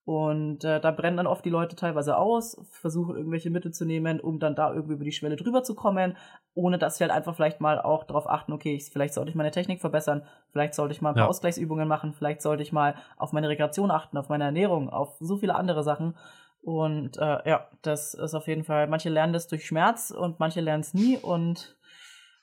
Und 0.06 0.62
äh, 0.62 0.80
da 0.80 0.92
brennen 0.92 1.16
dann 1.16 1.26
oft 1.26 1.44
die 1.44 1.50
Leute 1.50 1.74
teilweise 1.74 2.16
aus, 2.16 2.56
versuchen 2.70 3.16
irgendwelche 3.16 3.50
Mittel 3.50 3.74
zu 3.74 3.84
nehmen, 3.84 4.20
um 4.20 4.38
dann 4.38 4.54
da 4.54 4.72
irgendwie 4.72 4.94
über 4.94 5.04
die 5.04 5.10
Schwelle 5.10 5.34
drüber 5.34 5.64
zu 5.64 5.74
kommen, 5.74 6.16
ohne 6.54 6.78
dass 6.78 6.96
sie 6.96 7.02
halt 7.02 7.12
einfach 7.12 7.34
vielleicht 7.34 7.60
mal 7.60 7.80
auch 7.80 8.04
darauf 8.04 8.30
achten, 8.30 8.52
okay, 8.52 8.76
ich, 8.76 8.84
vielleicht 8.84 9.14
sollte 9.14 9.30
ich 9.30 9.34
meine 9.34 9.50
Technik 9.50 9.80
verbessern, 9.80 10.22
vielleicht 10.52 10.74
sollte 10.74 10.94
ich 10.94 11.02
mal 11.02 11.08
ein 11.08 11.16
paar 11.16 11.24
ja. 11.24 11.28
Ausgleichsübungen 11.28 11.88
machen, 11.88 12.14
vielleicht 12.14 12.40
sollte 12.40 12.62
ich 12.62 12.72
mal 12.72 12.94
auf 13.16 13.32
meine 13.32 13.48
Rekreation 13.48 13.90
achten, 13.90 14.16
auf 14.16 14.28
meine 14.28 14.44
Ernährung, 14.44 14.90
auf 14.90 15.16
so 15.18 15.38
viele 15.38 15.56
andere 15.56 15.82
Sachen. 15.82 16.14
Und 16.62 17.18
äh, 17.18 17.48
ja, 17.48 17.66
das 17.82 18.14
ist 18.14 18.34
auf 18.34 18.46
jeden 18.46 18.62
Fall, 18.62 18.86
manche 18.86 19.08
lernen 19.08 19.32
das 19.32 19.48
durch 19.48 19.66
Schmerz 19.66 20.12
und 20.12 20.38
manche 20.38 20.60
lernen 20.60 20.82
es 20.82 20.94
nie. 20.94 21.18
Und 21.18 21.76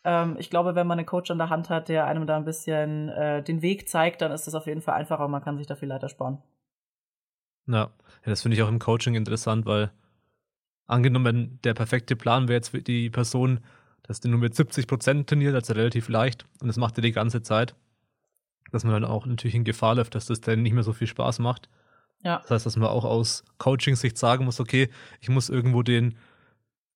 ähm, 0.03 0.35
ich 0.37 0.49
glaube, 0.49 0.75
wenn 0.75 0.87
man 0.87 0.99
einen 0.99 1.07
Coach 1.07 1.31
an 1.31 1.37
der 1.37 1.49
Hand 1.49 1.69
hat, 1.69 1.87
der 1.87 2.07
einem 2.07 2.27
da 2.27 2.35
ein 2.35 2.43
bisschen 2.43 3.07
äh, 3.07 3.41
den 3.41 3.61
Weg 3.61 3.87
zeigt, 3.87 4.21
dann 4.21 4.33
ist 4.33 4.47
das 4.47 4.55
auf 4.55 4.67
jeden 4.67 4.81
Fall 4.81 4.95
einfacher 4.95 5.23
und 5.23 5.31
man 5.31 5.41
kann 5.41 5.57
sich 5.57 5.67
da 5.67 5.75
viel 5.75 5.87
leichter 5.87 6.09
sparen. 6.09 6.43
Ja, 7.67 7.75
ja 7.75 7.89
das 8.25 8.41
finde 8.41 8.57
ich 8.57 8.63
auch 8.63 8.69
im 8.69 8.79
Coaching 8.79 9.15
interessant, 9.15 9.65
weil 9.65 9.91
angenommen, 10.85 11.59
der 11.63 11.73
perfekte 11.73 12.15
Plan 12.15 12.47
wäre 12.47 12.57
jetzt 12.57 12.69
für 12.69 12.81
die 12.81 13.09
Person, 13.09 13.59
dass 14.03 14.19
der 14.19 14.31
nur 14.31 14.39
mit 14.39 14.55
70 14.55 14.87
Prozent 14.87 15.29
trainiert, 15.29 15.55
also 15.55 15.73
relativ 15.73 16.09
leicht, 16.09 16.45
und 16.59 16.67
das 16.67 16.77
macht 16.77 16.97
er 16.97 17.01
die 17.01 17.11
ganze 17.11 17.41
Zeit, 17.41 17.75
dass 18.71 18.83
man 18.83 18.93
dann 18.93 19.05
auch 19.05 19.25
natürlich 19.25 19.55
in 19.55 19.63
Gefahr 19.63 19.95
läuft, 19.95 20.15
dass 20.15 20.25
das 20.25 20.41
dann 20.41 20.61
nicht 20.61 20.73
mehr 20.73 20.83
so 20.83 20.93
viel 20.93 21.07
Spaß 21.07 21.39
macht. 21.39 21.69
Ja. 22.23 22.39
Das 22.39 22.51
heißt, 22.51 22.65
dass 22.65 22.75
man 22.77 22.89
auch 22.89 23.05
aus 23.05 23.43
Coaching-Sicht 23.57 24.17
sagen 24.17 24.45
muss, 24.45 24.59
okay, 24.59 24.89
ich 25.21 25.29
muss 25.29 25.49
irgendwo 25.49 25.83
den 25.83 26.15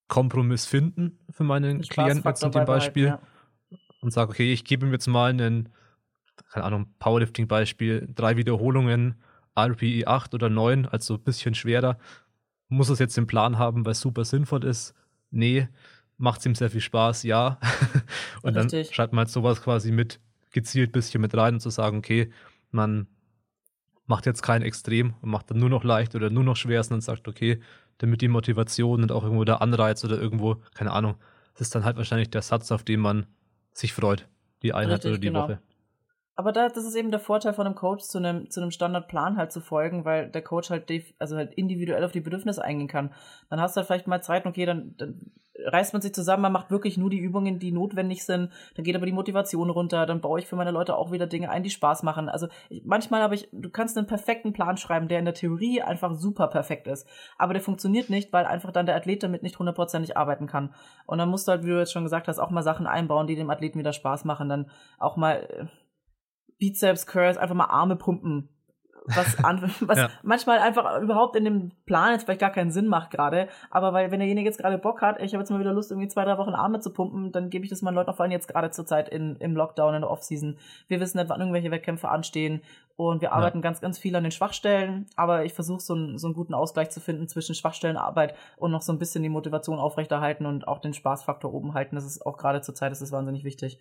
Kompromiss 0.08 0.66
finden 0.66 1.20
für 1.30 1.44
meinen 1.44 1.82
Klienten 1.82 2.24
jetzt 2.26 2.44
in 2.44 2.52
dem 2.52 2.66
Beispiel 2.66 3.06
ja. 3.08 3.20
und 4.02 4.12
sage, 4.12 4.32
okay, 4.32 4.54
ich 4.54 4.64
gebe 4.64 4.86
ihm 4.86 4.94
jetzt 4.94 5.08
mal 5.08 5.30
einen, 5.30 5.70
keine 6.52 6.66
Ahnung, 6.66 6.88
Powerlifting-Beispiel, 7.00 8.10
drei 8.16 8.38
Wiederholungen 8.38 9.16
RPE 9.58 10.08
8 10.08 10.34
oder 10.34 10.50
9, 10.50 10.86
also 10.86 11.16
ein 11.16 11.24
bisschen 11.24 11.56
schwerer. 11.56 11.98
Muss 12.70 12.90
es 12.90 13.00
jetzt 13.00 13.18
den 13.18 13.28
Plan 13.28 13.58
haben, 13.58 13.86
weil 13.86 13.94
es 13.94 14.02
super 14.02 14.26
sinnvoll 14.26 14.64
ist? 14.66 14.94
Nee. 15.32 15.68
Macht 16.18 16.40
es 16.40 16.46
ihm 16.46 16.56
sehr 16.56 16.70
viel 16.70 16.82
Spaß? 16.82 17.24
Ja. 17.24 17.60
und 18.42 18.56
Richtig. 18.56 18.88
dann 18.88 18.94
schreibt 18.94 19.14
man 19.14 19.26
halt 19.26 19.30
sowas 19.30 19.62
quasi 19.62 19.92
mit, 19.92 20.20
gezielt 20.52 20.90
ein 20.90 20.94
bisschen 20.94 21.22
mit 21.22 21.36
rein 21.36 21.56
und 21.56 21.60
zu 21.60 21.70
sagen, 21.70 21.98
okay, 21.98 22.32
man 22.72 23.08
macht 24.06 24.26
jetzt 24.26 24.42
kein 24.42 24.62
Extrem 24.62 25.14
und 25.22 25.30
macht 25.30 25.52
dann 25.52 25.60
nur 25.60 25.70
noch 25.70 25.84
leicht 25.84 26.16
oder 26.16 26.30
nur 26.30 26.44
noch 26.44 26.56
schwer 26.56 26.82
und 26.82 26.92
dann 26.92 27.02
sagt, 27.02 27.28
okay, 27.28 27.60
damit 28.00 28.22
die 28.22 28.28
Motivation 28.28 29.04
und 29.04 29.12
auch 29.12 29.24
irgendwo 29.24 29.44
der 29.44 29.62
Anreiz 29.62 30.04
oder 30.04 30.20
irgendwo, 30.20 30.56
keine 30.74 30.92
Ahnung, 30.92 31.16
das 31.54 31.68
ist 31.68 31.76
dann 31.76 31.84
halt 31.84 31.98
wahrscheinlich 31.98 32.30
der 32.30 32.42
Satz, 32.42 32.72
auf 32.72 32.84
den 32.84 33.00
man 33.00 33.26
sich 33.74 33.94
freut, 33.94 34.28
die 34.62 34.74
Einheit 34.74 35.06
Richtig, 35.06 35.12
oder 35.12 35.20
die 35.20 35.28
genau. 35.28 35.44
Woche. 35.44 35.60
Aber 36.38 36.52
da, 36.52 36.70
das 36.70 36.86
ist 36.86 36.96
eben 36.96 37.10
der 37.10 37.20
Vorteil 37.20 37.54
von 37.54 37.66
einem 37.66 37.76
Coach, 37.76 38.04
zu 38.04 38.20
einem, 38.20 38.50
zu 38.52 38.62
einem 38.62 38.70
Standardplan 38.70 39.38
halt 39.38 39.52
zu 39.52 39.60
folgen, 39.60 40.06
weil 40.06 40.30
der 40.30 40.44
Coach 40.44 40.70
halt, 40.70 40.90
also 41.18 41.36
halt 41.36 41.56
individuell 41.56 42.06
auf 42.06 42.12
die 42.12 42.22
Bedürfnisse 42.22 42.64
eingehen 42.64 42.88
kann. 42.88 43.12
Dann 43.50 43.60
hast 43.60 43.76
du 43.76 43.80
halt 43.80 43.88
vielleicht 43.88 44.08
mal 44.08 44.22
Zeit, 44.22 44.46
okay, 44.46 44.68
dann, 44.68 44.94
dann 44.98 45.32
reißt 45.66 45.94
man 45.94 46.02
sich 46.04 46.14
zusammen, 46.14 46.44
man 46.44 46.52
macht 46.52 46.70
wirklich 46.70 46.96
nur 46.96 47.10
die 47.10 47.18
Übungen, 47.18 47.58
die 47.58 47.72
notwendig 47.72 48.24
sind, 48.24 48.52
dann 48.76 48.86
geht 48.86 48.96
aber 48.96 49.08
die 49.08 49.12
Motivation 49.12 49.72
runter, 49.72 50.06
dann 50.06 50.22
baue 50.22 50.40
ich 50.40 50.46
für 50.46 50.56
meine 50.56 50.70
Leute 50.70 50.96
auch 50.96 51.12
wieder 51.12 51.26
Dinge 51.26 51.50
ein, 51.50 51.64
die 51.64 51.72
Spaß 51.72 52.04
machen. 52.04 52.30
Also 52.30 52.48
ich, 52.70 52.84
manchmal 52.86 53.24
habe 53.24 53.34
ich, 53.34 53.50
du 53.52 53.72
kannst 53.72 53.98
einen 53.98 54.06
perfekten 54.06 54.54
Plan 54.54 54.78
schreiben, 54.78 55.08
der 55.08 55.18
in 55.18 55.26
der 55.26 55.34
Theorie 55.34 55.82
einfach 55.82 56.14
super 56.14 56.48
perfekt 56.48 56.86
ist, 56.86 57.08
aber 57.40 57.54
der 57.54 57.64
funktioniert 57.64 58.12
nicht, 58.12 58.32
weil 58.32 58.46
einfach 58.46 58.72
dann 58.72 58.86
der 58.86 58.96
Athlet 58.96 59.24
damit 59.24 59.42
nicht 59.42 59.58
hundertprozentig 59.58 60.16
arbeiten 60.16 60.46
kann. 60.46 60.76
Und 61.08 61.18
dann 61.18 61.30
musst 61.30 61.48
du 61.48 61.54
halt, 61.54 61.64
wie 61.64 61.70
du 61.70 61.80
jetzt 61.80 61.92
schon 61.92 62.04
gesagt 62.04 62.28
hast, 62.28 62.38
auch 62.38 62.52
mal 62.52 62.62
Sachen 62.62 62.86
einbauen, 62.86 63.28
die 63.28 63.36
dem 63.36 63.50
Athleten 63.50 63.80
wieder 63.80 63.94
Spaß 63.94 64.26
machen, 64.26 64.50
dann 64.50 64.70
auch 65.00 65.18
mal 65.18 65.48
äh, 65.50 65.66
Bizeps 66.60 67.06
Curls, 67.06 67.38
einfach 67.38 67.56
mal 67.56 67.66
Arme 67.66 67.96
pumpen. 67.96 68.50
Was, 69.08 69.42
an, 69.44 69.72
was 69.80 69.98
ja. 69.98 70.10
manchmal 70.22 70.60
einfach 70.60 71.02
überhaupt 71.02 71.38
in 71.38 71.46
dem 71.46 71.72
Plan 71.86 72.12
jetzt 72.12 72.26
vielleicht 72.26 72.42
gar 72.42 72.52
keinen 72.52 72.72
Sinn 72.72 72.88
macht 72.88 73.12
gerade. 73.12 73.48
Aber 73.72 73.94
weil, 73.94 74.12
wenn 74.12 74.20
derjenige 74.20 74.48
jetzt 74.48 74.60
gerade 74.60 74.78
Bock 74.78 75.02
hat, 75.02 75.22
ich 75.22 75.34
habe 75.34 75.42
jetzt 75.42 75.50
mal 75.50 75.60
wieder 75.60 75.74
Lust, 75.74 75.92
irgendwie 75.92 76.10
zwei, 76.10 76.26
drei 76.26 76.38
Wochen 76.38 76.54
Arme 76.54 76.82
zu 76.82 76.92
pumpen, 76.92 77.32
dann 77.32 77.50
gebe 77.50 77.64
ich 77.64 77.70
das 77.70 77.82
meinen 77.82 77.96
Leuten 77.96 78.10
auch 78.10 78.16
vor 78.16 78.24
allem 78.24 78.32
jetzt 78.32 78.50
gerade 78.50 78.70
zur 78.70 78.86
Zeit 78.86 79.08
in, 79.08 79.38
im 79.38 79.56
Lockdown, 79.56 79.96
in 79.96 80.02
der 80.02 80.12
Offseason. 80.12 80.58
Wir 80.88 81.00
wissen 81.00 81.18
nicht, 81.18 81.30
wann 81.30 81.40
irgendwelche 81.40 81.72
Wettkämpfe 81.72 82.10
anstehen. 82.10 82.62
Und 82.98 83.22
wir 83.22 83.32
arbeiten 83.32 83.60
ja. 83.60 83.62
ganz, 83.62 83.80
ganz 83.80 83.98
viel 84.00 84.16
an 84.16 84.24
den 84.24 84.32
Schwachstellen. 84.32 85.06
Aber 85.16 85.46
ich 85.46 85.54
versuche 85.54 85.80
so, 85.80 85.94
einen 85.94 86.18
so 86.18 86.28
einen 86.28 86.34
guten 86.34 86.54
Ausgleich 86.54 86.90
zu 86.90 87.00
finden 87.00 87.28
zwischen 87.28 87.56
Schwachstellenarbeit 87.56 88.36
und 88.58 88.72
noch 88.72 88.82
so 88.82 88.92
ein 88.92 89.00
bisschen 89.00 89.24
die 89.24 89.30
Motivation 89.30 89.80
aufrechterhalten 89.80 90.46
und 90.46 90.68
auch 90.68 90.80
den 90.80 90.94
Spaßfaktor 90.94 91.54
oben 91.54 91.74
halten. 91.74 91.96
Das 91.96 92.06
ist 92.06 92.26
auch 92.26 92.38
gerade 92.38 92.62
zur 92.62 92.76
Zeit, 92.76 92.92
das 92.92 93.02
ist 93.02 93.12
wahnsinnig 93.12 93.44
wichtig. 93.44 93.80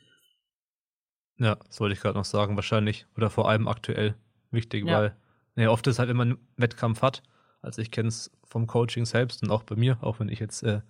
Ja, 1.39 1.57
das 1.57 1.81
wollte 1.81 1.95
ich 1.95 2.01
gerade 2.01 2.17
noch 2.17 2.25
sagen, 2.25 2.57
wahrscheinlich. 2.57 3.07
Oder 3.17 3.31
vor 3.31 3.49
allem 3.49 3.69
aktuell 3.69 4.15
wichtig, 4.51 4.87
ja. 4.87 4.99
weil 4.99 5.17
nee, 5.55 5.67
oft 5.67 5.87
ist 5.87 5.99
halt, 5.99 6.09
wenn 6.09 6.17
man 6.17 6.29
einen 6.33 6.39
Wettkampf 6.57 7.03
hat, 7.03 7.23
also 7.63 7.83
ich 7.83 7.91
kenne 7.91 8.09
es 8.09 8.31
vom 8.45 8.67
Coaching 8.67 9.05
selbst 9.05 9.43
und 9.43 9.51
auch 9.51 9.65
bei 9.65 9.77
mir, 9.77 9.99
auch 10.01 10.21
wenn 10.21 10.29
ich 10.29 10.39
jetzt 10.39 10.63
äh, 10.63 10.81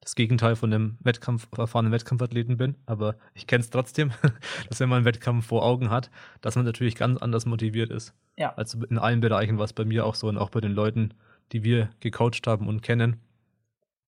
das 0.00 0.14
Gegenteil 0.14 0.56
von 0.56 0.72
einem 0.72 0.98
Wettkampf, 1.00 1.48
erfahrenen 1.56 1.92
Wettkampfathleten 1.92 2.56
bin, 2.56 2.76
aber 2.86 3.16
ich 3.34 3.46
kenne 3.46 3.62
es 3.62 3.70
trotzdem, 3.70 4.12
dass 4.68 4.80
wenn 4.80 4.88
man 4.88 4.96
einen 4.96 5.04
Wettkampf 5.06 5.46
vor 5.46 5.64
Augen 5.64 5.90
hat, 5.90 6.10
dass 6.42 6.56
man 6.56 6.64
natürlich 6.64 6.94
ganz 6.94 7.20
anders 7.20 7.46
motiviert 7.46 7.90
ist. 7.90 8.14
Ja. 8.36 8.54
Also 8.54 8.84
in 8.84 8.98
allen 8.98 9.20
Bereichen 9.20 9.58
war 9.58 9.64
es 9.64 9.72
bei 9.72 9.84
mir 9.84 10.04
auch 10.04 10.14
so 10.14 10.28
und 10.28 10.36
auch 10.36 10.50
bei 10.50 10.60
den 10.60 10.72
Leuten, 10.72 11.14
die 11.52 11.64
wir 11.64 11.90
gecoacht 12.00 12.46
haben 12.46 12.68
und 12.68 12.82
kennen. 12.82 13.16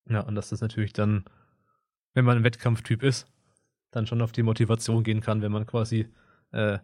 Ja, 0.08 0.20
und 0.20 0.34
dass 0.34 0.50
das 0.50 0.60
natürlich 0.60 0.92
dann, 0.92 1.24
wenn 2.14 2.24
man 2.24 2.38
ein 2.38 2.44
Wettkampftyp 2.44 3.02
ist, 3.02 3.26
dann 3.96 4.06
schon 4.06 4.22
auf 4.22 4.32
die 4.32 4.42
Motivation 4.42 5.02
gehen 5.02 5.20
kann, 5.20 5.42
wenn 5.42 5.52
man 5.52 5.66
quasi 5.66 6.08
äh, 6.52 6.78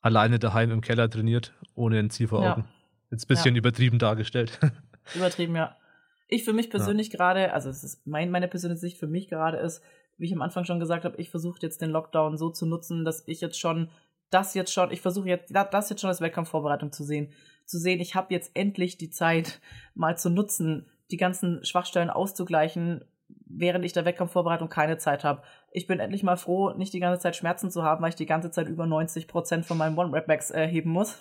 alleine 0.00 0.38
daheim 0.38 0.70
im 0.70 0.80
Keller 0.80 1.10
trainiert, 1.10 1.52
ohne 1.74 1.98
ein 1.98 2.10
Ziel 2.10 2.28
vor 2.28 2.38
Augen. 2.38 2.62
Ja. 2.62 2.68
Jetzt 3.10 3.24
ein 3.24 3.28
bisschen 3.28 3.54
ja. 3.54 3.58
übertrieben 3.58 3.98
dargestellt. 3.98 4.58
Übertrieben, 5.14 5.56
ja. 5.56 5.76
Ich 6.28 6.44
für 6.44 6.52
mich 6.52 6.70
persönlich 6.70 7.08
ja. 7.08 7.16
gerade, 7.16 7.52
also 7.52 7.70
es 7.70 7.82
ist 7.82 8.06
mein, 8.06 8.30
meine 8.30 8.48
persönliche 8.48 8.80
Sicht 8.80 8.98
für 8.98 9.06
mich 9.06 9.28
gerade 9.28 9.56
ist, 9.56 9.82
wie 10.18 10.26
ich 10.26 10.34
am 10.34 10.42
Anfang 10.42 10.64
schon 10.64 10.80
gesagt 10.80 11.04
habe, 11.04 11.16
ich 11.16 11.30
versuche 11.30 11.58
jetzt 11.62 11.80
den 11.80 11.90
Lockdown 11.90 12.36
so 12.36 12.50
zu 12.50 12.66
nutzen, 12.66 13.04
dass 13.04 13.26
ich 13.26 13.40
jetzt 13.40 13.58
schon 13.58 13.90
das 14.30 14.52
jetzt 14.54 14.72
schon, 14.72 14.90
ich 14.90 15.00
versuche 15.00 15.28
jetzt 15.28 15.54
das 15.54 15.88
jetzt 15.88 16.00
schon 16.00 16.08
als 16.08 16.20
Wettkampfvorbereitung 16.20 16.92
zu 16.92 17.02
sehen, 17.02 17.32
zu 17.64 17.78
sehen, 17.78 18.00
ich 18.00 18.14
habe 18.14 18.34
jetzt 18.34 18.50
endlich 18.54 18.98
die 18.98 19.10
Zeit 19.10 19.60
mal 19.94 20.18
zu 20.18 20.28
nutzen, 20.28 20.86
die 21.10 21.16
ganzen 21.16 21.64
Schwachstellen 21.64 22.10
auszugleichen, 22.10 23.04
während 23.46 23.84
ich 23.84 23.94
der 23.94 24.04
Wettkampfvorbereitung 24.04 24.68
keine 24.68 24.98
Zeit 24.98 25.24
habe. 25.24 25.42
Ich 25.70 25.86
bin 25.86 26.00
endlich 26.00 26.22
mal 26.22 26.36
froh, 26.36 26.72
nicht 26.72 26.92
die 26.92 27.00
ganze 27.00 27.20
Zeit 27.20 27.36
Schmerzen 27.36 27.70
zu 27.70 27.82
haben, 27.82 28.02
weil 28.02 28.10
ich 28.10 28.14
die 28.14 28.26
ganze 28.26 28.50
Zeit 28.50 28.68
über 28.68 28.86
90 28.86 29.28
Prozent 29.28 29.66
von 29.66 29.76
meinen 29.78 29.98
One-Rep-Backs 29.98 30.50
äh, 30.50 30.82
muss. 30.84 31.20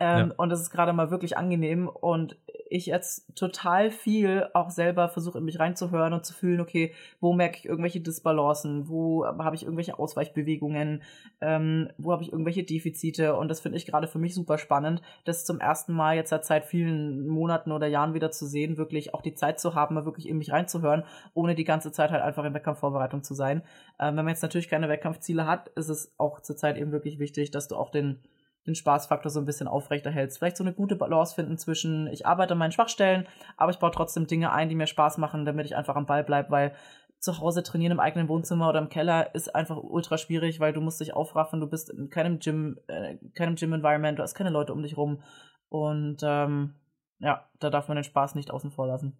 Ähm, 0.00 0.28
ja. 0.28 0.34
Und 0.36 0.50
das 0.50 0.60
ist 0.60 0.70
gerade 0.70 0.92
mal 0.92 1.10
wirklich 1.10 1.36
angenehm. 1.36 1.88
Und 1.88 2.36
ich 2.70 2.86
jetzt 2.86 3.34
total 3.34 3.90
viel 3.90 4.48
auch 4.52 4.70
selber 4.70 5.08
versuche, 5.08 5.38
in 5.38 5.44
mich 5.44 5.58
reinzuhören 5.58 6.12
und 6.12 6.24
zu 6.24 6.34
fühlen, 6.34 6.60
okay, 6.60 6.92
wo 7.20 7.32
merke 7.32 7.58
ich 7.58 7.64
irgendwelche 7.64 8.00
Disbalancen, 8.00 8.88
wo 8.88 9.26
habe 9.26 9.56
ich 9.56 9.62
irgendwelche 9.62 9.98
Ausweichbewegungen, 9.98 11.02
ähm, 11.40 11.88
wo 11.98 12.12
habe 12.12 12.22
ich 12.22 12.32
irgendwelche 12.32 12.64
Defizite. 12.64 13.36
Und 13.36 13.48
das 13.48 13.60
finde 13.60 13.78
ich 13.78 13.86
gerade 13.86 14.06
für 14.06 14.18
mich 14.18 14.34
super 14.34 14.58
spannend, 14.58 15.02
das 15.24 15.44
zum 15.44 15.60
ersten 15.60 15.92
Mal 15.92 16.16
jetzt 16.16 16.30
seit 16.30 16.64
vielen 16.64 17.26
Monaten 17.26 17.72
oder 17.72 17.86
Jahren 17.86 18.14
wieder 18.14 18.30
zu 18.30 18.46
sehen, 18.46 18.76
wirklich 18.76 19.14
auch 19.14 19.22
die 19.22 19.34
Zeit 19.34 19.60
zu 19.60 19.74
haben, 19.74 19.94
mal 19.94 20.04
wirklich 20.04 20.28
in 20.28 20.38
mich 20.38 20.52
reinzuhören, 20.52 21.04
ohne 21.34 21.54
die 21.54 21.64
ganze 21.64 21.92
Zeit 21.92 22.10
halt 22.10 22.22
einfach 22.22 22.44
in 22.44 22.54
Wettkampfvorbereitung 22.54 23.22
zu 23.22 23.34
sein. 23.34 23.62
Ähm, 23.98 24.16
wenn 24.16 24.24
man 24.24 24.28
jetzt 24.28 24.42
natürlich 24.42 24.68
keine 24.68 24.88
Wettkampfziele 24.88 25.46
hat, 25.46 25.68
ist 25.68 25.88
es 25.88 26.12
auch 26.18 26.40
zurzeit 26.40 26.76
eben 26.76 26.92
wirklich 26.92 27.18
wichtig, 27.18 27.50
dass 27.50 27.68
du 27.68 27.76
auch 27.76 27.90
den 27.90 28.20
den 28.68 28.74
Spaßfaktor 28.74 29.30
so 29.30 29.40
ein 29.40 29.46
bisschen 29.46 29.66
aufrechterhältst. 29.66 30.38
Vielleicht 30.38 30.56
so 30.56 30.64
eine 30.64 30.72
gute 30.72 30.96
Balance 30.96 31.34
finden 31.34 31.58
zwischen, 31.58 32.06
ich 32.08 32.26
arbeite 32.26 32.52
an 32.52 32.58
meinen 32.58 32.72
Schwachstellen, 32.72 33.26
aber 33.56 33.72
ich 33.72 33.78
baue 33.78 33.90
trotzdem 33.90 34.26
Dinge 34.26 34.52
ein, 34.52 34.68
die 34.68 34.74
mir 34.74 34.86
Spaß 34.86 35.18
machen, 35.18 35.44
damit 35.44 35.66
ich 35.66 35.74
einfach 35.74 35.96
am 35.96 36.06
Ball 36.06 36.22
bleibe, 36.22 36.50
weil 36.50 36.74
zu 37.18 37.40
Hause 37.40 37.64
trainieren 37.64 37.92
im 37.92 38.00
eigenen 38.00 38.28
Wohnzimmer 38.28 38.68
oder 38.68 38.78
im 38.78 38.90
Keller 38.90 39.34
ist 39.34 39.54
einfach 39.54 39.76
ultra 39.76 40.18
schwierig, 40.18 40.60
weil 40.60 40.72
du 40.72 40.80
musst 40.80 41.00
dich 41.00 41.14
aufraffen, 41.14 41.60
du 41.60 41.66
bist 41.66 41.90
in 41.90 42.10
keinem 42.10 42.38
Gym, 42.38 42.78
äh, 42.86 43.16
keinem 43.34 43.56
Gym-Environment, 43.56 44.18
du 44.18 44.22
hast 44.22 44.34
keine 44.34 44.50
Leute 44.50 44.72
um 44.72 44.82
dich 44.82 44.96
rum 44.96 45.22
und 45.68 46.18
ähm, 46.22 46.74
ja, 47.18 47.48
da 47.58 47.70
darf 47.70 47.88
man 47.88 47.96
den 47.96 48.04
Spaß 48.04 48.36
nicht 48.36 48.52
außen 48.52 48.70
vor 48.70 48.86
lassen. 48.86 49.16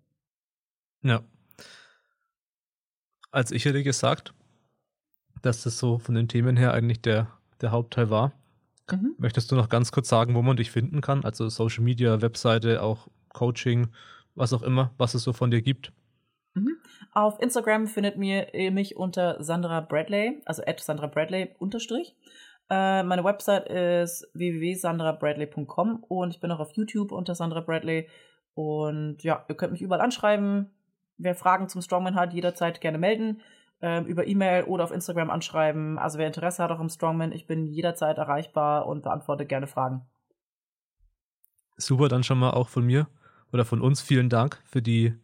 Ja. 1.03 1.23
Also 3.31 3.55
ich 3.55 3.65
hätte 3.65 3.83
gesagt, 3.83 4.33
dass 5.43 5.63
das 5.63 5.79
so 5.79 5.99
von 5.99 6.15
den 6.15 6.29
Themen 6.29 6.57
her 6.57 6.73
eigentlich 6.73 7.03
der, 7.03 7.29
der 7.61 7.73
Hauptteil 7.73 8.11
war. 8.11 8.33
Mhm. 8.91 9.15
Möchtest 9.19 9.51
du 9.51 9.57
noch 9.57 9.69
ganz 9.69 9.93
kurz 9.93 10.09
sagen, 10.09 10.35
wo 10.35 10.43
man 10.43 10.57
dich 10.57 10.71
finden 10.71 11.01
kann? 11.01 11.25
Also 11.25 11.49
Social 11.49 11.85
Media, 11.85 12.23
Webseite, 12.23 12.83
auch 12.83 13.09
Coaching, 13.33 13.89
was 14.35 14.53
auch 14.53 14.63
immer, 14.63 14.93
was 14.99 15.15
es 15.15 15.23
so 15.23 15.33
von 15.33 15.51
dir 15.51 15.63
gibt? 15.63 15.93
Mhm. 16.55 16.77
Auf 17.13 17.41
Instagram 17.41 17.87
findet 17.87 18.17
ihr 18.17 18.71
mich 18.73 18.97
unter 18.97 19.43
Sandra 19.43 19.81
Bradley, 19.81 20.41
also 20.45 20.63
at 20.67 20.81
Sandra 20.81 21.07
Bradley 21.07 21.55
unterstrich. 21.59 22.17
Äh, 22.71 23.03
meine 23.03 23.25
Website 23.25 23.69
ist 23.69 24.29
www.sandrabradley.com 24.35 26.05
und 26.09 26.35
ich 26.35 26.41
bin 26.41 26.51
auch 26.51 26.61
auf 26.61 26.73
YouTube 26.73 27.13
unter 27.13 27.35
Sandra 27.35 27.61
Bradley. 27.61 28.09
Und 28.55 29.23
ja, 29.23 29.45
ihr 29.49 29.55
könnt 29.55 29.73
mich 29.73 29.83
überall 29.83 30.01
anschreiben. 30.01 30.71
Wer 31.17 31.35
Fragen 31.35 31.69
zum 31.69 31.81
Strongman 31.81 32.15
hat, 32.15 32.33
jederzeit 32.35 32.81
gerne 32.81 32.99
melden. 32.99 33.41
Ähm, 33.81 34.07
über 34.07 34.27
E-Mail 34.27 34.65
oder 34.65 34.83
auf 34.83 34.91
Instagram 34.91 35.31
anschreiben. 35.31 35.99
Also 35.99 36.19
wer 36.19 36.27
Interesse 36.27 36.65
hat 36.65 36.73
auch 36.73 36.81
im 36.81 36.89
Strongman, 36.89 37.31
ich 37.31 37.47
bin 37.47 37.67
jederzeit 37.67 38.19
erreichbar 38.19 38.87
und 38.87 39.05
beantworte 39.05 39.47
gerne 39.47 39.69
Fragen. 39.69 40.03
Super, 41.77 42.09
dann 42.09 42.25
schon 42.25 42.41
mal 42.41 42.51
auch 42.51 42.69
von 42.69 42.85
mir 42.85 43.07
oder 43.53 43.65
von 43.65 43.81
uns 43.81 44.03
vielen 44.03 44.29
Dank 44.29 44.61
für 44.65 44.83
die 44.83 45.15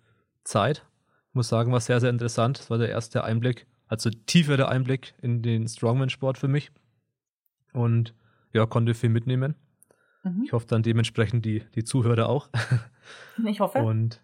Zeit. 0.45 0.87
Ich 1.31 1.35
muss 1.35 1.49
sagen, 1.49 1.73
war 1.73 1.81
sehr, 1.81 1.99
sehr 1.99 2.11
interessant. 2.11 2.61
Das 2.61 2.71
war 2.71 2.79
der 2.79 2.91
erste 2.91 3.25
Einblick, 3.25 3.67
also 3.89 4.09
tiefer 4.11 4.57
der 4.57 4.69
Einblick 4.69 5.15
in 5.21 5.43
den 5.43 5.67
Strongman-Sport 5.67 6.39
für 6.39 6.47
mich. 6.47 6.71
Und 7.73 8.15
ja, 8.53 8.67
konnte 8.67 8.95
viel 8.95 9.11
mitnehmen. 9.11 9.57
Mhm. 10.23 10.45
Ich 10.45 10.53
hoffe 10.53 10.69
dann 10.69 10.85
dementsprechend 10.85 11.45
die, 11.45 11.65
die 11.75 11.83
Zuhörer 11.83 12.29
auch. 12.29 12.49
Ich 13.45 13.59
hoffe. 13.59 13.79
Und 13.79 14.23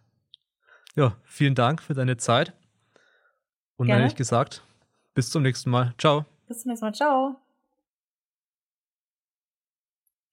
ja, 0.95 1.17
vielen 1.25 1.57
Dank 1.57 1.83
für 1.83 1.95
deine 1.95 2.17
Zeit. 2.17 2.55
Und 3.81 3.87
Gerne. 3.87 4.01
dann 4.01 4.03
hätte 4.03 4.13
ich 4.13 4.19
gesagt, 4.19 4.63
bis 5.15 5.31
zum 5.31 5.43
nächsten 5.43 5.71
Mal. 5.71 5.95
Ciao. 5.97 6.27
Bis 6.47 6.61
zum 6.61 6.69
nächsten 6.69 6.85
Mal. 6.85 6.93
Ciao. 6.93 7.41